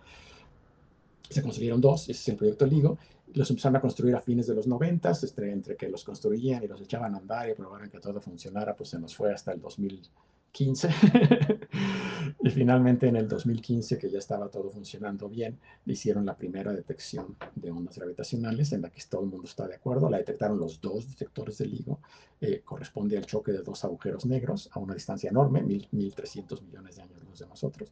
Se 1.34 1.42
construyeron 1.42 1.82
dos, 1.82 2.04
ese 2.04 2.12
es 2.12 2.28
el 2.30 2.36
proyecto 2.36 2.66
LIGO. 2.66 2.98
Los 3.34 3.50
empezaron 3.50 3.78
a 3.78 3.82
construir 3.82 4.16
a 4.16 4.22
fines 4.22 4.48
de 4.48 4.56
los 4.56 4.68
90, 4.68 5.12
entre, 5.24 5.52
entre 5.52 5.76
que 5.76 5.90
los 5.90 6.04
construían 6.04 6.64
y 6.64 6.68
los 6.68 6.80
echaban 6.82 7.16
a 7.16 7.18
andar 7.18 7.50
y 7.50 7.56
probaron 7.56 7.90
que 7.90 8.00
todo 8.00 8.22
funcionara, 8.22 8.76
pues 8.76 8.90
se 8.90 9.00
nos 9.00 9.16
fue 9.16 9.34
hasta 9.34 9.52
el 9.52 9.60
2000 9.60 10.02
15. 10.54 10.88
y 12.44 12.50
finalmente 12.52 13.08
en 13.08 13.16
el 13.16 13.28
2015, 13.28 13.98
que 13.98 14.10
ya 14.10 14.20
estaba 14.20 14.48
todo 14.50 14.70
funcionando 14.70 15.28
bien, 15.28 15.60
hicieron 15.88 16.28
la 16.28 16.38
primera 16.38 16.72
detección 16.72 17.36
de 17.56 17.72
ondas 17.72 17.98
gravitacionales 17.98 18.72
en 18.72 18.84
la 18.84 18.90
que 18.90 19.02
todo 19.10 19.24
el 19.24 19.32
mundo 19.32 19.48
está 19.48 19.68
de 19.68 19.76
acuerdo. 19.76 20.10
La 20.10 20.20
detectaron 20.20 20.60
los 20.60 20.80
dos 20.80 21.10
detectores 21.10 21.58
del 21.58 21.72
LIGO. 21.72 22.00
Eh, 22.40 22.62
corresponde 22.64 23.18
al 23.18 23.26
choque 23.26 23.52
de 23.52 23.64
dos 23.64 23.84
agujeros 23.84 24.26
negros 24.28 24.70
a 24.72 24.80
una 24.80 24.94
distancia 24.94 25.30
enorme, 25.30 25.64
1.300 25.64 26.62
millones 26.62 26.96
de 26.98 27.02
años 27.02 27.24
luz 27.24 27.40
de 27.40 27.48
nosotros. 27.48 27.92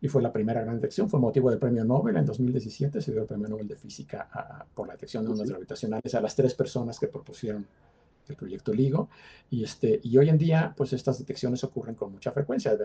Y 0.00 0.08
fue 0.08 0.22
la 0.22 0.32
primera 0.32 0.62
gran 0.62 0.76
detección, 0.76 1.10
fue 1.10 1.18
motivo 1.18 1.50
del 1.50 1.58
premio 1.58 1.84
Nobel 1.84 2.16
en 2.16 2.26
2017, 2.26 3.00
se 3.00 3.12
dio 3.12 3.22
el 3.22 3.26
premio 3.26 3.48
Nobel 3.48 3.66
de 3.66 3.76
Física 3.76 4.28
por 4.74 4.86
la 4.86 4.94
detección 4.94 5.24
de 5.24 5.30
ondas 5.30 5.48
gravitacionales 5.48 6.14
a 6.14 6.20
las 6.20 6.36
tres 6.36 6.54
personas 6.54 6.98
que 6.98 7.08
propusieron 7.08 7.66
el 8.30 8.36
proyecto 8.36 8.72
LIGO. 8.72 9.08
Y, 9.50 9.64
este, 9.64 10.00
y 10.02 10.16
hoy 10.18 10.28
en 10.28 10.38
día, 10.38 10.74
pues 10.76 10.92
estas 10.92 11.18
detecciones 11.18 11.64
ocurren 11.64 11.94
con 11.94 12.12
mucha 12.12 12.32
frecuencia. 12.32 12.76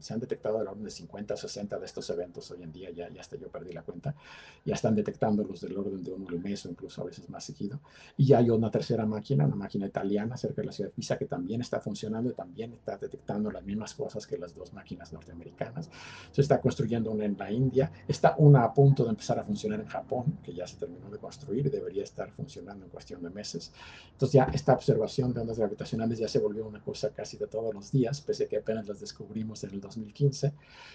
se 0.00 0.14
han 0.14 0.20
detectado 0.20 0.58
al 0.58 0.68
orden 0.68 0.84
de 0.84 0.90
50 0.90 1.34
o 1.34 1.36
60 1.36 1.78
de 1.78 1.86
estos 1.86 2.10
eventos 2.10 2.50
hoy 2.50 2.62
en 2.62 2.72
día, 2.72 2.90
ya, 2.90 3.08
ya 3.08 3.20
hasta 3.20 3.36
yo 3.36 3.48
perdí 3.48 3.72
la 3.72 3.82
cuenta. 3.82 4.14
Ya 4.64 4.74
están 4.74 4.94
detectando 4.94 5.44
los 5.44 5.60
del 5.60 5.76
orden 5.76 6.02
de 6.02 6.12
uno 6.12 6.28
al 6.28 6.40
mes 6.40 6.66
o 6.66 6.70
incluso 6.70 7.02
a 7.02 7.04
veces 7.04 7.28
más 7.30 7.44
seguido. 7.44 7.80
Y 8.16 8.26
ya 8.26 8.38
hay 8.38 8.50
una 8.50 8.70
tercera 8.70 9.06
máquina, 9.06 9.46
una 9.46 9.56
máquina 9.56 9.86
italiana 9.86 10.36
cerca 10.36 10.62
de 10.62 10.66
la 10.66 10.72
ciudad 10.72 10.90
de 10.90 10.94
Pisa 10.94 11.16
que 11.16 11.26
también 11.26 11.60
está 11.60 11.80
funcionando 11.80 12.30
y 12.30 12.34
también 12.34 12.72
está 12.74 12.98
detectando 12.98 13.50
las 13.50 13.64
mismas 13.64 13.94
cosas 13.94 14.26
que 14.26 14.36
las 14.38 14.54
dos 14.54 14.72
máquinas 14.72 15.12
norteamericanas. 15.12 15.88
Se 16.34 16.40
está 16.40 16.60
construyendo 16.60 17.12
una 17.12 17.26
en 17.26 17.36
la 17.38 17.48
India. 17.48 17.92
Está 18.08 18.34
una 18.38 18.64
a 18.64 18.74
punto 18.74 19.04
de 19.04 19.10
empezar 19.10 19.38
a 19.38 19.44
funcionar 19.44 19.78
en 19.78 19.86
Japón, 19.86 20.40
que 20.42 20.52
ya 20.52 20.66
se 20.66 20.76
terminó 20.76 21.08
de 21.08 21.18
construir 21.18 21.64
y 21.64 21.70
debería 21.70 22.02
estar 22.02 22.28
funcionando 22.32 22.84
en 22.84 22.90
cuestión 22.90 23.22
de 23.22 23.30
meses. 23.30 23.72
Entonces 24.10 24.32
ya 24.32 24.44
está 24.52 24.72
observación 24.72 25.32
de 25.32 25.42
ondas 25.42 25.60
gravitacionales 25.60 26.18
ya 26.18 26.26
se 26.26 26.40
volvió 26.40 26.66
una 26.66 26.80
cosa 26.80 27.10
casi 27.10 27.36
de 27.36 27.46
todos 27.46 27.72
los 27.72 27.92
días, 27.92 28.20
pese 28.20 28.44
a 28.44 28.48
que 28.48 28.56
apenas 28.56 28.88
las 28.88 28.98
descubrimos 28.98 29.62
en 29.62 29.70
el 29.70 29.80
2015 29.80 30.52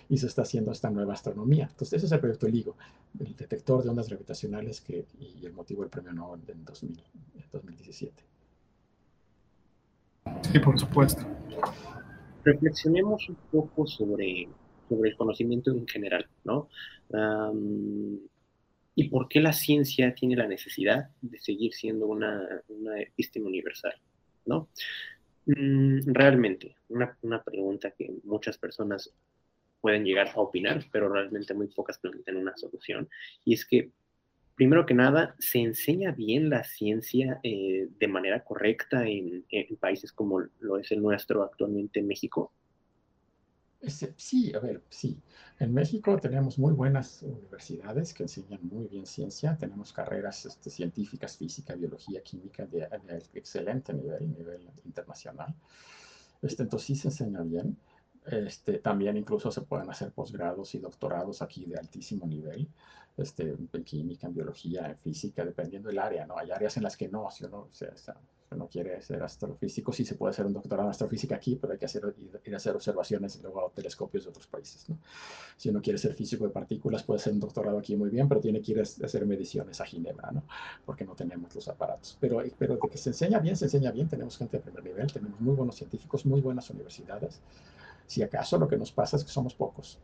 y 0.10 0.18
se 0.18 0.28
está 0.28 0.42
haciendo 0.42 0.74
esta 0.74 0.90
nueva 0.90 1.14
astronomía. 1.14 1.68
Entonces, 1.72 1.94
ese 1.94 2.08
es 2.08 2.12
el 2.12 2.20
proyecto 2.20 2.50
LIGO, 2.50 2.76
el 3.18 3.34
detector 3.38 3.82
de 3.82 3.90
ondas 3.92 4.10
gravitacionales 4.10 4.82
que, 4.82 5.06
y 5.20 5.46
el 5.46 5.54
motivo 5.54 5.84
del 5.84 5.90
premio 5.90 6.12
Nobel 6.12 6.42
en 6.50 6.66
2017. 6.66 8.24
Sí, 10.52 10.60
por 10.60 10.78
supuesto. 10.80 11.24
Reflexionemos 12.44 13.30
un 13.30 13.38
poco 13.52 13.86
sobre, 13.86 14.48
sobre 14.90 15.12
el 15.12 15.16
conocimiento 15.16 15.72
en 15.72 15.88
general, 15.88 16.28
¿no? 16.44 16.70
y 18.96 19.08
por 19.08 19.30
qué 19.30 19.40
la 19.40 19.54
ciencia 19.54 20.14
tiene 20.14 20.36
la 20.36 20.46
necesidad 20.46 21.10
de 21.22 21.40
seguir 21.40 21.74
siendo 21.74 22.06
una, 22.08 22.62
una 22.68 22.96
universal, 23.36 23.94
¿no? 24.46 24.68
Mm, 25.46 26.00
realmente, 26.14 26.76
una, 26.90 27.18
una, 27.22 27.42
pregunta 27.42 27.92
que 27.92 28.12
muchas 28.26 28.58
personas 28.58 29.14
pueden 29.80 30.04
llegar 30.04 30.28
a 30.28 30.42
opinar, 30.42 30.84
pero 30.92 31.08
realmente 31.08 31.54
muy 31.54 31.68
pocas 31.68 31.98
plantean 31.98 32.38
una 32.38 32.58
solución, 32.58 33.08
y 33.46 33.54
es 33.54 33.66
que, 33.66 33.92
primero 34.56 34.86
que 34.86 34.94
nada, 34.94 35.34
¿se 35.40 35.60
enseña 35.60 36.12
bien 36.12 36.50
la 36.50 36.66
ciencia 36.66 37.40
eh, 37.44 37.88
de 37.98 38.08
manera 38.10 38.44
correcta 38.44 39.08
en, 39.08 39.46
países 39.80 40.12
como 40.12 40.42
lo 40.60 40.78
es 40.78 40.92
el 40.92 41.02
nuestro 41.02 41.44
actualmente 41.44 42.02
en 42.02 42.08
México? 42.08 42.52
Sí, 44.18 44.54
a 44.54 44.60
ver, 44.60 44.84
sí. 44.90 45.22
En 45.58 45.74
México 45.74 46.18
tenemos 46.20 46.60
muy 46.60 46.74
buenas 46.74 47.24
universidades 47.24 48.14
que 48.14 48.24
enseñan 48.24 48.60
muy 48.64 48.88
bien 48.88 49.06
ciencia. 49.06 49.58
Tenemos 49.58 49.94
carreras 49.94 50.46
este, 50.46 50.70
científicas, 50.70 51.38
física, 51.38 51.76
biología, 51.76 52.22
química 52.22 52.66
de, 52.66 52.88
excelente 53.34 53.94
nivel, 53.94 54.34
nivel 54.34 54.70
internacional. 54.84 55.56
Este, 56.42 56.64
entonces 56.64 56.88
sí 56.88 56.96
se 56.96 57.08
enseña 57.08 57.42
bien. 57.42 57.78
Este, 58.26 58.80
también 58.80 59.16
incluso 59.18 59.50
se 59.50 59.62
pueden 59.62 59.90
hacer 59.90 60.12
posgrados 60.12 60.76
y 60.76 60.80
doctorados 60.80 61.42
aquí 61.42 61.66
de 61.66 61.78
altísimo 61.78 62.28
nivel, 62.28 62.68
este, 63.18 63.56
en 63.74 63.84
química, 63.86 64.28
en 64.28 64.34
biología, 64.34 64.88
en 64.88 64.98
física, 64.98 65.46
dependiendo 65.46 65.88
del 65.90 66.00
área, 66.00 66.26
¿no? 66.28 66.38
Hay 66.38 66.52
áreas 66.52 66.76
en 66.78 66.84
las 66.84 66.98
que 66.98 67.08
no, 67.08 67.32
si 67.32 67.46
uno, 67.46 67.70
se 67.72 67.88
no 68.56 68.68
quiere 68.68 69.02
ser 69.02 69.22
astrofísico, 69.22 69.94
sí 69.94 70.04
se 70.04 70.16
puede 70.16 70.32
hacer 70.32 70.46
un 70.46 70.54
doctorado 70.54 70.88
en 70.88 70.92
astrofísica 70.92 71.36
aquí, 71.36 71.56
pero 71.56 71.74
hay 71.74 71.80
que 71.80 71.86
hacer, 71.86 72.16
ir 72.46 72.54
a 72.54 72.58
hacer 72.58 72.76
observaciones 72.76 73.40
luego 73.42 73.68
a 73.68 73.70
telescopios 73.70 74.24
de 74.24 74.30
otros 74.30 74.48
países. 74.48 74.90
¿no? 74.90 74.98
Si 75.56 75.70
uno 75.70 75.82
quiere 75.82 76.00
ser 76.00 76.14
físico 76.14 76.46
de 76.46 76.50
partículas, 76.50 77.04
puede 77.04 77.20
hacer 77.20 77.34
un 77.34 77.40
doctorado 77.40 77.78
aquí 77.78 77.96
muy 77.96 78.10
bien, 78.10 78.28
pero 78.28 78.42
tiene 78.42 78.62
que 78.62 78.72
ir 78.72 78.80
a 78.80 78.82
hacer 78.84 79.26
mediciones 79.26 79.80
a 79.82 79.86
Ginebra, 79.86 80.32
¿no? 80.32 80.44
porque 80.86 81.06
no 81.06 81.16
tenemos 81.16 81.54
los 81.54 81.68
aparatos. 81.68 82.18
Pero, 82.20 82.42
pero 82.58 82.76
de 82.76 82.90
que 82.90 82.98
se 82.98 83.10
enseña 83.10 83.40
bien, 83.40 83.56
se 83.56 83.66
enseña 83.66 83.92
bien, 83.92 84.08
tenemos 84.08 84.38
gente 84.38 84.58
de 84.58 84.64
primer 84.64 84.84
nivel, 84.84 85.12
tenemos 85.12 85.40
muy 85.40 85.56
buenos 85.56 85.76
científicos, 85.76 86.26
muy 86.26 86.42
buenas 86.42 86.70
universidades. 86.70 87.42
Si 88.08 88.24
acaso 88.24 88.58
lo 88.58 88.68
que 88.68 88.78
nos 88.78 88.92
pasa 88.92 89.18
es 89.18 89.24
que 89.24 89.32
somos 89.32 89.54
pocos. 89.54 90.00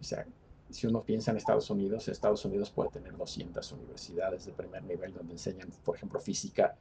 O 0.00 0.04
sea, 0.04 0.26
si 0.70 0.86
uno 0.86 1.02
piensa 1.02 1.30
en 1.30 1.36
Estados 1.36 1.68
Unidos, 1.70 2.08
Estados 2.08 2.44
Unidos 2.44 2.70
puede 2.70 2.90
tener 2.90 3.16
200 3.16 3.72
universidades 3.72 4.46
de 4.46 4.52
primer 4.52 4.82
nivel 4.84 5.12
donde 5.12 5.32
enseñan, 5.32 5.68
por 5.84 5.96
ejemplo, 5.96 6.20
física 6.20 6.76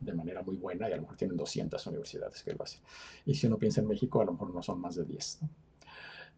de 0.00 0.12
manera 0.12 0.42
muy 0.42 0.56
buena 0.56 0.88
y 0.88 0.92
a 0.92 0.96
lo 0.96 1.02
mejor 1.02 1.16
tienen 1.16 1.36
200 1.36 1.86
universidades 1.86 2.42
que 2.42 2.52
lo 2.54 2.64
hacen. 2.64 2.80
Y 3.26 3.34
si 3.34 3.46
uno 3.46 3.58
piensa 3.58 3.80
en 3.80 3.88
México, 3.88 4.20
a 4.20 4.24
lo 4.24 4.32
mejor 4.32 4.54
no 4.54 4.62
son 4.62 4.80
más 4.80 4.96
de 4.96 5.04
10. 5.04 5.40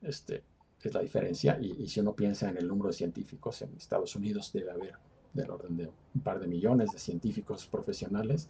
Este, 0.03 0.43
es 0.83 0.95
la 0.95 1.01
diferencia. 1.01 1.59
Y, 1.61 1.87
si 1.89 2.01
uno 2.01 2.15
piensa 2.15 2.49
en 2.49 2.57
el 2.57 2.67
número 2.67 2.89
de 2.89 2.95
científicos, 2.95 3.63
en 3.63 3.75
Estados 3.77 4.17
Unidos 4.17 4.53
debe 4.53 4.71
haber 4.71 4.95
del 5.33 5.51
orden 5.51 5.77
de 5.77 5.91
un 6.15 6.21
par 6.21 6.41
de 6.41 6.47
millones 6.47 6.93
de 6.93 6.99
científicos 6.99 7.67
profesionales 7.67 8.49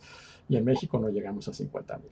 y 0.49 0.57
en 0.57 0.65
México 0.65 0.99
no 0.99 1.11
llegamos 1.11 1.47
a 1.47 1.53
50 1.53 1.99
mil. 1.99 2.11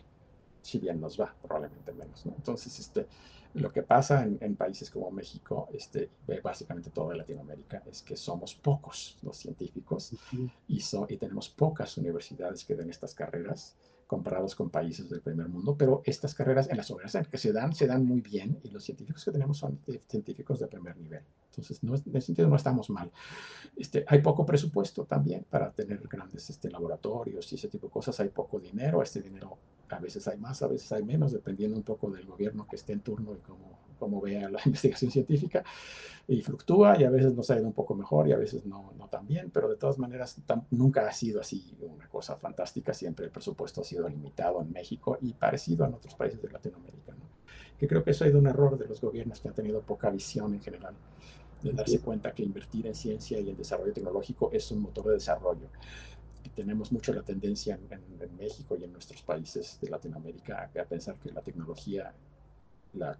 Si 0.62 0.78
bien 0.78 1.00
nos 1.00 1.20
va, 1.20 1.34
probablemente 1.42 1.92
menos. 1.92 2.24
Entonces, 2.26 2.78
este, 2.78 3.06
lo 3.54 3.72
que 3.72 3.82
pasa 3.82 4.24
en, 4.24 4.56
países 4.56 4.90
como 4.90 5.10
México, 5.10 5.68
este, 5.72 6.10
básicamente 6.42 6.90
toda 6.90 7.16
Latinoamérica, 7.16 7.82
es 7.90 8.02
que 8.02 8.16
somos 8.16 8.54
pocos 8.54 9.18
los 9.22 9.36
científicos 9.36 10.12
y, 10.68 10.80
y 11.08 11.16
tenemos 11.16 11.48
pocas 11.48 11.96
universidades 11.96 12.64
que 12.64 12.74
den 12.74 12.90
estas 12.90 13.14
carreras 13.14 13.76
comparados 14.10 14.56
con 14.56 14.70
países 14.70 15.08
del 15.08 15.20
primer 15.20 15.48
mundo, 15.48 15.76
pero 15.78 16.02
estas 16.04 16.34
carreras 16.34 16.68
en 16.68 16.76
las 16.76 16.90
universidades 16.90 17.28
que 17.28 17.38
se 17.38 17.52
dan, 17.52 17.72
se 17.72 17.86
dan 17.86 18.04
muy 18.04 18.20
bien 18.20 18.58
y 18.64 18.70
los 18.70 18.82
científicos 18.82 19.24
que 19.24 19.30
tenemos 19.30 19.58
son 19.58 19.78
científicos 20.08 20.58
de 20.58 20.66
primer 20.66 20.96
nivel. 20.96 21.22
Entonces, 21.50 21.82
no, 21.84 21.94
en 21.94 22.16
ese 22.16 22.26
sentido 22.26 22.48
no 22.48 22.56
estamos 22.56 22.90
mal. 22.90 23.10
Este, 23.76 24.04
hay 24.08 24.20
poco 24.20 24.44
presupuesto 24.44 25.04
también 25.04 25.46
para 25.48 25.70
tener 25.70 26.00
grandes 26.08 26.50
este, 26.50 26.70
laboratorios 26.70 27.52
y 27.52 27.54
ese 27.54 27.68
tipo 27.68 27.86
de 27.86 27.92
cosas. 27.92 28.18
Hay 28.18 28.30
poco 28.30 28.58
dinero. 28.58 29.00
Este 29.00 29.20
dinero 29.22 29.58
a 29.96 30.00
veces 30.00 30.26
hay 30.28 30.38
más, 30.38 30.62
a 30.62 30.68
veces 30.68 30.90
hay 30.92 31.02
menos, 31.02 31.32
dependiendo 31.32 31.76
un 31.76 31.82
poco 31.82 32.10
del 32.10 32.26
gobierno 32.26 32.66
que 32.68 32.76
esté 32.76 32.92
en 32.92 33.00
turno 33.00 33.34
y 33.34 33.38
cómo, 33.38 33.78
cómo 33.98 34.20
vea 34.20 34.48
la 34.48 34.60
investigación 34.66 35.10
científica. 35.10 35.64
Y 36.28 36.42
fluctúa 36.42 36.98
y 36.98 37.04
a 37.04 37.10
veces 37.10 37.34
nos 37.34 37.50
ha 37.50 37.56
ido 37.56 37.66
un 37.66 37.72
poco 37.72 37.94
mejor 37.94 38.28
y 38.28 38.32
a 38.32 38.36
veces 38.36 38.64
no, 38.64 38.92
no 38.96 39.08
tan 39.08 39.26
bien, 39.26 39.50
pero 39.50 39.68
de 39.68 39.76
todas 39.76 39.98
maneras 39.98 40.40
nunca 40.70 41.08
ha 41.08 41.12
sido 41.12 41.40
así 41.40 41.76
una 41.80 42.08
cosa 42.08 42.36
fantástica. 42.36 42.94
Siempre 42.94 43.26
el 43.26 43.32
presupuesto 43.32 43.80
ha 43.80 43.84
sido 43.84 44.08
limitado 44.08 44.62
en 44.62 44.70
México 44.70 45.18
y 45.20 45.32
parecido 45.32 45.84
en 45.86 45.94
otros 45.94 46.14
países 46.14 46.40
de 46.40 46.50
Latinoamérica. 46.50 47.12
¿no? 47.12 47.30
que 47.80 47.88
creo 47.88 48.04
que 48.04 48.10
eso 48.10 48.24
ha 48.24 48.26
sido 48.26 48.38
un 48.38 48.46
error 48.46 48.78
de 48.78 48.86
los 48.86 49.00
gobiernos 49.00 49.40
que 49.40 49.48
han 49.48 49.54
tenido 49.54 49.80
poca 49.80 50.10
visión 50.10 50.52
en 50.52 50.60
general, 50.60 50.94
de 51.62 51.72
darse 51.72 51.98
cuenta 52.00 52.32
que 52.32 52.42
invertir 52.42 52.86
en 52.86 52.94
ciencia 52.94 53.40
y 53.40 53.48
en 53.48 53.56
desarrollo 53.56 53.94
tecnológico 53.94 54.50
es 54.52 54.70
un 54.70 54.82
motor 54.82 55.06
de 55.06 55.14
desarrollo. 55.14 55.66
Tenemos 56.54 56.92
mucho 56.92 57.12
la 57.12 57.22
tendencia 57.22 57.78
en, 57.90 58.20
en 58.20 58.36
México 58.36 58.76
y 58.76 58.84
en 58.84 58.92
nuestros 58.92 59.22
países 59.22 59.78
de 59.80 59.90
Latinoamérica 59.90 60.70
a 60.78 60.84
pensar 60.84 61.16
que 61.16 61.30
la 61.30 61.42
tecnología 61.42 62.12
la, 62.94 63.16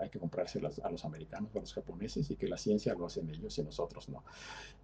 hay 0.00 0.08
que 0.08 0.18
comprárselas 0.18 0.78
a 0.80 0.90
los 0.90 1.04
americanos 1.04 1.50
o 1.54 1.58
a 1.58 1.60
los 1.60 1.72
japoneses 1.72 2.30
y 2.30 2.36
que 2.36 2.48
la 2.48 2.56
ciencia 2.56 2.94
lo 2.94 3.06
hacen 3.06 3.28
ellos 3.28 3.58
y 3.58 3.62
nosotros 3.62 4.08
no. 4.08 4.24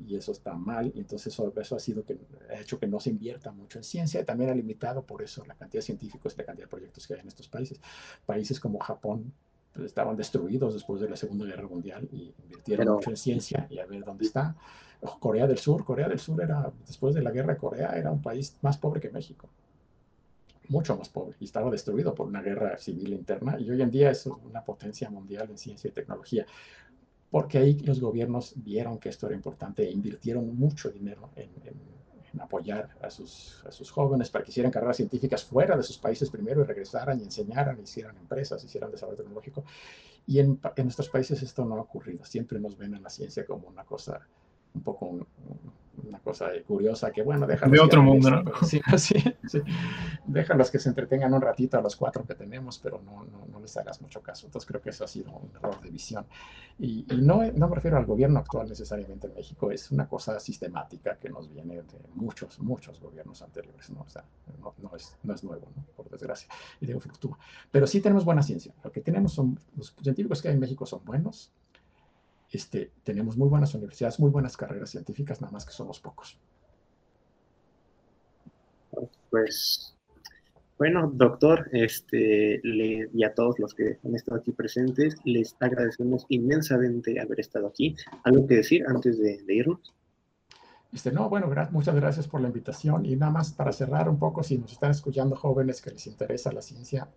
Y 0.07 0.17
eso 0.17 0.33
está 0.33 0.55
mal 0.55 0.93
y 0.95 1.01
entonces 1.01 1.33
eso, 1.33 1.53
eso 1.57 1.77
ha, 1.77 1.81
sido 1.81 2.05
que, 2.05 2.19
ha 2.51 2.61
hecho 2.61 2.79
que 2.79 2.87
no 2.87 3.01
se 3.01 3.11
invierta 3.11 3.53
mucho 3.53 3.79
en 3.79 3.85
ciencia 3.85 4.21
y 4.21 4.25
también 4.25 4.51
ha 4.51 4.55
limitado 4.55 5.05
por 5.05 5.23
eso 5.23 5.45
la 5.45 5.55
cantidad 5.55 5.81
de 5.81 5.87
científicos 5.87 6.35
y 6.35 6.39
la 6.39 6.45
cantidad 6.45 6.67
de 6.67 6.71
proyectos 6.71 7.07
que 7.07 7.15
hay 7.15 7.21
en 7.21 7.29
estos 7.29 7.49
países. 7.49 7.81
Países 8.25 8.59
como 8.59 8.79
Japón 8.79 9.33
pues, 9.73 9.87
estaban 9.87 10.17
destruidos 10.17 10.75
después 10.75 11.01
de 11.01 11.09
la 11.09 11.17
Segunda 11.17 11.47
Guerra 11.47 11.69
Mundial 11.69 12.09
y 12.13 12.35
invirtieron 12.43 12.89
mucho 12.89 13.11
en 13.11 13.17
ciencia 13.17 13.67
y 13.71 13.79
a 13.79 13.87
ver 13.87 14.05
dónde 14.05 14.27
está. 14.27 14.57
Corea 15.21 15.47
del 15.47 15.59
Sur, 15.59 15.85
Corea 15.85 16.09
del 16.09 16.19
Sur 16.19 16.43
era, 16.43 16.73
después 16.87 17.15
de 17.15 17.23
la 17.23 17.31
guerra 17.31 17.55
de 17.55 17.59
Corea, 17.59 17.91
era 17.97 18.11
un 18.11 18.23
país 18.23 18.57
más 18.63 18.79
pobre 18.79 19.01
que 19.01 19.11
México 19.11 19.49
mucho 20.69 20.97
más 20.97 21.09
pobre 21.09 21.37
y 21.41 21.45
estaba 21.45 21.71
destruido 21.71 22.15
por 22.15 22.27
una 22.27 22.43
guerra 22.43 22.77
civil 22.79 23.13
interna 23.13 23.57
y 23.59 23.71
hoy 23.71 23.83
en 23.83 23.91
día 23.91 24.11
es 24.11 24.27
una 24.27 24.65
potencia 24.65 25.09
mundial 25.11 25.49
en 25.51 25.59
ciencia 25.59 25.89
y 25.89 25.93
tecnología 25.93 26.47
porque 27.31 27.59
ahí 27.59 27.79
los 27.81 28.01
gobiernos 28.01 28.55
vieron 28.57 28.99
que 28.99 29.09
esto 29.09 29.27
era 29.27 29.37
importante 29.37 29.83
e 29.83 29.91
invirtieron 29.91 30.57
mucho 30.57 30.91
dinero 30.91 31.31
en, 31.37 31.51
apoyar 32.39 32.91
a 33.01 33.09
sus, 33.09 33.65
a 33.67 33.73
sus, 33.73 33.91
jóvenes 33.91 34.29
para 34.29 34.45
que 34.45 34.51
hicieran 34.51 34.71
carreras 34.71 34.99
científicas 34.99 35.43
fuera 35.43 35.75
de 35.75 35.83
sus 35.83 35.97
países 35.97 36.29
primero 36.29 36.61
y 36.61 36.65
regresaran 36.65 37.19
y 37.19 37.23
enseñaran, 37.23 37.81
hicieran 37.81 38.15
empresas, 38.19 38.63
hicieran 38.63 38.91
desarrollo 38.91 39.17
tecnológico. 39.17 39.65
Y 40.27 40.41
en, 40.41 40.61
en 40.77 40.85
nuestros 40.85 41.09
países 41.09 41.43
esto 41.43 41.65
no 41.65 41.77
ha 41.77 41.81
ocurrido. 41.81 42.27
Siempre 42.27 42.61
nos 42.61 42.77
ven 42.77 42.95
en 42.95 43.03
la 43.03 43.09
ciencia 43.09 43.47
como 43.47 43.69
una 43.69 43.85
cosa 43.85 44.21
un 44.77 44.83
poco 44.83 45.27
una 46.07 46.19
cosa 46.19 46.51
curiosa 46.67 47.11
que, 47.11 47.23
bueno, 47.23 47.47
déjalos. 47.47 47.73
De 47.73 47.81
otro 47.81 48.03
mundo, 48.03 48.31
¿no? 48.31 48.45
Sí, 48.67 48.81
sí, 48.99 49.15
sí. 49.49 49.63
Déjalos 50.27 50.71
que 50.71 50.79
se 50.79 50.89
entretengan 50.89 51.33
un 51.33 51.41
ratito 51.41 51.79
a 51.79 51.83
los 51.83 51.97
cuatro 51.97 52.25
que 52.25 52.35
tenemos, 52.35 52.79
pero 52.79 53.01
no, 53.03 53.25
no, 53.25 53.47
no, 53.51 53.61
les 53.61 53.77
hagas 53.77 54.01
mucho 54.01 54.21
caso. 54.21 54.47
Entonces 54.47 54.67
creo 54.67 54.81
que 54.81 54.91
eso 54.91 55.05
ha 55.05 55.09
sido 55.09 55.33
un 55.33 55.51
error 55.57 55.81
de 55.81 55.91
visión. 55.91 56.27
Y, 56.79 57.07
y, 57.11 57.23
no, 57.23 57.43
no 57.53 57.69
me 57.69 57.75
refiero 57.75 57.97
al 57.97 58.05
gobierno 58.05 58.39
actual 58.39 58.69
necesariamente 58.69 59.27
en 59.27 59.35
México, 59.35 59.71
es 59.71 59.91
una 59.91 60.07
cosa 60.07 60.39
sistemática 60.39 61.17
que 61.17 61.31
nos 61.31 61.51
viene 61.51 61.77
de 61.77 61.83
muchos, 62.15 62.59
muchos 62.61 63.01
gobiernos 63.01 63.41
anteriores, 63.43 63.89
¿no? 63.91 64.03
O 64.03 64.09
sea, 64.09 64.25
no, 64.61 64.75
no 64.83 64.95
es, 64.95 65.17
no 65.23 65.35
es 65.35 65.43
nuevo, 65.43 65.69
¿no? 65.75 65.85
Por 65.97 66.11
desgracia. 66.11 66.49
Y 66.81 66.87
digo, 66.87 67.01
fluctúa. 67.01 67.39
Pero 67.71 67.87
sí 67.87 68.01
tenemos 68.01 68.25
buena 68.25 68.43
ciencia. 68.43 68.75
Lo 68.85 68.93
que 68.93 69.01
tenemos 69.01 69.33
son, 69.33 69.59
los 69.77 69.95
científicos 70.03 70.43
que 70.43 70.49
hay 70.49 70.55
en 70.55 70.61
México 70.61 70.85
son 70.85 71.05
buenos, 71.05 71.51
este, 72.57 72.91
tenemos 73.05 73.37
muy 73.37 73.49
buenas 73.49 73.75
universidades, 73.75 74.19
muy 74.19 74.31
buenas 74.31 74.57
carreras 74.57 74.91
científicas, 74.91 75.41
nada 75.41 75.53
más 75.53 75.65
que 75.65 75.73
somos 75.73 76.01
pocos. 76.01 76.39
Pues, 79.31 79.95
bueno, 80.79 81.11
doctor, 81.13 81.69
este, 81.73 82.61
le, 82.63 83.09
y 83.13 83.25
a 83.25 83.35
todos 83.35 83.59
los 83.59 83.75
que 83.75 83.99
han 84.03 84.15
estado 84.15 84.41
aquí 84.41 84.53
presentes, 84.53 85.17
les 85.25 85.55
agradecemos 85.61 86.27
inmensamente 86.29 87.21
haber 87.21 87.41
estado 87.41 87.67
aquí. 87.67 87.95
¿Algo 88.25 88.47
que 88.47 88.57
decir 88.57 88.85
antes 88.89 89.19
de, 89.19 89.43
irnos? 89.49 89.95
Este, 90.93 91.13
no, 91.13 91.29
bueno, 91.29 91.51
muchas 91.73 91.95
gracias 91.95 92.27
por 92.27 92.41
la 92.41 92.49
invitación 92.49 93.05
y 93.05 93.17
nada 93.17 93.33
más 93.33 93.53
para 93.53 93.73
cerrar 93.73 94.09
un 94.09 94.19
poco, 94.19 94.43
si 94.43 94.57
nos 94.57 94.73
están 94.73 94.93
escuchando 94.93 95.37
jóvenes 95.37 95.83
que 95.83 95.91
les 95.91 96.07
interesa 96.07 96.53
la 96.53 96.63
ciencia, 96.63 97.09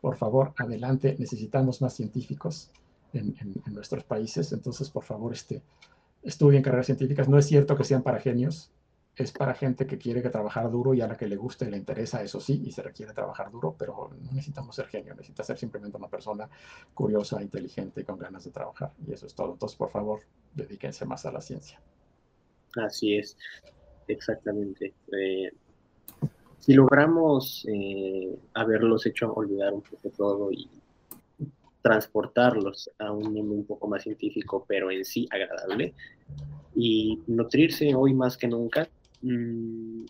por 0.00 0.16
favor, 0.16 0.54
adelante, 0.56 1.14
necesitamos 1.18 1.82
más 1.82 1.94
científicos 1.94 2.70
en, 3.12 3.34
nuestros 3.72 4.04
países. 4.04 4.52
Entonces, 4.52 4.90
por 4.90 5.04
favor, 5.04 5.32
este, 5.32 5.62
estudien 6.22 6.62
carreras 6.62 6.86
científicas. 6.86 7.28
No 7.28 7.38
es 7.38 7.46
cierto 7.46 7.76
que 7.76 7.84
sean 7.84 8.02
para 8.02 8.20
genios, 8.20 8.70
es 9.16 9.32
para 9.32 9.54
gente 9.54 9.86
que 9.86 9.98
quiere 9.98 10.22
que 10.22 10.30
trabajar 10.30 10.70
duro 10.70 10.94
y 10.94 11.00
a 11.02 11.06
la 11.06 11.16
que 11.16 11.26
le 11.26 11.36
gusta 11.36 11.66
y 11.66 11.70
le 11.70 11.76
interesa, 11.76 12.22
eso 12.22 12.40
sí, 12.40 12.62
y 12.64 12.72
se 12.72 12.82
requiere 12.82 13.12
trabajar 13.12 13.50
duro, 13.50 13.74
pero 13.78 14.10
no 14.10 14.32
necesitamos 14.32 14.74
ser 14.74 14.86
genio, 14.86 15.14
necesita 15.14 15.44
ser 15.44 15.58
simplemente 15.58 15.98
una 15.98 16.08
persona 16.08 16.48
curiosa, 16.94 17.42
inteligente, 17.42 18.04
con 18.04 18.18
ganas 18.18 18.44
de 18.44 18.50
trabajar. 18.50 18.92
Y 19.06 19.12
eso 19.12 19.26
es 19.26 19.34
todo. 19.34 19.52
Entonces, 19.52 19.76
por 19.76 19.90
favor, 19.90 20.20
dedíquense 20.54 21.04
más 21.04 21.26
a 21.26 21.32
la 21.32 21.40
ciencia. 21.40 21.80
Así 22.76 23.16
es, 23.16 23.36
exactamente. 24.08 24.94
Eh, 25.12 25.52
si 26.58 26.74
logramos 26.74 27.66
eh, 27.68 28.38
haberlos 28.54 29.04
hecho 29.04 29.32
olvidar 29.34 29.74
un 29.74 29.82
poco 29.82 30.08
todo 30.16 30.52
y 30.52 30.70
transportarlos 31.82 32.90
a 32.98 33.12
un 33.12 33.32
mundo 33.32 33.54
un 33.54 33.66
poco 33.66 33.88
más 33.88 34.04
científico, 34.04 34.64
pero 34.66 34.90
en 34.90 35.04
sí 35.04 35.26
agradable, 35.30 35.94
y 36.74 37.20
nutrirse 37.26 37.94
hoy 37.94 38.14
más 38.14 38.36
que 38.36 38.48
nunca. 38.48 38.88
Mm, 39.20 40.04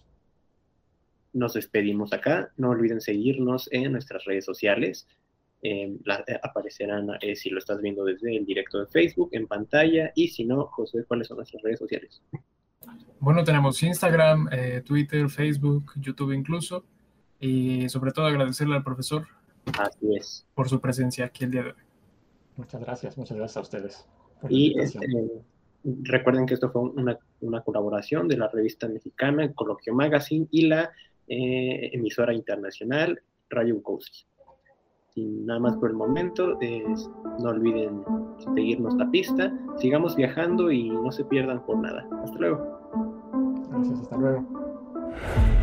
nos 1.33 1.55
despedimos 1.55 2.13
acá. 2.13 2.53
No 2.57 2.71
olviden 2.71 3.01
seguirnos 3.01 3.69
en 3.73 3.93
nuestras 3.93 4.25
redes 4.25 4.45
sociales. 4.45 5.07
Em, 5.63 5.99
eh, 6.27 6.41
aparecerán, 6.43 7.09
eh, 7.21 7.37
si 7.37 7.49
lo 7.49 7.59
estás 7.59 7.81
viendo 7.81 8.05
desde 8.05 8.37
el 8.37 8.45
directo 8.45 8.81
de 8.81 8.87
Facebook, 8.87 9.31
en 9.33 9.47
pantalla. 9.47 10.13
Y 10.15 10.29
si 10.29 10.45
no, 10.45 10.67
José, 10.67 11.05
¿cuáles 11.07 11.29
son 11.29 11.39
nuestras 11.39 11.63
redes 11.63 11.79
sociales? 11.79 12.23
Bueno, 13.21 13.45
tenemos 13.45 13.83
Instagram, 13.83 14.49
eh, 14.53 14.83
Twitter, 14.85 15.29
Facebook, 15.31 15.93
YouTube 15.97 16.33
incluso. 16.33 16.85
Y 17.41 17.89
sobre 17.89 18.13
todo 18.13 18.27
agradecerle 18.27 18.77
al 18.77 18.85
profesor 18.85 19.27
Así 19.79 20.17
es. 20.17 20.47
Por 20.55 20.69
su 20.69 20.81
presencia 20.81 21.27
aquí 21.27 21.45
el 21.45 21.51
día 21.51 21.63
de 21.63 21.69
hoy. 21.71 21.83
Muchas 22.57 22.81
gracias, 22.81 23.17
muchas 23.17 23.37
gracias 23.37 23.57
a 23.57 23.61
ustedes. 23.61 24.07
y 24.49 24.79
este, 24.79 24.99
recuerden 25.85 26.47
que 26.47 26.55
esto 26.55 26.71
fue 26.71 26.83
una, 26.83 27.61
colaboración 27.63 28.29
de 28.29 28.37
la 28.37 28.49
revista 28.49 28.89
mexicana 28.89 29.53
Coloquio 29.53 29.95
Magazine 29.95 30.47
y 30.51 30.67
la 30.67 30.91
eh, 31.29 31.91
emisora 31.93 32.35
internacional 32.35 33.21
Radio 33.49 33.77
Bukowski. 33.77 34.25
Sin 35.15 35.45
nada 35.45 35.61
más 35.61 35.77
por 35.77 35.91
el 35.91 35.97
momento, 35.97 36.59
no 36.59 37.49
olviden 37.49 38.03
seguirnos 38.39 38.95
la 38.95 39.11
pista, 39.11 39.53
sigamos 39.79 40.17
viajando 40.17 40.71
y 40.71 40.89
no 40.89 41.13
se 41.13 41.25
pierdan 41.25 41.65
por 41.67 41.77
nada. 41.79 42.09
Hasta 42.25 42.39
luego. 42.39 43.69
Gracias, 43.71 44.01
hasta 44.01 44.17
luego. 44.17 45.62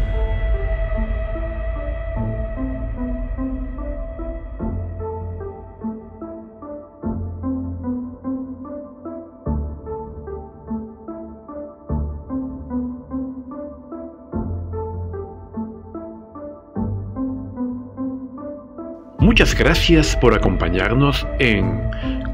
Muchas 19.30 19.54
gracias 19.54 20.16
por 20.16 20.34
acompañarnos 20.34 21.28
en 21.38 21.80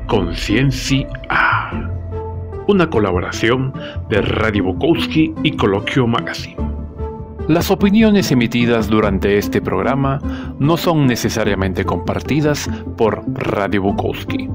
Conciencia 0.07 1.05
una 2.69 2.89
colaboración 2.89 3.73
de 4.07 4.21
Radio 4.21 4.63
Bukowski 4.63 5.33
y 5.43 5.51
Coloquio 5.57 6.07
Magazine. 6.07 6.55
Las 7.49 7.69
opiniones 7.69 8.31
emitidas 8.31 8.87
durante 8.87 9.37
este 9.37 9.61
programa 9.61 10.21
no 10.57 10.77
son 10.77 11.05
necesariamente 11.05 11.83
compartidas 11.83 12.69
por 12.95 13.25
Radio 13.27 13.81
Bukowski. 13.81 14.49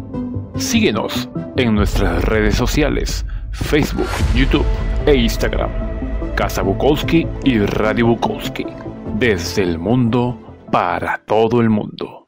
Síguenos 0.57 1.29
en 1.59 1.75
nuestras 1.75 2.25
redes 2.25 2.55
sociales, 2.55 3.27
Facebook, 3.51 4.09
YouTube 4.35 4.65
e 5.05 5.15
Instagram. 5.15 5.69
Casa 6.37 6.63
Bukowski 6.63 7.27
y 7.45 7.59
Radio 7.59 8.07
Bukowski. 8.07 8.65
Desde 9.19 9.63
el 9.63 9.79
mundo 9.79 10.39
para 10.73 11.19
todo 11.27 11.61
el 11.61 11.69
mundo. 11.69 12.20